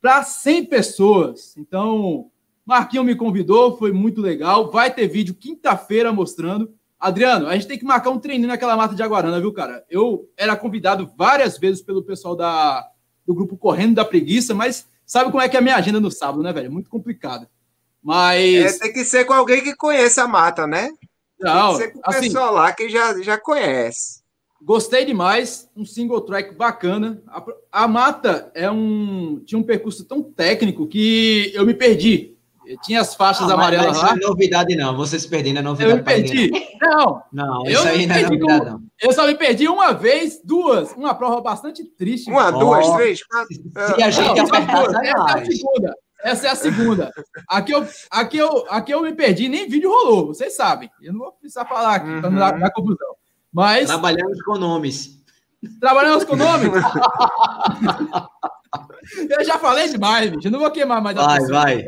para 0.00 0.22
100 0.22 0.66
pessoas. 0.66 1.56
Então, 1.56 2.30
Marquinho 2.64 3.04
me 3.04 3.14
convidou, 3.14 3.76
foi 3.76 3.92
muito 3.92 4.20
legal. 4.20 4.70
Vai 4.70 4.92
ter 4.92 5.08
vídeo 5.08 5.34
quinta-feira 5.34 6.12
mostrando. 6.12 6.72
Adriano, 6.98 7.46
a 7.46 7.54
gente 7.54 7.66
tem 7.66 7.78
que 7.78 7.84
marcar 7.84 8.10
um 8.10 8.18
treininho 8.18 8.48
naquela 8.48 8.76
mata 8.76 8.94
de 8.94 8.98
Jaguarana, 8.98 9.40
viu, 9.40 9.52
cara? 9.52 9.84
Eu 9.88 10.30
era 10.36 10.56
convidado 10.56 11.10
várias 11.16 11.58
vezes 11.58 11.82
pelo 11.82 12.02
pessoal 12.02 12.36
da, 12.36 12.86
do 13.26 13.34
grupo 13.34 13.56
Correndo 13.56 13.94
da 13.94 14.04
Preguiça, 14.04 14.54
mas 14.54 14.88
sabe 15.04 15.30
como 15.30 15.42
é 15.42 15.48
que 15.48 15.56
é 15.56 15.60
a 15.60 15.62
minha 15.62 15.76
agenda 15.76 16.00
no 16.00 16.10
sábado, 16.10 16.42
né, 16.42 16.52
velho? 16.52 16.66
É 16.66 16.70
muito 16.70 16.90
complicado. 18.04 18.36
É, 18.36 18.62
Mas, 18.64 18.78
tem 18.78 18.92
que 18.92 19.04
ser 19.04 19.24
com 19.24 19.32
alguém 19.32 19.62
que 19.62 19.74
conheça 19.76 20.22
a 20.24 20.28
mata, 20.28 20.66
né? 20.66 20.90
não, 21.40 21.68
tem 21.68 21.78
que 21.78 21.82
ser 21.84 21.92
com 21.92 21.98
o 21.98 22.02
assim, 22.06 22.20
pessoal 22.20 22.52
lá 22.54 22.72
que 22.72 22.88
já, 22.88 23.20
já 23.22 23.38
conhece. 23.38 24.20
gostei 24.62 25.04
demais. 25.04 25.68
Um 25.76 25.84
single 25.84 26.20
track 26.20 26.54
bacana. 26.54 27.22
A, 27.28 27.44
a 27.84 27.88
mata 27.88 28.50
é 28.54 28.70
um, 28.70 29.40
tinha 29.46 29.58
um 29.58 29.62
percurso 29.62 30.04
tão 30.04 30.22
técnico 30.22 30.86
que 30.86 31.50
eu 31.54 31.64
me 31.64 31.72
perdi. 31.74 32.36
Tinha 32.84 33.00
as 33.00 33.16
faixas 33.16 33.42
Ah, 33.50 33.56
mas- 33.56 33.66
amarelas 33.66 33.86
mas 33.86 33.96
lá. 33.98 34.04
Isso 34.04 34.16
não 34.16 34.26
é 34.26 34.28
novidade, 34.28 34.76
não. 34.76 34.96
Você 34.96 35.18
se 35.18 35.26
perdendo 35.26 35.56
é 35.56 35.60
Eu 35.60 35.64
novidade 35.64 35.94
me 35.96 36.02
pra 36.04 36.16
ninguém, 36.18 36.50
perdi. 36.52 36.68
Não, 36.80 37.22
Não, 37.32 37.64
Eu 37.66 37.72
isso 37.72 37.88
aí 37.88 37.98
me 37.98 38.06
não 38.06 38.14
é 38.14 38.22
novidade, 38.22 38.64
não. 38.66 38.82
eu 39.02 39.12
só 39.12 39.26
me 39.26 39.34
perdi 39.34 39.66
uma 39.66 39.92
vez, 39.92 40.40
duas. 40.44 40.92
Uma 40.92 41.14
prova 41.14 41.40
bastante 41.40 41.82
triste. 41.82 42.30
Uma, 42.30 42.50
duas, 42.52 42.88
três, 42.92 43.24
quatro. 43.26 43.48
Se 43.96 44.02
a 44.02 44.10
gente 44.10 44.24
Não, 44.38 44.44
apertar, 44.46 44.90
sai 44.90 45.06
é 45.08 45.10
a 45.10 45.18
mais. 45.18 45.48
segunda. 45.48 45.94
Essa 46.22 46.48
é 46.48 46.50
a 46.50 46.54
segunda. 46.54 47.12
Aqui 47.48 47.72
eu, 47.72 47.86
aqui, 48.10 48.38
eu, 48.38 48.66
aqui 48.68 48.92
eu 48.92 49.02
me 49.02 49.14
perdi, 49.14 49.48
nem 49.48 49.68
vídeo 49.68 49.90
rolou, 49.90 50.28
vocês 50.28 50.54
sabem. 50.54 50.90
Eu 51.00 51.12
não 51.12 51.20
vou 51.20 51.32
precisar 51.32 51.64
falar 51.64 51.96
aqui 51.96 52.20
para 52.20 52.30
não 52.30 52.38
dar, 52.38 52.54
Uhum. 52.54 52.60
dar 52.60 52.70
confusão. 52.72 53.14
Mas 53.52 53.86
Trabalhamos 53.88 54.42
com 54.42 54.56
nomes. 54.58 55.18
trabalhamos 55.80 56.24
com 56.24 56.36
nome. 56.36 56.70
eu 59.30 59.44
já 59.44 59.58
falei 59.58 59.88
demais, 59.88 60.30
bicho. 60.30 60.48
Eu 60.48 60.52
não 60.52 60.60
vou 60.60 60.70
queimar 60.70 61.00
mais 61.02 61.16
Vai, 61.16 61.40
pessoa. 61.40 61.60
vai. 61.62 61.84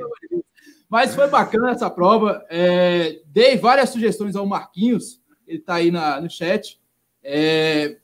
Mas 0.88 1.14
foi 1.14 1.26
bacana 1.28 1.70
essa 1.70 1.88
prova. 1.88 2.44
É, 2.50 3.20
dei 3.26 3.56
várias 3.56 3.90
sugestões 3.90 4.36
ao 4.36 4.46
Marquinhos, 4.46 5.20
ele 5.46 5.58
está 5.58 5.74
aí 5.74 5.90
na, 5.90 6.20
no 6.20 6.28
chat. 6.30 6.80
É, 7.22 7.96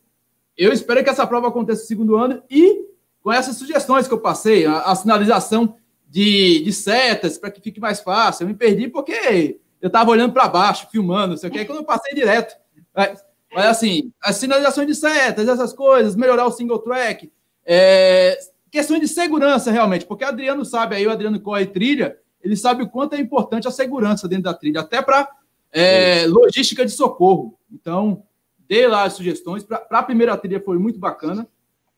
eu 0.56 0.72
espero 0.72 1.02
que 1.04 1.10
essa 1.10 1.26
prova 1.26 1.48
aconteça 1.48 1.82
no 1.82 1.86
segundo 1.88 2.16
ano 2.16 2.42
e 2.50 2.86
com 3.20 3.32
essas 3.32 3.56
sugestões 3.56 4.06
que 4.08 4.14
eu 4.14 4.20
passei, 4.20 4.64
a, 4.64 4.80
a 4.82 4.94
sinalização 4.94 5.76
de, 6.08 6.62
de 6.64 6.72
setas 6.72 7.38
para 7.38 7.50
que 7.50 7.60
fique 7.60 7.80
mais 7.80 8.00
fácil. 8.00 8.44
Eu 8.44 8.48
me 8.48 8.54
perdi 8.54 8.88
porque 8.88 9.58
eu 9.80 9.86
estava 9.86 10.10
olhando 10.10 10.32
para 10.32 10.48
baixo, 10.48 10.88
filmando, 10.90 11.28
não 11.28 11.36
sei 11.36 11.48
o 11.48 11.52
que, 11.52 11.58
aí 11.58 11.64
quando 11.64 11.78
eu 11.78 11.84
passei 11.84 12.14
direto. 12.14 12.56
Mas, 12.94 13.24
mas, 13.52 13.66
assim, 13.66 14.12
as 14.22 14.36
sinalizações 14.36 14.86
de 14.86 14.94
setas, 14.94 15.48
essas 15.48 15.72
coisas, 15.72 16.16
melhorar 16.16 16.46
o 16.46 16.52
single 16.52 16.78
track, 16.78 17.30
é, 17.64 18.38
questões 18.70 19.00
de 19.00 19.08
segurança 19.08 19.70
realmente, 19.70 20.04
porque 20.04 20.24
o 20.24 20.28
Adriano 20.28 20.64
sabe 20.64 20.96
aí, 20.96 21.06
o 21.06 21.10
Adriano 21.10 21.40
corre 21.40 21.66
trilha, 21.66 22.18
ele 22.42 22.56
sabe 22.56 22.82
o 22.82 22.88
quanto 22.88 23.14
é 23.14 23.20
importante 23.20 23.68
a 23.68 23.70
segurança 23.70 24.28
dentro 24.28 24.44
da 24.44 24.54
trilha, 24.54 24.80
até 24.80 25.02
para 25.02 25.28
é, 25.72 26.26
logística 26.26 26.84
de 26.84 26.92
socorro. 26.92 27.58
Então, 27.70 28.22
dei 28.68 28.86
lá 28.86 29.04
as 29.04 29.14
sugestões. 29.14 29.64
Para 29.64 29.84
a 29.90 30.02
primeira 30.02 30.36
trilha 30.36 30.60
foi 30.60 30.78
muito 30.78 30.98
bacana. 30.98 31.46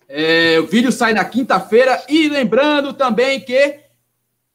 É, 0.09 0.59
o 0.59 0.67
vídeo 0.67 0.91
sai 0.91 1.13
na 1.13 1.25
quinta-feira. 1.25 2.03
E 2.09 2.29
lembrando 2.29 2.93
também 2.93 3.41
que 3.41 3.81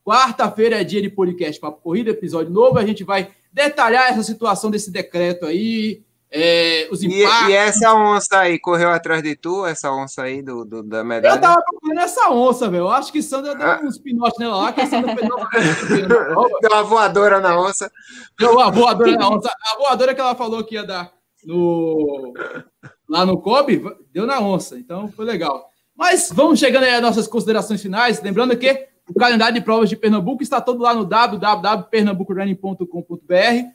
Quarta-feira 0.05 0.79
é 0.79 0.83
dia 0.83 1.01
de 1.01 1.09
podcast 1.09 1.59
para 1.59 1.71
corrida, 1.71 2.11
episódio 2.11 2.53
novo. 2.53 2.77
A 2.77 2.85
gente 2.85 3.03
vai 3.03 3.31
detalhar 3.51 4.07
essa 4.07 4.21
situação 4.21 4.69
desse 4.69 4.91
decreto 4.91 5.47
aí, 5.47 6.03
é, 6.29 6.87
os 6.91 7.01
impactos. 7.01 7.47
E, 7.47 7.51
e, 7.51 7.55
essa 7.55 7.91
onça 7.95 8.39
aí 8.41 8.59
correu 8.59 8.91
atrás 8.91 9.23
de 9.23 9.35
tu, 9.35 9.65
essa 9.65 9.91
onça 9.91 10.21
aí 10.21 10.43
do, 10.43 10.63
do 10.63 10.83
da 10.83 11.03
medalha? 11.03 11.33
Eu 11.33 11.41
tava 11.41 11.59
procurando 11.63 12.01
essa 12.01 12.29
onça, 12.29 12.69
velho. 12.69 12.83
Eu 12.83 12.89
acho 12.89 13.11
que 13.11 13.23
Sandra 13.23 13.55
deu 13.55 13.65
ah. 13.65 13.79
uns 13.83 13.97
pinotes 13.97 14.37
nela 14.37 14.57
lá, 14.57 14.73
que 14.73 14.81
a 14.81 14.85
Sandra 14.85 15.15
fez 15.15 15.97
Deu 16.07 16.71
uma 16.71 16.83
voadora 16.83 17.39
na 17.39 17.59
onça. 17.59 17.91
Deu 18.37 18.51
uma 18.51 18.69
voadora 18.69 19.11
na 19.13 19.27
onça. 19.27 19.49
A 19.73 19.77
voadora 19.79 20.13
que 20.13 20.21
ela 20.21 20.35
falou 20.35 20.63
que 20.63 20.75
ia 20.75 20.85
dar 20.85 21.11
no, 21.43 22.31
lá 23.09 23.25
no 23.25 23.41
Kobe, 23.41 23.81
deu 24.13 24.27
na 24.27 24.39
onça. 24.39 24.77
Então 24.77 25.07
foi 25.07 25.25
legal. 25.25 25.67
Mas 25.97 26.29
vamos 26.31 26.59
chegando 26.59 26.83
aí 26.83 26.93
às 26.93 27.01
nossas 27.01 27.27
considerações 27.27 27.81
finais. 27.81 28.21
Lembrando 28.21 28.55
que 28.55 28.93
o 29.09 29.13
calendário 29.13 29.53
de 29.53 29.61
provas 29.61 29.89
de 29.89 29.95
Pernambuco 29.95 30.41
está 30.41 30.59
todo 30.59 30.81
lá 30.81 30.91
no 30.93 31.05
www.pernambucorunning.com.br. 31.05 33.69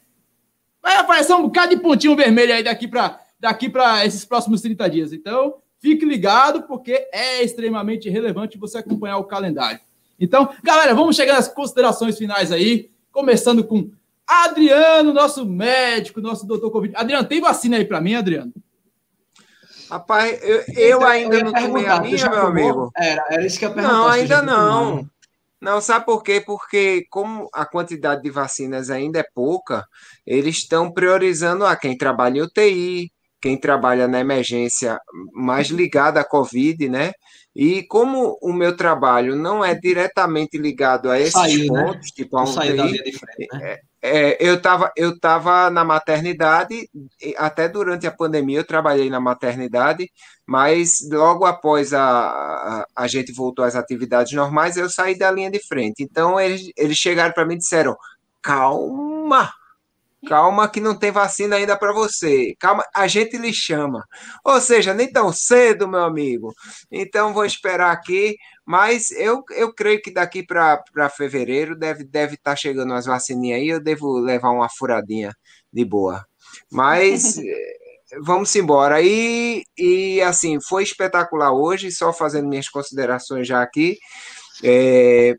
Vai 0.82 0.96
aparecer 0.96 1.34
um 1.34 1.42
bocado 1.42 1.74
de 1.74 1.80
pontinho 1.80 2.16
vermelho 2.16 2.54
aí 2.54 2.64
daqui 2.64 2.88
para 2.88 3.20
daqui 3.38 3.72
esses 4.04 4.24
próximos 4.24 4.60
30 4.60 4.90
dias. 4.90 5.12
Então, 5.12 5.54
fique 5.78 6.04
ligado, 6.04 6.64
porque 6.64 7.08
é 7.12 7.42
extremamente 7.42 8.10
relevante 8.10 8.58
você 8.58 8.78
acompanhar 8.78 9.18
o 9.18 9.24
calendário. 9.24 9.78
Então, 10.18 10.50
galera, 10.62 10.94
vamos 10.94 11.16
chegar 11.16 11.38
às 11.38 11.48
considerações 11.48 12.18
finais 12.18 12.52
aí, 12.52 12.90
começando 13.10 13.64
com 13.64 13.90
Adriano, 14.26 15.12
nosso 15.12 15.46
médico, 15.46 16.20
nosso 16.20 16.46
doutor 16.46 16.70
Covid. 16.70 16.94
Adriano, 16.94 17.26
tem 17.26 17.40
vacina 17.40 17.78
aí 17.78 17.84
para 17.84 18.00
mim, 18.00 18.14
Adriano? 18.14 18.52
Rapaz, 19.90 20.40
eu, 20.42 20.62
eu 20.76 21.04
ainda 21.04 21.36
eu 21.36 21.46
não 21.46 21.52
tomei 21.52 21.86
a 21.86 22.00
minha, 22.00 22.30
meu 22.30 22.46
amigo. 22.46 22.92
Era, 22.94 23.24
era 23.28 23.44
isso 23.44 23.58
que 23.58 23.64
eu 23.64 23.72
perguntei. 23.72 23.98
Não, 23.98 24.06
ainda 24.06 24.40
não. 24.40 25.10
Não, 25.60 25.80
sabe 25.80 26.06
por 26.06 26.22
quê? 26.22 26.40
Porque, 26.40 27.04
como 27.10 27.48
a 27.52 27.66
quantidade 27.66 28.22
de 28.22 28.30
vacinas 28.30 28.88
ainda 28.88 29.20
é 29.20 29.24
pouca, 29.34 29.84
eles 30.26 30.58
estão 30.58 30.90
priorizando 30.90 31.66
a 31.66 31.76
quem 31.76 31.96
trabalha 31.96 32.38
em 32.38 32.42
UTI, 32.42 33.12
quem 33.40 33.58
trabalha 33.58 34.06
na 34.06 34.20
emergência 34.20 34.98
mais 35.32 35.68
ligada 35.68 36.20
à 36.20 36.24
Covid, 36.24 36.88
né? 36.88 37.12
E 37.54 37.82
como 37.84 38.38
o 38.40 38.52
meu 38.52 38.76
trabalho 38.76 39.34
não 39.34 39.64
é 39.64 39.74
diretamente 39.74 40.56
ligado 40.56 41.10
a 41.10 41.18
esses 41.18 41.32
Saiu, 41.32 41.72
né? 41.72 41.84
pontos, 41.84 42.06
né? 42.06 42.12
tipo 42.14 42.36
a 42.38 42.44
UTI, 42.44 43.12
frente, 43.12 43.48
né? 43.54 43.78
É, 44.02 44.36
eu 44.40 44.54
estava 44.54 44.90
eu 44.96 45.18
tava 45.18 45.70
na 45.70 45.84
maternidade, 45.84 46.88
até 47.36 47.68
durante 47.68 48.06
a 48.06 48.10
pandemia 48.10 48.58
eu 48.60 48.66
trabalhei 48.66 49.10
na 49.10 49.20
maternidade, 49.20 50.10
mas 50.46 51.00
logo 51.10 51.44
após 51.44 51.92
a, 51.92 52.02
a, 52.02 52.86
a 52.96 53.06
gente 53.06 53.32
voltou 53.32 53.64
às 53.64 53.76
atividades 53.76 54.32
normais, 54.32 54.76
eu 54.76 54.88
saí 54.88 55.18
da 55.18 55.30
linha 55.30 55.50
de 55.50 55.60
frente. 55.66 56.02
Então 56.02 56.40
eles, 56.40 56.70
eles 56.76 56.96
chegaram 56.96 57.32
para 57.32 57.44
mim 57.44 57.54
e 57.54 57.58
disseram: 57.58 57.96
calma, 58.42 59.52
Calma 60.26 60.68
que 60.68 60.80
não 60.80 60.94
tem 60.94 61.10
vacina 61.10 61.56
ainda 61.56 61.76
para 61.76 61.92
você. 61.92 62.54
Calma, 62.58 62.84
a 62.94 63.06
gente 63.06 63.38
lhe 63.38 63.52
chama. 63.52 64.04
Ou 64.44 64.60
seja, 64.60 64.92
nem 64.92 65.10
tão 65.10 65.32
cedo, 65.32 65.88
meu 65.88 66.04
amigo. 66.04 66.52
Então 66.90 67.32
vou 67.32 67.44
esperar 67.44 67.90
aqui, 67.90 68.36
mas 68.64 69.10
eu, 69.12 69.42
eu 69.52 69.72
creio 69.72 70.02
que 70.02 70.12
daqui 70.12 70.44
para 70.44 71.10
fevereiro 71.10 71.74
deve 71.74 72.04
deve 72.04 72.34
estar 72.34 72.52
tá 72.52 72.56
chegando 72.56 72.90
umas 72.90 73.06
vacininhas 73.06 73.60
aí, 73.60 73.68
eu 73.68 73.80
devo 73.80 74.18
levar 74.18 74.50
uma 74.50 74.68
furadinha 74.68 75.34
de 75.72 75.84
boa. 75.84 76.24
Mas 76.70 77.38
eh, 77.38 77.78
vamos 78.22 78.54
embora. 78.56 79.00
E, 79.02 79.64
e 79.76 80.20
assim, 80.22 80.58
foi 80.60 80.82
espetacular 80.82 81.52
hoje, 81.52 81.90
só 81.90 82.12
fazendo 82.12 82.48
minhas 82.48 82.68
considerações 82.68 83.48
já 83.48 83.62
aqui. 83.62 83.96
É, 84.62 85.34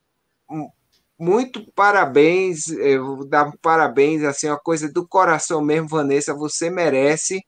muito 1.21 1.71
parabéns, 1.73 2.67
eu 2.69 3.17
vou 3.17 3.27
dar 3.27 3.51
parabéns, 3.61 4.23
assim, 4.23 4.47
uma 4.47 4.59
coisa 4.59 4.91
do 4.91 5.07
coração 5.07 5.61
mesmo, 5.61 5.87
Vanessa, 5.87 6.33
você 6.33 6.69
merece, 6.69 7.39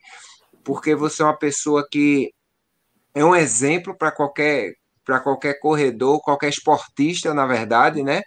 porque 0.64 0.94
você 0.95 1.24
é 1.24 1.26
uma 1.26 1.38
pessoa 1.38 1.84
que 1.91 2.32
é 3.16 3.26
um 3.26 3.36
exemplo 3.36 3.98
para 3.98 4.12
qualquer 4.12 4.74
para 5.06 5.20
qualquer 5.20 5.60
corredor, 5.60 6.22
qualquer 6.22 6.50
esportista, 6.50 7.34
na 7.34 7.45
verdade, 7.45 8.04
né? 8.04 8.22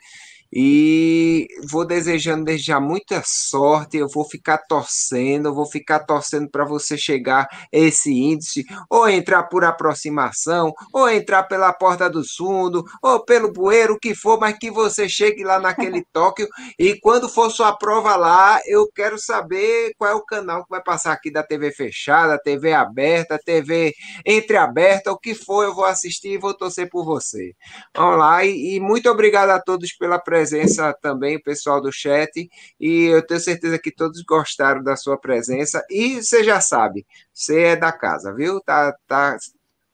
E 0.52 1.46
vou 1.70 1.84
desejando 1.84 2.44
desde 2.44 2.66
já 2.66 2.80
muita 2.80 3.22
sorte. 3.24 3.96
Eu 3.96 4.08
vou 4.08 4.24
ficar 4.24 4.58
torcendo, 4.58 5.48
eu 5.48 5.54
vou 5.54 5.66
ficar 5.66 6.00
torcendo 6.00 6.48
para 6.50 6.64
você 6.64 6.96
chegar 6.96 7.46
a 7.50 7.58
esse 7.72 8.12
índice, 8.12 8.64
ou 8.88 9.08
entrar 9.08 9.44
por 9.44 9.64
aproximação, 9.64 10.72
ou 10.92 11.08
entrar 11.08 11.44
pela 11.44 11.72
porta 11.72 12.08
do 12.08 12.22
fundo, 12.36 12.84
ou 13.02 13.24
pelo 13.24 13.52
bueiro, 13.52 13.94
o 13.94 13.98
que 13.98 14.14
for, 14.14 14.38
mas 14.38 14.56
que 14.58 14.70
você 14.70 15.08
chegue 15.08 15.44
lá 15.44 15.58
naquele 15.58 16.04
Tóquio. 16.12 16.48
E 16.78 16.98
quando 17.00 17.28
for 17.28 17.50
sua 17.50 17.76
prova 17.76 18.16
lá, 18.16 18.60
eu 18.66 18.88
quero 18.94 19.18
saber 19.18 19.92
qual 19.98 20.10
é 20.10 20.14
o 20.14 20.24
canal 20.24 20.62
que 20.62 20.70
vai 20.70 20.82
passar 20.82 21.12
aqui 21.12 21.30
da 21.30 21.42
TV 21.42 21.72
fechada, 21.72 22.40
TV 22.42 22.72
aberta, 22.72 23.38
TV 23.44 23.92
entreaberta, 24.24 25.12
o 25.12 25.18
que 25.18 25.34
for, 25.34 25.64
eu 25.64 25.74
vou 25.74 25.84
assistir 25.84 26.30
e 26.30 26.38
vou 26.38 26.54
torcer 26.54 26.88
por 26.88 27.04
você. 27.04 27.52
Vamos 27.96 28.18
lá, 28.18 28.44
e, 28.44 28.76
e 28.76 28.80
muito 28.80 29.10
obrigado 29.10 29.50
a 29.50 29.60
todos 29.60 29.92
pela 29.96 30.18
presença 30.18 30.35
presença 30.36 30.94
também, 31.00 31.36
o 31.36 31.42
pessoal 31.42 31.80
do 31.80 31.90
chat, 31.90 32.48
e 32.78 33.04
eu 33.04 33.26
tenho 33.26 33.40
certeza 33.40 33.78
que 33.78 33.90
todos 33.90 34.22
gostaram 34.22 34.82
da 34.82 34.94
sua 34.94 35.18
presença. 35.18 35.82
E 35.90 36.22
você 36.22 36.44
já 36.44 36.60
sabe, 36.60 37.06
você 37.32 37.62
é 37.62 37.76
da 37.76 37.90
casa, 37.90 38.34
viu? 38.34 38.60
Tá, 38.60 38.94
tá 39.06 39.36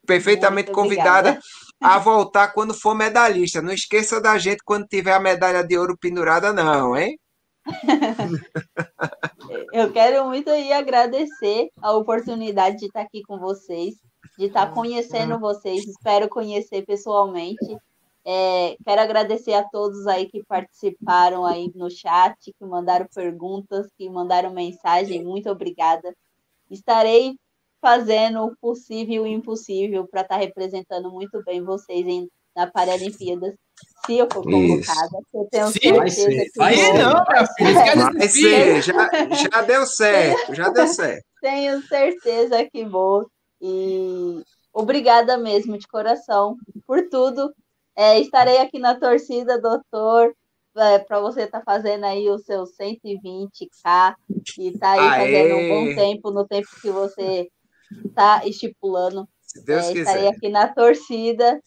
perfeitamente 0.05 0.67
Muito 0.67 0.75
convidada 0.75 1.31
obrigada. 1.31 1.41
a 1.81 1.99
voltar 1.99 2.49
quando 2.49 2.75
for 2.75 2.95
medalhista. 2.95 3.63
Não 3.63 3.73
esqueça 3.73 4.21
da 4.21 4.37
gente 4.37 4.63
quando 4.65 4.87
tiver 4.87 5.13
a 5.13 5.21
medalha 5.21 5.63
de 5.63 5.79
ouro 5.79 5.97
pendurada, 5.97 6.53
não, 6.53 6.97
hein? 6.97 7.17
eu 9.73 9.93
quero 9.93 10.27
muito 10.27 10.51
aí 10.51 10.73
agradecer 10.73 11.69
a 11.81 11.93
oportunidade 11.93 12.79
de 12.79 12.87
estar 12.87 13.03
aqui 13.03 13.23
com 13.23 13.39
vocês, 13.39 13.95
de 14.37 14.47
estar 14.47 14.75
conhecendo 14.75 15.39
vocês. 15.39 15.87
Espero 15.87 16.29
conhecer 16.29 16.85
pessoalmente. 16.85 17.77
É, 18.25 18.77
quero 18.85 19.01
agradecer 19.01 19.53
a 19.53 19.65
todos 19.65 20.07
aí 20.07 20.27
que 20.27 20.45
participaram 20.45 21.45
aí 21.45 21.73
no 21.75 21.91
chat, 21.91 22.37
que 22.57 22.65
mandaram 22.65 23.07
perguntas, 23.13 23.89
que 23.99 24.09
mandaram 24.09 24.53
mensagem. 24.53 25.25
Muito 25.25 25.51
obrigada. 25.51 26.15
Estarei 26.71 27.37
fazendo 27.81 28.45
o 28.45 28.57
possível 28.61 29.15
e 29.15 29.19
o 29.19 29.27
impossível 29.27 30.07
para 30.07 30.21
estar 30.23 30.37
tá 30.37 30.41
representando 30.41 31.11
muito 31.11 31.43
bem 31.45 31.65
vocês 31.65 32.07
em, 32.07 32.29
na 32.55 32.71
Paralimpíadas, 32.71 33.55
se 34.07 34.19
eu 34.19 34.29
for 34.33 34.45
convocada. 34.45 35.19
Eu 35.35 35.49
tenho 35.51 35.67
Sim, 35.67 35.81
certeza 35.81 35.99
vai 35.99 36.11
que 36.11 36.59
vai 36.59 36.77
vou. 36.77 36.95
não, 36.95 37.25
Vai 38.15 38.29
ser, 38.29 38.83
já, 38.83 39.11
já 39.35 39.63
deu 39.63 39.85
certo, 39.85 40.55
já 40.55 40.69
deu 40.69 40.87
certo. 40.95 41.25
Tenho 41.41 41.83
certeza 41.89 42.65
que 42.71 42.85
vou. 42.85 43.29
E 43.61 44.43
obrigada 44.73 45.37
mesmo, 45.37 45.77
de 45.77 45.89
coração, 45.89 46.57
por 46.87 47.09
tudo 47.09 47.53
é, 47.97 48.21
estarei 48.21 48.59
aqui 48.59 48.79
na 48.79 48.99
torcida, 48.99 49.61
doutor, 49.61 50.35
é, 50.77 50.99
para 50.99 51.21
você 51.21 51.43
estar 51.43 51.61
tá 51.61 51.65
fazendo 51.65 52.05
aí 52.05 52.29
o 52.29 52.39
seu 52.39 52.65
120K 52.65 54.15
e 54.59 54.69
está 54.69 54.93
aí 54.93 55.01
Aê. 55.01 55.21
fazendo 55.21 55.57
um 55.57 55.69
bom 55.69 55.95
tempo 55.95 56.31
no 56.31 56.47
tempo 56.47 56.69
que 56.81 56.91
você 56.91 57.51
está 58.07 58.47
estipulando. 58.47 59.29
Se 59.43 59.65
Deus 59.65 59.87
é, 59.87 59.93
estarei 59.93 60.29
aqui 60.29 60.49
na 60.49 60.69
torcida. 60.69 61.61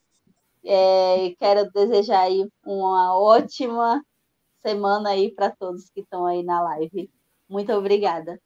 É, 0.68 1.36
quero 1.38 1.70
desejar 1.72 2.22
aí 2.22 2.48
uma 2.66 3.16
ótima 3.16 4.04
semana 4.64 5.10
aí 5.10 5.32
para 5.32 5.52
todos 5.52 5.92
que 5.92 6.02
estão 6.02 6.26
aí 6.26 6.42
na 6.42 6.60
live. 6.64 7.08
Muito 7.48 7.72
obrigada. 7.72 8.40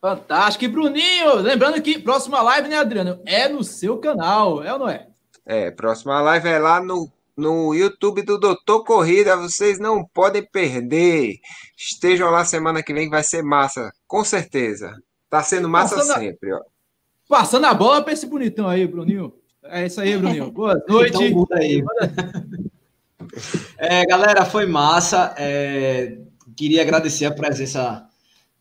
Fantástico. 0.00 0.64
E 0.64 0.68
Bruninho, 0.68 1.34
lembrando 1.36 1.82
que 1.82 1.98
próxima 1.98 2.40
live, 2.40 2.68
né, 2.68 2.76
Adriano? 2.76 3.20
É 3.26 3.48
no 3.48 3.64
seu 3.64 3.98
canal, 3.98 4.62
é 4.62 4.72
ou 4.72 4.78
não 4.78 4.88
é? 4.88 5.08
É, 5.44 5.70
próxima 5.72 6.20
live 6.20 6.48
é 6.48 6.58
lá 6.58 6.80
no 6.80 7.10
no 7.36 7.74
YouTube 7.74 8.22
do 8.22 8.38
Doutor 8.38 8.84
Corrida. 8.84 9.36
Vocês 9.36 9.78
não 9.78 10.04
podem 10.04 10.44
perder. 10.48 11.36
Estejam 11.76 12.30
lá 12.30 12.44
semana 12.44 12.82
que 12.82 12.94
vem, 12.94 13.10
vai 13.10 13.22
ser 13.22 13.42
massa, 13.42 13.90
com 14.06 14.24
certeza. 14.24 14.94
Tá 15.28 15.42
sendo 15.42 15.68
massa 15.68 15.96
passando 15.96 16.18
sempre, 16.18 16.52
ó. 16.52 16.60
Passando 17.28 17.66
a 17.66 17.74
bola 17.74 18.02
para 18.02 18.12
esse 18.12 18.26
bonitão 18.26 18.68
aí, 18.68 18.86
Bruninho. 18.86 19.34
É 19.64 19.86
isso 19.86 20.00
aí, 20.00 20.16
Bruninho. 20.16 20.50
Boa 20.50 20.80
noite. 20.88 21.22
então, 21.22 21.46
aí. 21.52 21.82
é, 23.76 24.06
galera, 24.06 24.44
foi 24.44 24.64
massa. 24.64 25.34
É, 25.36 26.18
queria 26.56 26.82
agradecer 26.82 27.26
a 27.26 27.34
presença 27.34 28.06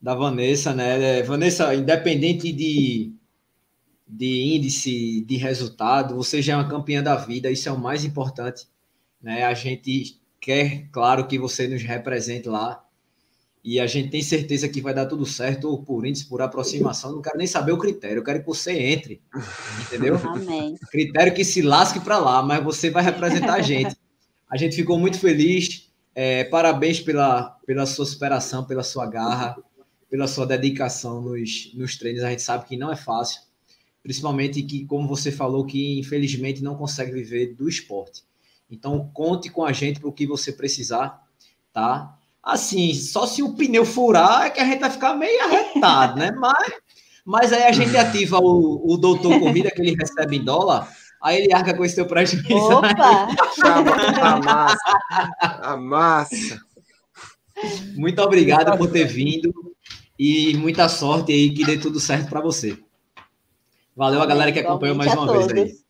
da 0.02 0.16
Vanessa, 0.16 0.74
né? 0.74 1.20
É, 1.20 1.24
Vanessa, 1.24 1.74
independente 1.76 2.52
de 2.52 3.14
de 4.08 4.56
índice 4.56 5.22
de 5.22 5.38
resultado, 5.38 6.16
você 6.16 6.42
já 6.42 6.54
é 6.54 6.56
uma 6.58 6.70
campeã 6.70 7.02
da 7.02 7.16
vida, 7.16 7.50
isso 7.50 7.68
é 7.68 7.72
o 7.72 7.80
mais 7.80 8.06
importante. 8.06 8.68
Né? 9.22 9.44
A 9.44 9.54
gente 9.54 10.20
quer, 10.40 10.88
claro, 10.92 11.28
que 11.28 11.40
você 11.40 11.68
nos 11.68 11.82
represente 11.82 12.48
lá. 12.48 12.84
E 13.64 13.80
a 13.80 13.88
gente 13.88 14.12
tem 14.12 14.22
certeza 14.22 14.70
que 14.70 14.80
vai 14.80 14.94
dar 14.94 15.08
tudo 15.08 15.26
certo, 15.26 15.76
por 15.80 16.06
índice, 16.06 16.30
por 16.30 16.40
aproximação. 16.40 17.14
Não 17.14 17.22
quero 17.22 17.36
nem 17.36 17.48
saber 17.48 17.72
o 17.72 17.80
critério, 17.80 18.18
eu 18.18 18.24
quero 18.24 18.42
que 18.42 18.46
você 18.46 18.74
entre. 18.74 19.24
Entendeu? 19.82 20.18
Amém. 20.24 20.76
Critério 20.92 21.34
que 21.34 21.44
se 21.44 21.64
lasque 21.64 22.00
para 22.00 22.20
lá, 22.20 22.44
mas 22.44 22.64
você 22.64 22.92
vai 22.92 23.04
representar 23.04 23.56
a 23.56 23.62
gente. 23.64 23.96
A 24.48 24.56
gente 24.56 24.76
ficou 24.76 25.00
muito 25.00 25.18
feliz. 25.18 25.90
É, 26.14 26.44
parabéns 26.44 27.02
pela, 27.02 27.58
pela 27.66 27.88
sua 27.88 28.06
superação, 28.06 28.64
pela 28.64 28.84
sua 28.84 29.08
garra, 29.08 29.58
pela 30.10 30.28
sua 30.28 30.46
dedicação 30.46 31.20
nos, 31.20 31.74
nos 31.74 31.98
treinos. 31.98 32.24
A 32.24 32.30
gente 32.30 32.44
sabe 32.44 32.66
que 32.66 32.78
não 32.78 32.92
é 32.92 32.96
fácil, 32.96 33.42
principalmente 34.06 34.62
que, 34.62 34.86
como 34.86 35.08
você 35.08 35.32
falou, 35.32 35.66
que 35.66 35.98
infelizmente 35.98 36.62
não 36.62 36.76
consegue 36.76 37.12
viver 37.12 37.56
do 37.56 37.68
esporte. 37.68 38.22
Então, 38.70 39.10
conte 39.12 39.50
com 39.50 39.66
a 39.66 39.74
gente 39.74 40.00
para 40.00 40.08
o 40.08 40.14
que 40.14 40.28
você 40.28 40.52
precisar, 40.52 41.24
tá? 41.74 42.16
Assim, 42.44 42.94
só 42.94 43.26
se 43.26 43.42
o 43.42 43.56
pneu 43.56 43.84
furar 43.84 44.44
é 44.44 44.50
que 44.52 44.60
a 44.60 44.64
gente 44.64 44.80
vai 44.82 44.92
ficar 44.92 45.16
meio 45.16 45.42
arretado, 45.42 46.20
né? 46.20 46.30
Mas, 46.30 46.74
mas 47.26 47.52
aí 47.52 47.64
a 47.64 47.72
gente 47.72 47.98
ativa 47.98 48.38
o, 48.38 48.94
o 48.94 48.96
doutor 48.96 49.40
Corrida, 49.40 49.72
que 49.72 49.82
ele 49.82 49.96
recebe 49.96 50.38
em 50.38 50.44
dólar, 50.44 50.88
aí 51.20 51.42
ele 51.42 51.52
arca 51.52 51.76
com 51.76 51.84
esse 51.84 51.96
teu 51.96 52.06
prejuízo. 52.06 52.54
Opa! 52.54 53.28
a 54.22 54.40
massa. 54.40 55.00
A 55.42 55.78
massa. 55.78 56.62
Muito 57.96 58.22
obrigado 58.22 58.78
por 58.78 58.92
ter 58.92 59.06
vindo 59.06 59.52
e 60.20 60.56
muita 60.58 60.88
sorte 60.90 61.32
aí, 61.32 61.50
que 61.50 61.66
dê 61.66 61.76
tudo 61.76 62.00
certo 62.00 62.30
para 62.30 62.40
você. 62.40 62.85
Valeu 63.96 64.22
a 64.22 64.26
galera 64.26 64.52
que 64.52 64.60
acompanhou 64.60 64.96
mais 64.96 65.14
uma 65.14 65.32
vez 65.32 65.48
aí. 65.52 65.86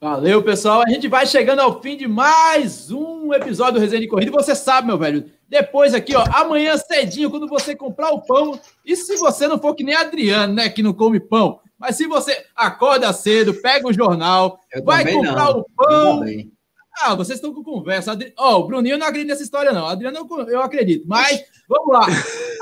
Valeu, 0.00 0.40
pessoal. 0.44 0.82
A 0.82 0.88
gente 0.88 1.08
vai 1.08 1.26
chegando 1.26 1.58
ao 1.58 1.82
fim 1.82 1.96
de 1.96 2.06
mais 2.06 2.88
um 2.92 3.34
episódio 3.34 3.74
do 3.74 3.80
Resenha 3.80 4.02
de 4.02 4.06
Corrida. 4.06 4.30
E 4.30 4.32
você 4.32 4.54
sabe, 4.54 4.86
meu 4.86 4.96
velho, 4.96 5.28
depois 5.48 5.92
aqui, 5.92 6.14
ó, 6.14 6.24
amanhã 6.32 6.76
cedinho, 6.76 7.28
quando 7.28 7.48
você 7.48 7.74
comprar 7.74 8.12
o 8.12 8.22
pão, 8.22 8.60
e 8.84 8.94
se 8.94 9.16
você 9.16 9.48
não 9.48 9.58
for 9.58 9.74
que 9.74 9.82
nem 9.82 9.96
Adriano, 9.96 10.54
né, 10.54 10.68
que 10.68 10.84
não 10.84 10.92
come 10.92 11.18
pão, 11.18 11.58
mas 11.76 11.96
se 11.96 12.06
você 12.06 12.46
acorda 12.54 13.12
cedo, 13.12 13.52
pega 13.54 13.88
o 13.88 13.92
jornal, 13.92 14.60
Eu 14.72 14.84
vai 14.84 15.04
comprar 15.10 15.52
não. 15.52 15.60
o 15.60 15.66
pão. 15.74 16.24
Ah, 17.00 17.14
vocês 17.14 17.38
estão 17.38 17.54
com 17.54 17.62
conversa. 17.62 18.12
Adri... 18.12 18.32
Oh, 18.36 18.56
o 18.56 18.66
Bruninho 18.66 18.98
não 18.98 19.06
acredita 19.06 19.32
nessa 19.32 19.42
história, 19.42 19.72
não. 19.72 19.86
Adriano, 19.86 20.26
eu 20.48 20.60
acredito. 20.60 21.04
Mas 21.06 21.44
vamos 21.68 21.92
lá. 21.92 22.06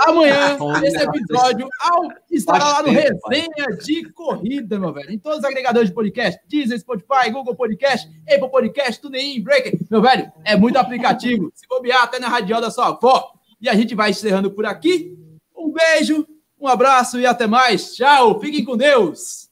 Amanhã, 0.06 0.58
esse 0.84 1.02
episódio 1.02 1.68
ao... 1.80 2.08
estará 2.30 2.64
lá 2.64 2.82
no 2.82 2.90
Resenha 2.90 3.76
de 3.82 4.10
Corrida, 4.12 4.78
meu 4.78 4.92
velho. 4.92 5.10
Em 5.10 5.18
todos 5.18 5.38
os 5.38 5.44
agregadores 5.44 5.88
de 5.88 5.94
podcast: 5.94 6.40
Deezer, 6.46 6.78
Spotify, 6.78 7.30
Google 7.32 7.54
Podcast, 7.54 8.08
Apple 8.28 8.50
Podcast, 8.50 9.00
TuneIn, 9.00 9.42
Breaker. 9.42 9.78
Meu 9.90 10.02
velho, 10.02 10.30
é 10.44 10.54
muito 10.56 10.76
aplicativo. 10.76 11.50
Se 11.54 11.66
bobear 11.66 12.02
até 12.02 12.18
na 12.18 12.28
radial 12.28 12.60
da 12.60 12.70
sua 12.70 12.88
avó. 12.88 13.32
E 13.60 13.68
a 13.68 13.74
gente 13.74 13.94
vai 13.94 14.10
encerrando 14.10 14.50
por 14.50 14.66
aqui. 14.66 15.16
Um 15.56 15.72
beijo, 15.72 16.26
um 16.60 16.68
abraço 16.68 17.18
e 17.18 17.24
até 17.24 17.46
mais. 17.46 17.94
Tchau. 17.94 18.38
Fiquem 18.38 18.64
com 18.64 18.76
Deus. 18.76 19.45